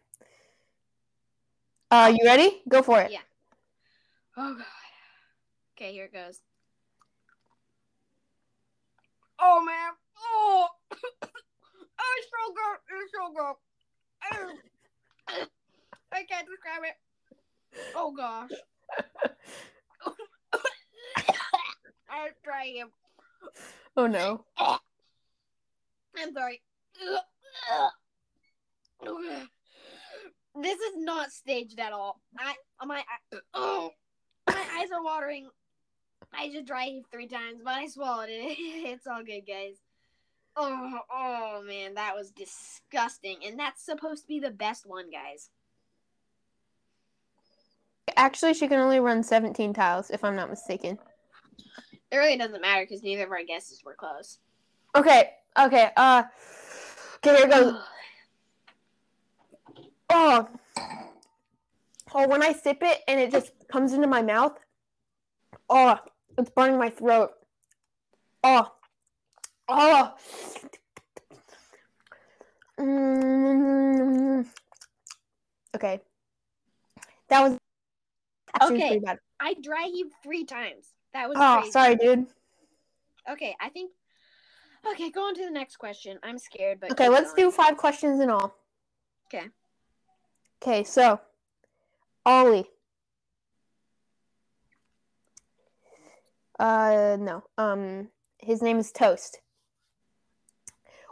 Uh, 1.92 2.14
you 2.18 2.26
ready? 2.26 2.62
Go 2.70 2.82
for 2.82 3.02
it. 3.02 3.12
Yeah. 3.12 3.20
Oh 4.38 4.56
god. 4.56 4.66
Okay, 5.76 5.92
here 5.92 6.06
it 6.06 6.14
goes. 6.14 6.40
Oh 9.40 9.64
man. 9.66 9.92
Oh. 10.18 10.68
it's 10.92 11.02
so 12.32 12.54
good. 12.54 12.78
It's 13.02 13.12
so 13.14 13.34
good. 13.34 13.56
I 16.14 16.24
can't 16.24 16.48
describe 16.48 16.84
it. 16.84 16.96
Oh 17.96 18.14
gosh. 18.16 18.52
I'm 22.14 22.32
trying. 22.44 22.84
Oh 23.98 24.08
no. 24.08 24.46
I'm 24.58 26.34
sorry. 26.34 26.62
This 30.62 30.80
is 30.80 30.98
not 30.98 31.32
staged 31.32 31.80
at 31.80 31.94
all. 31.94 32.22
I 32.38 32.54
my 32.86 33.04
oh 33.54 33.92
my 34.48 34.64
eyes 34.78 34.92
are 34.92 35.04
watering. 35.04 35.50
I 36.34 36.50
just 36.50 36.66
dry 36.66 36.86
heaved 36.86 37.08
three 37.12 37.28
times, 37.28 37.62
but 37.64 37.74
I 37.74 37.88
swallowed 37.88 38.30
it. 38.30 38.58
It's 38.94 39.08
all 39.08 39.24
good, 39.24 39.44
guys. 39.48 39.78
Oh, 40.56 41.00
oh 41.12 41.64
man, 41.66 41.96
that 41.96 42.16
was 42.16 42.32
disgusting, 42.32 43.38
and 43.46 43.58
that's 43.60 43.84
supposed 43.84 44.24
to 44.24 44.28
be 44.28 44.40
the 44.40 44.52
best 44.52 44.86
one, 44.86 45.10
guys. 45.10 45.50
Actually, 48.16 48.54
she 48.54 48.68
can 48.68 48.80
only 48.80 49.00
run 49.00 49.24
17 49.24 49.74
tiles, 49.74 50.12
if 50.12 50.24
I'm 50.24 50.36
not 50.36 50.50
mistaken. 50.50 51.00
It 52.14 52.18
really 52.18 52.38
doesn't 52.38 52.62
matter 52.62 52.84
because 52.84 53.02
neither 53.02 53.24
of 53.24 53.32
our 53.32 53.44
guesses 53.44 53.84
were 53.84 53.96
close. 53.96 54.38
Okay, 54.96 55.32
okay, 55.60 55.90
uh, 55.98 56.24
okay, 57.18 57.38
here 57.38 57.48
goes. 57.48 57.76
Oh, 60.16 60.48
oh, 62.14 62.28
when 62.28 62.44
I 62.44 62.54
sip 62.54 62.78
it 62.82 63.00
and 63.08 63.20
it 63.20 63.32
just 63.32 63.52
comes 63.68 63.94
into 63.94 64.06
my 64.06 64.22
mouth, 64.22 64.60
oh, 65.72 65.98
it's 66.38 66.52
burning 66.52 66.78
my 66.78 66.92
throat. 66.92 67.32
Oh, 68.44 68.68
oh. 69.68 70.14
Mm. 72.80 74.46
Okay, 75.76 76.00
that 77.30 77.42
was 77.42 77.58
Okay. 78.62 79.00
bad. 79.00 79.18
I 79.40 79.56
dry 79.64 79.90
heaved 79.92 80.14
three 80.22 80.46
times. 80.46 80.93
That 81.14 81.30
was 81.30 81.38
Oh, 81.40 81.58
crazy. 81.60 81.72
sorry, 81.72 81.96
dude. 81.96 82.28
Okay, 83.30 83.56
I 83.60 83.70
think 83.70 83.92
Okay, 84.86 85.10
go 85.12 85.28
on 85.28 85.34
to 85.36 85.46
the 85.46 85.50
next 85.52 85.78
question. 85.78 86.20
I'm 86.24 86.38
scared, 86.38 86.82
but 86.82 86.92
Okay, 86.92 87.08
let's 87.08 87.32
going. 87.34 87.46
do 87.46 87.52
five 87.52 87.78
questions 87.78 88.20
in 88.20 88.30
all. 88.30 88.54
Okay, 89.28 89.48
Okay, 90.62 90.84
so 90.84 91.22
Ollie. 92.26 92.70
Uh 96.60 97.18
no. 97.20 97.44
Um 97.58 98.10
his 98.40 98.62
name 98.62 98.78
is 98.78 98.92
Toast. 98.92 99.40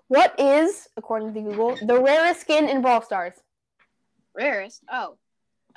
What 0.08 0.38
is, 0.38 0.90
according 0.98 1.34
to 1.36 1.42
Google, 1.42 1.78
the 1.82 2.02
rarest 2.02 2.42
skin 2.42 2.68
in 2.68 2.82
Brawl 2.82 3.02
Stars? 3.02 3.36
rarest. 4.34 4.82
Oh, 4.92 5.18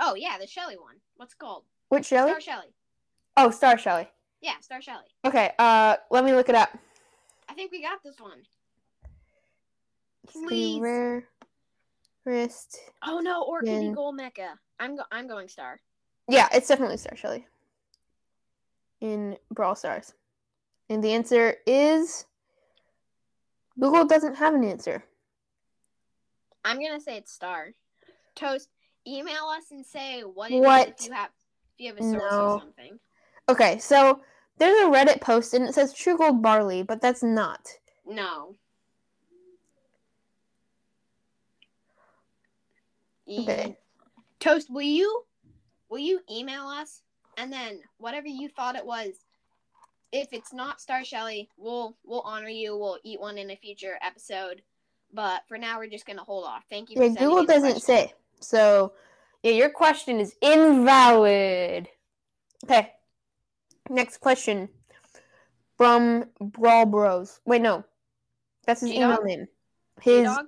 oh 0.01 0.15
yeah, 0.17 0.39
the 0.39 0.47
Shelly 0.49 0.77
one. 0.77 0.97
What's 1.17 1.35
it 1.35 1.39
called? 1.39 1.65
Which 1.89 2.07
Shelly? 2.07 2.31
Star 2.31 2.41
Shelly. 2.41 2.74
Oh, 3.37 3.51
Star 3.51 3.77
Shelly. 3.79 4.09
Yeah, 4.41 4.59
Star 4.61 4.81
Shelly. 4.83 5.05
Okay, 5.25 5.53
uh 5.59 5.97
let 6.11 6.25
me 6.25 6.33
look 6.33 6.49
it 6.49 6.55
up. 6.55 6.77
I 7.49 7.55
think 7.55 7.73
we 7.73 7.83
got 7.83 8.03
this 8.03 8.21
one. 8.21 8.43
Please. 10.27 10.81
rarest 12.25 12.79
Oh 13.03 13.21
no, 13.21 13.43
or 13.45 13.59
it 13.59 13.67
could 13.67 13.67
be 13.81 13.85
Then- 13.87 13.93
Gold 13.95 14.19
Mecha. 14.19 14.59
I'm 14.81 14.97
go- 14.97 15.05
I'm 15.13 15.27
going 15.29 15.49
Star. 15.49 15.81
Yeah, 16.29 16.49
it's 16.53 16.69
definitely 16.69 16.97
Star 16.97 17.17
Shelly. 17.17 17.47
In 19.01 19.37
Brawl 19.51 19.75
Stars. 19.75 20.15
And 20.89 21.03
the 21.05 21.13
answer 21.13 21.57
is 21.67 22.25
Google 23.79 24.07
doesn't 24.07 24.37
have 24.37 24.55
an 24.55 24.65
answer. 24.65 25.05
I'm 26.65 26.81
gonna 26.81 27.01
say 27.01 27.17
it's 27.19 27.33
Star. 27.33 27.73
Toast. 28.35 28.69
Email 29.07 29.45
us 29.47 29.71
and 29.71 29.85
say 29.85 30.23
what 30.23 30.51
What? 30.51 30.89
if 31.01 31.07
you 31.07 31.13
have 31.13 31.31
if 31.79 31.85
you 31.85 31.89
have 31.89 31.99
a 31.99 32.03
source 32.03 32.33
No. 32.33 32.55
or 32.55 32.61
something. 32.61 32.99
Okay, 33.49 33.79
so 33.79 34.21
there's 34.59 34.87
a 34.87 34.91
Reddit 34.91 35.21
post 35.21 35.55
and 35.55 35.69
it 35.69 35.75
says 35.75 35.93
True 35.93 36.17
Gold 36.17 36.43
Barley, 36.43 36.83
but 36.83 37.01
that's 37.01 37.23
not. 37.23 37.69
No. 38.07 38.55
Okay. 43.29 43.77
Toast, 44.41 44.71
will 44.71 44.83
you 44.83 45.25
will 45.89 45.99
you 45.99 46.21
email 46.31 46.67
us 46.67 47.03
and 47.37 47.53
then 47.53 47.81
whatever 47.99 48.27
you 48.27 48.49
thought 48.49 48.77
it 48.77 48.85
was, 48.85 49.25
if 50.13 50.33
it's 50.33 50.53
not 50.53 50.81
Star 50.81 51.05
Shelly, 51.05 51.49
we'll 51.57 51.97
we'll 52.05 52.21
honor 52.21 52.49
you. 52.49 52.77
We'll 52.77 52.99
eat 53.03 53.21
one 53.21 53.39
in 53.39 53.51
a 53.51 53.57
future 53.57 53.99
episode. 54.03 54.63
But 55.13 55.43
for 55.49 55.59
now, 55.59 55.79
we're 55.79 55.89
just 55.89 56.07
gonna 56.07 56.23
hold 56.23 56.45
off. 56.45 56.65
Thank 56.71 56.91
you. 56.91 56.97
For 56.97 57.05
Yeah, 57.05 57.15
Google 57.19 57.45
doesn't 57.45 57.83
say. 57.83 58.13
So, 58.41 58.93
yeah, 59.43 59.53
your 59.53 59.71
question 59.71 60.21
is 60.21 60.37
invalid. 60.41 61.89
Okay. 62.65 62.93
Next 63.91 64.19
question 64.19 64.69
from 65.77 66.27
Brawl 66.41 66.87
Bros. 66.87 67.41
Wait, 67.45 67.61
no. 67.61 67.85
That's 68.67 68.81
his 68.81 68.91
G-Dog? 68.91 69.05
email 69.11 69.23
name. 69.23 69.49
His 70.01 70.25
Dog? 70.25 70.47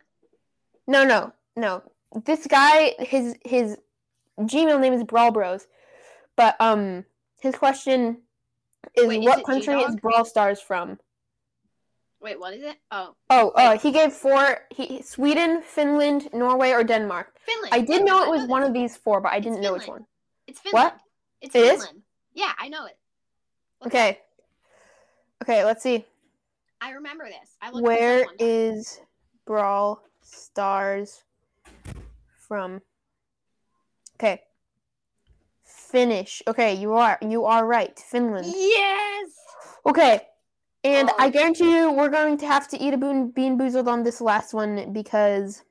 No, 0.86 1.04
no, 1.04 1.32
no. 1.54 1.82
This 2.24 2.46
guy, 2.46 2.94
his 2.98 3.36
his 3.44 3.76
Gmail 4.38 4.80
name 4.80 4.92
is 4.94 5.04
Brawl 5.04 5.32
Bros, 5.32 5.66
but 6.36 6.56
um, 6.60 7.04
his 7.40 7.54
question 7.56 8.18
is 8.94 9.06
Wait, 9.06 9.20
is 9.20 9.26
what 9.26 9.44
country 9.44 9.74
is 9.74 9.86
G-Dog? 9.86 10.00
Brawl 10.00 10.24
Stars 10.24 10.60
from? 10.60 10.98
Wait, 12.20 12.40
what 12.40 12.54
is 12.54 12.62
it? 12.62 12.76
Oh, 12.90 13.14
Oh, 13.28 13.50
uh, 13.50 13.78
he 13.78 13.92
gave 13.92 14.12
four: 14.12 14.60
he 14.70 15.02
Sweden, 15.02 15.60
Finland, 15.62 16.30
Norway, 16.32 16.70
or 16.70 16.82
Denmark. 16.82 17.34
Finland. 17.44 17.74
I 17.74 17.80
did 17.82 18.04
know 18.04 18.22
it 18.22 18.30
was 18.30 18.48
one 18.48 18.62
of 18.62 18.72
these 18.72 18.96
four, 18.96 19.20
but 19.20 19.32
I 19.32 19.40
didn't 19.40 19.60
know 19.60 19.74
which 19.74 19.86
one. 19.86 20.06
It's 20.46 20.60
Finland. 20.60 20.84
What? 20.92 21.00
It's 21.42 21.54
It 21.54 21.58
is? 21.58 21.82
Finland. 21.84 22.02
Yeah, 22.32 22.52
I 22.58 22.68
know 22.68 22.86
it. 22.86 22.96
Okay. 23.84 24.20
Okay, 25.42 25.64
let's 25.64 25.82
see. 25.82 26.04
I 26.80 26.90
remember 26.92 27.24
this. 27.26 27.56
I 27.60 27.70
looked 27.70 27.86
this 27.86 28.22
up 28.22 28.26
one 28.26 28.36
time. 28.38 28.46
is 28.48 29.00
Brawl 29.46 30.02
Stars 30.22 31.24
from? 32.36 32.80
Okay. 34.18 34.42
Finnish. 35.62 36.42
Okay, 36.46 36.74
you 36.74 36.94
are 36.94 37.18
you 37.22 37.44
are 37.44 37.66
right. 37.66 37.98
Finland. 37.98 38.46
Yes. 38.46 39.30
Okay. 39.84 40.20
And 40.84 41.10
I 41.18 41.26
Oh. 41.26 41.30
guarantee 41.30 41.76
you 41.76 41.90
we're 41.90 42.08
going 42.08 42.36
to 42.38 42.46
have 42.46 42.68
to 42.68 42.78
eat 42.78 42.94
a 42.94 42.96
boon, 42.96 43.30
bean 43.30 43.58
boozled 43.58 43.88
on 43.88 44.02
this 44.04 44.20
last 44.20 44.54
one 44.54 44.92
because 44.92 45.62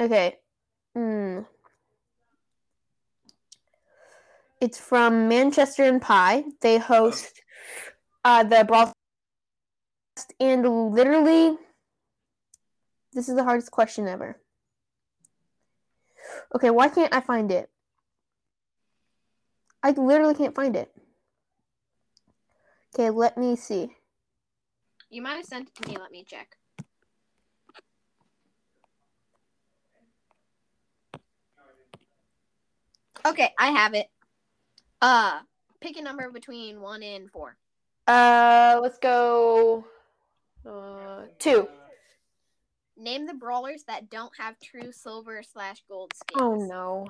Okay. 0.00 0.38
Hmm. 0.94 1.40
It's 4.62 4.78
from 4.78 5.26
Manchester 5.26 5.82
and 5.82 6.00
Pie. 6.00 6.44
They 6.60 6.78
host 6.78 7.42
uh 8.24 8.44
the 8.44 8.62
Brawl 8.62 8.92
and 10.38 10.62
literally 10.94 11.58
this 13.12 13.28
is 13.28 13.34
the 13.34 13.42
hardest 13.42 13.72
question 13.72 14.06
ever. 14.06 14.40
Okay, 16.54 16.70
why 16.70 16.88
can't 16.90 17.12
I 17.12 17.20
find 17.20 17.50
it? 17.50 17.70
I 19.82 19.90
literally 19.90 20.36
can't 20.36 20.54
find 20.54 20.76
it. 20.76 20.94
Okay, 22.94 23.10
let 23.10 23.36
me 23.36 23.56
see. 23.56 23.96
You 25.10 25.22
might 25.22 25.38
have 25.38 25.44
sent 25.44 25.70
it 25.70 25.74
to 25.82 25.88
me. 25.88 25.96
Let 26.00 26.12
me 26.12 26.22
check. 26.22 26.56
Okay, 33.26 33.50
I 33.58 33.70
have 33.72 33.94
it. 33.94 34.08
Uh, 35.02 35.40
pick 35.80 35.96
a 35.98 36.02
number 36.02 36.30
between 36.30 36.80
one 36.80 37.02
and 37.02 37.28
four. 37.30 37.56
Uh, 38.06 38.78
let's 38.80 38.98
go. 38.98 39.84
Uh, 40.64 41.22
two. 41.38 41.68
Name 42.96 43.26
the 43.26 43.34
brawlers 43.34 43.82
that 43.88 44.10
don't 44.10 44.32
have 44.38 44.54
true 44.60 44.92
silver 44.92 45.42
slash 45.42 45.82
gold 45.88 46.12
skins. 46.14 46.40
Oh 46.40 46.54
no. 46.54 47.08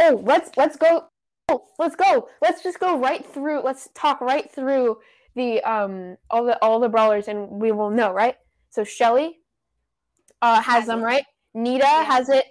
Oh, 0.00 0.20
let's 0.24 0.50
let's 0.56 0.76
go. 0.76 1.08
Oh, 1.48 1.64
let's 1.78 1.96
go. 1.96 2.28
Let's 2.40 2.62
just 2.62 2.80
go 2.80 2.98
right 2.98 3.24
through. 3.24 3.60
Let's 3.60 3.88
talk 3.94 4.20
right 4.22 4.50
through 4.50 4.98
the 5.34 5.62
um 5.62 6.16
all 6.30 6.44
the 6.44 6.58
all 6.62 6.80
the 6.80 6.88
brawlers, 6.88 7.28
and 7.28 7.48
we 7.50 7.72
will 7.72 7.90
know, 7.90 8.10
right? 8.12 8.36
So 8.70 8.84
Shelly, 8.84 9.38
uh, 10.40 10.56
has, 10.62 10.64
Has 10.64 10.86
them, 10.86 11.00
it. 11.00 11.04
right? 11.04 11.24
Nita 11.54 11.84
Yeah. 11.84 12.04
has 12.04 12.28
it. 12.30 12.44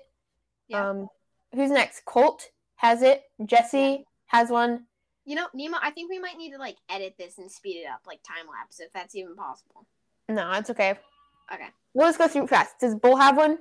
Yeah. 0.68 0.90
Um, 0.90 1.07
who's 1.53 1.72
next? 1.72 2.06
Colt 2.06 2.49
has 2.76 3.02
it. 3.02 3.23
Jessie 3.45 4.06
has 4.27 4.49
one. 4.49 4.85
You 5.26 5.35
know, 5.35 5.47
Nemo, 5.53 5.77
I 5.81 5.91
think 5.91 6.10
we 6.10 6.19
might 6.19 6.38
need 6.38 6.52
to 6.52 6.57
like 6.57 6.77
edit 6.89 7.15
this 7.18 7.38
and 7.38 7.52
speed 7.52 7.77
it 7.77 7.88
up, 7.91 8.02
like 8.06 8.22
time 8.23 8.47
lapse, 8.47 8.80
if 8.80 8.91
that's 8.93 9.15
even 9.15 9.35
possible. 9.35 9.85
No, 10.30 10.52
it's 10.53 10.69
okay. 10.69 10.95
Okay. 11.53 11.68
We'll 11.93 12.07
just 12.07 12.19
go 12.19 12.27
through 12.27 12.47
fast. 12.47 12.80
Does 12.80 12.95
Bull 12.95 13.15
have 13.15 13.38
one? 13.38 13.57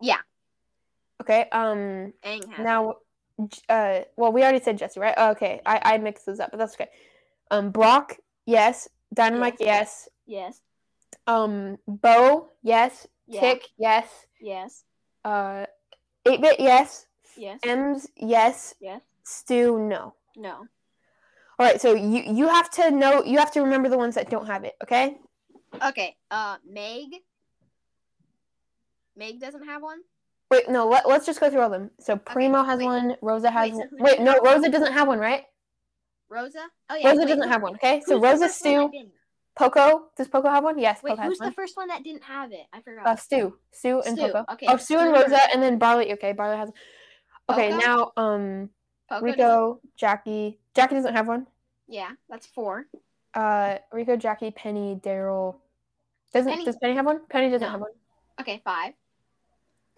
Yeah. 0.00 0.18
Okay. 1.20 1.48
Um. 1.52 2.12
Aang 2.24 2.48
has 2.50 2.64
Now, 2.64 2.94
uh, 3.68 4.00
well, 4.16 4.32
we 4.32 4.42
already 4.42 4.62
said 4.62 4.78
Jessie, 4.78 5.00
right? 5.00 5.14
Oh, 5.16 5.30
okay, 5.30 5.60
I 5.66 5.80
I 5.94 5.98
mixed 5.98 6.26
those 6.26 6.40
up, 6.40 6.50
but 6.50 6.58
that's 6.58 6.74
okay. 6.74 6.88
Um, 7.50 7.70
Brock, 7.70 8.16
yes. 8.46 8.88
Dynamike, 9.14 9.56
yes. 9.60 10.08
Yes. 10.26 10.60
Um, 11.26 11.78
Bo, 11.86 12.48
yes. 12.62 13.06
Yeah. 13.26 13.40
Tick, 13.40 13.68
yes. 13.78 14.26
Yes. 14.40 14.84
Uh, 15.24 15.66
Eight 16.26 16.40
Bit, 16.40 16.60
yes. 16.60 17.06
Yes. 17.36 17.60
Emz 17.64 18.06
yes. 18.16 18.74
Yes. 18.80 19.02
Stu, 19.24 19.78
no. 19.78 20.14
No. 20.36 20.66
All 21.58 21.66
right, 21.66 21.80
so 21.80 21.94
you 21.94 22.22
you 22.22 22.48
have 22.48 22.70
to 22.72 22.90
know, 22.90 23.22
you 23.24 23.38
have 23.38 23.52
to 23.52 23.62
remember 23.62 23.88
the 23.88 23.98
ones 23.98 24.14
that 24.16 24.28
don't 24.30 24.46
have 24.46 24.64
it, 24.64 24.74
okay? 24.82 25.16
Okay. 25.82 26.16
Uh, 26.30 26.56
Meg. 26.68 27.22
Meg 29.16 29.40
doesn't 29.40 29.64
have 29.64 29.82
one. 29.82 30.00
Wait, 30.50 30.68
no, 30.68 30.86
let, 30.86 31.08
let's 31.08 31.26
just 31.26 31.40
go 31.40 31.48
through 31.50 31.60
all 31.60 31.72
of 31.72 31.72
them. 31.72 31.90
So 32.00 32.16
Primo 32.16 32.62
has 32.64 32.78
wait. 32.78 32.86
one. 32.86 33.16
Rosa 33.22 33.50
has 33.50 33.70
Wait, 33.70 33.72
so 33.72 33.78
one. 33.96 34.02
Wait, 34.02 34.20
no. 34.20 34.34
Rosa 34.44 34.68
doesn't 34.68 34.92
have 34.92 35.08
one, 35.08 35.18
right? 35.18 35.44
Rosa. 36.28 36.66
Oh 36.90 36.96
yeah. 36.96 37.08
Rosa 37.08 37.20
wait, 37.20 37.28
doesn't 37.28 37.42
who- 37.44 37.48
have 37.48 37.62
one, 37.62 37.74
okay? 37.74 38.02
So 38.06 38.20
Rosa, 38.20 38.48
Stu. 38.48 38.90
Poco. 39.56 40.06
Does 40.16 40.26
Poco 40.26 40.48
have 40.48 40.64
one? 40.64 40.78
Yes, 40.80 41.00
Wait, 41.02 41.10
Poco 41.10 41.22
has 41.22 41.28
who's 41.30 41.38
the 41.38 41.52
first 41.52 41.76
one 41.76 41.86
that 41.86 42.02
didn't 42.02 42.24
have 42.24 42.50
it? 42.50 42.66
I 42.72 42.80
forgot. 42.80 43.06
Uh, 43.06 43.14
Stu, 43.14 43.56
Stu 43.70 44.00
and 44.00 44.18
Stu, 44.18 44.26
Poco. 44.32 44.44
okay, 44.52 44.66
Oh, 44.68 44.76
Stu 44.76 44.98
and 44.98 45.12
Rosa, 45.12 45.30
Rosa. 45.30 45.40
and 45.54 45.62
then 45.62 45.78
Barley. 45.78 46.12
Okay, 46.14 46.32
Barley 46.32 46.56
has. 46.56 46.70
Okay, 47.50 47.70
Poco? 47.72 47.84
now 47.86 48.12
um, 48.16 48.70
Poco 49.08 49.24
Rico, 49.24 49.80
Jacky. 49.96 50.58
Jacky 50.74 50.94
doesn't 50.94 51.14
have 51.14 51.28
one. 51.28 51.46
Yeah, 51.88 52.10
that's 52.28 52.46
four. 52.46 52.86
Uh, 53.34 53.78
Rico, 53.92 54.16
Jacky, 54.16 54.50
Penny, 54.50 54.98
Darryl. 55.02 55.56
Doesn't 56.32 56.50
Penny- 56.52 56.64
does 56.64 56.76
Penny 56.78 56.94
have 56.94 57.04
one? 57.06 57.20
Penny 57.28 57.50
doesn't 57.50 57.66
No. 57.66 57.70
have 57.72 57.80
one. 57.80 57.90
Okay, 58.40 58.60
five. 58.64 58.94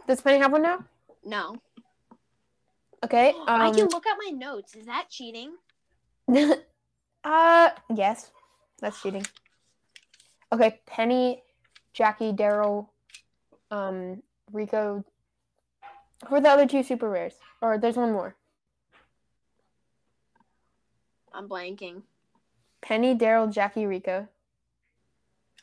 Does 0.06 0.20
Penny 0.20 0.39
have 0.39 0.52
one 0.52 0.62
now? 0.62 0.85
No. 1.24 1.56
Okay. 3.05 3.35
I 3.47 3.70
can 3.70 3.82
Um. 3.82 3.89
look 3.89 4.06
at 4.06 4.16
my 4.24 4.31
notes. 4.31 4.74
Is 4.74 4.86
that 4.86 5.06
cheating? 5.09 5.55
uh, 7.24 7.70
yes, 7.94 8.32
that's 8.81 9.01
cheating. 9.01 9.24
Okay, 10.52 10.81
Penny, 10.86 11.43
Jacky, 11.93 12.32
Darryl, 12.32 12.89
um, 13.70 14.23
Rico. 14.52 15.05
Who 16.29 16.37
are 16.37 16.41
the 16.41 16.49
other 16.49 16.67
two 16.67 16.83
super 16.83 17.09
rares? 17.09 17.35
Or 17.61 17.79
there's 17.79 17.97
one 17.97 18.13
more. 18.13 18.35
I'm 21.33 21.49
blanking. 21.49 22.03
Penny, 22.81 23.15
Darryl, 23.15 23.53
Jacky, 23.53 23.85
Rico. 23.87 24.29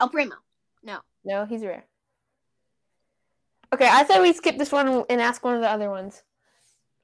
Oh, 0.00 0.04
El 0.04 0.08
Primo. 0.10 0.36
No, 0.82 1.00
No, 1.24 1.44
he's 1.46 1.62
rare. 1.62 1.84
Okay, 3.72 3.88
I 3.90 4.04
thought 4.04 4.22
we'd 4.22 4.36
skip 4.36 4.58
this 4.58 4.70
one 4.70 5.04
and 5.08 5.20
ask 5.20 5.42
one 5.42 5.54
of 5.54 5.60
the 5.60 5.68
other 5.70 5.90
ones. 5.90 6.22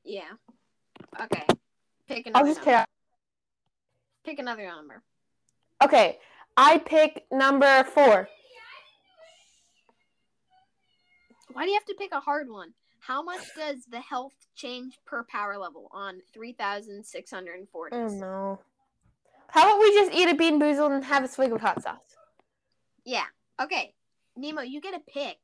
Yeah. 0.04 0.30
Okay. 1.20 1.44
Pick 2.06 2.26
another 2.26 2.38
I'll 2.46 2.54
just 2.54 2.64
number. 2.64 2.80
pick. 2.80 2.86
Pick 4.24 4.38
another 4.38 4.66
number. 4.66 5.02
Okay, 5.82 6.18
I 6.56 6.78
pick 6.78 7.24
number 7.32 7.84
four. 7.84 8.28
Why 11.52 11.64
do 11.64 11.70
you 11.70 11.74
have 11.74 11.86
to 11.86 11.94
pick 11.98 12.12
a 12.12 12.20
hard 12.20 12.48
one? 12.48 12.74
How 13.00 13.22
much 13.22 13.40
does 13.56 13.84
the 13.90 14.00
health 14.00 14.34
change 14.54 14.98
per 15.06 15.24
power 15.24 15.58
level 15.58 15.88
on 15.92 16.20
3,640? 16.32 17.96
Oh 17.96 18.08
no. 18.08 18.60
How 19.48 19.62
about 19.62 19.80
we 19.80 19.92
just 19.94 20.12
eat 20.12 20.28
a 20.28 20.34
bean 20.34 20.60
boozled 20.60 20.92
and 20.92 21.04
have 21.04 21.24
a 21.24 21.28
swig 21.28 21.52
of 21.52 21.60
hot 21.60 21.82
sauce? 21.82 22.16
Yeah. 23.04 23.24
Okay. 23.60 23.94
Nemo, 24.36 24.62
you 24.62 24.80
get 24.80 24.94
a 24.94 25.00
pick. 25.00 25.38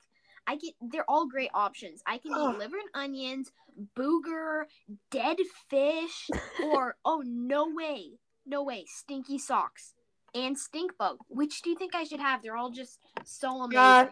I 0.46 0.56
get 0.56 0.74
they're 0.80 1.08
all 1.08 1.26
great 1.26 1.50
options. 1.54 2.02
I 2.06 2.18
can 2.18 2.30
eat 2.30 2.58
liver 2.58 2.76
and 2.78 2.88
onions, 2.94 3.50
booger, 3.96 4.64
dead 5.10 5.38
fish, 5.68 6.30
or 6.64 6.96
oh 7.04 7.22
no 7.26 7.68
way. 7.68 8.12
No 8.46 8.62
way, 8.62 8.84
stinky 8.86 9.38
socks. 9.38 9.94
And 10.34 10.56
stink 10.56 10.96
bug. 10.98 11.18
Which 11.28 11.62
do 11.62 11.70
you 11.70 11.76
think 11.76 11.96
I 11.96 12.04
should 12.04 12.20
have? 12.20 12.42
They're 12.42 12.56
all 12.56 12.70
just 12.70 13.00
so 13.24 13.62
amazing. 13.62 13.78
Uh, 13.78 14.06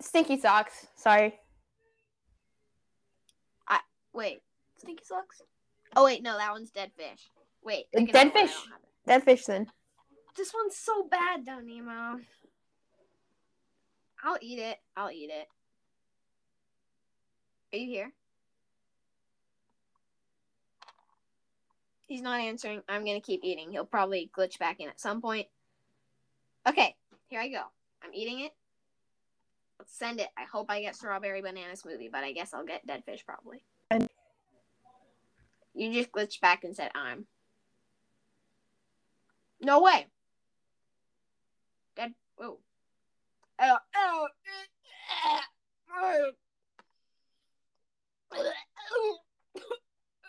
Stinky 0.00 0.38
socks. 0.38 0.86
Sorry. 0.96 1.34
Wait, 4.14 4.40
stinky 4.78 5.04
socks? 5.04 5.42
Oh 5.96 6.04
wait, 6.04 6.22
no, 6.22 6.38
that 6.38 6.52
one's 6.52 6.70
dead 6.70 6.92
fish. 6.96 7.30
Wait, 7.62 7.86
dead 7.92 8.08
another 8.08 8.18
one, 8.18 8.36
I 8.36 8.46
fish. 8.46 8.54
don't 8.54 8.70
have 8.70 8.80
it. 8.82 9.06
Dead 9.06 9.22
fish 9.24 9.44
then. 9.44 9.66
This 10.36 10.52
one's 10.54 10.76
so 10.76 11.06
bad 11.10 11.44
though, 11.44 11.60
Nemo. 11.60 12.20
I'll 14.22 14.38
eat 14.40 14.58
it. 14.58 14.78
I'll 14.96 15.10
eat 15.10 15.30
it. 15.30 15.48
Are 17.72 17.78
you 17.78 17.86
here? 17.86 18.12
He's 22.06 22.22
not 22.22 22.40
answering. 22.40 22.82
I'm 22.88 23.04
gonna 23.04 23.20
keep 23.20 23.40
eating. 23.42 23.72
He'll 23.72 23.84
probably 23.84 24.30
glitch 24.36 24.58
back 24.58 24.80
in 24.80 24.88
at 24.88 25.00
some 25.00 25.20
point. 25.20 25.48
Okay, 26.68 26.94
here 27.28 27.40
I 27.40 27.48
go. 27.48 27.62
I'm 28.02 28.14
eating 28.14 28.40
it. 28.40 28.52
Let's 29.78 29.96
send 29.96 30.20
it. 30.20 30.28
I 30.38 30.44
hope 30.44 30.70
I 30.70 30.80
get 30.80 30.94
strawberry 30.94 31.42
banana 31.42 31.74
smoothie, 31.74 32.10
but 32.10 32.22
I 32.22 32.32
guess 32.32 32.54
I'll 32.54 32.64
get 32.64 32.86
dead 32.86 33.02
fish 33.04 33.24
probably. 33.26 33.62
You 35.74 35.92
just 35.92 36.12
glitched 36.12 36.40
back 36.40 36.64
and 36.64 36.74
said 36.74 36.90
I'm. 36.94 37.26
No 39.60 39.82
way. 39.82 40.06
Dead. 41.96 42.14
Oh. 42.40 42.58
Oh. 43.60 43.76
Oh. 43.96 44.28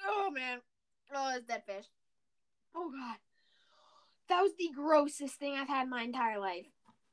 Oh 0.08 0.32
man. 0.32 0.60
Oh, 1.14 1.34
it's 1.36 1.46
dead 1.46 1.64
fish. 1.66 1.86
Oh 2.76 2.92
god. 2.92 3.18
That 4.30 4.42
was 4.42 4.52
the 4.58 4.70
grossest 4.74 5.36
thing 5.36 5.56
I've 5.56 5.68
had 5.68 5.90
my 5.90 6.02
entire 6.02 6.40
life. 6.40 6.66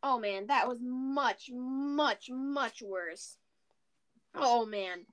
Oh 0.03 0.19
man, 0.19 0.47
that 0.49 0.69
was 0.69 0.79
much, 0.83 1.51
much, 1.53 2.29
much 2.31 2.83
worse. 2.83 3.37
Oh 4.35 4.67
man. 4.67 5.07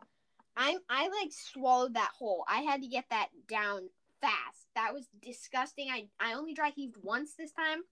I'm 0.60 0.80
I 0.90 1.08
like 1.08 1.32
swallowed 1.32 1.94
that 1.94 2.12
whole. 2.20 2.44
I 2.48 2.60
had 2.60 2.82
to 2.82 2.88
get 2.88 3.06
that 3.10 3.30
down 3.48 3.90
fast. 4.20 4.68
That 4.76 4.94
was 4.94 5.08
disgusting. 5.24 5.88
I 5.90 6.10
I 6.20 6.34
only 6.34 6.54
dry 6.54 6.70
heaved 6.70 6.98
once 7.02 7.34
this 7.34 7.54
time. 7.54 7.84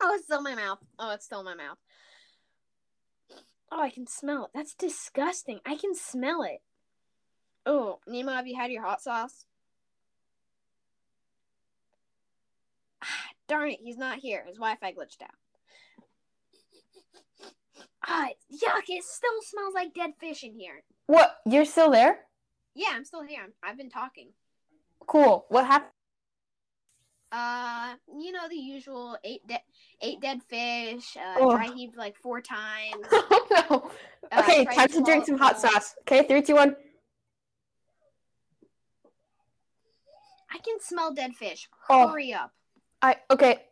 Oh, 0.00 0.14
it's 0.16 0.24
still 0.24 0.38
in 0.38 0.44
my 0.44 0.56
mouth. 0.56 0.80
Oh, 0.98 1.12
it's 1.12 1.24
still 1.24 1.38
in 1.38 1.44
my 1.44 1.54
mouth. 1.54 1.78
Oh, 3.70 3.80
I 3.80 3.90
can 3.90 4.08
smell 4.08 4.46
it. 4.46 4.50
That's 4.52 4.74
disgusting. 4.74 5.60
I 5.64 5.76
can 5.76 5.94
smell 5.94 6.42
it. 6.42 6.60
Oh, 7.64 8.00
Nemo, 8.08 8.32
have 8.32 8.48
you 8.48 8.56
had 8.56 8.72
your 8.72 8.82
hot 8.82 9.00
sauce? 9.00 9.46
Darn 13.48 13.70
it, 13.70 13.78
he's 13.80 13.96
not 13.96 14.18
here. 14.18 14.44
His 14.44 14.56
Wi-Fi 14.56 14.92
glitched 14.92 15.22
out. 15.22 15.30
Ah, 18.04 18.30
yuck! 18.52 18.82
It 18.88 19.04
still 19.04 19.40
smells 19.42 19.74
like 19.74 19.94
dead 19.94 20.14
fish 20.18 20.42
in 20.42 20.54
here. 20.58 20.82
What? 21.12 21.40
You're 21.44 21.66
still 21.66 21.90
there? 21.90 22.20
Yeah, 22.74 22.88
I'm 22.94 23.04
still 23.04 23.22
here. 23.22 23.40
I'm, 23.44 23.52
I've 23.62 23.76
been 23.76 23.90
talking. 23.90 24.28
Cool. 25.06 25.44
What 25.50 25.66
happened? 25.66 25.90
Uh, 27.30 27.96
you 28.18 28.32
know 28.32 28.48
the 28.48 28.56
usual 28.56 29.18
eight 29.22 29.46
de- 29.46 29.60
eight 30.00 30.22
dead 30.22 30.40
fish. 30.48 31.14
Uh, 31.18 31.34
Oh. 31.38 31.50
dry 31.54 31.66
heaved 31.66 31.96
like 31.98 32.16
four 32.16 32.40
times. 32.40 33.04
oh 33.12 33.46
no. 33.50 33.90
Uh, 34.32 34.40
Okay, 34.40 34.64
time 34.64 34.88
to 34.88 35.02
drink 35.02 35.26
some 35.26 35.36
hot 35.36 35.60
sauce. 35.60 35.94
Okay, 36.02 36.26
three, 36.26 36.40
two, 36.40 36.54
one. 36.54 36.76
I 40.50 40.56
can 40.64 40.80
smell 40.80 41.12
dead 41.12 41.34
fish. 41.34 41.68
Oh. 41.90 42.08
Hurry 42.08 42.32
up. 42.32 42.52
I 43.02 43.16
okay. 43.30 43.64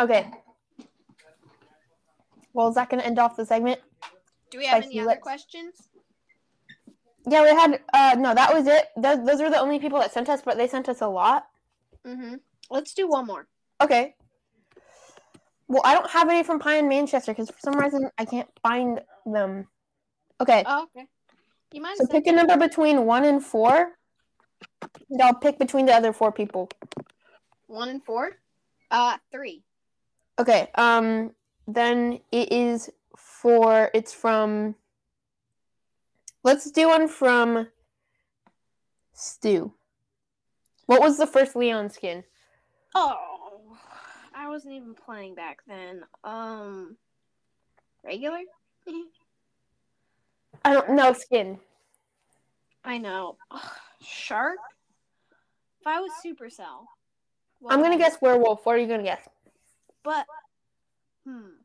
Okay. 0.00 0.30
Well, 2.54 2.68
is 2.68 2.74
that 2.76 2.88
gonna 2.88 3.02
end 3.02 3.18
off 3.18 3.36
the 3.36 3.44
segment? 3.44 3.80
Do 4.50 4.56
we 4.56 4.64
have 4.64 4.84
Spicy 4.84 4.94
any 4.98 5.00
other 5.00 5.10
lips. 5.10 5.22
questions? 5.22 5.88
Yeah, 7.28 7.42
we 7.42 7.48
had. 7.48 7.80
Uh, 7.92 8.16
no, 8.18 8.34
that 8.34 8.52
was 8.54 8.66
it. 8.66 8.86
Those, 8.96 9.24
those 9.24 9.40
were 9.40 9.50
the 9.50 9.58
only 9.58 9.78
people 9.78 9.98
that 9.98 10.12
sent 10.12 10.28
us, 10.28 10.42
but 10.42 10.56
they 10.56 10.68
sent 10.68 10.88
us 10.88 11.00
a 11.00 11.08
lot. 11.08 11.46
Mm-hmm. 12.06 12.36
Let's 12.70 12.94
do 12.94 13.08
one 13.08 13.26
more. 13.26 13.46
Okay. 13.80 14.14
Well, 15.68 15.82
I 15.84 15.94
don't 15.94 16.08
have 16.10 16.28
any 16.28 16.44
from 16.44 16.60
Pine 16.60 16.78
and 16.80 16.88
Manchester 16.88 17.32
because 17.32 17.50
for 17.50 17.58
some 17.58 17.74
reason 17.78 18.08
I 18.18 18.24
can't 18.24 18.48
find 18.62 19.00
them. 19.24 19.66
Okay, 20.40 20.62
Oh, 20.66 20.84
okay. 20.84 21.06
You 21.72 21.82
might 21.82 21.96
so 21.96 22.06
pick 22.06 22.26
a 22.28 22.32
number 22.32 22.56
between 22.56 23.04
one 23.06 23.24
and 23.24 23.42
four. 23.44 23.92
And 25.10 25.20
I'll 25.22 25.34
pick 25.34 25.58
between 25.58 25.86
the 25.86 25.92
other 25.92 26.12
four 26.12 26.30
people. 26.30 26.68
one 27.66 27.88
and 27.88 28.04
four. 28.04 28.36
Uh, 28.90 29.16
three. 29.32 29.62
Okay. 30.38 30.68
Um. 30.76 31.32
Then 31.66 32.20
it 32.30 32.52
is 32.52 32.90
for. 33.16 33.90
It's 33.92 34.14
from. 34.14 34.76
Let's 36.46 36.70
do 36.70 36.86
one 36.86 37.08
from. 37.08 37.66
Stu. 39.12 39.72
What 40.84 41.00
was 41.00 41.18
the 41.18 41.26
first 41.26 41.56
Leon 41.56 41.90
skin? 41.90 42.22
Oh, 42.94 43.76
I 44.32 44.48
wasn't 44.48 44.74
even 44.74 44.94
playing 44.94 45.34
back 45.34 45.62
then. 45.66 46.04
Um, 46.22 46.96
regular. 48.04 48.38
I 50.64 50.72
don't 50.72 50.90
know 50.90 51.12
skin. 51.14 51.58
I 52.84 52.98
know. 52.98 53.38
Ugh, 53.50 53.70
shark. 54.00 54.58
If 55.80 55.86
I 55.88 55.98
was 55.98 56.12
Supercell, 56.24 56.86
what 57.58 57.74
I'm 57.74 57.82
gonna 57.82 57.98
guess 57.98 58.20
werewolf. 58.20 58.64
What 58.64 58.76
are 58.76 58.78
you 58.78 58.86
gonna 58.86 59.02
guess? 59.02 59.28
But, 60.04 60.26
hmm, 61.26 61.56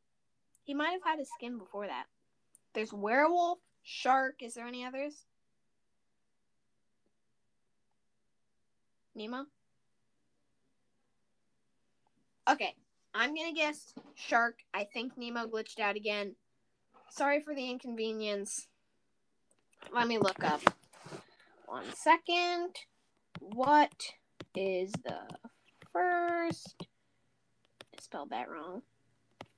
he 0.63 0.73
might 0.73 0.93
have 0.93 1.03
had 1.05 1.19
a 1.19 1.25
skin 1.25 1.59
before 1.59 1.85
that. 1.85 2.05
There's 2.73 2.91
werewolf, 2.91 3.59
shark. 3.83 4.41
Is 4.41 4.53
there 4.53 4.67
any 4.67 4.85
others? 4.85 5.25
Nemo. 9.15 9.45
Okay, 12.49 12.75
I'm 13.13 13.35
gonna 13.35 13.53
guess 13.53 13.93
shark. 14.15 14.59
I 14.73 14.85
think 14.85 15.17
Nemo 15.17 15.45
glitched 15.47 15.79
out 15.79 15.95
again. 15.95 16.35
Sorry 17.09 17.41
for 17.41 17.53
the 17.53 17.69
inconvenience. 17.69 18.67
Let 19.93 20.07
me 20.07 20.17
look 20.17 20.43
up. 20.43 20.61
One 21.65 21.85
second. 21.93 22.75
What 23.39 24.13
is 24.55 24.91
the 25.03 25.19
first? 25.91 26.75
I 26.81 28.01
spelled 28.01 28.29
that 28.29 28.49
wrong. 28.49 28.81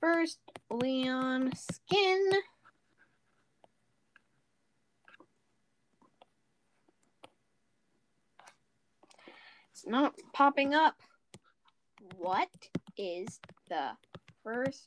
First, 0.00 0.38
Leon 0.70 1.52
skin. 1.56 2.30
It's 9.74 9.88
not 9.88 10.14
popping 10.32 10.72
up. 10.72 10.94
What 12.16 12.48
is 12.96 13.40
the 13.68 13.88
first 14.44 14.86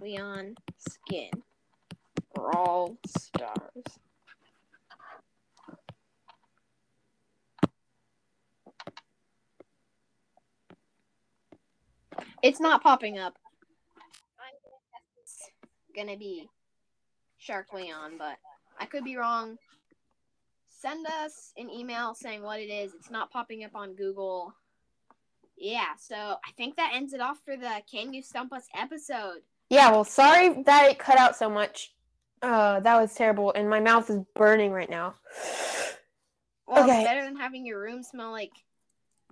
Leon 0.00 0.54
skin? 0.78 1.28
Brawl 2.34 2.96
Stars. 3.06 3.84
It's 12.42 12.58
not 12.58 12.82
popping 12.82 13.18
up. 13.18 13.36
I'm 14.38 14.54
gonna 14.64 15.02
it's 15.20 15.50
gonna 15.94 16.16
be 16.16 16.48
Shark 17.36 17.66
Leon, 17.74 18.12
but 18.16 18.38
I 18.80 18.86
could 18.86 19.04
be 19.04 19.18
wrong. 19.18 19.58
Send 20.82 21.06
us 21.06 21.52
an 21.56 21.70
email 21.70 22.12
saying 22.12 22.42
what 22.42 22.58
it 22.58 22.64
is. 22.68 22.92
It's 22.94 23.08
not 23.08 23.30
popping 23.30 23.62
up 23.62 23.70
on 23.76 23.94
Google. 23.94 24.52
Yeah, 25.56 25.94
so 25.96 26.16
I 26.16 26.50
think 26.56 26.74
that 26.74 26.90
ends 26.92 27.12
it 27.12 27.20
off 27.20 27.38
for 27.44 27.56
the 27.56 27.82
Can 27.88 28.12
You 28.12 28.20
Stump 28.20 28.52
Us 28.52 28.66
episode. 28.76 29.42
Yeah, 29.70 29.92
well, 29.92 30.02
sorry 30.02 30.60
that 30.64 30.90
it 30.90 30.98
cut 30.98 31.18
out 31.18 31.36
so 31.36 31.48
much. 31.48 31.94
Uh, 32.42 32.80
that 32.80 33.00
was 33.00 33.14
terrible, 33.14 33.52
and 33.52 33.70
my 33.70 33.78
mouth 33.78 34.10
is 34.10 34.18
burning 34.34 34.72
right 34.72 34.90
now. 34.90 35.14
Well, 36.66 36.82
Okay. 36.82 36.98
it's 37.02 37.08
better 37.08 37.22
than 37.24 37.36
having 37.36 37.64
your 37.64 37.80
room 37.80 38.02
smell 38.02 38.32
like 38.32 38.50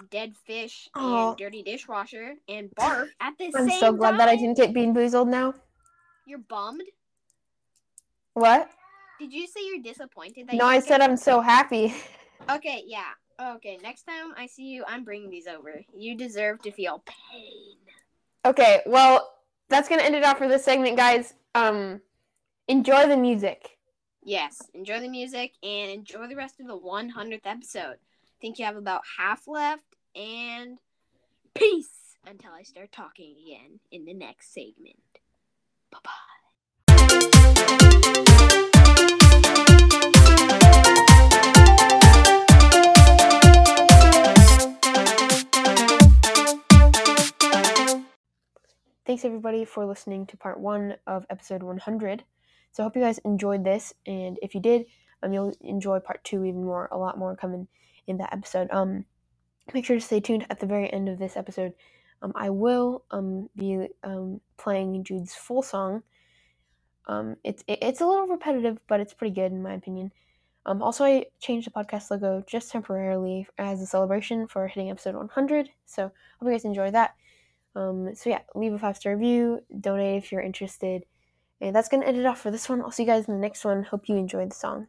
dead 0.08 0.36
fish 0.46 0.88
Aw. 0.94 1.30
and 1.30 1.36
dirty 1.36 1.64
dishwasher 1.64 2.34
and 2.48 2.70
barf 2.78 3.08
at 3.20 3.36
the 3.38 3.50
I'm 3.56 3.68
same 3.68 3.80
so 3.80 3.92
glad 3.92 4.10
time. 4.10 4.18
that 4.18 4.28
I 4.28 4.36
didn't 4.36 4.56
get 4.56 4.72
bean 4.72 4.94
boozled 4.94 5.28
now. 5.28 5.54
You're 6.26 6.38
bummed? 6.38 6.82
What? 8.34 8.70
Did 9.20 9.34
you 9.34 9.46
say 9.46 9.60
you're 9.66 9.82
disappointed 9.82 10.48
that 10.48 10.56
No, 10.56 10.64
I 10.64 10.80
said 10.80 11.02
I'm 11.02 11.16
so 11.16 11.42
happy. 11.42 11.94
Okay, 12.50 12.82
yeah. 12.86 13.10
Okay, 13.38 13.78
next 13.82 14.04
time 14.04 14.32
I 14.36 14.46
see 14.46 14.64
you, 14.64 14.82
I'm 14.88 15.04
bringing 15.04 15.28
these 15.28 15.46
over. 15.46 15.84
You 15.94 16.16
deserve 16.16 16.62
to 16.62 16.72
feel 16.72 17.04
pain. 17.06 17.76
Okay, 18.46 18.80
well, 18.86 19.34
that's 19.68 19.90
gonna 19.90 20.02
end 20.02 20.14
it 20.14 20.24
off 20.24 20.38
for 20.38 20.48
this 20.48 20.64
segment, 20.64 20.96
guys. 20.96 21.34
Um, 21.54 22.00
enjoy 22.66 23.06
the 23.08 23.16
music. 23.16 23.76
Yes, 24.24 24.62
enjoy 24.72 25.00
the 25.00 25.08
music 25.08 25.52
and 25.62 25.90
enjoy 25.90 26.26
the 26.26 26.36
rest 26.36 26.58
of 26.58 26.66
the 26.66 26.78
100th 26.78 27.44
episode. 27.44 27.96
I 27.96 28.36
think 28.40 28.58
you 28.58 28.64
have 28.64 28.76
about 28.76 29.02
half 29.18 29.46
left, 29.46 29.84
and 30.16 30.78
peace 31.54 32.16
until 32.26 32.52
I 32.52 32.62
start 32.62 32.90
talking 32.90 33.34
again 33.44 33.80
in 33.90 34.06
the 34.06 34.14
next 34.14 34.54
segment. 34.54 34.96
Bye 35.90 35.98
bye. 36.02 36.39
Thanks 49.10 49.24
everybody 49.24 49.64
for 49.64 49.84
listening 49.86 50.24
to 50.26 50.36
part 50.36 50.60
one 50.60 50.94
of 51.04 51.26
episode 51.30 51.64
100. 51.64 52.22
So 52.70 52.80
I 52.80 52.86
hope 52.86 52.94
you 52.94 53.02
guys 53.02 53.18
enjoyed 53.24 53.64
this, 53.64 53.92
and 54.06 54.38
if 54.40 54.54
you 54.54 54.60
did, 54.60 54.86
um, 55.20 55.32
you'll 55.32 55.52
enjoy 55.62 55.98
part 55.98 56.22
two 56.22 56.44
even 56.44 56.64
more. 56.64 56.88
A 56.92 56.96
lot 56.96 57.18
more 57.18 57.34
coming 57.34 57.66
in 58.06 58.18
that 58.18 58.32
episode. 58.32 58.68
Um, 58.70 59.04
make 59.74 59.84
sure 59.84 59.96
to 59.96 60.00
stay 60.00 60.20
tuned 60.20 60.46
at 60.48 60.60
the 60.60 60.66
very 60.66 60.92
end 60.92 61.08
of 61.08 61.18
this 61.18 61.36
episode. 61.36 61.72
Um, 62.22 62.30
I 62.36 62.50
will 62.50 63.02
um 63.10 63.50
be 63.56 63.88
um 64.04 64.40
playing 64.56 65.02
Jude's 65.02 65.34
full 65.34 65.62
song. 65.62 66.04
Um, 67.08 67.34
it's 67.42 67.64
it, 67.66 67.80
it's 67.82 68.00
a 68.00 68.06
little 68.06 68.28
repetitive, 68.28 68.78
but 68.86 69.00
it's 69.00 69.12
pretty 69.12 69.34
good 69.34 69.50
in 69.50 69.60
my 69.60 69.72
opinion. 69.72 70.12
Um, 70.66 70.84
also, 70.84 71.04
I 71.04 71.26
changed 71.40 71.66
the 71.66 71.72
podcast 71.72 72.12
logo 72.12 72.44
just 72.46 72.70
temporarily 72.70 73.48
as 73.58 73.82
a 73.82 73.86
celebration 73.86 74.46
for 74.46 74.68
hitting 74.68 74.88
episode 74.88 75.16
100. 75.16 75.68
So 75.84 76.04
hope 76.04 76.12
you 76.44 76.50
guys 76.52 76.64
enjoy 76.64 76.92
that. 76.92 77.16
Um, 77.76 78.14
so 78.14 78.30
yeah, 78.30 78.40
leave 78.54 78.72
a 78.72 78.78
five 78.78 78.96
star 78.96 79.16
review, 79.16 79.60
donate 79.78 80.22
if 80.22 80.32
you're 80.32 80.40
interested. 80.40 81.04
And 81.60 81.74
that's 81.74 81.88
gonna 81.88 82.06
end 82.06 82.18
it 82.18 82.26
off 82.26 82.40
for 82.40 82.50
this 82.50 82.68
one. 82.68 82.80
I'll 82.82 82.90
see 82.90 83.02
you 83.04 83.08
guys 83.08 83.28
in 83.28 83.34
the 83.34 83.40
next 83.40 83.64
one. 83.64 83.84
Hope 83.84 84.08
you 84.08 84.16
enjoyed 84.16 84.50
the 84.50 84.54
song. 84.54 84.88